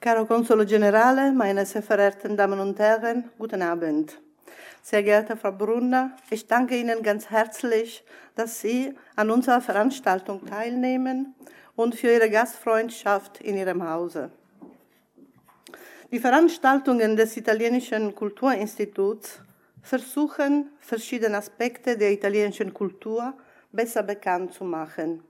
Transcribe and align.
Caro 0.00 0.26
Consolo 0.26 0.64
Generale, 0.64 1.32
meine 1.32 1.66
sehr 1.66 1.82
verehrten 1.82 2.36
Damen 2.36 2.60
und 2.60 2.78
Herren, 2.78 3.32
guten 3.36 3.62
Abend. 3.62 4.16
Sehr 4.80 5.02
geehrte 5.02 5.36
Frau 5.36 5.50
Brunner, 5.50 6.16
ich 6.30 6.46
danke 6.46 6.78
Ihnen 6.78 7.02
ganz 7.02 7.30
herzlich, 7.30 8.04
dass 8.36 8.60
Sie 8.60 8.94
an 9.16 9.28
unserer 9.32 9.60
Veranstaltung 9.60 10.46
teilnehmen 10.46 11.34
und 11.74 11.96
für 11.96 12.12
Ihre 12.12 12.30
Gastfreundschaft 12.30 13.40
in 13.40 13.56
Ihrem 13.56 13.90
Hause. 13.90 14.30
Die 16.12 16.20
Veranstaltungen 16.20 17.16
des 17.16 17.36
Italienischen 17.36 18.14
Kulturinstituts 18.14 19.40
versuchen, 19.82 20.70
verschiedene 20.78 21.38
Aspekte 21.38 21.98
der 21.98 22.12
italienischen 22.12 22.72
Kultur 22.72 23.34
besser 23.72 24.04
bekannt 24.04 24.54
zu 24.54 24.62
machen. 24.62 25.24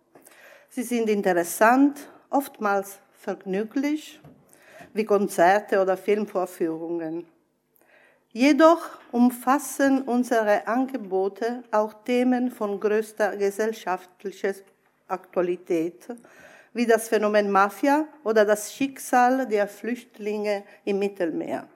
Sie 0.69 0.83
sind 0.83 1.09
interessant, 1.09 2.11
oftmals 2.29 2.99
vergnüglich, 3.15 4.21
wie 4.95 5.05
Konzerte 5.05 5.81
oder 5.81 5.97
Filmvorführungen. 5.97 7.27
Jedoch 8.33 8.91
umfassen 9.11 10.03
unsere 10.03 10.67
Angebote 10.67 11.63
auch 11.71 11.93
Themen 12.05 12.51
von 12.51 12.79
größter 12.79 13.37
gesellschaftlicher 13.37 14.55
Aktualität, 15.09 16.09
wie 16.75 16.87
das 16.87 17.09
Phänomen 17.09 17.51
Mafia 17.51 18.07
oder 18.25 18.45
das 18.45 18.73
Schicksal 18.73 19.47
der 19.47 19.67
Flüchtlinge 19.67 20.65
im 20.85 20.99
Mittelmeer. 20.99 21.67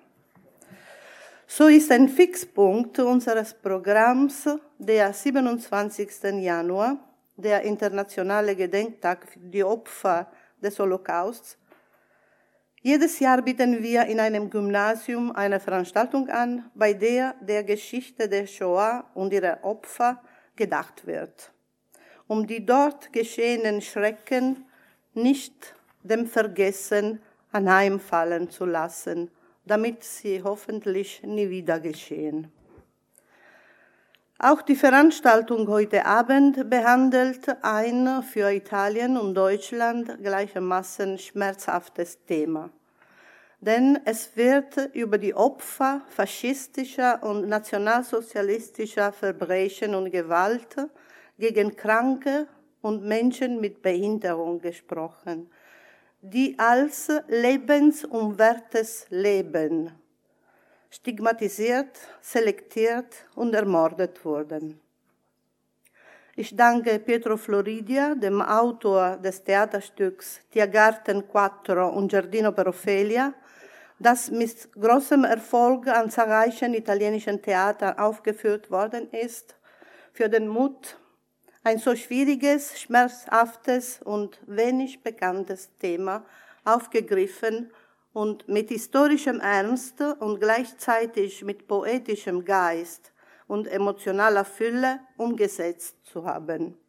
So 1.47 1.67
ist 1.67 1.91
ein 1.91 2.09
Fixpunkt 2.09 2.99
unseres 2.99 3.53
Programms 3.55 4.49
der 4.79 5.13
27. 5.13 6.41
Januar, 6.41 6.97
der 7.37 7.63
internationale 7.63 8.55
Gedenktag 8.55 9.27
für 9.29 9.39
die 9.39 9.65
Opfer 9.65 10.31
des 10.63 10.79
Holocausts, 10.79 11.59
jedes 12.83 13.21
Jahr 13.21 13.43
bieten 13.43 13.83
wir 13.83 14.07
in 14.07 14.19
einem 14.19 14.51
Gymnasium 14.51 15.31
eine 15.31 15.61
Veranstaltung 15.61 16.29
an, 16.29 16.69
bei 16.75 16.93
der 16.93 17.35
der 17.41 17.63
Geschichte 17.63 18.29
der 18.29 18.47
Shoah 18.47 19.05
und 19.15 19.33
ihrer 19.33 19.63
Opfer 19.63 20.21
gedacht 20.57 21.07
wird, 21.07 21.53
um 22.27 22.47
die 22.47 22.67
dort 22.67 23.13
geschehenen 23.13 23.81
Schrecken 23.81 24.65
nicht 25.15 25.75
dem 26.03 26.27
Vergessen 26.27 27.21
anheimfallen 27.53 28.51
zu 28.51 28.65
lassen, 28.65 29.31
damit 29.65 30.03
sie 30.03 30.43
hoffentlich 30.43 31.23
nie 31.23 31.51
wieder 31.51 31.79
geschehen. 31.79 32.51
Auch 34.45 34.61
die 34.61 34.75
Veranstaltung 34.75 35.69
heute 35.69 36.05
Abend 36.05 36.69
behandelt 36.69 37.47
ein 37.63 38.25
für 38.25 38.53
Italien 38.53 39.17
und 39.17 39.37
Deutschland 39.37 40.19
gleichermaßen 40.21 41.17
schmerzhaftes 41.19 42.25
Thema. 42.25 42.71
Denn 43.63 44.01
es 44.05 44.37
wird 44.37 44.91
über 44.93 45.19
die 45.19 45.35
Opfer 45.35 46.03
faschistischer 46.09 47.23
und 47.23 47.49
nationalsozialistischer 47.49 49.13
Verbrechen 49.13 49.95
und 49.95 50.11
Gewalt 50.11 50.77
gegen 51.39 51.77
Kranke 51.77 52.49
und 52.81 53.05
Menschen 53.05 53.61
mit 53.61 53.81
Behinderung 53.81 54.61
gesprochen, 54.61 55.49
die 56.21 56.59
als 56.59 57.09
lebensumwertes 57.29 59.07
Leben 59.11 59.93
stigmatisiert, 60.91 62.01
selektiert 62.21 63.27
und 63.37 63.55
ermordet 63.55 64.25
wurden. 64.25 64.81
Ich 66.35 66.57
danke 66.57 66.99
Pietro 66.99 67.37
Floridia, 67.37 68.17
dem 68.17 68.43
Autor 68.43 69.19
des 69.19 69.45
Theaterstücks 69.45 70.41
Tiergarten 70.51 71.29
Quattro 71.29 71.91
und 71.91 72.09
Giardino 72.09 72.51
per 72.51 72.67
Ophelia, 72.67 73.33
das 74.03 74.31
mit 74.31 74.73
großem 74.73 75.25
Erfolg 75.25 75.87
an 75.87 76.11
zahlreichen 76.11 76.75
italienischen 76.75 77.41
Theatern 77.41 77.99
aufgeführt 77.99 78.71
worden 78.71 79.09
ist, 79.11 79.57
für 80.13 80.29
den 80.29 80.49
Mut, 80.49 80.99
ein 81.65 81.79
so 81.79 81.95
schwieriges, 81.95 82.81
schmerzhaftes 82.81 84.01
und 84.03 84.41
wenig 84.47 85.03
bekanntes 85.03 85.71
Thema 85.79 86.25
aufgegriffen 86.65 87.71
und 88.13 88.49
mit 88.49 88.69
historischem 88.69 89.41
Ernst 89.41 90.01
und 90.01 90.41
gleichzeitig 90.41 91.45
mit 91.45 91.67
poetischem 91.67 92.45
Geist 92.45 93.13
und 93.47 93.69
emotionaler 93.69 94.45
Fülle 94.45 95.01
umgesetzt 95.17 95.97
zu 96.05 96.25
haben. 96.25 96.82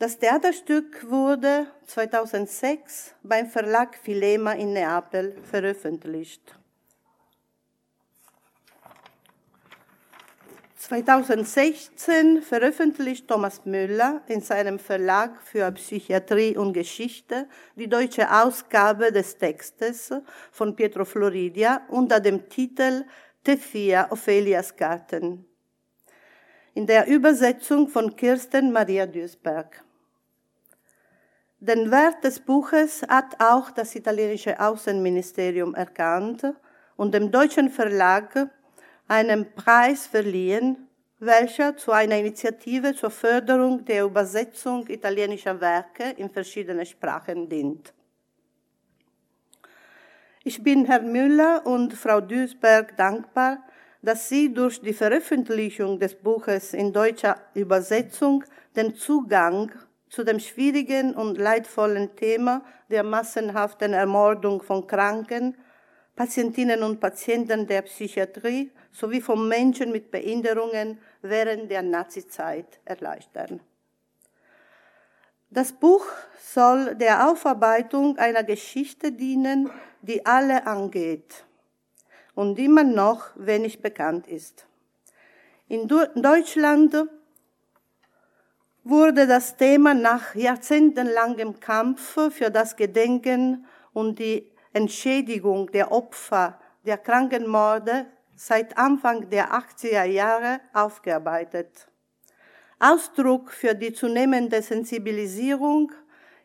Das 0.00 0.18
Theaterstück 0.18 1.08
wurde 1.08 1.68
2006 1.86 3.14
beim 3.22 3.46
Verlag 3.46 3.96
Filema 3.96 4.52
in 4.52 4.72
Neapel 4.72 5.36
veröffentlicht. 5.44 6.58
2016 10.76 12.42
veröffentlicht 12.42 13.28
Thomas 13.28 13.64
Müller 13.64 14.22
in 14.26 14.40
seinem 14.40 14.80
Verlag 14.80 15.40
für 15.40 15.70
Psychiatrie 15.70 16.56
und 16.56 16.72
Geschichte 16.72 17.48
die 17.76 17.88
deutsche 17.88 18.30
Ausgabe 18.30 19.12
des 19.12 19.38
Textes 19.38 20.12
von 20.50 20.74
Pietro 20.74 21.04
Floridia 21.04 21.82
unter 21.88 22.18
dem 22.18 22.48
Titel 22.48 23.04
Tethia 23.44 24.10
Ophelias 24.10 24.74
Garten 24.76 25.46
in 26.74 26.86
der 26.86 27.06
Übersetzung 27.06 27.88
von 27.88 28.14
Kirsten 28.16 28.72
Maria 28.72 29.06
Duisberg. 29.06 29.83
Den 31.66 31.90
Wert 31.90 32.22
des 32.22 32.40
Buches 32.40 33.00
hat 33.08 33.40
auch 33.40 33.70
das 33.70 33.94
italienische 33.94 34.60
Außenministerium 34.60 35.74
erkannt 35.74 36.44
und 36.94 37.14
dem 37.14 37.30
deutschen 37.30 37.70
Verlag 37.70 38.50
einen 39.08 39.50
Preis 39.54 40.06
verliehen, 40.06 40.88
welcher 41.20 41.74
zu 41.74 41.90
einer 41.92 42.18
Initiative 42.18 42.94
zur 42.94 43.10
Förderung 43.10 43.82
der 43.86 44.04
Übersetzung 44.04 44.86
italienischer 44.88 45.58
Werke 45.58 46.10
in 46.18 46.28
verschiedene 46.28 46.84
Sprachen 46.84 47.48
dient. 47.48 47.94
Ich 50.42 50.62
bin 50.62 50.84
Herrn 50.84 51.10
Müller 51.10 51.62
und 51.64 51.94
Frau 51.94 52.20
Duisberg 52.20 52.94
dankbar, 52.98 53.64
dass 54.02 54.28
Sie 54.28 54.52
durch 54.52 54.82
die 54.82 54.92
Veröffentlichung 54.92 55.98
des 55.98 56.14
Buches 56.14 56.74
in 56.74 56.92
deutscher 56.92 57.38
Übersetzung 57.54 58.44
den 58.76 58.94
Zugang 58.94 59.72
zu 60.08 60.24
dem 60.24 60.38
schwierigen 60.38 61.14
und 61.14 61.38
leidvollen 61.38 62.14
Thema 62.16 62.64
der 62.90 63.02
massenhaften 63.02 63.92
Ermordung 63.92 64.62
von 64.62 64.86
Kranken, 64.86 65.56
Patientinnen 66.16 66.82
und 66.82 67.00
Patienten 67.00 67.66
der 67.66 67.82
Psychiatrie 67.82 68.70
sowie 68.92 69.20
von 69.20 69.48
Menschen 69.48 69.90
mit 69.90 70.10
Behinderungen 70.10 70.98
während 71.22 71.70
der 71.70 71.82
Nazizeit 71.82 72.80
erleichtern. 72.84 73.60
Das 75.50 75.72
Buch 75.72 76.06
soll 76.40 76.94
der 76.94 77.28
Aufarbeitung 77.28 78.18
einer 78.18 78.44
Geschichte 78.44 79.12
dienen, 79.12 79.70
die 80.02 80.24
alle 80.26 80.66
angeht 80.66 81.44
und 82.34 82.58
immer 82.58 82.84
noch 82.84 83.30
wenig 83.36 83.80
bekannt 83.80 84.26
ist. 84.26 84.66
In 85.68 85.88
Deutschland 85.88 86.94
wurde 88.84 89.26
das 89.26 89.56
Thema 89.56 89.94
nach 89.94 90.34
jahrzehntelangem 90.34 91.58
Kampf 91.58 92.18
für 92.30 92.50
das 92.50 92.76
Gedenken 92.76 93.66
und 93.92 94.18
die 94.18 94.52
Entschädigung 94.74 95.70
der 95.72 95.90
Opfer 95.90 96.60
der 96.84 96.98
Krankenmorde 96.98 98.06
seit 98.36 98.76
Anfang 98.76 99.30
der 99.30 99.52
80er 99.52 100.04
Jahre 100.04 100.60
aufgearbeitet. 100.74 101.88
Ausdruck 102.78 103.50
für 103.50 103.74
die 103.74 103.94
zunehmende 103.94 104.60
Sensibilisierung 104.60 105.92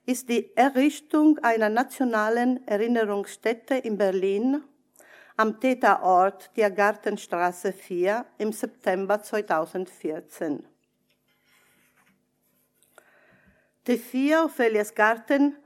ist 0.05 0.29
die 0.29 0.55
Errichtung 0.55 1.39
einer 1.39 1.69
nationalen 1.69 2.65
Erinnerungsstätte 2.67 3.75
in 3.75 3.97
Berlin 3.97 4.63
am 5.35 5.59
Täterort 5.59 6.51
der 6.55 6.71
Gartenstraße 6.71 7.73
4 7.73 8.25
im 8.37 8.53
September 8.53 9.21
2014. 9.21 10.65
T4 13.89 14.45
Ophelias 14.45 14.93
Garten 14.93 15.57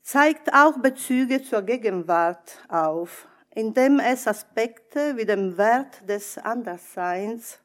zeigt 0.00 0.50
auch 0.54 0.78
Bezüge 0.78 1.42
zur 1.42 1.60
Gegenwart 1.60 2.58
auf, 2.70 3.28
indem 3.54 4.00
es 4.00 4.26
Aspekte 4.26 5.14
wie 5.18 5.26
den 5.26 5.58
Wert 5.58 6.08
des 6.08 6.38
Andersseins, 6.38 7.58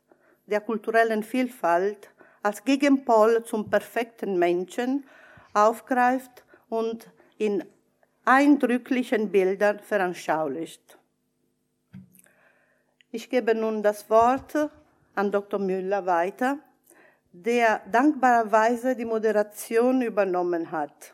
der 0.48 0.60
kulturellen 0.60 1.24
Vielfalt 1.24 2.10
als 2.44 2.66
Gegenpol 2.66 3.46
zum 3.46 3.70
perfekten 3.70 4.38
Menschen 4.38 5.06
aufgreift 5.54 6.44
und 6.68 7.10
in 7.38 7.64
eindrücklichen 8.26 9.32
Bildern 9.32 9.80
veranschaulicht. 9.80 10.98
Ich 13.12 13.30
gebe 13.30 13.56
nun 13.56 13.82
das 13.82 14.10
Wort 14.10 14.58
an 15.16 15.32
Dr. 15.32 15.58
Müller 15.58 16.06
weiter, 16.06 16.60
der 17.44 17.82
dankbarerweise 17.92 18.96
die 18.96 19.06
Moderation 19.06 20.02
übernommen 20.02 20.72
hat. 20.72 21.14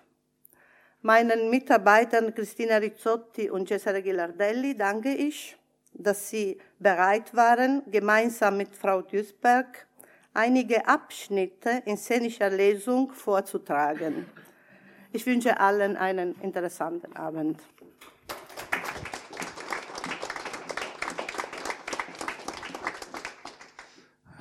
Meinen 1.02 1.50
Mitarbeitern 1.50 2.34
Christina 2.36 2.78
Rizzotti 2.78 3.50
und 3.50 3.68
Cesare 3.68 4.04
Gilardelli 4.04 4.78
danke 4.78 5.14
ich, 5.14 5.58
dass 5.94 6.30
sie 6.30 6.60
bereit 6.78 7.36
waren, 7.36 7.82
gemeinsam 7.90 8.58
mit 8.58 8.76
Frau 8.76 9.02
Duisberg 9.02 9.88
einige 10.34 10.88
Abschnitte 10.88 11.82
in 11.86 11.98
szenischer 11.98 12.50
Lesung 12.50 13.12
vorzutragen. 13.12 14.28
Ich 15.12 15.26
wünsche 15.26 15.60
allen 15.60 15.98
einen 15.98 16.40
interessanten 16.42 17.16
Abend. 17.16 17.60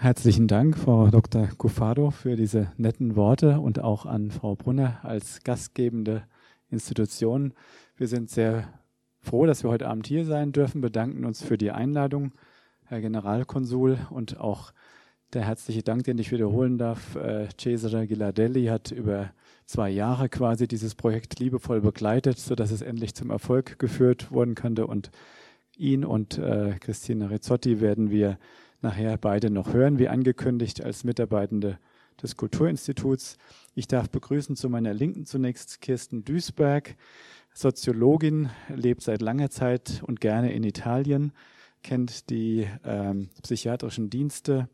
Herzlichen 0.03 0.49
Dank, 0.49 0.79
Frau 0.79 1.09
Dr. 1.09 1.49
Cufado, 1.59 2.11
für 2.11 2.35
diese 2.35 2.73
netten 2.79 3.17
Worte 3.17 3.61
und 3.61 3.81
auch 3.81 4.07
an 4.07 4.31
Frau 4.31 4.55
Brunner 4.55 4.99
als 5.03 5.45
gastgebende 5.45 6.23
Institution. 6.71 7.53
Wir 7.99 8.09
sind 8.09 8.31
sehr 8.31 8.67
froh, 9.19 9.45
dass 9.45 9.63
wir 9.63 9.69
heute 9.69 9.89
Abend 9.89 10.07
hier 10.07 10.25
sein 10.25 10.53
dürfen, 10.53 10.81
bedanken 10.81 11.27
uns 11.27 11.45
für 11.45 11.59
die 11.59 11.71
Einladung, 11.71 12.33
Herr 12.87 13.03
Generalkonsul, 13.03 13.99
und 14.09 14.41
auch 14.41 14.73
der 15.35 15.43
herzliche 15.43 15.83
Dank, 15.83 16.05
den 16.05 16.17
ich 16.17 16.33
wiederholen 16.33 16.79
darf. 16.79 17.17
Äh, 17.17 17.49
Cesare 17.61 18.07
Gilardelli 18.07 18.69
hat 18.69 18.93
über 18.93 19.35
zwei 19.67 19.91
Jahre 19.91 20.31
quasi 20.31 20.67
dieses 20.67 20.95
Projekt 20.95 21.39
liebevoll 21.41 21.83
begleitet, 21.83 22.39
sodass 22.39 22.71
es 22.71 22.81
endlich 22.81 23.15
zum 23.15 23.29
Erfolg 23.29 23.79
geführt 23.79 24.33
worden 24.33 24.55
könnte. 24.55 24.87
Und 24.87 25.11
ihn 25.77 26.07
und 26.07 26.39
äh, 26.39 26.77
Christina 26.81 27.27
Rizzotti 27.27 27.83
werden 27.83 28.11
wir 28.11 28.39
nachher 28.83 29.17
beide 29.19 29.51
noch 29.51 29.73
hören, 29.73 29.99
wie 29.99 30.09
angekündigt, 30.09 30.83
als 30.83 31.05
Mitarbeitende 31.05 31.79
des 32.23 32.37
Kulturinstituts. 32.37 33.37
Ich 33.75 33.89
darf 33.89 34.11
begrüßen 34.11 34.57
zu 34.57 34.69
meiner 34.69 34.95
Linken 34.95 35.27
zunächst 35.27 35.81
Kirsten 35.81 36.25
Duisberg, 36.25 36.97
Soziologin, 37.53 38.51
lebt 38.69 39.03
seit 39.03 39.23
langer 39.23 39.51
Zeit 39.51 40.03
und 40.07 40.21
gerne 40.21 40.53
in 40.53 40.63
Italien, 40.63 41.33
kennt 41.83 42.31
die 42.31 42.69
ähm, 42.85 43.31
psychiatrischen 43.43 44.11
Dienste 44.11 44.69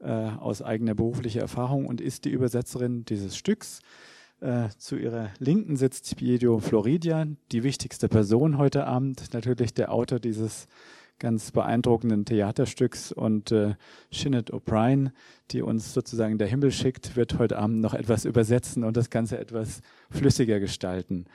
äh, 0.00 0.10
aus 0.10 0.62
eigener 0.62 0.94
beruflicher 0.94 1.40
Erfahrung 1.40 1.86
und 1.86 2.00
ist 2.00 2.24
die 2.24 2.30
Übersetzerin 2.30 3.04
dieses 3.04 3.36
Stücks. 3.36 3.80
Äh, 4.40 4.68
zu 4.78 4.96
ihrer 4.96 5.30
Linken 5.38 5.76
sitzt 5.76 6.16
Pietro 6.16 6.60
Floridia, 6.60 7.26
die 7.52 7.62
wichtigste 7.62 8.08
Person 8.08 8.56
heute 8.56 8.86
Abend, 8.86 9.34
natürlich 9.34 9.74
der 9.74 9.92
Autor 9.92 10.18
dieses 10.18 10.66
ganz 11.20 11.52
beeindruckenden 11.52 12.24
Theaterstücks 12.24 13.12
und 13.12 13.52
äh, 13.52 13.76
Shinnet 14.10 14.52
O'Brien, 14.52 15.12
die 15.52 15.62
uns 15.62 15.94
sozusagen 15.94 16.38
der 16.38 16.48
Himmel 16.48 16.72
schickt, 16.72 17.14
wird 17.14 17.38
heute 17.38 17.58
Abend 17.58 17.80
noch 17.80 17.94
etwas 17.94 18.24
übersetzen 18.24 18.82
und 18.82 18.96
das 18.96 19.10
Ganze 19.10 19.38
etwas 19.38 19.82
flüssiger 20.10 20.58
gestalten. 20.58 21.26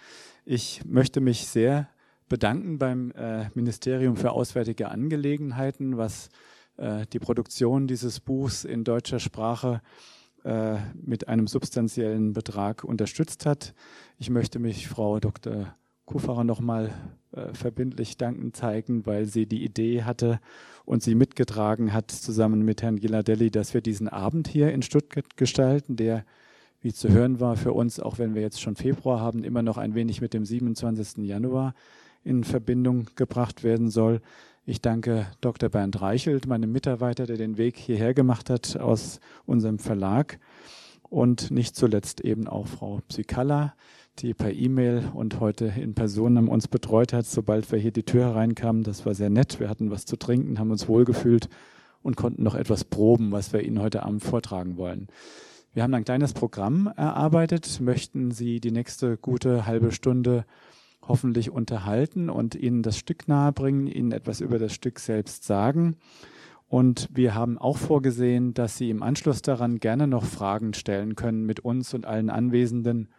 Ich 0.44 0.84
möchte 0.86 1.22
mich 1.22 1.48
sehr 1.48 1.88
bedanken 2.28 2.78
beim 2.78 3.12
äh, 3.12 3.50
Ministerium 3.54 4.18
für 4.18 4.32
Auswärtige 4.32 4.90
Angelegenheiten, 4.90 5.98
was 5.98 6.30
äh, 6.78 7.06
die 7.14 7.20
Produktion 7.20 7.88
dieses 7.88 8.20
Buchs 8.20 8.66
in 8.66 8.84
deutscher 8.84 9.20
Sprache 9.20 9.82
äh, 10.44 10.78
mit 10.94 11.28
einem 11.28 11.48
substanziellen 11.48 12.34
Betrag 12.34 12.84
unterstützt 12.84 13.46
hat. 13.46 13.74
Ich 14.18 14.30
möchte 14.30 14.60
mich 14.60 14.88
Frau 14.88 15.20
Dr. 15.20 15.76
Kufarer 16.06 16.44
nochmal 16.44 16.92
äh, 17.32 17.54
verbindlich 17.54 18.18
Danken 18.18 18.54
zeigen, 18.54 19.06
weil 19.06 19.26
sie 19.26 19.46
die 19.46 19.64
Idee 19.64 20.04
hatte 20.04 20.40
und 20.86 21.04
sie 21.04 21.16
mitgetragen 21.16 21.94
hat, 21.94 22.12
zusammen 22.12 22.64
mit 22.64 22.82
Herrn 22.82 23.00
Gilardelli, 23.00 23.52
dass 23.52 23.74
wir 23.74 23.82
diesen 23.82 24.08
Abend 24.08 24.48
hier 24.48 24.72
in 24.72 24.82
Stuttgart 24.82 25.36
gestalten, 25.36 25.96
der, 25.96 26.26
wie 26.82 26.94
zu 26.94 27.10
hören 27.10 27.40
war, 27.40 27.56
für 27.56 27.74
uns, 27.74 28.00
auch 28.00 28.20
wenn 28.20 28.36
wir 28.36 28.42
jetzt 28.42 28.62
schon 28.62 28.76
Februar 28.76 29.20
haben, 29.20 29.44
immer 29.44 29.64
noch 29.64 29.78
ein 29.78 29.96
wenig 29.96 30.22
mit 30.22 30.34
dem 30.34 30.46
27. 30.46 31.26
Januar 31.26 31.74
in 32.24 32.44
Verbindung 32.44 33.08
gebracht 33.16 33.64
werden 33.64 33.90
soll. 33.90 34.22
Ich 34.66 34.82
danke 34.82 35.28
Dr. 35.42 35.70
Bernd 35.70 36.02
Reichelt, 36.02 36.48
meinem 36.48 36.72
Mitarbeiter, 36.72 37.26
der 37.26 37.38
den 37.38 37.58
Weg 37.58 37.78
hierher 37.78 38.14
gemacht 38.14 38.50
hat 38.50 38.78
aus 38.78 39.20
unserem 39.46 39.80
Verlag. 39.80 40.40
Und 41.10 41.52
nicht 41.52 41.76
zuletzt 41.76 42.22
eben 42.22 42.48
auch 42.48 42.66
Frau 42.66 43.00
Psykalla, 43.08 43.76
die 44.20 44.34
per 44.34 44.54
E-Mail 44.54 45.12
und 45.14 45.40
heute 45.40 45.66
in 45.66 45.94
Person 45.94 46.48
uns 46.48 46.68
betreut 46.68 47.14
hat, 47.14 47.26
sobald 47.26 47.72
wir 47.72 47.80
hier 47.80 47.92
die 47.92 48.04
Tür 48.04 48.26
hereinkamen. 48.26 48.84
Das 48.84 49.06
war 49.06 49.14
sehr 49.14 49.30
nett. 49.30 49.60
Wir 49.60 49.70
hatten 49.70 49.92
was 49.92 50.06
zu 50.06 50.16
trinken, 50.16 50.60
haben 50.60 50.72
uns 50.72 50.88
wohlgefühlt 50.88 51.50
und 52.02 52.16
konnten 52.16 52.44
noch 52.44 52.56
etwas 52.56 52.84
proben, 52.84 53.32
was 53.32 53.52
wir 53.52 53.64
Ihnen 53.64 53.82
heute 53.82 54.04
Abend 54.04 54.24
vortragen 54.24 54.78
wollen. 54.78 55.08
Wir 55.74 55.84
haben 55.84 55.94
ein 55.94 56.06
kleines 56.06 56.34
Programm 56.34 56.92
erarbeitet, 56.96 57.82
möchten 57.82 58.32
Sie 58.32 58.62
die 58.62 58.72
nächste 58.72 59.18
gute 59.18 59.66
halbe 59.66 59.92
Stunde 59.92 60.46
hoffentlich 61.02 61.52
unterhalten 61.52 62.30
und 62.30 62.56
Ihnen 62.56 62.82
das 62.82 62.98
Stück 62.98 63.28
nahebringen, 63.28 63.88
Ihnen 63.88 64.12
etwas 64.12 64.40
über 64.40 64.60
das 64.60 64.74
Stück 64.74 65.00
selbst 65.00 65.44
sagen. 65.44 65.98
Und 66.68 67.10
wir 67.14 67.36
haben 67.36 67.58
auch 67.58 67.78
vorgesehen, 67.78 68.54
dass 68.54 68.78
Sie 68.78 68.90
im 68.90 69.04
Anschluss 69.04 69.42
daran 69.42 69.80
gerne 69.80 70.08
noch 70.08 70.24
Fragen 70.24 70.74
stellen 70.74 71.16
können 71.16 71.46
mit 71.46 71.60
uns 71.60 71.94
und 71.94 72.06
allen 72.06 72.30
Anwesenden 72.30 73.10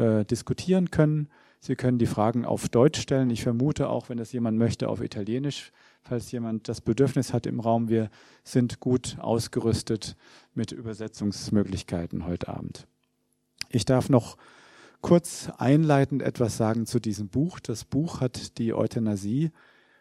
äh, 0.00 0.24
diskutieren 0.24 0.90
können. 0.90 1.28
Sie 1.60 1.76
können 1.76 1.98
die 1.98 2.06
Fragen 2.06 2.46
auf 2.46 2.70
Deutsch 2.70 3.00
stellen. 3.00 3.28
Ich 3.28 3.42
vermute 3.42 3.90
auch, 3.90 4.08
wenn 4.08 4.16
das 4.16 4.32
jemand 4.32 4.56
möchte, 4.56 4.88
auf 4.88 5.02
Italienisch, 5.02 5.72
falls 6.02 6.32
jemand 6.32 6.68
das 6.68 6.80
Bedürfnis 6.80 7.34
hat 7.34 7.46
im 7.46 7.60
Raum. 7.60 7.90
Wir 7.90 8.08
sind 8.42 8.80
gut 8.80 9.18
ausgerüstet 9.20 10.16
mit 10.54 10.72
Übersetzungsmöglichkeiten 10.72 12.26
heute 12.26 12.48
Abend. 12.48 12.86
Ich 13.68 13.84
darf 13.84 14.08
noch 14.08 14.38
kurz 15.02 15.50
einleitend 15.58 16.22
etwas 16.22 16.56
sagen 16.56 16.86
zu 16.86 16.98
diesem 16.98 17.28
Buch. 17.28 17.60
Das 17.60 17.84
Buch 17.84 18.22
hat 18.22 18.56
die 18.56 18.72
Euthanasie 18.72 19.50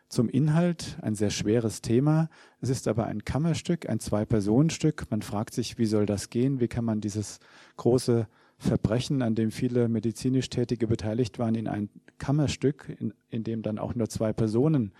zum 0.07 0.29
Inhalt, 0.29 0.97
ein 1.01 1.15
sehr 1.15 1.29
schweres 1.29 1.81
Thema. 1.81 2.29
Es 2.61 2.69
ist 2.69 2.87
aber 2.87 3.05
ein 3.05 3.25
Kammerstück, 3.25 3.89
ein 3.89 3.99
Zwei-Personen-Stück. 3.99 5.07
Man 5.11 5.21
fragt 5.21 5.53
sich, 5.53 5.77
wie 5.77 5.85
soll 5.85 6.05
das 6.05 6.29
gehen? 6.29 6.61
Wie 6.61 6.69
kann 6.69 6.85
man 6.85 7.01
dieses 7.01 7.39
große 7.75 8.27
Verbrechen, 8.59 9.21
an 9.21 9.35
dem 9.35 9.51
viele 9.51 9.87
medizinisch 9.87 10.49
Tätige 10.49 10.85
beteiligt 10.85 11.39
waren, 11.39 11.55
in 11.55 11.67
ein 11.67 11.89
Kammerstück, 12.17 12.95
in, 12.99 13.13
in 13.29 13.43
dem 13.43 13.61
dann 13.61 13.79
auch 13.79 13.95
nur 13.95 14.09
zwei 14.09 14.33
Personen 14.33 14.91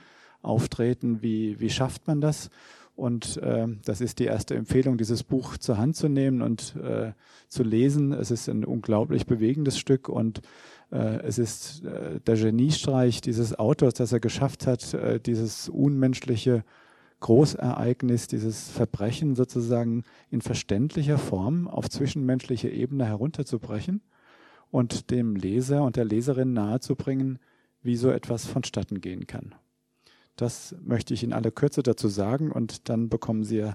auftreten. 0.42 1.22
Wie, 1.22 1.60
wie 1.60 1.70
schafft 1.70 2.08
man 2.08 2.22
das? 2.22 2.50
Und 2.96 3.38
äh, 3.38 3.68
das 3.86 4.02
ist 4.02 4.20
die 4.20 4.26
erste 4.26 4.56
Empfehlung, 4.56 4.98
dieses 4.98 5.24
Buch 5.24 5.58
zur 5.58 5.78
Hand 5.78 5.96
zu 5.96 6.10
nehmen 6.10 6.42
und 6.42 6.76
äh, 6.76 7.14
zu 7.48 7.64
lesen. 7.64 8.14
Es 8.14 8.32
ist 8.32 8.50
ein 8.50 8.66
unglaublich 8.66 9.26
bewegendes 9.26 9.78
Stück 9.78 10.10
und 10.10 10.42
äh, 10.92 11.22
es 11.22 11.38
ist 11.38 11.84
äh, 11.86 12.20
der 12.20 12.36
Geniestreich 12.36 13.22
dieses 13.22 13.58
Autors, 13.58 13.94
dass 13.94 14.12
er 14.12 14.20
geschafft 14.20 14.68
hat, 14.68 14.94
äh, 14.94 15.20
dieses 15.20 15.70
unmenschliche 15.70 16.64
Großereignis, 17.20 18.28
dieses 18.28 18.70
Verbrechen 18.70 19.36
sozusagen 19.36 20.04
in 20.30 20.42
verständlicher 20.42 21.18
Form 21.18 21.68
auf 21.68 21.90
zwischenmenschliche 21.90 22.70
Ebene 22.70 23.06
herunterzubrechen 23.06 24.02
und 24.72 25.12
dem 25.12 25.36
Leser 25.36 25.84
und 25.84 25.96
der 25.96 26.06
Leserin 26.06 26.54
nahezubringen, 26.54 27.40
wie 27.82 27.96
so 27.96 28.10
etwas 28.10 28.46
vonstatten 28.46 29.02
gehen 29.02 29.28
kann. 29.28 29.56
Das 30.36 30.76
möchte 30.82 31.14
ich 31.14 31.24
in 31.24 31.34
aller 31.34 31.52
Kürze 31.52 31.84
dazu 31.84 32.08
sagen 32.08 32.52
und 32.52 32.88
dann 32.88 33.10
bekommen 33.10 33.44
Sie 33.44 33.70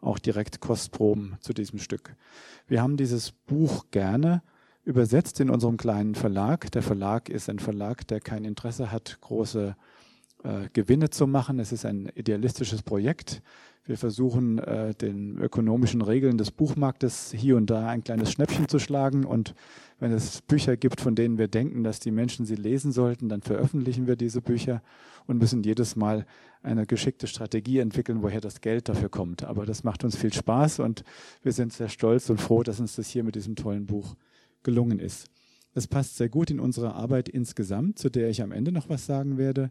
auch 0.00 0.18
direkt 0.18 0.60
Kostproben 0.60 1.36
zu 1.40 1.52
diesem 1.52 1.78
Stück. 1.78 2.16
Wir 2.66 2.82
haben 2.82 2.96
dieses 2.96 3.32
Buch 3.32 3.86
gerne 3.90 4.42
übersetzt 4.84 5.40
in 5.40 5.50
unserem 5.50 5.76
kleinen 5.76 6.14
Verlag. 6.14 6.70
Der 6.72 6.82
Verlag 6.82 7.28
ist 7.28 7.48
ein 7.48 7.58
Verlag, 7.58 8.06
der 8.08 8.20
kein 8.20 8.44
Interesse 8.44 8.90
hat, 8.90 9.18
große 9.20 9.76
äh, 10.44 10.68
Gewinne 10.72 11.10
zu 11.10 11.26
machen. 11.26 11.58
Es 11.58 11.72
ist 11.72 11.84
ein 11.84 12.10
idealistisches 12.14 12.82
Projekt. 12.82 13.42
Wir 13.84 13.96
versuchen, 13.96 14.58
äh, 14.58 14.94
den 14.94 15.38
ökonomischen 15.38 16.02
Regeln 16.02 16.38
des 16.38 16.50
Buchmarktes 16.50 17.32
hier 17.36 17.56
und 17.56 17.70
da 17.70 17.88
ein 17.88 18.04
kleines 18.04 18.30
Schnäppchen 18.30 18.68
zu 18.68 18.78
schlagen. 18.78 19.24
Und 19.24 19.54
wenn 19.98 20.12
es 20.12 20.42
Bücher 20.42 20.76
gibt, 20.76 21.00
von 21.00 21.14
denen 21.14 21.38
wir 21.38 21.48
denken, 21.48 21.82
dass 21.82 21.98
die 21.98 22.10
Menschen 22.10 22.46
sie 22.46 22.54
lesen 22.54 22.92
sollten, 22.92 23.28
dann 23.28 23.42
veröffentlichen 23.42 24.06
wir 24.06 24.16
diese 24.16 24.40
Bücher 24.42 24.82
und 25.26 25.38
müssen 25.38 25.62
jedes 25.62 25.96
Mal 25.96 26.26
eine 26.62 26.86
geschickte 26.86 27.26
Strategie 27.26 27.78
entwickeln, 27.78 28.22
woher 28.22 28.40
das 28.40 28.60
Geld 28.60 28.88
dafür 28.88 29.08
kommt. 29.08 29.44
Aber 29.44 29.66
das 29.66 29.82
macht 29.82 30.04
uns 30.04 30.16
viel 30.16 30.32
Spaß 30.32 30.80
und 30.80 31.04
wir 31.42 31.52
sind 31.52 31.72
sehr 31.72 31.88
stolz 31.88 32.30
und 32.30 32.40
froh, 32.40 32.62
dass 32.62 32.80
uns 32.80 32.96
das 32.96 33.08
hier 33.08 33.24
mit 33.24 33.34
diesem 33.34 33.56
tollen 33.56 33.86
Buch 33.86 34.14
gelungen 34.62 34.98
ist. 34.98 35.26
Es 35.74 35.86
passt 35.86 36.16
sehr 36.16 36.28
gut 36.28 36.50
in 36.50 36.60
unsere 36.60 36.94
Arbeit 36.94 37.28
insgesamt, 37.28 37.98
zu 37.98 38.10
der 38.10 38.28
ich 38.28 38.42
am 38.42 38.52
Ende 38.52 38.72
noch 38.72 38.88
was 38.88 39.06
sagen 39.06 39.38
werde. 39.38 39.70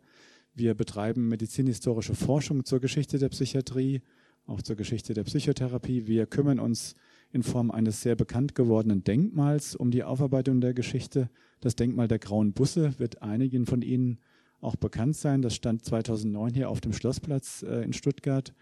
Wir 0.53 0.73
betreiben 0.73 1.27
medizinhistorische 1.27 2.15
Forschung 2.15 2.65
zur 2.65 2.79
Geschichte 2.79 3.17
der 3.17 3.29
Psychiatrie, 3.29 4.01
auch 4.45 4.61
zur 4.61 4.75
Geschichte 4.75 5.13
der 5.13 5.23
Psychotherapie. 5.23 6.07
Wir 6.07 6.25
kümmern 6.25 6.59
uns 6.59 6.95
in 7.31 7.43
Form 7.43 7.71
eines 7.71 8.01
sehr 8.01 8.15
bekannt 8.15 8.55
gewordenen 8.55 9.03
Denkmals 9.03 9.75
um 9.75 9.91
die 9.91 10.03
Aufarbeitung 10.03 10.61
der 10.61 10.73
Geschichte. 10.73 11.29
Das 11.61 11.75
Denkmal 11.75 12.07
der 12.07 12.19
Grauen 12.19 12.53
Busse 12.53 12.97
wird 12.97 13.21
einigen 13.21 13.65
von 13.65 13.81
Ihnen 13.81 14.19
auch 14.61 14.75
bekannt 14.75 15.15
sein. 15.15 15.41
Das 15.41 15.55
stand 15.55 15.85
2009 15.85 16.53
hier 16.53 16.69
auf 16.69 16.81
dem 16.81 16.93
Schlossplatz 16.93 17.63
äh, 17.63 17.83
in 17.83 17.93
Stuttgart. 17.93 18.53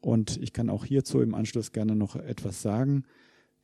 Und 0.00 0.36
ich 0.36 0.52
kann 0.52 0.70
auch 0.70 0.84
hierzu 0.84 1.20
im 1.20 1.34
Anschluss 1.34 1.72
gerne 1.72 1.96
noch 1.96 2.14
etwas 2.16 2.62
sagen. 2.62 3.04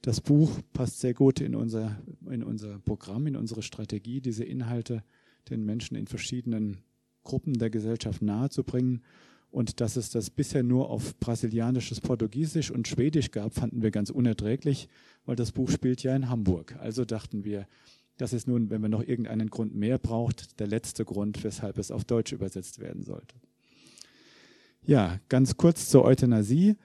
Das 0.03 0.21
Buch 0.21 0.61
passt 0.73 1.01
sehr 1.01 1.15
gut 1.15 1.41
in 1.41 1.55
unser, 1.55 2.03
in 2.29 2.43
unser 2.43 2.79
Programm, 2.81 3.27
in 3.27 3.37
unsere 3.37 3.63
Strategie, 3.63 4.21
diese 4.21 4.45
Inhalte 4.45 5.05
den 5.49 5.65
Menschen 5.65 5.97
in 5.97 6.07
verschiedenen 6.07 6.79
Gruppen 7.25 7.55
der 7.55 7.71
Gesellschaft 7.71 8.23
nahezubringen. 8.23 9.03
Und 9.51 9.81
dass 9.81 9.97
es 9.97 10.11
das 10.11 10.31
bisher 10.31 10.63
nur 10.63 10.91
auf 10.91 11.19
brasilianisches 11.21 12.01
Portugiesisch 12.01 12.71
und 12.71 12.89
Schwedisch 12.89 13.31
gab, 13.31 13.55
fanden 13.55 13.83
wir 13.83 13.93
ganz 13.93 14.11
unerträglich, 14.11 14.89
weil 15.27 15.37
das 15.37 15.53
Buch 15.53 15.71
spielt 15.71 16.03
ja 16.03 16.15
in 16.17 16.29
Hamburg. 16.29 16.77
Also 16.81 17.05
dachten 17.05 17.45
wir, 17.45 17.69
das 18.17 18.33
ist 18.33 18.49
nun, 18.49 18.71
wenn 18.71 18.81
man 18.81 18.91
noch 18.91 19.03
irgendeinen 19.03 19.51
Grund 19.51 19.75
mehr 19.75 19.99
braucht, 19.99 20.59
der 20.61 20.67
letzte 20.67 21.05
Grund, 21.05 21.45
weshalb 21.45 21.79
es 21.79 21.91
auf 21.91 22.05
Deutsch 22.05 22.33
übersetzt 22.33 22.81
werden 22.81 23.03
sollte. 23.03 23.37
Ja, 24.83 25.19
ganz 25.29 25.57
kurz 25.57 25.89
zur 25.89 26.05
Euthanasie. 26.05 26.77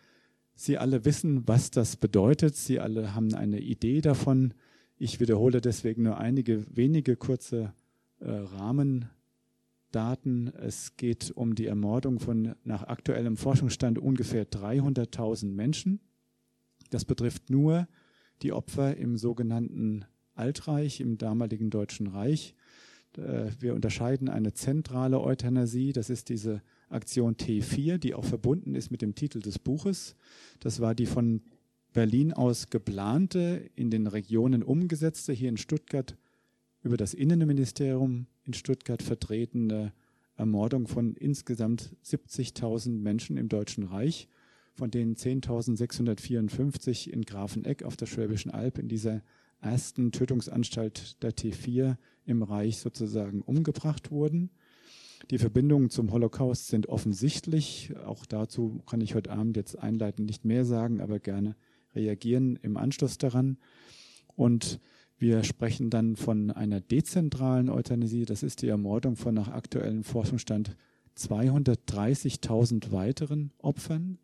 Sie 0.55 0.77
alle 0.77 1.05
wissen, 1.05 1.48
was 1.48 1.72
das 1.72 1.96
bedeutet. 1.96 2.55
Sie 2.55 2.79
alle 2.79 3.15
haben 3.15 3.34
eine 3.34 3.60
Idee 3.60 4.01
davon. 4.01 4.53
Ich 4.98 5.19
wiederhole 5.19 5.62
deswegen 5.62 6.03
nur 6.03 6.17
einige 6.17 6.65
wenige 6.75 7.15
kurze 7.15 7.74
äh, 8.19 8.27
Rahmendaten. 9.89 10.51
Es 10.55 10.96
geht 10.98 11.31
um 11.31 11.55
die 11.55 11.65
Ermordung 11.65 12.19
von 12.19 12.55
nach 12.63 12.84
aktuellem 12.84 13.38
Forschungsstand 13.38 13.98
ungefähr 13.98 14.50
300.000 14.50 15.48
Menschen. 15.48 16.00
Das 16.89 17.05
betrifft 17.05 17.50
nur 17.50 17.88
die 18.41 18.53
Opfer 18.53 18.98
im 18.98 19.17
sogenannten 19.17 20.05
Altreich, 20.34 21.01
im 21.01 21.17
damaligen 21.17 21.69
Deutschen 21.69 22.08
Reich. 22.08 22.55
Äh, 23.17 23.51
wir 23.60 23.74
unterscheiden 23.74 24.29
eine 24.29 24.53
zentrale 24.53 25.19
Euthanasie, 25.22 25.91
das 25.91 26.10
ist 26.10 26.29
diese 26.29 26.62
Aktion 26.89 27.36
T4, 27.36 27.98
die 27.98 28.15
auch 28.15 28.25
verbunden 28.25 28.75
ist 28.75 28.91
mit 28.91 29.01
dem 29.01 29.15
Titel 29.15 29.39
des 29.39 29.60
Buches. 29.60 30.15
Das 30.60 30.79
war 30.79 30.96
die 30.96 31.05
von 31.05 31.41
Berlin 31.91 32.34
aus 32.34 32.69
geplante, 32.69 33.69
in 33.75 33.89
den 33.89 34.08
Regionen 34.08 34.63
umgesetzte, 34.63 35.34
hier 35.34 35.50
in 35.50 35.58
Stuttgart 35.58 36.15
über 36.81 36.98
das 36.98 37.13
Innenministerium 37.13 38.27
in 38.50 38.53
Stuttgart 38.53 39.03
vertretene 39.03 39.94
Ermordung 40.36 40.88
von 40.88 41.13
insgesamt 41.13 41.96
70.000 42.03 42.89
Menschen 42.89 43.38
im 43.38 43.48
Deutschen 43.48 43.84
Reich, 43.84 44.27
von 44.74 44.89
denen 44.89 45.15
10.654 45.15 47.12
in 47.12 47.25
Grafeneck 47.25 47.84
auf 47.84 47.96
der 47.96 48.08
Schwäbischen 48.08 48.50
Alb 48.50 48.79
in 48.79 48.88
dieser 48.88 49.22
ersten 49.62 50.12
Tötungsanstalt 50.12 51.22
der 51.22 51.32
T4 51.32 51.98
im 52.25 52.41
Reich 52.41 52.79
sozusagen 52.79 53.44
umgebracht 53.44 54.10
wurden. 54.10 54.50
Die 55.29 55.38
Verbindungen 55.38 55.91
zum 55.91 56.12
Holocaust 56.12 56.70
sind 56.70 56.89
offensichtlich. 56.89 57.94
Auch 58.03 58.25
dazu 58.25 58.82
kann 58.89 59.01
ich 59.01 59.13
heute 59.13 59.32
Abend 59.32 59.58
jetzt 59.58 59.77
einleitend 59.77 60.25
nicht 60.25 60.44
mehr 60.44 60.65
sagen, 60.65 61.01
aber 61.01 61.20
gerne 61.20 61.56
reagieren 61.94 62.58
im 62.63 62.77
Anschluss 62.77 63.20
daran. 63.20 63.60
Und 64.36 64.79
wir 65.20 65.44
sprechen 65.44 65.90
dann 65.90 66.16
von 66.16 66.50
einer 66.52 66.82
dezentralen 66.82 67.70
Euthanasie. 67.70 68.26
Das 68.26 68.42
ist 68.42 68.62
die 68.62 68.70
Ermordung 68.70 69.16
von 69.16 69.36
nach 69.36 69.50
aktuellem 69.50 70.04
Forschungsstand 70.04 70.76
230.000 71.18 72.92
weiteren 72.92 73.52
Opfern 73.60 74.18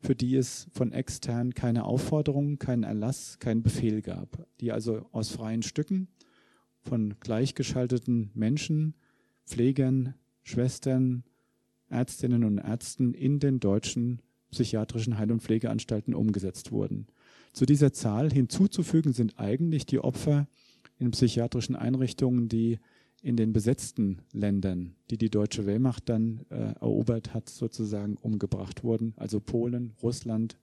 für 0.00 0.14
die 0.14 0.36
es 0.36 0.68
von 0.72 0.92
extern 0.92 1.54
keine 1.54 1.84
Aufforderung, 1.84 2.58
keinen 2.58 2.84
Erlass, 2.84 3.38
keinen 3.38 3.62
Befehl 3.62 4.00
gab, 4.00 4.46
die 4.60 4.72
also 4.72 5.06
aus 5.12 5.30
freien 5.30 5.62
Stücken 5.62 6.08
von 6.80 7.16
gleichgeschalteten 7.20 8.30
Menschen, 8.34 8.94
Pflegern, 9.44 10.14
Schwestern, 10.42 11.24
Ärztinnen 11.88 12.44
und 12.44 12.58
Ärzten 12.58 13.12
in 13.12 13.40
den 13.40 13.60
deutschen 13.60 14.22
psychiatrischen 14.50 15.18
Heil- 15.18 15.32
und 15.32 15.42
Pflegeanstalten 15.42 16.14
umgesetzt 16.14 16.70
wurden. 16.70 17.06
Zu 17.52 17.66
dieser 17.66 17.92
Zahl 17.92 18.32
hinzuzufügen 18.32 19.12
sind 19.12 19.38
eigentlich 19.38 19.86
die 19.86 20.00
Opfer 20.00 20.46
in 20.98 21.10
psychiatrischen 21.10 21.76
Einrichtungen, 21.76 22.48
die 22.48 22.78
in 23.22 23.36
den 23.36 23.52
besetzten 23.52 24.18
Ländern, 24.32 24.94
die 25.10 25.18
die 25.18 25.30
deutsche 25.30 25.66
Wehrmacht 25.66 26.08
dann 26.08 26.46
äh, 26.50 26.74
erobert 26.80 27.34
hat, 27.34 27.48
sozusagen 27.48 28.16
umgebracht 28.16 28.84
wurden, 28.84 29.14
also 29.16 29.40
Polen, 29.40 29.92
Russland. 30.02 30.56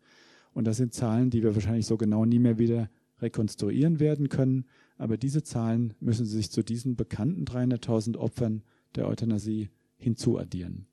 Und 0.54 0.66
das 0.66 0.78
sind 0.78 0.94
Zahlen, 0.94 1.30
die 1.30 1.44
wir 1.44 1.54
wahrscheinlich 1.54 1.86
so 1.86 1.98
genau 1.98 2.24
nie 2.24 2.40
mehr 2.40 2.58
wieder 2.58 2.90
rekonstruieren 3.22 4.00
werden 4.00 4.30
können. 4.30 4.66
Aber 4.98 5.18
diese 5.18 5.44
Zahlen 5.44 5.94
müssen 6.00 6.26
sich 6.26 6.50
zu 6.50 6.64
diesen 6.64 6.96
bekannten 6.96 7.44
300.000 7.44 8.16
Opfern 8.16 8.64
der 8.96 9.08
Euthanasie 9.08 9.70
hinzuaddieren. 9.98 10.88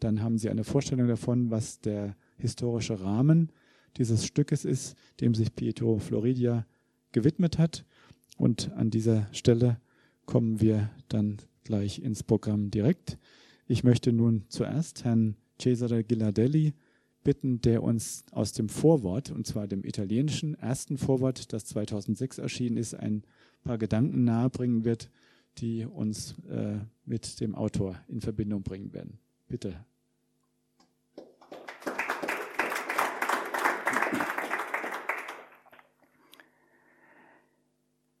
Dann 0.00 0.20
haben 0.20 0.38
Sie 0.38 0.50
eine 0.50 0.64
Vorstellung 0.64 1.06
davon, 1.06 1.50
was 1.50 1.80
der 1.80 2.16
historische 2.36 3.00
Rahmen 3.00 3.52
dieses 3.96 4.24
Stückes 4.26 4.64
ist, 4.64 4.96
dem 5.20 5.34
sich 5.34 5.54
Pietro 5.54 5.98
Floridia 5.98 6.66
gewidmet 7.12 7.58
hat. 7.58 7.84
Und 8.36 8.72
an 8.72 8.90
dieser 8.90 9.28
Stelle 9.32 9.80
kommen 10.26 10.60
wir 10.60 10.90
dann 11.08 11.38
gleich 11.62 12.00
ins 12.00 12.22
Programm 12.22 12.70
direkt. 12.70 13.18
Ich 13.66 13.84
möchte 13.84 14.12
nun 14.12 14.44
zuerst 14.48 15.04
Herrn 15.04 15.36
Cesare 15.60 16.04
Ghilardelli 16.04 16.74
bitten, 17.22 17.60
der 17.60 17.82
uns 17.82 18.24
aus 18.32 18.52
dem 18.52 18.68
Vorwort, 18.68 19.30
und 19.30 19.46
zwar 19.46 19.66
dem 19.66 19.84
italienischen 19.84 20.54
ersten 20.54 20.98
Vorwort, 20.98 21.52
das 21.52 21.64
2006 21.66 22.38
erschienen 22.38 22.76
ist, 22.76 22.94
ein 22.94 23.22
paar 23.62 23.78
Gedanken 23.78 24.24
nahebringen 24.24 24.84
wird, 24.84 25.10
die 25.58 25.86
uns 25.86 26.34
äh, 26.48 26.78
mit 27.04 27.40
dem 27.40 27.54
Autor 27.54 27.98
in 28.08 28.20
Verbindung 28.20 28.62
bringen 28.62 28.92
werden. 28.92 29.18
Bitte. 29.48 29.84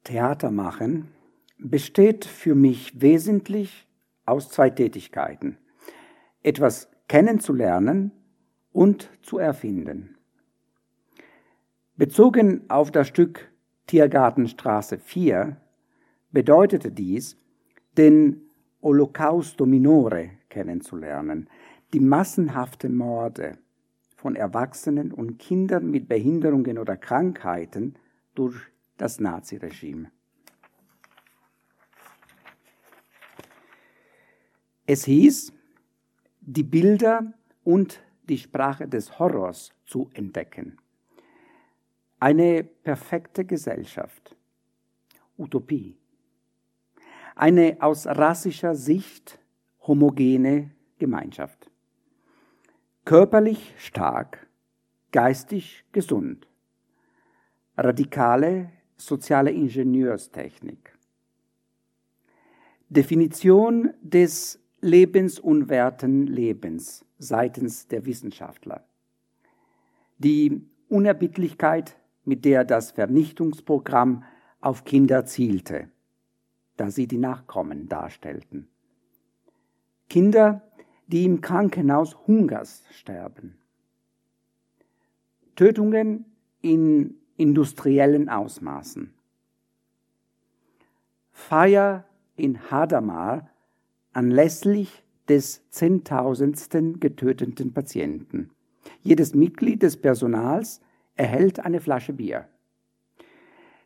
Theater 0.04 0.50
machen 0.50 1.08
besteht 1.58 2.26
für 2.26 2.54
mich 2.54 3.00
wesentlich 3.00 3.88
aus 4.26 4.50
zwei 4.50 4.70
Tätigkeiten. 4.70 5.56
Etwas 6.42 6.88
kennenzulernen 7.08 8.12
und 8.72 9.10
zu 9.22 9.38
erfinden. 9.38 10.16
Bezogen 11.96 12.68
auf 12.68 12.90
das 12.90 13.08
Stück 13.08 13.50
Tiergartenstraße 13.86 14.98
4 14.98 15.56
bedeutete 16.32 16.90
dies, 16.90 17.36
den 17.96 18.42
Holocausto 18.82 19.64
Minore 19.64 20.30
kennenzulernen, 20.48 21.48
die 21.92 22.00
massenhafte 22.00 22.88
Morde 22.88 23.58
von 24.16 24.36
Erwachsenen 24.36 25.12
und 25.12 25.38
Kindern 25.38 25.90
mit 25.90 26.08
Behinderungen 26.08 26.78
oder 26.78 26.96
Krankheiten 26.96 27.94
durch 28.34 28.56
das 28.96 29.20
Naziregime. 29.20 30.10
Es 34.86 35.04
hieß, 35.04 35.52
die 36.40 36.62
Bilder 36.62 37.32
und 37.62 38.02
die 38.28 38.38
Sprache 38.38 38.86
des 38.86 39.18
Horrors 39.18 39.72
zu 39.86 40.10
entdecken. 40.12 40.78
Eine 42.20 42.64
perfekte 42.64 43.44
Gesellschaft. 43.44 44.36
Utopie. 45.36 45.96
Eine 47.34 47.78
aus 47.80 48.06
rassischer 48.06 48.74
Sicht 48.74 49.40
homogene 49.86 50.70
Gemeinschaft. 50.98 51.70
Körperlich 53.04 53.74
stark, 53.76 54.46
geistig 55.12 55.84
gesund. 55.92 56.46
Radikale 57.76 58.70
soziale 58.96 59.50
Ingenieurstechnik. 59.50 60.96
Definition 62.88 63.92
des 64.02 64.60
lebensunwerten 64.80 66.26
Lebens 66.26 67.04
seitens 67.18 67.88
der 67.88 68.04
Wissenschaftler. 68.04 68.84
Die 70.18 70.62
Unerbittlichkeit, 70.88 71.96
mit 72.24 72.44
der 72.44 72.64
das 72.64 72.92
Vernichtungsprogramm 72.92 74.24
auf 74.60 74.84
Kinder 74.84 75.24
zielte, 75.24 75.88
da 76.76 76.90
sie 76.90 77.06
die 77.06 77.18
Nachkommen 77.18 77.88
darstellten. 77.88 78.68
Kinder, 80.08 80.62
die 81.06 81.24
im 81.24 81.40
Krankenhaus 81.40 82.16
Hungers 82.26 82.84
sterben. 82.90 83.58
Tötungen 85.56 86.24
in 86.60 87.16
industriellen 87.36 88.28
Ausmaßen. 88.28 89.12
Feier 91.32 92.04
in 92.36 92.70
Hadamar 92.70 93.50
anlässlich 94.12 95.02
des 95.28 95.68
zehntausendsten 95.70 97.00
getöteten 97.00 97.72
Patienten. 97.72 98.50
Jedes 99.02 99.34
Mitglied 99.34 99.82
des 99.82 99.96
Personals 99.96 100.80
erhält 101.16 101.58
eine 101.60 101.80
Flasche 101.80 102.12
Bier. 102.12 102.46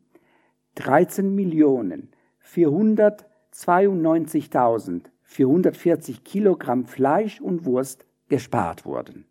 13 0.76 1.36
Millionen 1.36 2.12
400 2.40 3.26
92.440 3.56 6.24
Kilogramm 6.24 6.86
Fleisch 6.86 7.42
und 7.42 7.66
Wurst 7.66 8.06
gespart 8.28 8.86
wurden. 8.86 9.26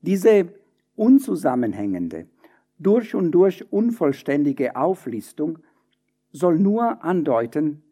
Diese 0.00 0.52
unzusammenhängende, 0.96 2.26
durch 2.78 3.14
und 3.14 3.30
durch 3.32 3.70
unvollständige 3.70 4.76
Auflistung 4.76 5.58
soll 6.32 6.58
nur 6.58 7.04
andeuten, 7.04 7.82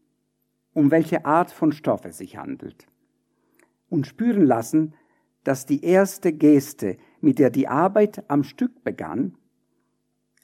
um 0.73 0.91
welche 0.91 1.27
Art 1.27 1.51
von 1.51 1.73
Stoff 1.73 2.07
es 2.07 2.17
sich 2.19 2.39
handelt 2.39 2.87
und 3.91 4.07
spüren 4.07 4.47
lassen, 4.47 4.95
dass 5.45 5.67
die 5.67 5.85
erste 5.85 6.33
Geste, 6.33 6.97
mit 7.21 7.39
der 7.39 7.51
die 7.51 7.69
Arbeit 7.69 8.25
am 8.29 8.43
Stück 8.45 8.83
begann, 8.85 9.37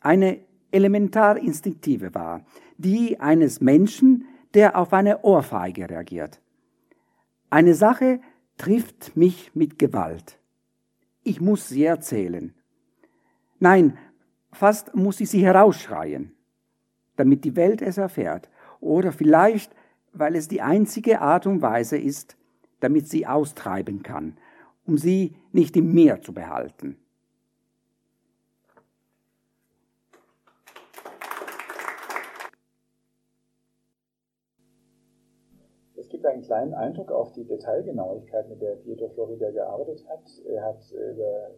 eine 0.00 0.40
elementar 0.74 1.38
instinktive 1.38 2.14
war, 2.14 2.44
die 2.76 3.20
eines 3.20 3.60
Menschen, 3.60 4.26
der 4.54 4.76
auf 4.76 4.92
eine 4.92 5.22
Ohrfeige 5.22 5.88
reagiert. 5.88 6.40
Eine 7.50 7.74
Sache 7.74 8.20
trifft 8.58 9.16
mich 9.16 9.54
mit 9.54 9.78
Gewalt. 9.78 10.38
Ich 11.22 11.40
muss 11.40 11.68
sie 11.68 11.84
erzählen. 11.84 12.52
Nein, 13.58 13.96
fast 14.52 14.94
muss 14.94 15.20
ich 15.20 15.30
sie 15.30 15.44
herausschreien, 15.44 16.32
damit 17.16 17.44
die 17.44 17.56
Welt 17.56 17.80
es 17.80 17.96
erfährt. 17.96 18.48
Oder 18.80 19.12
vielleicht, 19.12 19.74
weil 20.12 20.36
es 20.36 20.48
die 20.48 20.60
einzige 20.60 21.20
Art 21.20 21.46
und 21.46 21.62
Weise 21.62 21.96
ist, 21.96 22.36
damit 22.80 23.08
sie 23.08 23.26
austreiben 23.26 24.02
kann, 24.02 24.36
um 24.84 24.98
sie 24.98 25.36
nicht 25.52 25.76
im 25.76 25.94
Meer 25.94 26.20
zu 26.20 26.34
behalten. 26.34 26.96
Gibt 36.24 36.32
einen 36.32 36.42
kleinen 36.42 36.74
Eindruck 36.74 37.12
auf 37.12 37.32
die 37.32 37.44
Detailgenauigkeit, 37.44 38.48
mit 38.48 38.62
der 38.62 38.76
Pietro 38.76 39.08
Florida 39.08 39.50
gearbeitet 39.50 40.06
hat. 40.08 40.22
Er 40.46 40.64
hat 40.64 40.80
über 40.90 41.50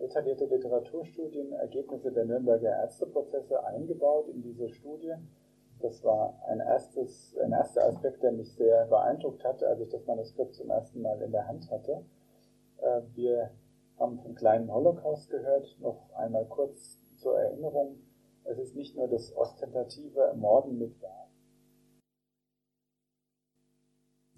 detaillierte 0.00 0.46
Literaturstudien 0.46 1.52
Ergebnisse 1.52 2.10
der 2.10 2.24
Nürnberger 2.24 2.70
Ärzteprozesse 2.70 3.64
eingebaut 3.64 4.26
in 4.28 4.42
diese 4.42 4.68
Studie. 4.68 5.14
Das 5.80 6.02
war 6.02 6.42
ein, 6.48 6.58
erstes, 6.58 7.36
ein 7.40 7.52
erster 7.52 7.86
Aspekt, 7.86 8.20
der 8.22 8.32
mich 8.32 8.52
sehr 8.56 8.86
beeindruckt 8.86 9.44
hatte, 9.44 9.68
als 9.68 9.80
ich 9.80 9.88
das 9.90 10.04
Manuskript 10.06 10.54
zum 10.54 10.70
ersten 10.70 11.02
Mal 11.02 11.22
in 11.22 11.30
der 11.30 11.46
Hand 11.46 11.70
hatte. 11.70 12.04
Äh, 12.78 13.02
wir 13.14 13.50
haben 13.96 14.18
vom 14.18 14.34
kleinen 14.34 14.74
Holocaust 14.74 15.30
gehört, 15.30 15.76
noch 15.80 16.12
einmal 16.14 16.46
kurz 16.46 16.98
zur 17.16 17.38
Erinnerung. 17.38 18.00
Es 18.42 18.58
ist 18.58 18.74
nicht 18.74 18.96
nur 18.96 19.06
das 19.06 19.36
ostentative 19.36 20.34
Morden 20.36 20.78
mit 20.78 20.98
Gas. 21.00 21.29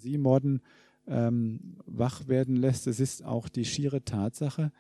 Sie 0.03 0.19
morden 0.19 0.61
ähm, 1.07 1.77
wach 1.87 2.29
werden 2.29 2.57
lässt. 2.57 2.87
Es 2.87 3.01
ist 3.01 3.25
auch 3.25 3.49
die 3.49 3.65
schiere 3.65 4.05
Tatsache, 4.05 4.73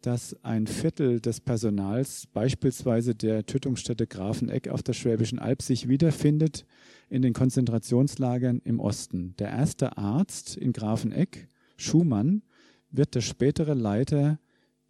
dass 0.00 0.36
ein 0.44 0.66
Viertel 0.66 1.20
des 1.20 1.40
Personals, 1.40 2.26
beispielsweise 2.32 3.14
der 3.14 3.46
Tötungsstätte 3.46 4.06
Grafeneck 4.06 4.68
auf 4.68 4.82
der 4.82 4.92
Schwäbischen 4.92 5.38
Alb, 5.38 5.62
sich 5.62 5.88
wiederfindet 5.88 6.66
in 7.08 7.22
den 7.22 7.32
Konzentrationslagern 7.32 8.60
im 8.64 8.80
Osten. 8.80 9.34
Der 9.38 9.48
erste 9.48 9.96
Arzt 9.96 10.56
in 10.56 10.72
Grafeneck, 10.72 11.48
Schumann, 11.76 12.42
wird 12.90 13.14
der 13.14 13.20
spätere 13.20 13.74
Leiter 13.74 14.38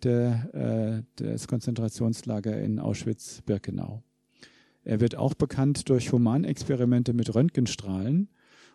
der, 0.03 1.05
äh, 1.19 1.23
des 1.23 1.49
Konzentrationslagers 1.49 2.57
in 2.65 2.79
Auschwitz-Birkenau. 2.79 4.03
Er 4.85 5.01
wird 5.01 5.17
auch 5.17 5.35
bekannt 5.35 5.89
durch 5.89 6.13
Humanexperimente 6.13 7.13
mit 7.13 7.35
Röntgenstrahlen 7.35 8.29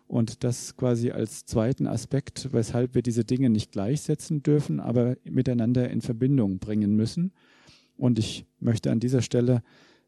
und 0.06 0.44
das 0.44 0.76
quasi 0.76 1.10
als 1.10 1.46
zweiten 1.46 1.86
Aspekt, 1.86 2.52
weshalb 2.52 2.94
wir 2.94 3.02
diese 3.02 3.24
Dinge 3.24 3.50
nicht 3.50 3.72
gleichsetzen 3.72 4.42
dürfen, 4.42 4.80
aber 4.80 5.16
miteinander 5.24 5.90
in 5.90 6.00
Verbindung 6.00 6.58
bringen 6.58 6.94
müssen. 6.94 7.32
Und 7.96 8.18
ich 8.18 8.46
möchte 8.60 8.90
an 8.90 9.00
dieser 9.00 9.22
Stelle 9.22 9.62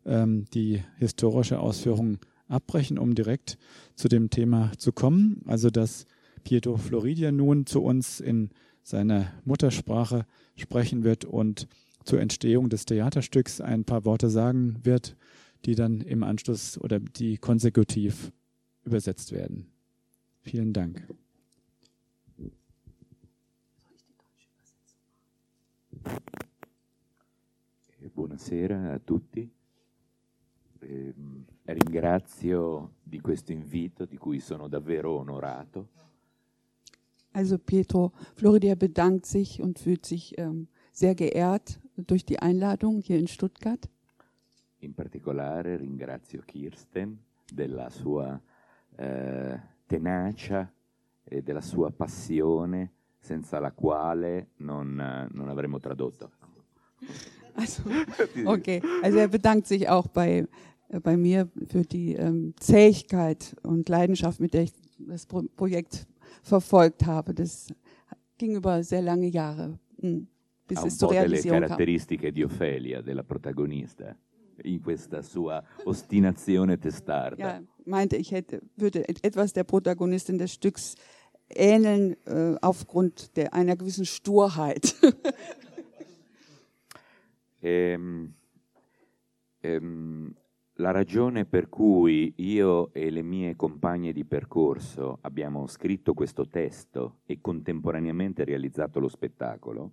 ähm, 0.04 0.44
die 0.54 0.82
historische 0.98 1.60
Ausführung 1.60 2.18
abbrechen, 2.48 2.98
um 2.98 3.14
direkt 3.14 3.58
zu 3.94 4.08
dem 4.08 4.30
Thema 4.30 4.72
zu 4.78 4.92
kommen. 4.92 5.42
Also 5.46 5.70
dass 5.70 6.06
Pietro 6.44 6.76
Floridia 6.76 7.32
nun 7.32 7.66
zu 7.66 7.82
uns 7.82 8.20
in 8.20 8.50
seiner 8.82 9.32
Muttersprache 9.44 10.26
sprechen 10.56 11.02
wird 11.02 11.24
und 11.24 11.66
zur 12.04 12.20
Entstehung 12.20 12.68
des 12.68 12.84
Theaterstücks 12.84 13.60
ein 13.60 13.84
paar 13.84 14.04
Worte 14.04 14.30
sagen 14.30 14.78
wird, 14.84 15.16
die 15.64 15.74
dann 15.74 16.00
im 16.00 16.22
Anschluss 16.22 16.78
oder 16.78 17.00
die 17.00 17.38
konsekutiv 17.38 18.30
übersetzt 18.84 19.32
werden. 19.32 19.66
Vielen 20.46 20.70
Dank. 20.72 21.04
Eh, 27.98 28.08
buonasera 28.14 28.92
a 28.92 29.00
tutti. 29.00 29.50
Eh, 30.78 31.14
ringrazio 31.64 32.92
di 33.02 33.18
questo 33.18 33.50
invito 33.50 34.04
di 34.04 34.16
cui 34.18 34.38
sono 34.38 34.68
davvero 34.68 35.18
onorato. 35.18 35.88
Also 37.32 37.58
Pietro 37.58 38.12
Floridia 38.36 38.76
bedankt 38.76 39.26
sich 39.26 39.60
und 39.60 39.80
fühlt 39.80 40.06
sich 40.06 40.38
ähm, 40.38 40.68
sehr 40.92 41.16
geehrt 41.16 41.80
durch 41.96 42.24
die 42.24 42.38
Einladung 42.38 43.00
hier 43.00 43.18
in 43.18 43.26
Stuttgart. 43.26 43.90
In 44.78 44.94
particolare 44.94 45.76
ringrazio 45.80 46.42
Kirsten 46.46 47.18
della 47.52 47.90
sua 47.90 48.40
eh, 48.96 49.74
tenacia 49.86 50.70
e 51.24 51.42
della 51.42 51.60
sua 51.60 51.90
passione 51.90 52.92
senza 53.18 53.58
la 53.58 53.72
quale 53.72 54.50
non, 54.58 55.28
non 55.32 55.48
avremmo 55.48 55.78
tradotto. 55.80 56.30
Also, 57.54 57.82
okay, 58.44 58.80
also 59.02 59.18
er 59.18 59.28
bedankt 59.28 59.66
sich 59.66 59.88
auch 59.88 60.06
bei, 60.08 60.46
äh, 60.88 61.00
bei 61.00 61.16
mir 61.16 61.48
für 61.68 61.82
die 61.82 62.14
ähm, 62.14 62.54
Zähigkeit 62.58 63.56
und 63.62 63.88
Leidenschaft, 63.88 64.40
mit 64.40 64.54
der 64.54 64.62
ich 64.62 64.72
das 64.98 65.26
Pro 65.26 65.42
Projekt 65.56 66.06
verfolgt 66.42 67.06
habe. 67.06 67.34
Das 67.34 67.68
ging 68.38 68.54
über 68.56 68.82
sehr 68.82 69.02
lange 69.02 69.26
Jahre, 69.26 69.78
mh, 69.96 70.08
hm, 70.08 70.28
bis 70.68 70.78
ha 70.78 70.86
es 70.86 70.98
zur 70.98 71.10
Realisierung 71.10 71.60
kam. 71.60 71.68
caratteristiche 71.68 72.32
di 72.32 72.44
Ofelia, 72.44 73.00
della 73.00 73.24
protagonista, 73.24 74.14
in 74.62 74.82
questa 74.82 75.22
sua 75.22 75.62
ostinazione 75.84 76.78
testarda. 76.78 77.36
Ja, 77.36 77.62
meinte, 77.84 78.16
ich 78.16 78.32
hätte, 78.32 78.62
würde 78.76 79.08
etwas 79.08 79.52
der 79.52 79.64
Protagonistin 79.64 80.38
des 80.38 80.52
Stücks 80.52 80.94
ähneln 81.48 82.16
äh, 82.26 82.56
aufgrund 82.60 83.36
der, 83.36 83.54
einer 83.54 83.76
gewissen 83.76 84.04
Sturheit. 84.04 84.96
ehm, 87.60 88.34
ehm, 89.60 90.34
la 90.78 90.90
ragione 90.90 91.46
per 91.46 91.68
cui 91.68 92.34
io 92.36 92.92
e 92.92 93.10
le 93.10 93.22
mie 93.22 93.56
compagne 93.56 94.12
di 94.12 94.24
percorso 94.24 95.18
abbiamo 95.22 95.66
scritto 95.66 96.12
questo 96.12 96.48
testo 96.48 97.20
e 97.24 97.40
contemporaneamente 97.40 98.44
realizzato 98.44 99.00
lo 99.00 99.08
spettacolo 99.08 99.92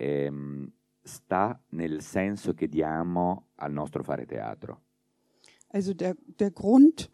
ehm, 0.00 0.72
sta 1.02 1.60
nel 1.70 2.02
senso 2.02 2.54
che 2.54 2.68
diamo 2.68 3.48
al 3.56 3.72
nostro 3.72 4.02
fare 4.02 4.26
teatro. 4.26 4.82
Also 5.68 5.94
der, 5.94 6.16
der 6.38 6.50
Grund 6.50 7.10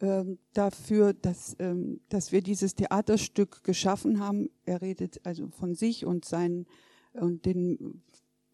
ähm, 0.00 0.38
dafür, 0.52 1.12
dass, 1.12 1.54
ähm, 1.58 2.00
dass 2.08 2.32
wir 2.32 2.42
dieses 2.42 2.74
Theaterstück 2.74 3.62
geschaffen 3.62 4.18
haben, 4.18 4.50
er 4.64 4.82
redet 4.82 5.20
also 5.24 5.48
von 5.48 5.74
sich 5.74 6.04
und 6.04 6.24
seinen 6.24 6.66
und 7.14 7.44
den 7.44 8.02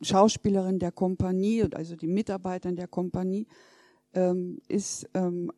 Schauspielerinnen 0.00 0.78
der 0.78 0.92
Kompanie, 0.92 1.64
also 1.72 1.96
die 1.96 2.08
Mitarbeitern 2.08 2.76
der 2.76 2.88
Kompanie, 2.88 3.46
ähm, 4.14 4.60
ist 4.68 5.08
ähm, 5.14 5.50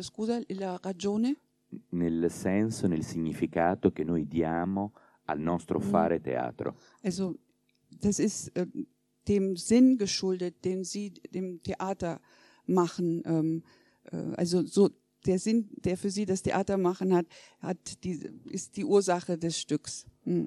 scusa, 0.00 0.40
la 0.48 0.76
ragione? 0.76 1.36
Nel 1.90 2.30
senso, 2.30 2.86
nel 2.86 3.02
significato 3.02 3.90
che 3.90 4.04
noi 4.04 4.26
diamo 4.26 4.92
al 5.24 5.40
nostro 5.40 5.78
mm. 5.78 5.82
fare 5.82 6.20
teatro. 6.20 6.76
Also 7.02 7.38
das 8.04 8.18
ist 8.18 8.56
äh, 8.56 8.66
dem 9.28 9.56
Sinn 9.56 9.96
geschuldet, 9.96 10.64
den 10.64 10.84
sie 10.84 11.10
dem 11.32 11.62
Theater 11.62 12.20
machen. 12.66 13.22
Ähm, 13.24 13.62
äh, 14.12 14.34
also 14.36 14.64
so 14.64 14.90
der 15.26 15.38
Sinn, 15.38 15.68
der 15.76 15.96
für 15.96 16.10
sie 16.10 16.26
das 16.26 16.42
Theater 16.42 16.76
machen 16.76 17.14
hat, 17.14 17.26
hat 17.60 18.04
die, 18.04 18.20
ist 18.50 18.76
die 18.76 18.84
Ursache 18.84 19.38
des 19.38 19.58
Stücks. 19.58 20.06
Mm. 20.24 20.46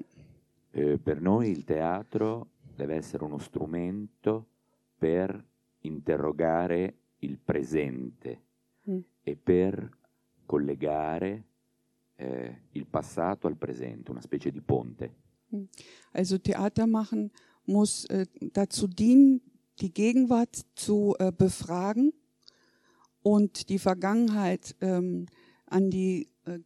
Eh, 0.70 0.98
per 0.98 1.20
noi 1.20 1.50
il 1.50 1.64
teatro 1.64 2.50
deve 2.76 2.94
essere 2.94 3.24
uno 3.24 3.38
strumento 3.38 4.46
per 4.98 5.44
interrogare 5.80 6.94
il 7.20 7.38
presente 7.38 8.42
mm. 8.88 8.98
e 9.22 9.36
per 9.36 9.90
collegare 10.46 11.44
eh, 12.16 12.62
il 12.72 12.86
passato 12.86 13.46
al 13.46 13.56
presente, 13.56 14.10
una 14.10 14.20
specie 14.20 14.52
di 14.52 14.60
ponte. 14.60 15.14
Mm. 15.54 15.64
Also 16.12 16.38
Theater 16.38 16.86
machen 16.86 17.30
muss 17.68 18.04
äh, 18.06 18.26
dazu 18.52 18.88
dienen, 18.88 19.40
die 19.80 19.92
Gegenwart 19.92 20.64
zu 20.74 21.14
äh, 21.18 21.30
befragen 21.30 22.12
und 23.22 23.68
die 23.68 23.78
Vergangenheit 23.78 24.74
ähm, 24.80 25.26
an 25.66 25.90
die 25.90 26.28
äh, 26.46 26.58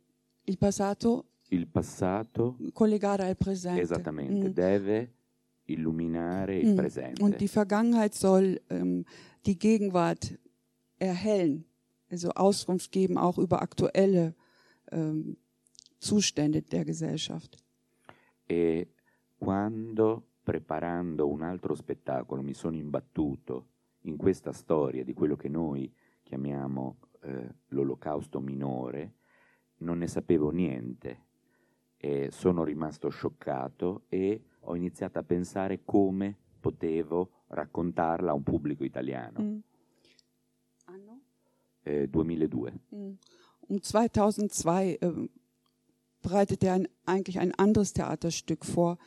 il 0.47 0.57
passato 0.57 1.25
il 1.51 1.67
passato 1.67 2.57
collegare 2.73 3.25
al 3.25 3.35
presente. 3.37 3.83
esattamente 3.83 4.49
Mm. 4.49 4.55
deve 4.55 5.09
illuminare 5.67 6.59
il 6.59 6.73
Mm. 6.73 6.77
presente. 6.77 7.23
Und 7.23 7.41
die 7.41 7.49
Vergangenheit 7.49 8.15
soll 8.15 8.61
ähm, 8.71 9.05
die 9.45 9.59
Gegenwart 9.59 10.39
erhellen, 10.99 11.65
also 12.11 12.31
Auskunft 12.31 12.91
geben 12.93 13.19
auch 13.19 13.39
über 13.39 13.61
aktuelle 13.61 14.35
ähm, 14.91 15.37
Zustände 15.99 16.63
der 16.63 16.85
Gesellschaft. 16.85 17.59
E 18.49 18.87
quando 19.39 20.23
preparando 20.43 21.29
un 21.29 21.43
altro 21.43 21.75
spettacolo 21.75 22.43
mi 22.43 22.55
sono 22.55 22.77
imbattuto 22.77 23.69
in 24.03 24.17
questa 24.17 24.53
storia 24.53 25.05
di 25.05 25.15
quello 25.15 25.37
che 25.37 25.49
noi 25.49 25.93
chiamiamo 26.23 26.97
eh, 27.23 27.55
l'olocausto 27.69 28.41
minore, 28.41 29.15
non 29.79 29.99
ne 29.99 30.09
sapevo 30.09 30.51
niente 30.51 31.27
e 31.97 32.31
sono 32.31 32.65
rimasto 32.65 33.09
scioccato 33.11 34.05
e 34.09 34.43
ho 34.61 34.75
iniziato 34.75 35.19
a 35.19 35.23
pensare 35.23 35.83
come 35.85 36.37
potevo 36.59 37.45
raccontarla 37.49 38.31
a 38.31 38.35
un 38.35 38.43
pubblico 38.43 38.85
italiano. 38.85 39.41
Mm. 39.41 39.59
Anno? 40.87 41.21
Eh, 41.83 42.09
2002. 42.09 42.73
Mm. 42.95 43.13
Um 43.69 43.81
2002 43.81 44.99
ähm, 45.01 45.31
bereitet 46.23 46.65
er 46.65 46.75
ein, 46.75 46.89
eigentlich 47.07 47.39
ein 47.39 47.55
anderes 47.55 47.93
Theaterstück 47.93 48.65
vor 48.65 48.99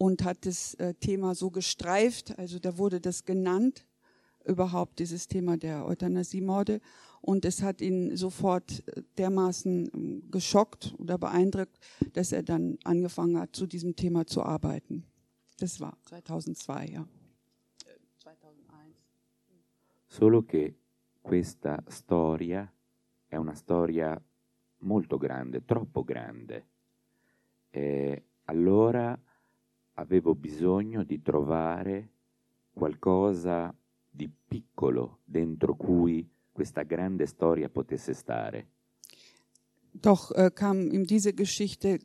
und 0.00 0.24
hat 0.24 0.46
das 0.46 0.72
äh, 0.74 0.94
Thema 0.94 1.34
so 1.34 1.50
gestreift, 1.50 2.38
also 2.38 2.58
da 2.58 2.78
wurde 2.78 3.02
das 3.02 3.26
genannt, 3.26 3.86
überhaupt 4.46 4.98
dieses 4.98 5.28
Thema 5.28 5.58
der 5.58 5.84
Euthanasiemorde 5.84 6.80
und 7.20 7.44
es 7.44 7.62
hat 7.62 7.82
ihn 7.82 8.16
sofort 8.16 8.82
äh, 8.88 9.02
dermaßen 9.18 9.90
ähm, 9.92 10.30
geschockt 10.30 10.94
oder 10.96 11.18
beeindruckt, 11.18 11.78
dass 12.14 12.32
er 12.32 12.42
dann 12.42 12.78
angefangen 12.82 13.38
hat, 13.38 13.54
zu 13.54 13.66
diesem 13.66 13.94
Thema 13.94 14.26
zu 14.26 14.42
arbeiten. 14.42 15.04
Das 15.58 15.80
war 15.80 15.98
2002, 16.06 16.86
ja. 16.86 17.06
Äh, 17.84 17.98
2001. 18.16 18.96
Solo 20.08 20.46
che 20.46 20.76
questa 21.20 21.84
storia 21.88 22.72
è 23.28 23.36
una 23.36 23.54
storia 23.54 24.18
molto 24.78 25.18
grande, 25.18 25.62
troppo 25.66 26.04
grande. 26.04 26.64
E 27.68 28.22
allora 28.46 29.20
avevo 29.94 30.34
bisogno 30.34 31.04
di 31.04 31.20
trovare 31.22 32.08
qualcosa 32.72 33.74
di 34.10 34.30
piccolo 34.48 35.18
dentro 35.24 35.74
cui 35.76 36.28
questa 36.52 36.82
grande 36.82 37.26
storia 37.26 37.68
potesse 37.68 38.14
stare. 38.14 38.66
Doch 39.92 40.30
äh, 40.32 40.50
kam 40.54 40.90
ihm 40.90 41.04
diese 41.04 41.32
Geschichte 41.32 41.98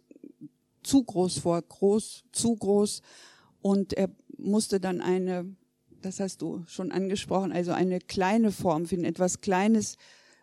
zu 0.82 1.04
groß 1.04 1.39
vor, 1.39 1.62
groß, 1.62 2.26
zu 2.32 2.56
groß. 2.56 3.02
Und 3.62 3.93
er 3.93 4.10
musste 4.38 4.80
dann 4.80 5.02
eine, 5.02 5.56
das 6.02 6.19
hast 6.19 6.41
du 6.41 6.63
schon 6.67 6.91
angesprochen, 6.91 7.52
also 7.52 7.71
eine 7.71 8.00
kleine 8.00 8.52
Form 8.52 8.86
finden, 8.86 9.06
etwas 9.06 9.41
Kleines 9.41 9.98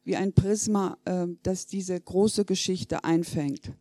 wie 0.04 0.16
ein 0.16 0.32
Prisma, 0.32 0.98
äh, 1.04 1.26
das 1.42 1.66
diese 1.66 2.00
große 2.00 2.44
Geschichte 2.44 3.04
einfängt. 3.04 3.72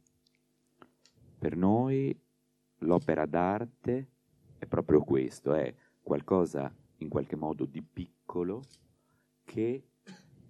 Per 1.40 1.56
noi 1.56 2.16
l'opera 2.82 3.26
d'arte 3.26 4.08
è 4.58 4.66
proprio 4.66 5.02
questo, 5.02 5.54
è 5.54 5.74
qualcosa 6.02 6.74
in 6.98 7.10
qualche 7.10 7.36
modo 7.36 7.66
di 7.66 7.82
piccolo 7.82 8.64
che 9.44 9.84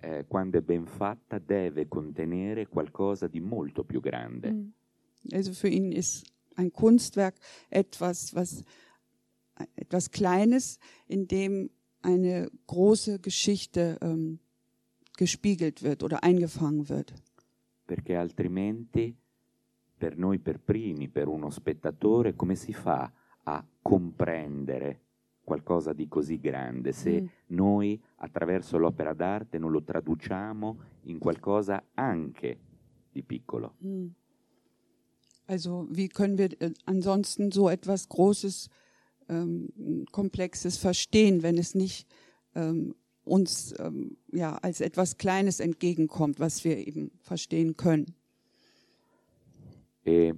eh, 0.02 0.26
quando 0.28 0.58
è 0.58 0.62
ben 0.62 0.86
fatta 0.86 1.39
deve 1.39 1.88
contenere 1.88 2.67
qualcosa 2.67 3.28
di 3.28 3.39
molto 3.39 3.84
più 3.84 4.02
grande. 4.02 4.52
Mhm. 4.52 4.74
Also 5.32 5.54
für 5.54 5.67
ihn 5.70 5.91
ist 5.91 6.26
ein 6.56 6.72
Kunstwerk 6.72 7.36
etwas, 7.70 8.34
was 8.34 8.63
etwas 9.76 10.10
Kleines, 10.10 10.80
in 11.08 11.28
dem 11.28 11.70
eine 12.02 12.50
große 12.65 13.20
Geschichte 13.20 14.00
ähm, 14.02 14.39
gespiegelt 15.15 15.84
wird 15.84 16.02
oder 16.02 16.24
eingefangen 16.24 16.89
wird. 16.89 17.13
perché 17.91 18.15
altrimenti 18.15 19.13
per 20.02 20.18
noi 20.18 20.40
per 20.40 20.60
primi, 20.60 21.10
per 21.10 21.28
uno 21.28 21.52
spettatore, 21.52 22.34
come 22.36 22.56
si 22.56 22.74
fa 22.74 23.12
a 23.44 23.64
comprendere 23.84 25.02
qualcosa 25.44 25.94
di 25.94 26.08
così 26.08 26.40
grande 26.40 26.92
se 26.92 27.22
Mm. 27.22 27.26
noi 27.56 28.02
attraverso 28.16 28.80
l'opera 28.80 29.14
d'arte 29.14 29.60
non 29.60 29.70
lo 29.70 29.84
traduciamo 29.84 30.78
in 31.04 31.20
qualcosa 31.20 31.84
anche 31.94 32.58
di 33.12 33.22
piccolo? 33.22 33.76
Hm. 33.80 34.16
Also 35.46 35.88
wie 35.92 36.08
können 36.08 36.40
wir 36.40 36.50
äh, 36.60 36.74
ansonsten 36.86 37.52
so 37.52 37.70
etwas 37.70 38.08
Großes, 38.08 38.70
ähm, 39.30 39.70
Komplexes 40.12 40.78
verstehen, 40.78 41.44
wenn 41.44 41.60
es 41.60 41.76
nicht 41.76 42.08
ähm, 42.56 42.96
uns 43.24 43.76
ähm, 43.78 44.18
ja 44.32 44.56
als 44.64 44.82
etwas 44.82 45.18
Kleines 45.18 45.60
entgegenkommt, 45.60 46.40
was 46.40 46.64
wir 46.64 46.78
eben 46.78 47.12
verstehen 47.22 47.76
können? 47.78 48.16
E 50.02 50.36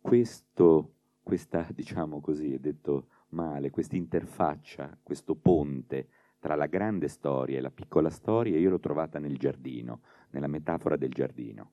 questo, 0.00 0.94
questa, 1.22 1.66
diciamo 1.74 2.20
così, 2.20 2.54
è 2.54 2.58
detto 2.58 3.08
male, 3.30 3.70
questa 3.70 3.96
interfaccia, 3.96 4.98
questo 5.02 5.34
ponte 5.34 6.08
tra 6.38 6.54
la 6.54 6.66
grande 6.66 7.08
storia 7.08 7.58
e 7.58 7.60
la 7.60 7.70
piccola 7.70 8.10
storia, 8.10 8.58
io 8.58 8.70
l'ho 8.70 8.80
trovata 8.80 9.18
nel 9.18 9.36
giardino, 9.36 10.00
nella 10.30 10.46
metafora 10.46 10.96
del 10.96 11.10
giardino. 11.12 11.72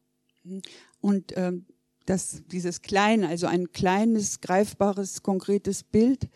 Und 1.00 1.34
ähm, 1.36 1.66
das, 2.06 2.44
dieses 2.48 2.82
Kleine, 2.82 3.28
also 3.28 3.48
ein 3.48 3.72
kleines, 3.72 4.40
greifbares, 4.40 5.24
konkretes 5.24 5.84
Bild, 5.84 6.30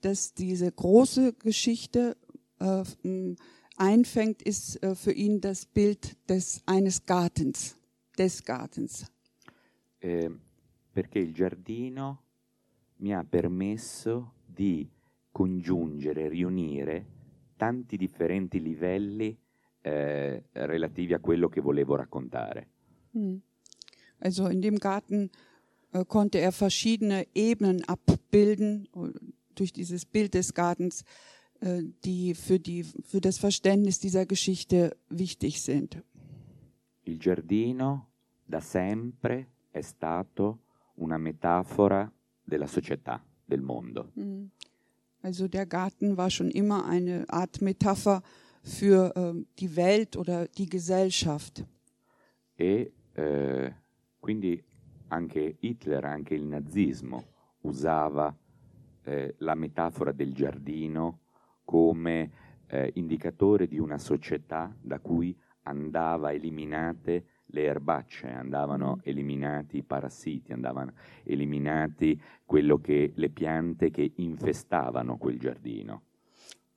das 0.00 0.32
diese 0.34 0.70
große 0.70 1.34
Geschichte 1.34 2.16
äh, 2.60 2.82
einfängt, 3.76 4.42
ist 4.42 4.82
äh, 4.82 4.94
für 4.94 5.12
ihn 5.12 5.40
das 5.40 5.66
Bild 5.66 6.16
des 6.28 6.62
eines 6.66 7.04
Gartens, 7.04 7.76
des 8.16 8.44
Gartens. 8.44 9.06
Eh, 10.00 10.30
perché 10.98 11.20
il 11.20 11.32
giardino 11.32 12.24
mi 12.96 13.14
ha 13.14 13.22
permesso 13.22 14.32
di 14.44 14.90
congiungere, 15.30 16.28
riunire 16.28 17.06
tanti 17.56 17.96
differenti 17.96 18.60
livelli 18.60 19.38
eh, 19.80 20.42
relativi 20.50 21.14
a 21.14 21.20
quello 21.20 21.48
che 21.48 21.60
volevo 21.60 21.94
raccontare. 21.94 22.68
Hm. 23.12 23.36
Also 24.18 24.48
in 24.48 24.58
dem 24.58 24.76
Garten 24.76 25.30
äh, 25.92 26.04
konnte 26.04 26.40
er 26.40 26.50
verschiedene 26.50 27.28
Ebenen 27.32 27.84
abbilden 27.84 28.88
äh, 28.92 29.12
durch 29.54 29.72
dieses 29.72 30.04
Bild 30.04 30.34
des 30.34 30.52
Gartens, 30.52 31.04
äh, 31.60 31.84
die 32.02 32.34
für, 32.34 32.58
die 32.58 32.82
für 32.82 33.20
das 33.20 33.38
Verständnis 33.38 34.00
dieser 34.00 34.26
Geschichte 34.26 34.96
wichtig 35.10 35.62
sind. 35.62 36.02
Il 37.04 37.20
giardino 37.20 38.08
da 38.44 38.60
sempre 38.60 39.46
è 39.70 39.80
stato 39.80 40.58
una 40.98 41.18
metafora 41.18 42.10
della 42.42 42.66
società, 42.66 43.22
del 43.44 43.60
mondo. 43.60 44.10
Hm. 44.14 44.50
Also 45.22 45.48
der 45.48 45.66
Garten 45.66 46.16
war 46.16 46.30
schon 46.30 46.50
immer 46.50 46.84
eine 46.86 47.24
Art 47.28 47.60
Metapher 47.60 48.22
für 48.62 49.12
äh, 49.16 49.44
die 49.58 49.74
Welt 49.74 50.16
oder 50.16 50.46
die 50.46 50.68
Gesellschaft. 50.68 51.64
E 52.54 52.92
eh, 53.14 53.72
quindi 54.20 54.62
anche 55.08 55.56
Hitler, 55.60 56.04
anche 56.04 56.34
il 56.34 56.44
nazismo 56.44 57.24
usava 57.62 58.34
eh, 59.02 59.34
la 59.38 59.54
metafora 59.54 60.12
del 60.12 60.32
giardino 60.32 61.20
come 61.64 62.30
eh, 62.66 62.90
indicatore 62.94 63.66
di 63.66 63.78
una 63.78 63.98
società 63.98 64.74
da 64.80 65.00
cui 65.00 65.36
andava 65.62 66.32
eliminate 66.32 67.24
le 67.50 67.64
erbacce, 67.64 68.28
andavano 68.28 69.00
eliminati 69.02 69.78
i 69.78 69.82
parassiti, 69.82 70.52
andavano 70.52 70.92
eliminati 71.24 72.20
quello 72.44 72.78
che, 72.78 73.12
le 73.14 73.28
piante 73.30 73.90
che 73.90 74.12
infestavano 74.16 75.16
quel 75.16 75.38
giardino. 75.38 76.02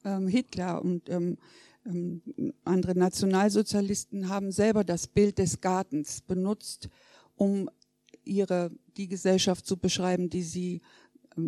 Ähm, 0.03 0.27
Hitler 0.27 0.81
und 0.81 1.09
ähm, 1.09 1.37
ähm, 1.85 2.21
andere 2.63 2.97
Nationalsozialisten 2.97 4.29
haben 4.29 4.51
selber 4.51 4.83
das 4.83 5.07
Bild 5.07 5.37
des 5.37 5.61
Gartens 5.61 6.21
benutzt, 6.21 6.89
um 7.35 7.69
ihre 8.23 8.71
die 8.97 9.07
Gesellschaft 9.07 9.65
zu 9.65 9.77
beschreiben, 9.77 10.29
die 10.29 10.43
sie 10.43 10.81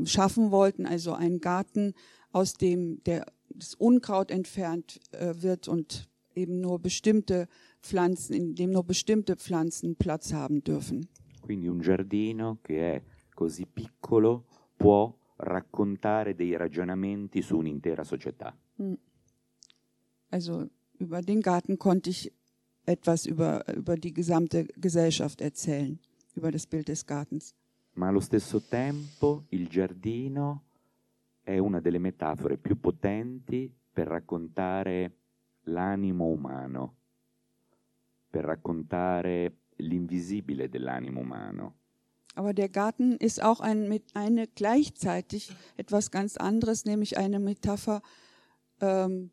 schaffen 0.06 0.52
wollten, 0.52 0.86
also 0.86 1.14
einen 1.14 1.40
Garten, 1.40 1.94
aus 2.32 2.54
dem 2.54 3.04
der, 3.04 3.26
das 3.50 3.76
Unkraut 3.76 4.32
entfernt 4.32 5.00
äh, 5.12 5.34
wird 5.38 5.68
und 5.68 6.10
eben 6.36 6.62
nur 6.62 6.80
bestimmte 6.80 7.48
Pflanzen, 7.84 8.36
in 8.36 8.56
dem 8.56 8.72
nur 8.72 8.84
bestimmte 8.84 9.36
Pflanzen 9.36 9.96
Platz 9.96 10.32
haben 10.32 10.64
dürfen. 10.64 11.08
Quindi 11.42 11.68
un 11.68 11.82
giardino 11.82 12.60
che 12.62 12.96
è 12.96 13.04
così 13.34 13.66
piccolo 13.66 14.46
può 14.78 15.14
raccontare 15.36 16.36
dei 16.36 16.56
ragionamenti 16.56 17.42
su 17.42 17.58
un'intera 17.58 18.04
società. 18.04 18.56
Also 20.30 20.70
über 21.00 21.22
den 21.22 21.42
Garten 21.42 21.78
konnte 21.78 22.10
ich 22.10 22.32
etwas 22.86 23.26
über, 23.26 23.64
über 23.76 23.98
die 23.98 24.14
gesamte 24.14 24.66
Gesellschaft 24.78 25.42
erzählen, 25.42 26.00
über 26.36 26.52
das 26.52 26.66
Bild 26.66 26.88
des 26.88 27.06
Gartens. 27.06 27.54
Ma 27.96 28.08
allo 28.08 28.22
stesso 28.22 28.62
tempo 28.62 29.46
il 29.50 29.68
giardino 29.68 30.64
è 31.44 31.58
una 31.58 31.80
delle 31.80 32.00
metafore 32.00 32.58
più 32.58 32.80
potenti 32.80 33.72
per 33.92 34.08
raccontare 34.08 35.18
l'animo 35.66 36.26
umano, 36.26 36.96
per 38.34 38.46
raccontare 38.46 39.52
l'invisibile 39.78 40.68
dell'animo 40.68 41.20
umano. 41.22 41.76
Aber 42.36 42.52
der 42.54 42.68
Garten 42.68 43.16
ist 43.18 43.44
auch 43.44 43.60
ein, 43.62 43.88
mit 43.88 44.04
eine 44.16 44.48
gleichzeitig 44.48 45.56
etwas 45.78 46.10
ganz 46.10 46.36
anderes, 46.36 46.84
nämlich 46.84 47.16
eine 47.20 47.38
Metapher 47.40 48.02
ähm, 48.82 49.30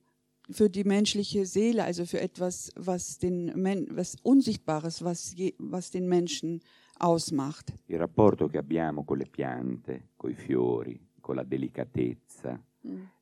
für 0.50 0.68
die 0.68 0.84
menschliche 0.84 1.46
Seele, 1.46 1.84
also 1.84 2.04
für 2.04 2.20
etwas, 2.20 2.70
was 2.76 3.16
den 3.18 3.52
Men 3.56 3.86
was 3.96 4.16
Unsichtbares, 4.22 5.02
was, 5.02 5.34
je, 5.34 5.54
was 5.58 5.90
den 5.90 6.06
Menschen 6.08 6.60
ausmacht. 6.98 7.72
Il 7.86 7.96
rapporto 7.98 8.48
che 8.48 8.58
abbiamo 8.58 9.04
con 9.04 9.16
le 9.16 9.26
piante, 9.30 10.08
con 10.18 10.30
i 10.30 10.34
fiori, 10.34 11.00
con 11.22 11.36
la 11.36 11.44
delicatezza, 11.44 12.60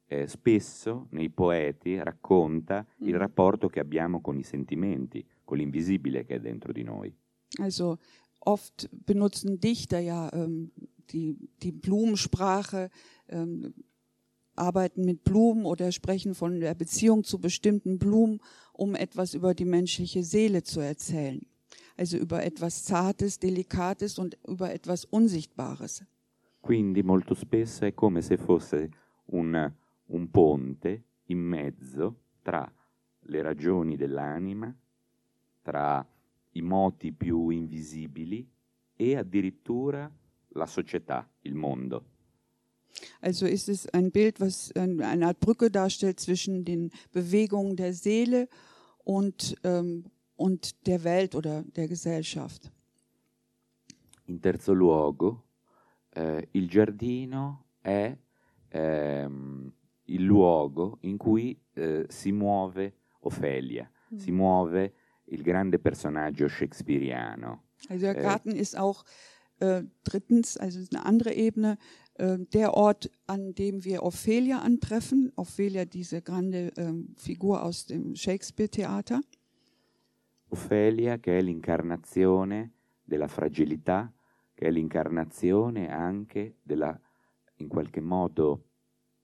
eh, 0.09 0.27
spesso 0.27 1.07
nei 1.11 1.29
poeti 1.31 2.03
racconta 2.03 2.85
il 3.03 3.15
Mm. 3.15 3.19
rapporto 3.19 3.69
che 3.69 3.79
abbiamo 3.79 4.21
con 4.21 4.37
i 4.39 4.43
sentimenti, 4.43 5.25
con 5.49 5.57
l'invisibile 5.57 6.27
che 6.27 6.35
è 6.35 6.41
dentro 6.41 6.73
di 6.75 6.83
noi. 6.83 7.11
Also 7.59 7.99
oft 8.41 8.87
benutzen 8.93 9.59
Dichter 9.59 10.01
ja 10.01 10.31
ähm, 10.35 10.71
die, 11.11 11.39
die 11.63 11.73
Blumensprache, 11.73 12.91
ähm, 13.29 13.73
arbeiten 14.55 15.07
mit 15.07 15.25
Blumen 15.25 15.65
oder 15.65 15.91
sprechen 15.91 16.35
von 16.35 16.61
der 16.61 16.75
Beziehung 16.75 17.25
zu 17.25 17.39
bestimmten 17.39 17.99
Blumen, 17.99 18.41
um 18.75 18.95
etwas 18.95 19.33
über 19.33 19.55
die 19.55 19.65
menschliche 19.65 20.23
Seele 20.23 20.63
zu 20.63 20.81
erzählen. 20.81 21.41
Also 21.97 22.19
über 22.19 22.45
etwas 22.45 22.85
Zartes, 22.85 23.39
Delikates 23.39 24.19
und 24.19 24.37
über 24.47 24.71
etwas 24.71 25.07
Unsichtbares. 25.07 26.05
Quindi 26.61 27.03
molto 27.03 27.35
spesso 27.35 27.87
è 27.87 27.95
come 27.95 28.21
se 28.21 28.37
fosse 28.37 28.91
un, 29.27 29.73
un 30.07 30.31
ponte 30.31 31.05
in 31.27 31.39
mezzo 31.39 32.17
tra 32.43 32.71
le 33.21 33.43
ragioni 33.43 33.97
dell'anima, 33.97 34.75
tra 35.63 36.07
i 36.53 36.63
moti 36.63 37.13
più 37.13 37.51
invisibili 37.51 38.49
e 38.97 39.17
addirittura 39.17 40.11
la 40.53 40.67
società, 40.67 41.29
il 41.43 41.55
mondo. 41.55 42.05
Also 43.21 43.47
ist 43.47 43.69
es 43.69 43.87
ein 43.93 44.11
Bild, 44.11 44.41
was 44.41 44.73
ein- 44.75 45.01
eine 45.03 45.27
Art 45.27 45.39
Brücke 45.41 45.71
darstellt 45.71 46.19
zwischen 46.19 46.65
den 46.65 46.91
Bewegungen 47.13 47.77
der 47.77 47.93
Seele 47.93 48.49
und, 49.05 49.55
ähm, 49.63 50.05
und 50.37 50.87
der 50.87 51.05
Welt 51.05 51.35
oder 51.35 51.63
der 51.77 51.87
Gesellschaft. 51.87 52.73
In 54.27 54.41
terzo 54.41 54.73
luogo, 54.75 55.45
eh, 56.11 56.49
il 56.53 56.69
giardino 56.69 57.67
è 57.81 58.17
ehm, 58.71 59.73
il 60.05 60.23
luogo 60.23 60.99
in 61.03 61.17
cui 61.17 61.59
eh, 61.75 62.05
si 62.09 62.33
muove 62.33 62.95
Ofelia, 63.21 63.91
si 64.15 64.31
muove 64.31 64.93
il 65.31 65.43
grande 65.43 65.79
personaggio 65.79 66.49
shakespeariano. 66.49 67.65
Also 67.89 68.07
der 68.07 68.17
Äh, 68.19 68.23
Garten 68.23 68.51
ist 68.51 68.77
auch 68.77 69.05
äh, 69.61 69.83
drittens, 70.05 70.57
also 70.57 70.81
eine 70.91 71.05
andere 71.05 71.33
Ebene, 71.33 71.79
äh, 72.15 72.39
der 72.39 72.75
Ort, 72.75 73.11
an 73.27 73.55
dem 73.55 73.85
wir 73.85 74.03
Ophelia 74.03 74.59
antreffen. 74.61 75.33
Ophelia, 75.37 75.85
diese 75.85 76.23
grande 76.23 76.73
ähm, 76.77 77.15
Figur 77.17 77.63
aus 77.63 77.87
dem 77.87 78.15
Shakespeare-Theater. 78.15 79.21
Ofelia 80.51 81.19
che 81.19 81.39
è 81.39 81.43
l'incarnazione 81.43 82.73
della 83.05 83.29
fragilità, 83.29 84.11
che 84.55 84.67
è 84.67 84.71
l'incarnazione 84.71 85.91
anche 85.91 86.57
della, 86.63 86.99
in 87.57 87.69
qualche 87.69 88.01
modo, 88.01 88.65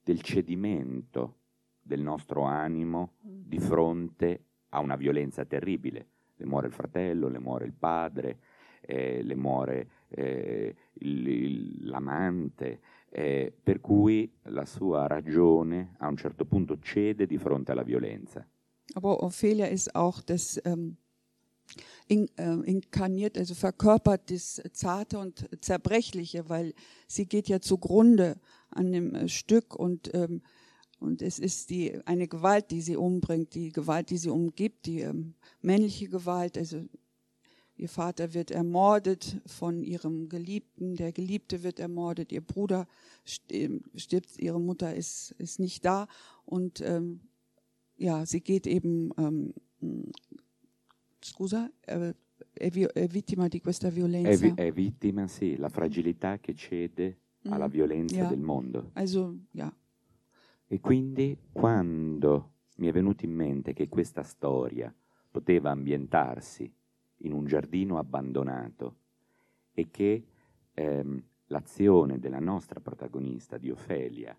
del 0.02 0.20
cedimento 0.20 1.38
del 1.80 2.02
nostro 2.02 2.42
animo 2.42 3.14
di 3.20 3.58
fronte 3.58 4.44
a 4.74 4.80
una 4.80 4.96
violenza 4.96 5.44
terribile. 5.44 6.06
Le 6.36 6.46
muore 6.46 6.66
il 6.66 6.72
fratello, 6.72 7.28
le 7.28 7.38
muore 7.38 7.64
il 7.64 7.72
padre, 7.72 8.38
eh, 8.80 9.22
le 9.22 9.34
muore 9.36 9.88
eh, 10.08 10.74
il- 11.00 11.26
il- 11.28 11.88
l'amante, 11.88 12.80
eh, 13.10 13.52
per 13.62 13.80
cui 13.80 14.30
la 14.44 14.64
sua 14.66 15.06
ragione 15.06 15.94
a 15.98 16.08
un 16.08 16.16
certo 16.16 16.44
punto 16.44 16.78
cede 16.80 17.26
di 17.26 17.38
fronte 17.38 17.72
alla 17.72 17.82
violenza. 17.84 18.46
Aber 18.94 19.22
Ophelia 19.22 19.66
ist 19.66 19.94
auch 19.94 20.20
das 20.22 20.60
ähm, 20.64 20.96
in, 22.06 22.28
äh, 22.36 22.60
inkarniert, 22.70 23.38
also 23.38 23.54
verkörpert 23.54 24.30
das 24.30 24.60
Zarte 24.72 25.18
und 25.18 25.48
Zerbrechliche, 25.60 26.48
weil 26.48 26.74
sie 27.06 27.26
geht 27.26 27.48
ja 27.48 27.60
zugrunde 27.60 28.36
an 28.70 28.92
dem 28.92 29.14
äh, 29.14 29.28
Stück 29.28 29.74
und 29.74 30.10
ähm, 30.14 30.42
und 31.04 31.22
es 31.22 31.38
ist 31.38 31.68
die 31.70 31.84
eine 32.06 32.26
Gewalt, 32.28 32.70
die 32.70 32.80
sie 32.80 32.96
umbringt, 32.96 33.54
die 33.54 33.70
Gewalt, 33.72 34.10
die 34.10 34.18
sie 34.18 34.30
umgibt, 34.30 34.86
die 34.86 35.00
ähm, 35.00 35.34
männliche 35.62 36.08
Gewalt. 36.08 36.56
Also 36.58 36.84
ihr 37.76 37.88
Vater 37.88 38.32
wird 38.34 38.50
ermordet 38.50 39.40
von 39.46 39.82
ihrem 39.82 40.28
Geliebten, 40.28 40.94
der 40.96 41.12
Geliebte 41.12 41.62
wird 41.62 41.78
ermordet, 41.80 42.32
ihr 42.32 42.40
Bruder 42.40 42.86
st- 43.26 43.80
stirbt, 43.96 44.38
ihre 44.38 44.60
Mutter 44.60 44.94
ist 44.94 45.34
ist 45.38 45.58
nicht 45.60 45.84
da 45.84 46.06
und 46.46 46.80
ähm, 46.80 47.20
ja, 47.96 48.24
sie 48.26 48.40
geht 48.40 48.66
eben, 48.66 49.10
ähm, 49.18 49.52
scusa, 51.22 51.70
eh, 51.86 52.12
è, 52.54 52.70
è 52.70 53.08
vittima 53.08 53.48
di 53.48 53.60
questa 53.60 53.88
È, 53.88 53.92
violenza. 53.92 54.46
vi- 54.46 54.52
è 54.56 54.72
vittima, 54.72 55.26
sì, 55.26 55.56
la 55.56 55.68
fragilità 55.68 56.38
che 56.38 56.54
cede 56.54 57.18
alla 57.48 57.66
Mm. 57.68 57.70
violenza 57.70 58.16
Ja. 58.16 58.28
del 58.28 58.40
mondo. 58.40 58.90
Also, 58.94 59.36
ja, 59.52 59.70
E 60.74 60.80
quindi 60.80 61.38
quando 61.52 62.54
mi 62.78 62.88
è 62.88 62.90
venuto 62.90 63.24
in 63.24 63.32
mente 63.32 63.72
che 63.72 63.88
questa 63.88 64.24
storia 64.24 64.92
poteva 65.30 65.70
ambientarsi 65.70 66.68
in 67.18 67.32
un 67.32 67.44
giardino 67.46 67.96
abbandonato 67.96 68.96
e 69.72 69.88
che 69.92 70.24
ehm, 70.74 71.22
l'azione 71.46 72.18
della 72.18 72.40
nostra 72.40 72.80
protagonista, 72.80 73.56
di 73.56 73.70
Ofelia, 73.70 74.36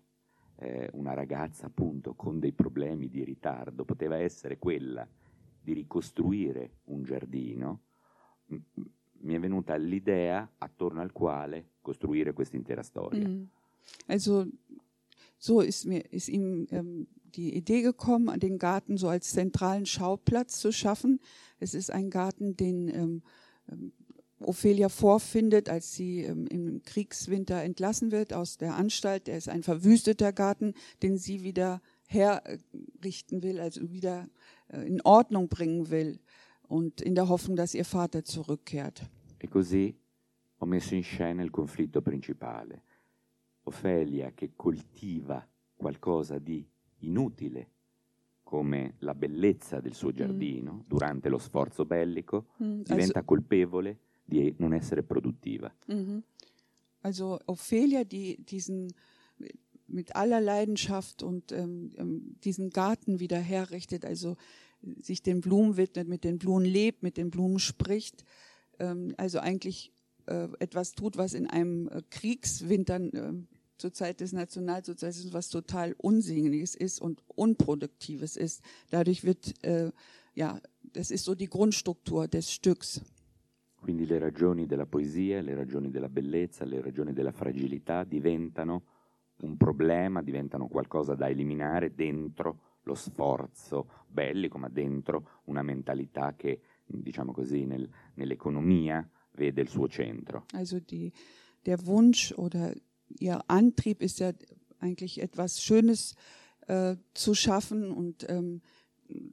eh, 0.56 0.90
una 0.92 1.14
ragazza 1.14 1.68
appunto 1.68 2.12
con 2.12 2.38
dei 2.38 2.52
problemi 2.52 3.08
di 3.08 3.24
ritardo, 3.24 3.86
poteva 3.86 4.18
essere 4.18 4.58
quella 4.58 5.08
di 5.58 5.72
ricostruire 5.72 6.80
un 6.84 7.02
giardino, 7.02 7.80
m- 8.48 8.56
mi 9.20 9.32
è 9.32 9.40
venuta 9.40 9.74
l'idea 9.76 10.46
attorno 10.58 11.00
al 11.00 11.12
quale 11.12 11.70
costruire 11.80 12.34
questa 12.34 12.56
intera 12.56 12.82
storia. 12.82 13.26
Mhm. 13.26 13.48
Also 14.08 14.46
so 15.38 15.60
ist 15.60 15.86
mir 15.86 16.12
ist 16.12 16.28
ihm 16.28 16.66
ähm, 16.70 17.06
die 17.36 17.54
Idee 17.54 17.82
gekommen, 17.82 18.38
den 18.40 18.58
Garten 18.58 18.96
so 18.96 19.08
als 19.08 19.32
zentralen 19.32 19.86
Schauplatz 19.86 20.58
zu 20.58 20.72
schaffen. 20.72 21.20
Es 21.58 21.74
ist 21.74 21.90
ein 21.90 22.10
Garten, 22.10 22.56
den 22.56 22.88
ähm, 22.88 23.22
ähm, 23.70 23.92
Ophelia 24.40 24.88
vorfindet, 24.88 25.68
als 25.68 25.94
sie 25.94 26.22
ähm, 26.22 26.46
im 26.46 26.82
Kriegswinter 26.82 27.62
entlassen 27.62 28.10
wird 28.10 28.32
aus 28.32 28.58
der 28.58 28.76
Anstalt. 28.76 29.28
Er 29.28 29.38
ist 29.38 29.48
ein 29.48 29.62
verwüsteter 29.62 30.32
Garten, 30.32 30.74
den 31.02 31.18
sie 31.18 31.42
wieder 31.42 31.80
herrichten 32.06 33.42
will, 33.42 33.60
also 33.60 33.90
wieder 33.90 34.28
äh, 34.68 34.86
in 34.86 35.00
Ordnung 35.02 35.48
bringen 35.48 35.90
will 35.90 36.18
und 36.68 37.00
in 37.00 37.14
der 37.14 37.28
Hoffnung, 37.28 37.56
dass 37.56 37.74
ihr 37.74 37.84
Vater 37.84 38.24
zurückkehrt. 38.24 39.08
E 39.38 39.48
così 39.48 39.94
ho 40.58 40.66
messo 40.66 40.94
in 40.94 41.02
scena 41.02 41.42
il 41.42 41.50
conflitto 41.50 42.00
principale. 42.00 42.82
Ofelia 43.66 44.32
che 44.32 44.52
coltiva 44.54 45.46
qualcosa 45.74 46.38
di 46.38 46.66
inutile, 47.00 47.70
come 48.42 48.94
la 48.98 49.14
bellezza 49.14 49.80
del 49.80 49.94
suo 49.94 50.12
giardino, 50.12 50.84
durante 50.86 51.28
lo 51.28 51.38
sforzo 51.38 51.84
bellico, 51.84 52.46
Mhm, 52.58 52.82
diventa 52.82 53.22
colpevole 53.22 53.98
di 54.24 54.54
non 54.58 54.72
essere 54.72 55.02
produttiva. 55.02 55.72
Mhm. 55.88 56.22
Also 57.00 57.38
Ophelia, 57.46 58.04
die 58.04 58.36
diesen 58.44 58.88
mit 59.88 60.16
aller 60.16 60.40
Leidenschaft 60.40 61.22
und 61.22 61.52
ähm, 61.52 61.92
ähm, 61.96 62.36
diesen 62.42 62.70
Garten 62.70 63.20
wieder 63.20 63.38
herrichtet, 63.38 64.04
also 64.04 64.36
sich 65.00 65.22
den 65.22 65.40
Blumen 65.40 65.76
widmet, 65.76 66.08
mit 66.08 66.24
den 66.24 66.38
Blumen 66.38 66.64
lebt, 66.64 67.02
mit 67.02 67.16
den 67.16 67.30
Blumen 67.30 67.58
spricht, 67.58 68.24
ähm, 68.78 69.14
also 69.16 69.38
eigentlich 69.38 69.92
äh, 70.26 70.48
etwas 70.58 70.92
tut, 70.92 71.16
was 71.16 71.34
in 71.34 71.46
einem 71.46 71.88
Kriegswinter 72.10 73.00
äh, 73.00 73.32
zur 73.76 73.92
Zeit 73.92 74.20
des 74.20 74.32
Nationalsozialismus 74.32 75.32
was 75.32 75.48
total 75.48 75.94
Unsinniges 75.98 76.74
ist 76.74 77.00
und 77.00 77.22
Unproduktives 77.34 78.36
ist. 78.36 78.62
Dadurch 78.90 79.24
wird, 79.24 79.54
äh, 79.64 79.92
ja, 80.34 80.60
das 80.92 81.10
ist 81.10 81.24
so 81.24 81.34
die 81.34 81.48
Grundstruktur 81.48 82.28
des 82.28 82.52
Stücks. 82.52 83.00
Quindi 83.80 84.06
le 84.06 84.18
ragioni 84.18 84.66
della 84.66 84.86
poesia, 84.86 85.40
le 85.40 85.54
ragioni 85.54 85.90
della 85.90 86.08
bellezza, 86.08 86.64
le 86.64 86.80
ragioni 86.80 87.12
della 87.12 87.30
fragilità 87.30 88.02
diventano 88.04 88.82
un 89.42 89.56
problema, 89.56 90.22
diventano 90.22 90.66
qualcosa 90.66 91.14
da 91.14 91.28
eliminare 91.28 91.94
dentro 91.94 92.60
lo 92.82 92.94
sforzo 92.94 94.04
bellico, 94.08 94.58
ma 94.58 94.68
dentro 94.68 95.42
una 95.44 95.62
mentalità 95.62 96.34
che, 96.34 96.60
diciamo 96.84 97.32
così, 97.32 97.64
nel, 97.64 97.88
nell'economia 98.14 99.08
vede 99.32 99.60
il 99.60 99.68
suo 99.68 99.88
centro. 99.88 100.46
Also 100.52 100.80
die, 100.80 101.12
der 101.64 101.84
Wunsch 101.84 102.32
oder 102.36 102.72
ihr 103.18 103.40
Antrieb 103.48 104.02
ist 104.02 104.18
ja 104.18 104.32
eigentlich 104.80 105.20
etwas 105.20 105.62
Schönes 105.62 106.14
äh, 106.66 106.96
zu 107.14 107.34
schaffen 107.34 107.90
und 107.90 108.26
ähm, 108.28 108.60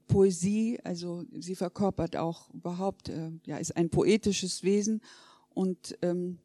Poesie, 0.08 0.80
also 0.84 1.24
sie 1.32 1.56
verkörpert 1.56 2.16
auch 2.16 2.54
überhaupt, 2.54 3.10
äh, 3.10 3.32
ja, 3.46 3.58
ist 3.58 3.76
ein 3.76 3.90
poetisches 3.90 4.64
Wesen 4.64 5.02
und 5.50 5.98
ähm, 6.02 6.40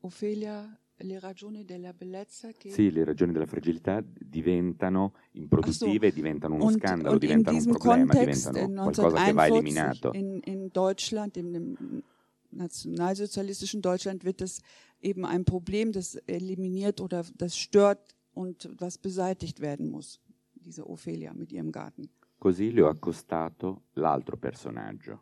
Ophelia 0.00 0.78
le 1.00 1.20
ragioni 1.20 1.64
della 1.64 1.92
bellezza 1.92 2.50
che 2.52 2.70
Sì, 2.70 2.90
le 2.90 3.04
ragioni 3.04 3.32
della 3.32 3.46
fragilità 3.46 4.02
diventano 4.04 5.14
improduttive, 5.32 6.08
so. 6.08 6.14
diventano 6.14 6.54
uno 6.56 6.64
und, 6.64 6.78
scandalo, 6.78 7.12
und 7.12 7.20
diventano 7.20 7.56
un 7.56 7.64
problema, 7.64 8.12
Kontext 8.12 8.50
diventano 8.50 8.66
in 8.66 8.92
qualcosa 8.92 9.24
che 9.24 9.32
va 9.32 9.44
1941 9.44 9.58
eliminato. 9.58 10.10
in, 10.14 10.40
in 10.44 10.68
Deutschland, 10.72 11.36
in 11.36 11.52
dem 11.52 12.02
nationalsozialistischen 12.50 13.82
Deutschland 13.82 14.24
wird 14.24 14.40
das 14.40 14.60
eben 15.00 15.24
ein 15.24 15.44
Problem, 15.44 15.92
das 15.92 16.16
eliminiert 16.26 17.00
oder 17.00 17.24
das 17.36 17.56
stört 17.56 18.16
und 18.32 18.68
was 18.78 18.98
beseitigt 18.98 19.60
werden 19.60 19.90
muss. 19.90 20.20
Diese 20.54 20.88
Ophelia 20.88 21.32
mit 21.34 21.52
ihrem 21.52 21.72
Garten. 21.72 22.08
Così 22.40 22.70
le 22.70 22.82
ho 22.82 22.88
accostato 22.88 23.82
l'altro 23.94 24.36
personaggio, 24.36 25.20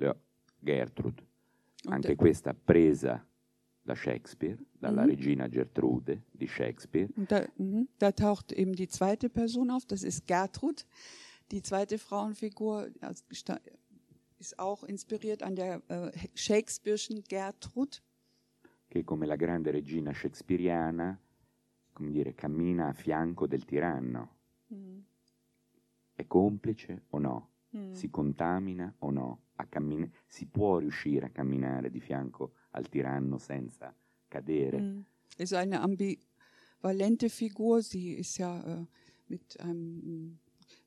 ho- 0.00 0.14
Gertrude, 0.62 1.22
Und, 1.84 1.92
anche 1.92 2.16
questa 2.16 2.52
presa 2.52 3.24
da 3.84 3.94
Shakespeare, 3.94 4.58
dalla 4.80 5.02
Mhm. 5.04 5.10
regina 5.10 5.46
Gertrude 5.48 6.22
di 6.32 6.46
Shakespeare, 6.48 7.08
da, 7.16 7.46
mhm, 7.56 7.88
da 7.98 8.10
taucht 8.12 8.52
eben 8.52 8.74
die 8.74 8.88
zweite 8.88 9.28
Person 9.28 9.70
auf, 9.70 9.86
das 9.86 10.02
ist 10.02 10.26
Gertrud. 10.26 10.86
Die 11.52 11.62
zweite 11.62 11.98
Frauenfigur 11.98 12.88
ist 14.40 14.58
auch 14.58 14.82
inspiriert 14.84 15.42
an 15.42 15.54
der 15.54 15.82
äh, 15.88 16.10
Shakespeare'schen 16.34 17.22
Gertrud. 17.28 18.02
che 18.88 19.04
come 19.04 19.24
la 19.26 19.36
grande 19.36 19.70
regina 19.70 20.12
shakespeariana, 20.12 21.16
come 21.92 22.10
dire, 22.10 22.34
cammina 22.34 22.88
a 22.88 22.92
fianco 22.92 23.46
del 23.46 23.64
tiranno. 23.64 24.36
È 26.14 26.26
complice 26.26 27.04
o 27.10 27.18
no? 27.18 27.48
Si 27.92 28.10
contamina 28.10 28.92
o 28.98 29.10
no? 29.12 29.42
A 29.56 29.66
cammin- 29.66 30.10
si 30.26 30.46
può 30.46 30.78
riuscire 30.78 31.26
a 31.26 31.30
camminare 31.30 31.88
di 31.88 32.00
fianco 32.00 32.54
al 32.72 32.88
tiranno 32.88 33.38
senza 33.38 33.94
cadere? 34.26 34.80
Mhm. 34.80 35.04
Ist 35.38 35.52
eine 35.54 35.80
ambivalente 35.80 37.28
Figur. 37.28 37.82
Sie 37.82 38.14
ist 38.14 38.38
ja 38.38 38.60
äh, 38.64 38.86
mit 39.28 39.56
einem, 39.60 40.40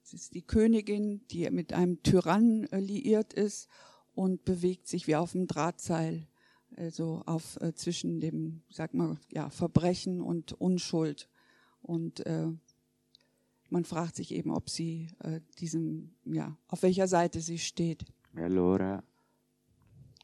sie 0.04 0.18
ist 0.18 0.34
die 0.34 0.42
Königin, 0.42 1.26
die 1.32 1.50
mit 1.50 1.74
einem 1.74 2.04
Tyrannen 2.04 2.72
äh, 2.72 2.80
liiert 2.80 3.34
ist 3.34 3.68
und 4.14 4.46
bewegt 4.46 4.88
sich 4.88 5.08
wie 5.08 5.16
auf 5.16 5.32
dem 5.32 5.48
Drahtseil, 5.48 6.28
also 6.76 7.24
auf 7.26 7.60
äh, 7.62 7.74
zwischen 7.74 8.20
dem, 8.20 8.62
sag 8.70 8.94
mal, 8.94 9.18
ja, 9.32 9.50
Verbrechen 9.50 10.22
und 10.22 10.54
Unschuld. 10.54 11.30
Und 11.82 12.26
äh, 12.26 12.48
man 13.70 13.86
fragt 13.86 14.16
sich 14.16 14.34
eben, 14.34 14.52
ob 14.52 14.70
sie 14.70 15.08
äh, 15.20 15.42
diesem, 15.60 16.14
ja, 16.26 16.58
auf 16.68 16.84
welcher 16.84 17.08
Seite 17.08 17.42
sie 17.42 17.58
steht. 17.58 18.06
E 18.36 18.42
allora 18.42 19.04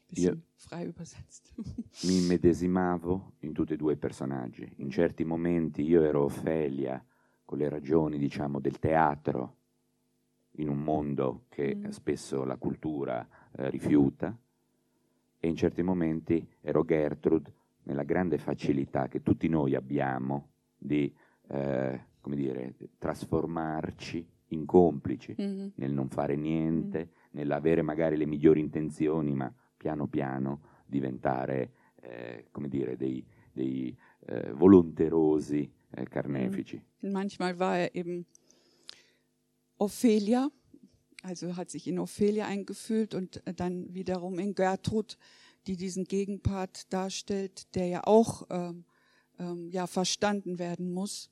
Bisschen 0.08 0.42
frei 0.56 0.86
übersetzt. 0.86 1.54
mi 2.02 2.18
immedesimavo 2.18 3.34
in 3.40 3.52
tutti 3.52 3.74
e 3.74 3.76
due 3.76 3.92
i 3.92 3.96
personaggi. 3.96 4.68
In 4.78 4.90
certi 4.90 5.24
momenti 5.24 5.82
io 5.82 6.02
ero 6.02 6.24
Ofelia 6.24 7.04
con 7.44 7.58
le 7.58 7.68
ragioni, 7.68 8.18
diciamo, 8.18 8.60
del 8.60 8.78
teatro 8.78 9.59
in 10.60 10.68
un 10.68 10.82
mondo 10.82 11.44
che 11.48 11.74
Mm. 11.76 11.88
spesso 11.88 12.44
la 12.44 12.56
cultura 12.56 13.26
eh, 13.56 13.70
rifiuta 13.70 14.36
e 15.40 15.48
in 15.48 15.56
certi 15.56 15.82
momenti 15.82 16.46
ero 16.60 16.84
Gertrude 16.84 17.52
nella 17.84 18.02
grande 18.04 18.38
facilità 18.38 19.08
che 19.08 19.22
tutti 19.22 19.48
noi 19.48 19.74
abbiamo 19.74 20.50
di, 20.76 21.12
eh, 21.48 22.00
come 22.20 22.36
dire, 22.36 22.74
trasformarci 22.98 24.26
in 24.48 24.66
complici 24.66 25.34
Mhm. 25.36 25.72
nel 25.76 25.92
non 25.92 26.08
fare 26.08 26.36
niente, 26.36 27.10
nell'avere 27.32 27.82
magari 27.82 28.16
le 28.16 28.26
migliori 28.26 28.60
intenzioni, 28.60 29.32
ma 29.34 29.52
piano 29.76 30.06
piano 30.08 30.60
diventare, 30.86 31.72
eh, 32.00 32.46
come 32.50 32.68
dire, 32.68 32.96
dei, 32.96 33.24
dei 33.52 33.96
eh, 34.26 34.52
volonterosi 34.52 35.70
eh, 35.92 36.04
carnefici. 36.08 36.80
Manchmal 37.00 37.54
war 37.56 37.76
er 37.78 37.90
eben 37.94 38.24
Ophelia, 39.80 40.50
also 41.22 41.56
hat 41.56 41.70
sich 41.70 41.86
in 41.88 41.98
Ophelia 41.98 42.46
eingefühlt 42.46 43.14
und 43.14 43.42
dann 43.56 43.92
wiederum 43.94 44.38
in 44.38 44.54
Gertrud, 44.54 45.16
die 45.66 45.76
diesen 45.76 46.04
Gegenpart 46.04 46.92
darstellt, 46.92 47.74
der 47.74 47.86
ja 47.86 48.04
auch 48.04 48.46
ähm, 48.50 48.84
ähm, 49.38 49.70
ja 49.70 49.86
verstanden 49.86 50.58
werden 50.58 50.92
muss 50.92 51.30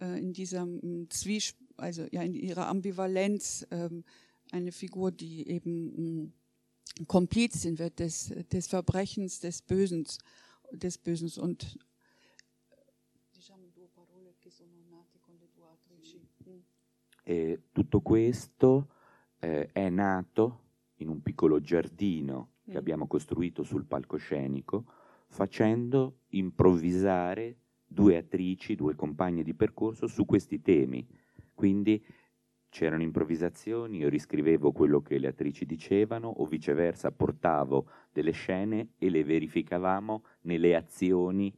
äh, 0.00 0.18
in 0.18 0.32
diesem 0.32 1.08
Zwiesp 1.10 1.56
also 1.76 2.06
ja 2.10 2.22
in 2.22 2.34
ihrer 2.34 2.66
Ambivalenz 2.68 3.66
ähm, 3.70 4.04
eine 4.52 4.72
Figur, 4.72 5.10
die 5.10 5.48
eben 5.48 6.22
mh, 6.22 7.06
Komplizin 7.06 7.78
wird 7.78 7.98
des, 7.98 8.32
des 8.52 8.68
Verbrechens, 8.68 9.40
des 9.40 9.62
Bösens, 9.62 10.18
des 10.72 10.98
Bösens 10.98 11.38
und 11.38 11.78
E 17.32 17.62
tutto 17.72 18.00
questo 18.00 18.88
eh, 19.38 19.70
è 19.72 19.88
nato 19.88 20.60
in 20.96 21.08
un 21.08 21.22
piccolo 21.22 21.60
giardino 21.60 22.50
che 22.64 22.72
Mm. 22.74 22.76
abbiamo 22.76 23.06
costruito 23.06 23.62
sul 23.62 23.86
palcoscenico, 23.86 24.84
facendo 25.28 26.18
improvvisare 26.28 27.56
due 27.86 28.18
attrici, 28.18 28.76
due 28.76 28.94
compagne 28.94 29.42
di 29.42 29.54
percorso 29.54 30.06
su 30.06 30.26
questi 30.26 30.60
temi. 30.60 31.06
Quindi 31.54 32.04
c'erano 32.68 33.02
improvvisazioni, 33.02 33.98
io 33.98 34.08
riscrivevo 34.08 34.70
quello 34.72 35.00
che 35.00 35.18
le 35.18 35.28
attrici 35.28 35.64
dicevano 35.64 36.28
o 36.28 36.44
viceversa 36.44 37.10
portavo 37.12 37.86
delle 38.12 38.32
scene 38.32 38.90
e 38.98 39.08
le 39.10 39.24
verificavamo 39.24 40.22
nelle 40.42 40.76
azioni 40.76 41.52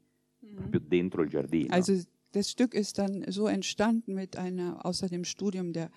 proprio 0.54 0.80
dentro 0.80 1.22
il 1.22 1.28
giardino. 1.28 1.74
Also 1.74 1.92
das 2.34 2.50
Stück 2.50 2.74
ist 2.74 2.98
dann 2.98 3.24
so 3.30 3.46
entstanden 3.46 4.14
mit 4.14 4.36
einer, 4.36 4.84
außer 4.84 5.08
dem 5.08 5.24
Studium 5.24 5.72
der, 5.72 5.90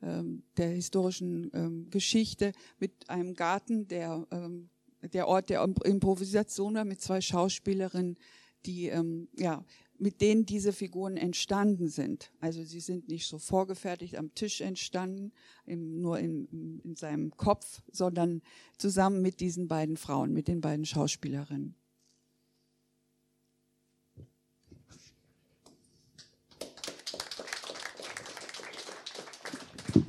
ähm, 0.00 0.42
der 0.56 0.70
historischen 0.70 1.50
ähm, 1.52 1.90
Geschichte, 1.90 2.52
mit 2.78 3.08
einem 3.08 3.34
Garten, 3.34 3.88
der 3.88 4.26
ähm, 4.30 4.68
der 5.12 5.26
Ort 5.26 5.50
der 5.50 5.62
Im- 5.64 5.74
Improvisation 5.84 6.74
war, 6.74 6.84
mit 6.84 7.00
zwei 7.00 7.20
Schauspielerinnen, 7.20 8.16
die 8.64 8.86
ähm, 8.86 9.28
ja 9.36 9.64
mit 9.98 10.20
denen 10.20 10.46
diese 10.46 10.72
Figuren 10.72 11.16
entstanden 11.16 11.88
sind. 11.88 12.32
Also 12.40 12.64
sie 12.64 12.80
sind 12.80 13.08
nicht 13.08 13.26
so 13.28 13.38
vorgefertigt 13.38 14.16
am 14.16 14.34
Tisch 14.34 14.60
entstanden, 14.60 15.32
im, 15.64 16.00
nur 16.00 16.18
in, 16.18 16.80
in 16.82 16.96
seinem 16.96 17.36
Kopf, 17.36 17.82
sondern 17.92 18.42
zusammen 18.78 19.22
mit 19.22 19.38
diesen 19.38 19.68
beiden 19.68 19.96
Frauen, 19.96 20.32
mit 20.32 20.48
den 20.48 20.60
beiden 20.60 20.84
Schauspielerinnen. 20.84 21.76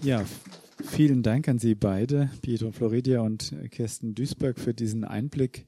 Ja, 0.04 0.26
vielen 0.84 1.24
Dank 1.24 1.48
an 1.48 1.60
Sie 1.60 1.76
beide, 1.76 2.30
Pietro 2.42 2.74
Floridia 2.74 3.22
und 3.22 3.56
Kirsten 3.72 4.14
Duisberg, 4.14 4.60
für 4.60 4.74
diesen 4.74 5.06
Einblick 5.06 5.66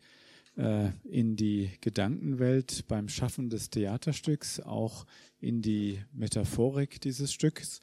äh, 0.57 0.89
in 1.05 1.37
die 1.37 1.69
Gedankenwelt 1.79 2.83
beim 2.89 3.07
Schaffen 3.07 3.49
des 3.49 3.69
Theaterstücks, 3.69 4.59
auch 4.59 5.05
in 5.39 5.61
die 5.61 6.01
Metaphorik 6.11 6.99
dieses 6.99 7.31
Stücks. 7.31 7.79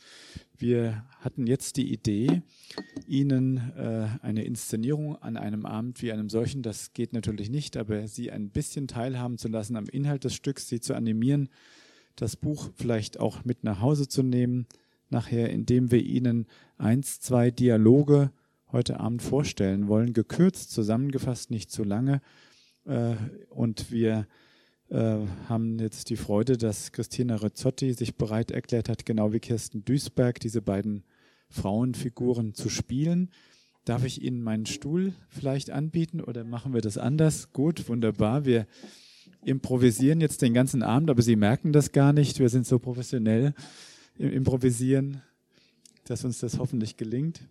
Wir 0.58 1.06
hatten 1.20 1.46
jetzt 1.46 1.78
die 1.78 1.90
Idee, 1.90 2.42
Ihnen 3.06 3.72
äh, 3.74 4.08
eine 4.20 4.44
Inszenierung 4.44 5.16
an 5.22 5.38
einem 5.38 5.64
Abend 5.64 6.02
wie 6.02 6.12
einem 6.12 6.28
solchen, 6.28 6.60
das 6.60 6.92
geht 6.92 7.14
natürlich 7.14 7.48
nicht, 7.48 7.78
aber 7.78 8.06
Sie 8.08 8.30
ein 8.30 8.50
bisschen 8.50 8.88
teilhaben 8.88 9.38
zu 9.38 9.48
lassen 9.48 9.74
am 9.74 9.86
Inhalt 9.86 10.24
des 10.24 10.34
Stücks, 10.34 10.68
Sie 10.68 10.80
zu 10.80 10.92
animieren, 10.92 11.48
das 12.14 12.36
Buch 12.36 12.68
vielleicht 12.76 13.18
auch 13.18 13.42
mit 13.46 13.64
nach 13.64 13.80
Hause 13.80 14.06
zu 14.06 14.22
nehmen, 14.22 14.66
nachher, 15.12 15.50
indem 15.50 15.92
wir 15.92 16.02
Ihnen 16.02 16.46
eins, 16.78 17.20
zwei 17.20 17.50
Dialoge 17.50 18.32
heute 18.72 18.98
Abend 18.98 19.22
vorstellen 19.22 19.86
wollen, 19.86 20.12
gekürzt, 20.14 20.72
zusammengefasst, 20.72 21.50
nicht 21.50 21.70
zu 21.70 21.84
lange. 21.84 22.20
Äh, 22.84 23.14
Und 23.50 23.92
wir 23.92 24.26
äh, 24.88 25.18
haben 25.48 25.78
jetzt 25.78 26.10
die 26.10 26.16
Freude, 26.16 26.56
dass 26.56 26.92
Christina 26.92 27.36
Rezzotti 27.36 27.92
sich 27.92 28.16
bereit 28.16 28.50
erklärt 28.50 28.88
hat, 28.88 29.06
genau 29.06 29.32
wie 29.32 29.40
Kirsten 29.40 29.84
Duisberg, 29.84 30.40
diese 30.40 30.62
beiden 30.62 31.04
Frauenfiguren 31.48 32.54
zu 32.54 32.68
spielen. 32.68 33.30
Darf 33.84 34.04
ich 34.04 34.22
Ihnen 34.22 34.42
meinen 34.42 34.66
Stuhl 34.66 35.12
vielleicht 35.28 35.70
anbieten 35.70 36.20
oder 36.20 36.44
machen 36.44 36.72
wir 36.72 36.80
das 36.80 36.98
anders? 36.98 37.52
Gut, 37.52 37.88
wunderbar. 37.88 38.44
Wir 38.44 38.66
improvisieren 39.44 40.20
jetzt 40.20 40.40
den 40.42 40.54
ganzen 40.54 40.82
Abend, 40.82 41.10
aber 41.10 41.22
Sie 41.22 41.36
merken 41.36 41.72
das 41.72 41.92
gar 41.92 42.12
nicht. 42.12 42.38
Wir 42.38 42.48
sind 42.48 42.66
so 42.66 42.78
professionell 42.78 43.54
im 44.18 44.32
Improvisieren. 44.32 45.22
dass 46.04 46.24
uns 46.24 46.40
das 46.40 46.58
hoffentlich 46.58 46.96
gelingt. 46.96 47.48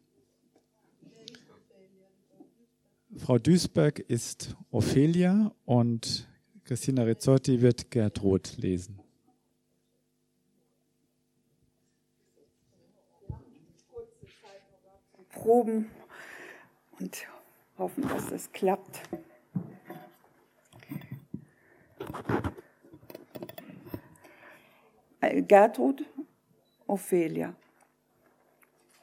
Frau 3.17 3.37
Duisberg 3.37 3.99
ist 3.99 4.55
Ophelia 4.71 5.53
und 5.65 6.27
Christina 6.65 7.03
Rizzotti 7.03 7.61
wird 7.61 7.91
Gertrud 7.91 8.57
lesen. 8.57 8.99
Proben 15.29 15.87
und 16.99 17.27
hoffen, 17.77 18.03
dass 18.03 18.31
es 18.31 18.51
klappt. 18.51 19.01
Äh, 25.21 25.41
Gertrud, 25.41 26.03
Ophelia. 26.91 27.53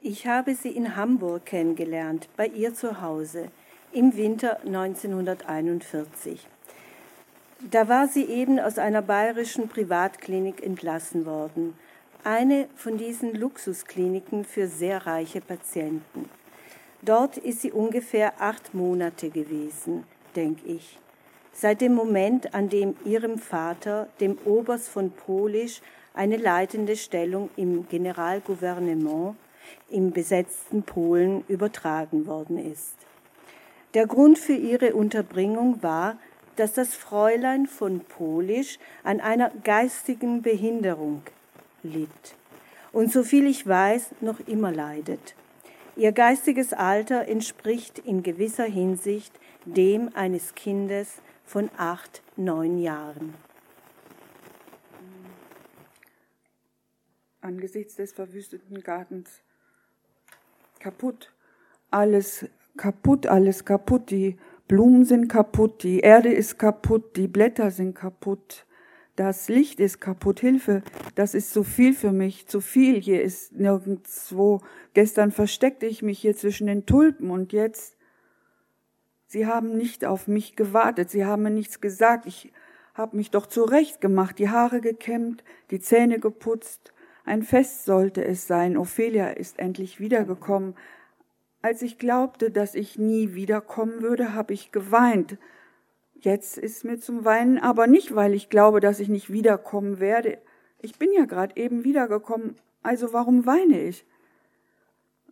Ich 0.01 0.27
habe 0.27 0.55
sie 0.55 0.69
in 0.69 0.95
Hamburg 0.95 1.47
kennengelernt, 1.47 2.29
bei 2.37 2.47
ihr 2.47 2.75
zu 2.75 3.01
Hause, 3.01 3.49
im 3.93 4.15
Winter 4.15 4.61
1941. 4.61 6.47
Da 7.71 7.89
war 7.89 8.07
sie 8.07 8.25
eben 8.25 8.61
aus 8.61 8.79
einer 8.79 9.01
bayerischen 9.03 9.69
Privatklinik 9.69 10.63
entlassen 10.63 11.25
worden, 11.25 11.75
eine 12.25 12.69
von 12.77 12.99
diesen 12.99 13.35
Luxuskliniken 13.35 14.45
für 14.45 14.69
sehr 14.69 15.07
reiche 15.07 15.41
Patienten. 15.41 16.29
Dort 17.01 17.39
ist 17.39 17.63
sie 17.63 17.73
ungefähr 17.73 18.41
acht 18.41 18.75
Monate 18.75 19.31
gewesen, 19.31 20.05
denke 20.37 20.67
ich. 20.67 20.99
Seit 21.53 21.81
dem 21.81 21.95
Moment, 21.95 22.55
an 22.55 22.69
dem 22.69 22.97
ihrem 23.05 23.39
Vater, 23.39 24.09
dem 24.21 24.39
Oberst 24.45 24.91
von 24.91 25.11
Polisch, 25.11 25.81
eine 26.15 26.37
leitende 26.37 26.97
Stellung 26.97 27.51
im 27.57 27.89
Generalgouvernement 27.89 29.37
im 29.91 30.13
besetzten 30.13 30.83
Polen 30.83 31.45
übertragen 31.49 32.27
worden 32.27 32.59
ist. 32.59 32.95
Der 33.95 34.07
Grund 34.07 34.39
für 34.39 34.55
ihre 34.55 34.95
Unterbringung 34.95 35.83
war, 35.83 36.19
dass 36.57 36.73
das 36.73 36.95
Fräulein 36.95 37.67
von 37.67 38.01
Polisch 38.01 38.79
an 39.05 39.21
einer 39.21 39.51
geistigen 39.65 40.43
Behinderung 40.43 41.23
litt 41.83 42.37
und 42.93 43.13
soviel 43.13 43.47
ich 43.47 43.67
weiß, 43.67 44.11
noch 44.21 44.41
immer 44.47 44.73
leidet. 44.73 45.35
Ihr 45.97 46.13
geistiges 46.13 46.73
Alter 46.73 47.29
entspricht 47.29 47.99
in 47.99 48.23
gewisser 48.23 48.65
Hinsicht 48.65 49.33
dem 49.65 50.11
eines 50.15 50.55
Kindes 50.55 51.21
von 51.45 51.71
acht, 51.77 52.23
neun 52.37 52.79
Jahren. 52.79 53.35
Angesichts 57.41 57.97
des 57.97 58.13
verwüsteten 58.13 58.83
Gartens. 58.83 59.43
Kaputt, 60.81 61.33
alles 61.91 62.47
kaputt, 62.77 63.27
alles 63.27 63.65
kaputt, 63.65 64.11
die 64.11 64.37
Blumen 64.67 65.05
sind 65.05 65.29
kaputt, 65.29 65.83
die 65.83 66.01
Erde 66.01 66.33
ist 66.33 66.59
kaputt, 66.59 67.17
die 67.17 67.29
Blätter 67.29 67.71
sind 67.71 67.95
kaputt, 67.95 68.67
das 69.17 69.49
Licht 69.49 69.81
ist 69.81 70.01
kaputt, 70.01 70.41
Hilfe, 70.41 70.83
das 71.15 71.35
ist 71.35 71.53
zu 71.53 71.65
viel 71.65 71.95
für 71.95 72.13
mich, 72.13 72.47
zu 72.47 72.61
viel, 72.61 73.01
hier 73.01 73.23
ist 73.23 73.53
nirgendwo. 73.53 74.61
Gestern 74.95 75.33
versteckte 75.33 75.87
ich 75.87 76.03
mich 76.03 76.19
hier 76.19 76.37
zwischen 76.37 76.67
den 76.67 76.87
Tulpen 76.87 77.31
und 77.31 77.53
jetzt, 77.53 77.97
Sie 79.27 79.47
haben 79.47 79.77
nicht 79.77 80.05
auf 80.05 80.27
mich 80.27 80.57
gewartet, 80.57 81.11
Sie 81.11 81.25
haben 81.25 81.43
mir 81.43 81.51
nichts 81.51 81.81
gesagt, 81.81 82.27
ich 82.27 82.53
habe 82.95 83.17
mich 83.17 83.31
doch 83.31 83.47
zurecht 83.47 84.01
gemacht, 84.01 84.39
die 84.39 84.49
Haare 84.49 84.81
gekämmt, 84.81 85.45
die 85.71 85.81
Zähne 85.81 86.19
geputzt. 86.19 86.93
Ein 87.29 87.43
Fest 87.43 87.85
sollte 87.85 88.25
es 88.25 88.47
sein, 88.47 88.77
Ophelia 88.77 89.29
ist 89.29 89.59
endlich 89.59 90.01
wiedergekommen. 90.01 90.75
Als 91.61 91.83
ich 91.83 91.99
glaubte, 91.99 92.51
dass 92.51 92.75
ich 92.75 92.99
nie 92.99 93.35
wiederkommen 93.35 94.01
würde, 94.01 94.35
habe 94.35 94.55
ich 94.55 94.73
geweint, 94.73 95.39
Jetzt 96.21 96.59
ist 96.59 96.85
mir 96.85 96.99
zum 96.99 97.25
Weinen, 97.25 97.59
aber 97.59 97.87
nicht, 97.87 98.15
weil 98.15 98.35
ich 98.35 98.49
glaube, 98.51 98.81
dass 98.81 98.99
ich 98.99 99.09
nicht 99.09 99.33
wiederkommen 99.33 100.01
werde. 100.01 100.39
Ich 100.81 100.99
bin 100.99 101.13
ja 101.13 101.27
gerade 101.27 101.57
eben 101.57 101.85
wiedergekommen, 101.85 102.57
also 102.83 103.13
warum 103.13 103.47
weine 103.47 103.83
ich? 103.83 104.05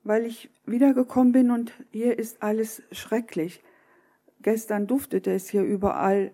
Weil 0.04 0.24
ich 0.24 0.48
wiedergekommen 0.64 1.32
bin 1.32 1.50
und 1.50 1.72
hier 1.90 2.16
ist 2.16 2.40
alles 2.40 2.84
schrecklich. 2.92 3.64
Gestern 4.42 4.86
duftete 4.86 5.32
es 5.32 5.48
hier 5.48 5.64
überall 5.64 6.32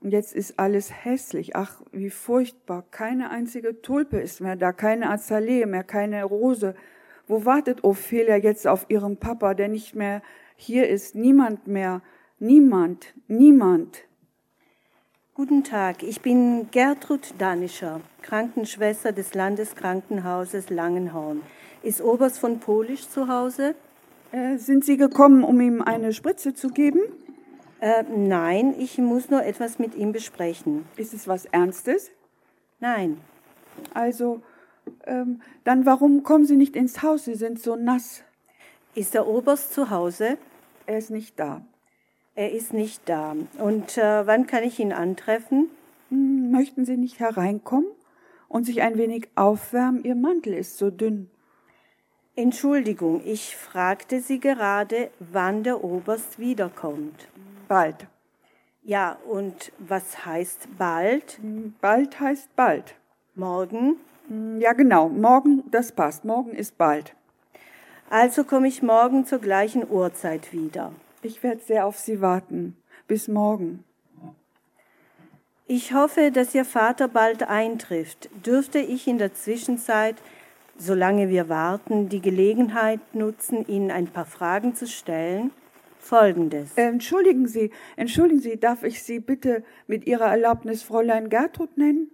und 0.00 0.12
jetzt 0.12 0.34
ist 0.34 0.58
alles 0.58 1.04
hässlich. 1.04 1.56
Ach, 1.56 1.82
wie 1.92 2.10
furchtbar. 2.10 2.84
Keine 2.90 3.30
einzige 3.30 3.82
Tulpe 3.82 4.18
ist 4.18 4.40
mehr 4.40 4.56
da, 4.56 4.72
keine 4.72 5.10
Azalee 5.10 5.66
mehr, 5.66 5.84
keine 5.84 6.22
Rose. 6.24 6.74
Wo 7.26 7.44
wartet 7.44 7.84
Ophelia 7.84 8.36
jetzt 8.36 8.66
auf 8.66 8.86
ihren 8.88 9.16
Papa, 9.16 9.54
der 9.54 9.68
nicht 9.68 9.94
mehr 9.94 10.22
hier 10.56 10.88
ist? 10.88 11.14
Niemand 11.14 11.66
mehr. 11.66 12.00
Niemand, 12.38 13.14
niemand. 13.26 14.04
Guten 15.34 15.62
Tag, 15.62 16.02
ich 16.02 16.20
bin 16.20 16.68
Gertrud 16.70 17.34
Danischer, 17.38 18.00
Krankenschwester 18.22 19.12
des 19.12 19.34
Landeskrankenhauses 19.34 20.70
Langenhorn. 20.70 21.42
Ist 21.82 22.02
Oberst 22.02 22.38
von 22.38 22.58
Polisch 22.58 23.08
zu 23.08 23.28
Hause? 23.28 23.74
Äh, 24.32 24.56
sind 24.56 24.84
Sie 24.84 24.96
gekommen, 24.96 25.44
um 25.44 25.60
ihm 25.60 25.80
eine 25.80 26.12
Spritze 26.12 26.54
zu 26.54 26.70
geben? 26.70 27.00
Äh, 27.80 28.02
nein, 28.04 28.74
ich 28.78 28.98
muss 28.98 29.30
nur 29.30 29.44
etwas 29.44 29.78
mit 29.78 29.94
ihm 29.94 30.12
besprechen. 30.12 30.86
Ist 30.96 31.14
es 31.14 31.28
was 31.28 31.44
Ernstes? 31.46 32.10
Nein. 32.80 33.18
Also, 33.94 34.42
ähm, 35.06 35.40
dann 35.64 35.86
warum 35.86 36.22
kommen 36.22 36.44
Sie 36.44 36.56
nicht 36.56 36.74
ins 36.74 37.02
Haus? 37.02 37.24
Sie 37.24 37.34
sind 37.34 37.60
so 37.60 37.76
nass. 37.76 38.22
Ist 38.94 39.14
der 39.14 39.28
Oberst 39.28 39.72
zu 39.72 39.90
Hause? 39.90 40.38
Er 40.86 40.98
ist 40.98 41.10
nicht 41.10 41.38
da. 41.38 41.62
Er 42.34 42.52
ist 42.52 42.72
nicht 42.72 43.08
da. 43.08 43.36
Und 43.58 43.98
äh, 43.98 44.26
wann 44.26 44.46
kann 44.46 44.64
ich 44.64 44.80
ihn 44.80 44.92
antreffen? 44.92 45.70
Hm, 46.08 46.50
möchten 46.50 46.84
Sie 46.84 46.96
nicht 46.96 47.20
hereinkommen 47.20 47.90
und 48.48 48.64
sich 48.64 48.82
ein 48.82 48.96
wenig 48.96 49.28
aufwärmen? 49.36 50.02
Ihr 50.04 50.14
Mantel 50.14 50.54
ist 50.54 50.78
so 50.78 50.90
dünn. 50.90 51.30
Entschuldigung, 52.34 53.20
ich 53.24 53.56
fragte 53.56 54.20
Sie 54.20 54.40
gerade, 54.40 55.10
wann 55.18 55.64
der 55.64 55.82
Oberst 55.82 56.38
wiederkommt. 56.38 57.28
Bald. 57.68 58.06
Ja, 58.82 59.18
und 59.28 59.72
was 59.78 60.24
heißt 60.24 60.68
bald? 60.78 61.38
Bald 61.80 62.18
heißt 62.18 62.56
bald. 62.56 62.94
Morgen? 63.34 63.96
Hm, 64.28 64.60
ja, 64.60 64.72
genau. 64.72 65.10
Morgen, 65.10 65.64
das 65.70 65.92
passt. 65.92 66.24
Morgen 66.24 66.52
ist 66.52 66.78
bald. 66.78 67.14
Also 68.10 68.44
komme 68.44 68.68
ich 68.68 68.82
morgen 68.82 69.26
zur 69.26 69.38
gleichen 69.38 69.88
Uhrzeit 69.88 70.52
wieder. 70.52 70.92
Ich 71.22 71.42
werde 71.42 71.60
sehr 71.60 71.86
auf 71.86 71.98
Sie 71.98 72.22
warten. 72.22 72.76
Bis 73.06 73.28
morgen. 73.28 73.84
Ich 75.66 75.92
hoffe, 75.92 76.30
dass 76.30 76.54
Ihr 76.54 76.64
Vater 76.64 77.08
bald 77.08 77.42
eintrifft. 77.42 78.30
Dürfte 78.46 78.78
ich 78.78 79.06
in 79.06 79.18
der 79.18 79.34
Zwischenzeit, 79.34 80.16
solange 80.78 81.28
wir 81.28 81.50
warten, 81.50 82.08
die 82.08 82.22
Gelegenheit 82.22 83.00
nutzen, 83.14 83.66
Ihnen 83.66 83.90
ein 83.90 84.06
paar 84.06 84.24
Fragen 84.24 84.74
zu 84.74 84.86
stellen? 84.86 85.50
Folgendes. 85.98 86.72
Entschuldigen 86.76 87.46
Sie, 87.46 87.70
entschuldigen 87.96 88.40
Sie, 88.40 88.58
darf 88.58 88.82
ich 88.82 89.02
Sie 89.02 89.20
bitte 89.20 89.64
mit 89.86 90.06
Ihrer 90.06 90.26
Erlaubnis 90.26 90.82
Fräulein 90.82 91.28
Gertrud 91.28 91.76
nennen? 91.76 92.10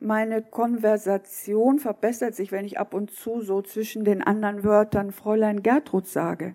Meine 0.00 0.42
Konversation 0.42 1.78
verbessert 1.78 2.34
sich, 2.34 2.52
wenn 2.52 2.64
ich 2.64 2.78
ab 2.78 2.94
und 2.94 3.10
zu 3.10 3.40
so 3.40 3.62
zwischen 3.62 4.04
den 4.04 4.22
anderen 4.22 4.64
Wörtern 4.64 5.12
Fräulein 5.12 5.62
Gertrud 5.62 6.06
sage. 6.06 6.54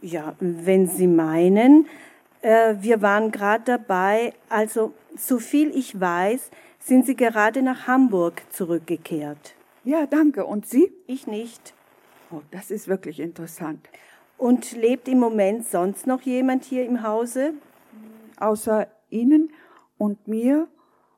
Ja, 0.00 0.34
wenn 0.40 0.86
Sie 0.86 1.06
meinen, 1.06 1.86
äh, 2.42 2.74
wir 2.80 3.00
waren 3.00 3.30
gerade 3.30 3.64
dabei, 3.64 4.34
also 4.48 4.92
so 5.16 5.38
viel 5.38 5.70
ich 5.70 5.98
weiß, 6.00 6.50
sind 6.78 7.06
Sie 7.06 7.16
gerade 7.16 7.62
nach 7.62 7.86
Hamburg 7.86 8.42
zurückgekehrt. 8.50 9.54
Ja, 9.84 10.06
danke. 10.06 10.44
Und 10.44 10.66
Sie? 10.66 10.92
Ich 11.06 11.26
nicht. 11.26 11.74
Oh, 12.30 12.40
das 12.50 12.70
ist 12.70 12.88
wirklich 12.88 13.20
interessant. 13.20 13.88
Und 14.44 14.72
lebt 14.72 15.08
im 15.08 15.20
Moment 15.20 15.66
sonst 15.66 16.06
noch 16.06 16.20
jemand 16.20 16.64
hier 16.64 16.84
im 16.84 17.02
Hause? 17.02 17.54
Außer 18.38 18.88
Ihnen 19.08 19.50
und 19.96 20.28
mir 20.28 20.68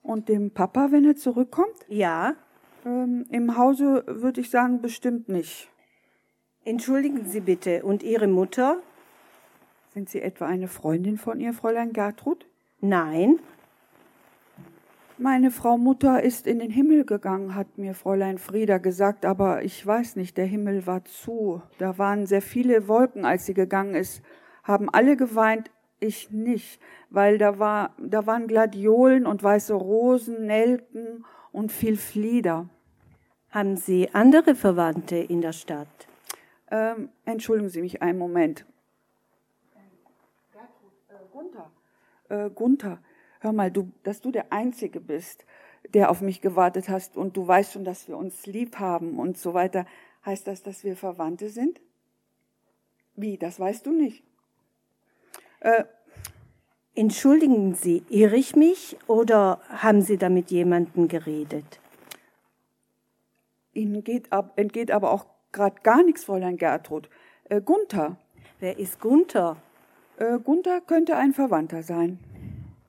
und 0.04 0.28
dem 0.28 0.52
Papa, 0.52 0.92
wenn 0.92 1.04
er 1.04 1.16
zurückkommt? 1.16 1.74
Ja. 1.88 2.36
Ähm, 2.84 3.26
Im 3.30 3.56
Hause 3.56 4.04
würde 4.06 4.40
ich 4.42 4.50
sagen, 4.50 4.80
bestimmt 4.80 5.28
nicht. 5.28 5.68
Entschuldigen 6.64 7.24
Sie 7.24 7.40
bitte, 7.40 7.82
und 7.82 8.04
Ihre 8.04 8.28
Mutter? 8.28 8.76
Sind 9.92 10.08
Sie 10.08 10.22
etwa 10.22 10.46
eine 10.46 10.68
Freundin 10.68 11.18
von 11.18 11.40
ihr, 11.40 11.52
Fräulein 11.52 11.92
Gertrud? 11.92 12.46
Nein. 12.80 13.40
Meine 15.18 15.50
Frau 15.50 15.78
Mutter 15.78 16.22
ist 16.22 16.46
in 16.46 16.58
den 16.58 16.70
Himmel 16.70 17.06
gegangen, 17.06 17.54
hat 17.54 17.78
mir 17.78 17.94
Fräulein 17.94 18.36
Frieda 18.36 18.76
gesagt, 18.76 19.24
aber 19.24 19.62
ich 19.62 19.86
weiß 19.86 20.16
nicht, 20.16 20.36
der 20.36 20.44
Himmel 20.44 20.86
war 20.86 21.06
zu. 21.06 21.62
Da 21.78 21.96
waren 21.96 22.26
sehr 22.26 22.42
viele 22.42 22.86
Wolken, 22.86 23.24
als 23.24 23.46
sie 23.46 23.54
gegangen 23.54 23.94
ist, 23.94 24.22
haben 24.62 24.90
alle 24.90 25.16
geweint, 25.16 25.70
ich 26.00 26.30
nicht, 26.30 26.82
weil 27.08 27.38
da 27.38 27.58
war, 27.58 27.94
da 27.98 28.26
waren 28.26 28.46
Gladiolen 28.46 29.26
und 29.26 29.42
weiße 29.42 29.72
Rosen, 29.72 30.44
Nelken 30.44 31.24
und 31.50 31.72
viel 31.72 31.96
Flieder. 31.96 32.68
Haben 33.48 33.76
Sie 33.78 34.10
andere 34.12 34.54
Verwandte 34.54 35.16
in 35.16 35.40
der 35.40 35.52
Stadt? 35.52 35.88
Ähm, 36.70 37.08
entschuldigen 37.24 37.70
Sie 37.70 37.80
mich 37.80 38.02
einen 38.02 38.18
Moment. 38.18 38.66
Äh, 40.54 41.14
Gunther, 41.32 41.70
äh, 42.28 42.50
Gunther, 42.50 42.98
hör 43.46 43.52
mal, 43.52 43.70
du, 43.70 43.90
dass 44.02 44.20
du 44.20 44.30
der 44.30 44.52
Einzige 44.52 45.00
bist, 45.00 45.46
der 45.94 46.10
auf 46.10 46.20
mich 46.20 46.40
gewartet 46.40 46.88
hast 46.88 47.16
und 47.16 47.36
du 47.36 47.46
weißt 47.46 47.72
schon, 47.72 47.84
dass 47.84 48.08
wir 48.08 48.18
uns 48.18 48.44
lieb 48.46 48.78
haben 48.78 49.18
und 49.18 49.38
so 49.38 49.54
weiter. 49.54 49.86
Heißt 50.24 50.46
das, 50.46 50.62
dass 50.62 50.82
wir 50.84 50.96
Verwandte 50.96 51.48
sind? 51.48 51.80
Wie, 53.14 53.38
das 53.38 53.58
weißt 53.60 53.86
du 53.86 53.92
nicht? 53.92 54.24
Äh, 55.60 55.84
Entschuldigen 56.98 57.74
Sie, 57.74 58.02
irre 58.08 58.36
ich 58.36 58.56
mich 58.56 58.96
oder 59.06 59.60
haben 59.68 60.00
Sie 60.00 60.16
da 60.16 60.30
mit 60.30 60.50
jemandem 60.50 61.08
geredet? 61.08 61.78
Ihnen 63.74 64.02
geht 64.02 64.32
ab, 64.32 64.54
entgeht 64.56 64.90
aber 64.90 65.12
auch 65.12 65.26
gerade 65.52 65.76
gar 65.82 66.02
nichts, 66.02 66.24
Fräulein 66.24 66.56
Gertrud. 66.56 67.10
Äh, 67.50 67.60
Gunther. 67.60 68.16
Wer 68.60 68.78
ist 68.78 68.98
Gunther? 68.98 69.58
Äh, 70.16 70.38
Gunther 70.38 70.80
könnte 70.80 71.16
ein 71.16 71.34
Verwandter 71.34 71.82
sein. 71.82 72.18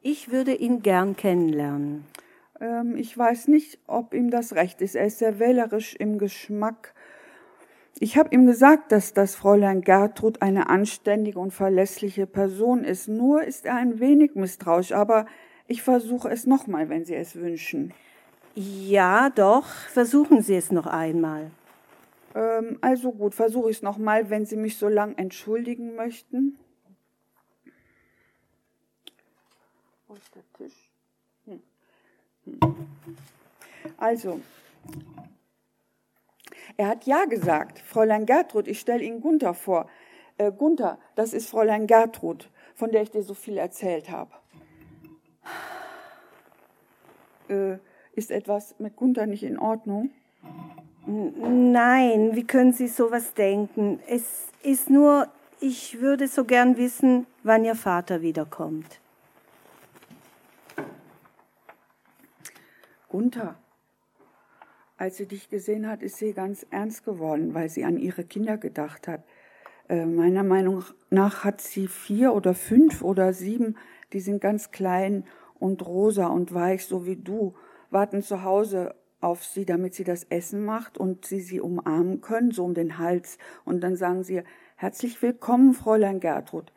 Ich 0.09 0.31
würde 0.31 0.53
ihn 0.53 0.83
gern 0.83 1.17
kennenlernen. 1.17 2.05
Ähm, 2.61 2.95
ich 2.95 3.17
weiß 3.17 3.49
nicht, 3.49 3.77
ob 3.87 4.13
ihm 4.13 4.29
das 4.29 4.55
recht 4.55 4.81
ist. 4.81 4.95
Er 4.95 5.07
ist 5.07 5.19
sehr 5.19 5.37
wählerisch 5.37 5.97
im 5.97 6.17
Geschmack. 6.17 6.93
Ich 7.99 8.17
habe 8.17 8.33
ihm 8.33 8.45
gesagt, 8.45 8.93
dass 8.93 9.13
das 9.13 9.35
Fräulein 9.35 9.81
Gertrud 9.81 10.41
eine 10.41 10.69
anständige 10.69 11.39
und 11.39 11.51
verlässliche 11.51 12.25
Person 12.25 12.85
ist. 12.85 13.09
Nur 13.09 13.43
ist 13.43 13.65
er 13.65 13.75
ein 13.75 13.99
wenig 13.99 14.35
misstrauisch, 14.35 14.93
aber 14.93 15.25
ich 15.67 15.81
versuche 15.81 16.29
es 16.29 16.47
nochmal, 16.47 16.87
wenn 16.87 17.03
Sie 17.03 17.15
es 17.15 17.35
wünschen. 17.35 17.93
Ja, 18.55 19.29
doch, 19.29 19.65
versuchen 19.65 20.41
Sie 20.41 20.55
es 20.55 20.71
noch 20.71 20.87
einmal. 20.87 21.51
Ähm, 22.33 22.77
also 22.79 23.11
gut, 23.11 23.35
versuche 23.35 23.71
ich 23.71 23.77
es 23.77 23.83
nochmal, 23.83 24.29
wenn 24.29 24.45
Sie 24.45 24.55
mich 24.55 24.77
so 24.77 24.87
lang 24.87 25.17
entschuldigen 25.17 25.95
möchten. 25.95 26.57
Wo 30.07 30.13
ist 30.13 30.35
der 30.35 30.43
Tisch? 30.53 30.89
Hm. 31.45 31.61
Hm. 32.45 32.59
Also, 33.97 34.39
er 36.77 36.87
hat 36.87 37.05
ja 37.05 37.25
gesagt, 37.25 37.79
Fräulein 37.79 38.25
Gertrud, 38.25 38.67
ich 38.67 38.79
stelle 38.79 39.03
Ihnen 39.03 39.21
Gunther 39.21 39.53
vor. 39.53 39.89
Äh, 40.37 40.51
Gunther, 40.51 40.97
das 41.15 41.33
ist 41.33 41.49
Fräulein 41.49 41.87
Gertrud, 41.87 42.49
von 42.75 42.91
der 42.91 43.01
ich 43.01 43.11
dir 43.11 43.23
so 43.23 43.33
viel 43.33 43.57
erzählt 43.57 44.09
habe. 44.09 44.31
Äh, 47.49 47.77
ist 48.13 48.31
etwas 48.31 48.79
mit 48.79 48.95
Gunther 48.95 49.25
nicht 49.25 49.43
in 49.43 49.59
Ordnung? 49.59 50.11
Nein, 51.05 52.35
wie 52.35 52.45
können 52.45 52.73
Sie 52.73 52.87
sowas 52.87 53.33
denken? 53.33 53.99
Es 54.07 54.47
ist 54.61 54.89
nur, 54.89 55.27
ich 55.61 56.01
würde 56.01 56.27
so 56.27 56.43
gern 56.43 56.77
wissen, 56.77 57.25
wann 57.43 57.63
Ihr 57.63 57.75
Vater 57.75 58.21
wiederkommt. 58.21 58.99
Gunther, 63.09 63.55
als 64.97 65.17
sie 65.17 65.27
dich 65.27 65.49
gesehen 65.49 65.87
hat, 65.87 66.01
ist 66.01 66.17
sie 66.17 66.33
ganz 66.33 66.65
ernst 66.71 67.05
geworden, 67.05 67.53
weil 67.53 67.69
sie 67.69 67.85
an 67.85 67.97
ihre 67.97 68.23
Kinder 68.23 68.57
gedacht 68.57 69.07
hat. 69.07 69.23
Äh, 69.89 70.05
meiner 70.05 70.43
Meinung 70.43 70.83
nach 71.09 71.43
hat 71.43 71.61
sie 71.61 71.87
vier 71.87 72.33
oder 72.33 72.53
fünf 72.53 73.03
oder 73.03 73.31
sieben, 73.31 73.77
die 74.11 74.19
sind 74.19 74.41
ganz 74.41 74.71
klein 74.71 75.23
und 75.59 75.85
rosa 75.85 76.27
und 76.27 76.53
weich, 76.53 76.85
so 76.85 77.05
wie 77.05 77.15
du, 77.15 77.55
warten 77.89 78.21
zu 78.21 78.43
Hause 78.43 78.95
auf 79.21 79.43
sie, 79.43 79.65
damit 79.65 79.93
sie 79.93 80.03
das 80.03 80.25
Essen 80.25 80.65
macht 80.65 80.97
und 80.97 81.25
sie 81.25 81.39
sie 81.39 81.61
umarmen 81.61 82.21
können, 82.21 82.51
so 82.51 82.65
um 82.65 82.73
den 82.73 82.97
Hals. 82.97 83.37
Und 83.65 83.81
dann 83.81 83.95
sagen 83.95 84.23
sie, 84.23 84.43
herzlich 84.75 85.21
willkommen, 85.21 85.73
Fräulein 85.73 86.19
Gertrud. 86.19 86.71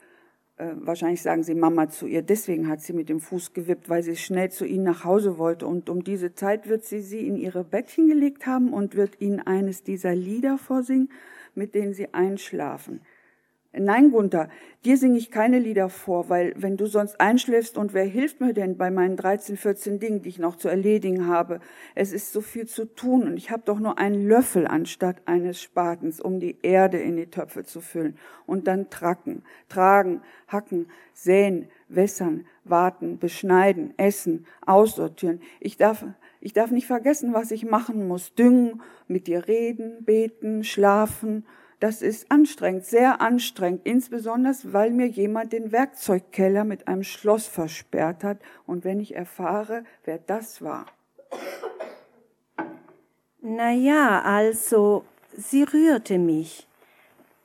Äh, 0.60 0.74
wahrscheinlich 0.76 1.22
sagen 1.22 1.42
sie 1.42 1.54
Mama 1.54 1.88
zu 1.88 2.06
ihr. 2.06 2.20
Deswegen 2.20 2.68
hat 2.68 2.82
sie 2.82 2.92
mit 2.92 3.08
dem 3.08 3.18
Fuß 3.18 3.54
gewippt, 3.54 3.88
weil 3.88 4.02
sie 4.02 4.16
schnell 4.16 4.50
zu 4.50 4.66
ihnen 4.66 4.84
nach 4.84 5.04
Hause 5.04 5.38
wollte. 5.38 5.66
Und 5.66 5.88
um 5.88 6.04
diese 6.04 6.34
Zeit 6.34 6.68
wird 6.68 6.84
sie 6.84 7.00
sie 7.00 7.26
in 7.26 7.36
ihre 7.36 7.64
Bettchen 7.64 8.08
gelegt 8.08 8.46
haben 8.46 8.74
und 8.74 8.94
wird 8.94 9.22
ihnen 9.22 9.40
eines 9.40 9.84
dieser 9.84 10.14
Lieder 10.14 10.58
vorsingen, 10.58 11.10
mit 11.54 11.74
denen 11.74 11.94
sie 11.94 12.12
einschlafen. 12.12 13.00
Nein, 13.72 14.10
Gunther, 14.10 14.48
dir 14.84 14.96
singe 14.96 15.16
ich 15.16 15.30
keine 15.30 15.60
Lieder 15.60 15.88
vor, 15.88 16.28
weil 16.28 16.54
wenn 16.56 16.76
du 16.76 16.86
sonst 16.86 17.20
einschläfst 17.20 17.78
und 17.78 17.94
wer 17.94 18.04
hilft 18.04 18.40
mir 18.40 18.52
denn 18.52 18.76
bei 18.76 18.90
meinen 18.90 19.16
13, 19.16 19.56
14 19.56 20.00
Dingen, 20.00 20.22
die 20.22 20.28
ich 20.28 20.40
noch 20.40 20.56
zu 20.56 20.68
erledigen 20.68 21.28
habe? 21.28 21.60
Es 21.94 22.12
ist 22.12 22.32
so 22.32 22.40
viel 22.40 22.66
zu 22.66 22.84
tun 22.84 23.28
und 23.28 23.36
ich 23.36 23.52
habe 23.52 23.62
doch 23.64 23.78
nur 23.78 23.96
einen 23.96 24.26
Löffel 24.26 24.66
anstatt 24.66 25.22
eines 25.26 25.62
Spatens, 25.62 26.20
um 26.20 26.40
die 26.40 26.58
Erde 26.62 26.98
in 26.98 27.16
die 27.16 27.30
Töpfe 27.30 27.62
zu 27.62 27.80
füllen 27.80 28.18
und 28.44 28.66
dann 28.66 28.90
tracken, 28.90 29.44
tragen, 29.68 30.20
hacken, 30.48 30.88
säen, 31.12 31.68
wässern, 31.88 32.46
warten, 32.64 33.20
beschneiden, 33.20 33.94
essen, 33.98 34.46
aussortieren. 34.66 35.40
Ich 35.60 35.76
darf 35.76 36.04
ich 36.40 36.54
darf 36.54 36.70
nicht 36.72 36.86
vergessen, 36.86 37.34
was 37.34 37.50
ich 37.50 37.66
machen 37.66 38.08
muss. 38.08 38.34
Düngen, 38.34 38.80
mit 39.06 39.26
dir 39.26 39.46
reden, 39.46 40.04
beten, 40.04 40.64
schlafen, 40.64 41.44
das 41.80 42.02
ist 42.02 42.30
anstrengend, 42.30 42.84
sehr 42.84 43.22
anstrengend, 43.22 43.80
insbesondere 43.84 44.54
weil 44.64 44.90
mir 44.90 45.06
jemand 45.06 45.54
den 45.54 45.72
Werkzeugkeller 45.72 46.64
mit 46.64 46.86
einem 46.86 47.02
Schloss 47.02 47.46
versperrt 47.46 48.22
hat 48.22 48.38
und 48.66 48.84
wenn 48.84 49.00
ich 49.00 49.16
erfahre, 49.16 49.84
wer 50.04 50.18
das 50.18 50.60
war. 50.60 50.86
Na 53.40 53.72
ja, 53.72 54.20
also, 54.20 55.04
sie 55.34 55.62
rührte 55.62 56.18
mich. 56.18 56.66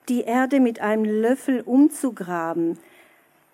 Die 0.09 0.21
Erde 0.21 0.59
mit 0.59 0.81
einem 0.81 1.05
Löffel 1.05 1.61
umzugraben, 1.61 2.77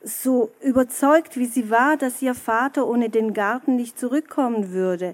so 0.03 0.49
überzeugt 0.61 1.37
wie 1.37 1.45
sie 1.45 1.69
war, 1.69 1.95
dass 1.95 2.23
ihr 2.23 2.33
Vater 2.33 2.87
ohne 2.87 3.09
den 3.09 3.33
Garten 3.33 3.75
nicht 3.75 3.99
zurückkommen 3.99 4.71
würde. 4.71 5.13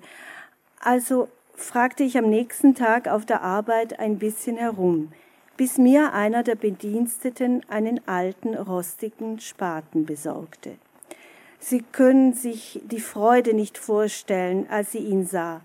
Also 0.80 1.28
fragte 1.56 2.04
ich 2.04 2.18
am 2.18 2.30
nächsten 2.30 2.74
Tag 2.74 3.10
auf 3.10 3.26
der 3.26 3.42
Arbeit 3.42 4.00
ein 4.00 4.18
bisschen 4.18 4.56
herum 4.56 5.12
bis 5.58 5.78
mir 5.78 6.14
einer 6.14 6.44
der 6.44 6.56
Bediensteten 6.56 7.64
einen 7.68 8.00
alten, 8.08 8.56
rostigen 8.56 9.40
Spaten 9.40 10.06
besorgte. 10.06 10.76
Sie 11.60 11.84
können 11.92 12.34
sich 12.34 12.82
die 12.86 13.02
Freude 13.02 13.54
nicht 13.54 13.78
vorstellen, 13.78 14.68
als 14.70 14.92
sie 14.92 15.00
ihn 15.00 15.26
sah. 15.26 15.62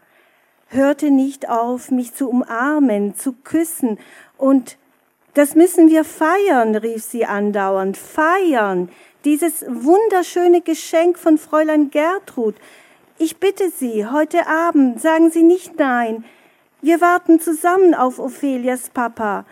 Hörte 0.68 1.10
nicht 1.10 1.50
auf, 1.50 1.90
mich 1.90 2.14
zu 2.14 2.30
umarmen, 2.30 3.14
zu 3.14 3.32
küssen, 3.44 3.98
und 4.38 4.78
das 5.34 5.54
müssen 5.54 5.88
wir 5.88 6.04
feiern, 6.04 6.74
rief 6.74 7.04
sie 7.04 7.24
andauernd, 7.24 7.96
feiern, 7.96 8.90
dieses 9.24 9.64
wunderschöne 9.68 10.60
Geschenk 10.60 11.18
von 11.18 11.38
Fräulein 11.38 11.90
Gertrud. 11.90 12.54
Ich 13.18 13.38
bitte 13.38 13.70
Sie, 13.70 14.06
heute 14.06 14.46
Abend 14.46 15.00
sagen 15.00 15.30
Sie 15.30 15.42
nicht 15.42 15.78
nein. 15.78 16.24
Wir 16.80 17.00
warten 17.00 17.38
zusammen 17.38 17.94
auf 17.94 18.18
Ophelias 18.18 18.90
Papa. 18.90 19.44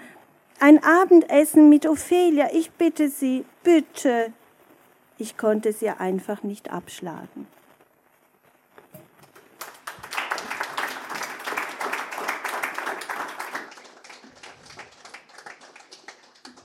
Ein 0.62 0.78
Abendessen 0.84 1.70
mit 1.70 1.86
Ophelia, 1.86 2.50
ich 2.52 2.70
bitte 2.72 3.08
Sie, 3.08 3.46
bitte. 3.64 4.34
Ich 5.16 5.38
konnte 5.38 5.72
sie 5.72 5.88
einfach 5.88 6.42
nicht 6.42 6.70
abschlagen. 6.70 7.46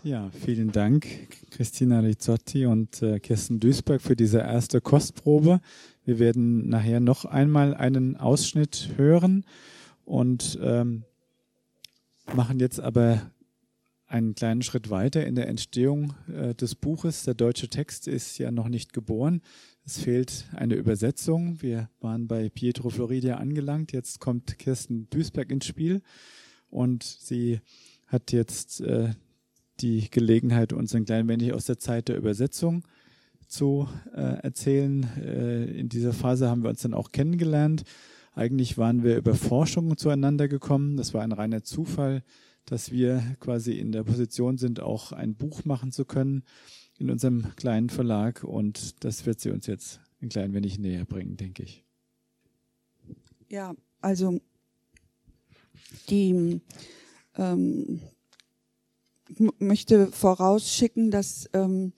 Ja, 0.03 0.29
vielen 0.43 0.73
Dank, 0.73 1.07
Christina 1.51 2.01
Rizzotti 2.01 2.65
und 2.65 3.01
äh, 3.01 3.19
Kirsten 3.21 3.61
Duisberg 3.61 4.01
für 4.01 4.17
diese 4.17 4.39
erste 4.39 4.81
Kostprobe. 4.81 5.61
Wir 6.03 6.19
werden 6.19 6.67
nachher 6.67 6.99
noch 6.99 7.23
einmal 7.23 7.73
einen 7.73 8.17
Ausschnitt 8.17 8.89
hören 8.97 9.45
und 10.03 10.59
ähm, 10.61 11.05
machen 12.33 12.59
jetzt 12.59 12.81
aber 12.81 13.31
einen 14.15 14.33
kleinen 14.33 14.61
Schritt 14.61 14.89
weiter 14.89 15.27
in 15.27 15.35
der 15.35 15.49
Entstehung 15.49 16.13
äh, 16.33 16.55
des 16.55 16.73
Buches. 16.73 17.23
Der 17.23 17.33
deutsche 17.33 17.67
Text 17.67 18.07
ist 18.07 18.37
ja 18.37 18.49
noch 18.49 18.69
nicht 18.69 18.93
geboren. 18.93 19.41
Es 19.85 19.99
fehlt 19.99 20.45
eine 20.53 20.75
Übersetzung. 20.75 21.61
Wir 21.61 21.89
waren 21.99 22.25
bei 22.25 22.47
Pietro 22.47 22.89
Floridia 22.89 23.35
angelangt. 23.35 23.91
Jetzt 23.91 24.21
kommt 24.21 24.57
Kirsten 24.57 25.09
Duisberg 25.09 25.51
ins 25.51 25.65
Spiel 25.65 26.01
und 26.69 27.03
sie 27.03 27.59
hat 28.07 28.31
jetzt 28.31 28.79
äh, 28.79 29.09
die 29.81 30.09
Gelegenheit, 30.09 30.71
uns 30.71 30.95
ein 30.95 31.03
klein 31.03 31.27
wenig 31.27 31.51
aus 31.51 31.65
der 31.65 31.79
Zeit 31.79 32.07
der 32.07 32.15
Übersetzung 32.15 32.83
zu 33.47 33.89
äh, 34.15 34.21
erzählen. 34.21 35.03
Äh, 35.17 35.65
in 35.65 35.89
dieser 35.89 36.13
Phase 36.13 36.49
haben 36.49 36.63
wir 36.63 36.69
uns 36.69 36.81
dann 36.81 36.93
auch 36.93 37.11
kennengelernt. 37.11 37.83
Eigentlich 38.33 38.77
waren 38.77 39.03
wir 39.03 39.17
über 39.17 39.35
Forschung 39.35 39.97
zueinander 39.97 40.47
gekommen. 40.47 40.95
Das 40.95 41.13
war 41.13 41.21
ein 41.21 41.33
reiner 41.33 41.63
Zufall 41.63 42.23
dass 42.65 42.91
wir 42.91 43.35
quasi 43.39 43.73
in 43.73 43.91
der 43.91 44.03
Position 44.03 44.57
sind, 44.57 44.79
auch 44.79 45.11
ein 45.11 45.35
Buch 45.35 45.65
machen 45.65 45.91
zu 45.91 46.05
können 46.05 46.43
in 46.97 47.09
unserem 47.09 47.55
kleinen 47.55 47.89
Verlag. 47.89 48.43
Und 48.43 49.03
das 49.03 49.25
wird 49.25 49.39
sie 49.39 49.51
uns 49.51 49.67
jetzt 49.67 49.99
ein 50.21 50.29
klein 50.29 50.53
wenig 50.53 50.79
näher 50.79 51.05
bringen, 51.05 51.37
denke 51.37 51.63
ich. 51.63 51.83
Ja, 53.49 53.75
also 54.01 54.39
die 56.09 56.61
ähm, 57.37 58.01
möchte 59.59 60.07
vorausschicken, 60.07 61.11
dass, 61.11 61.49
ähm, 61.53 61.93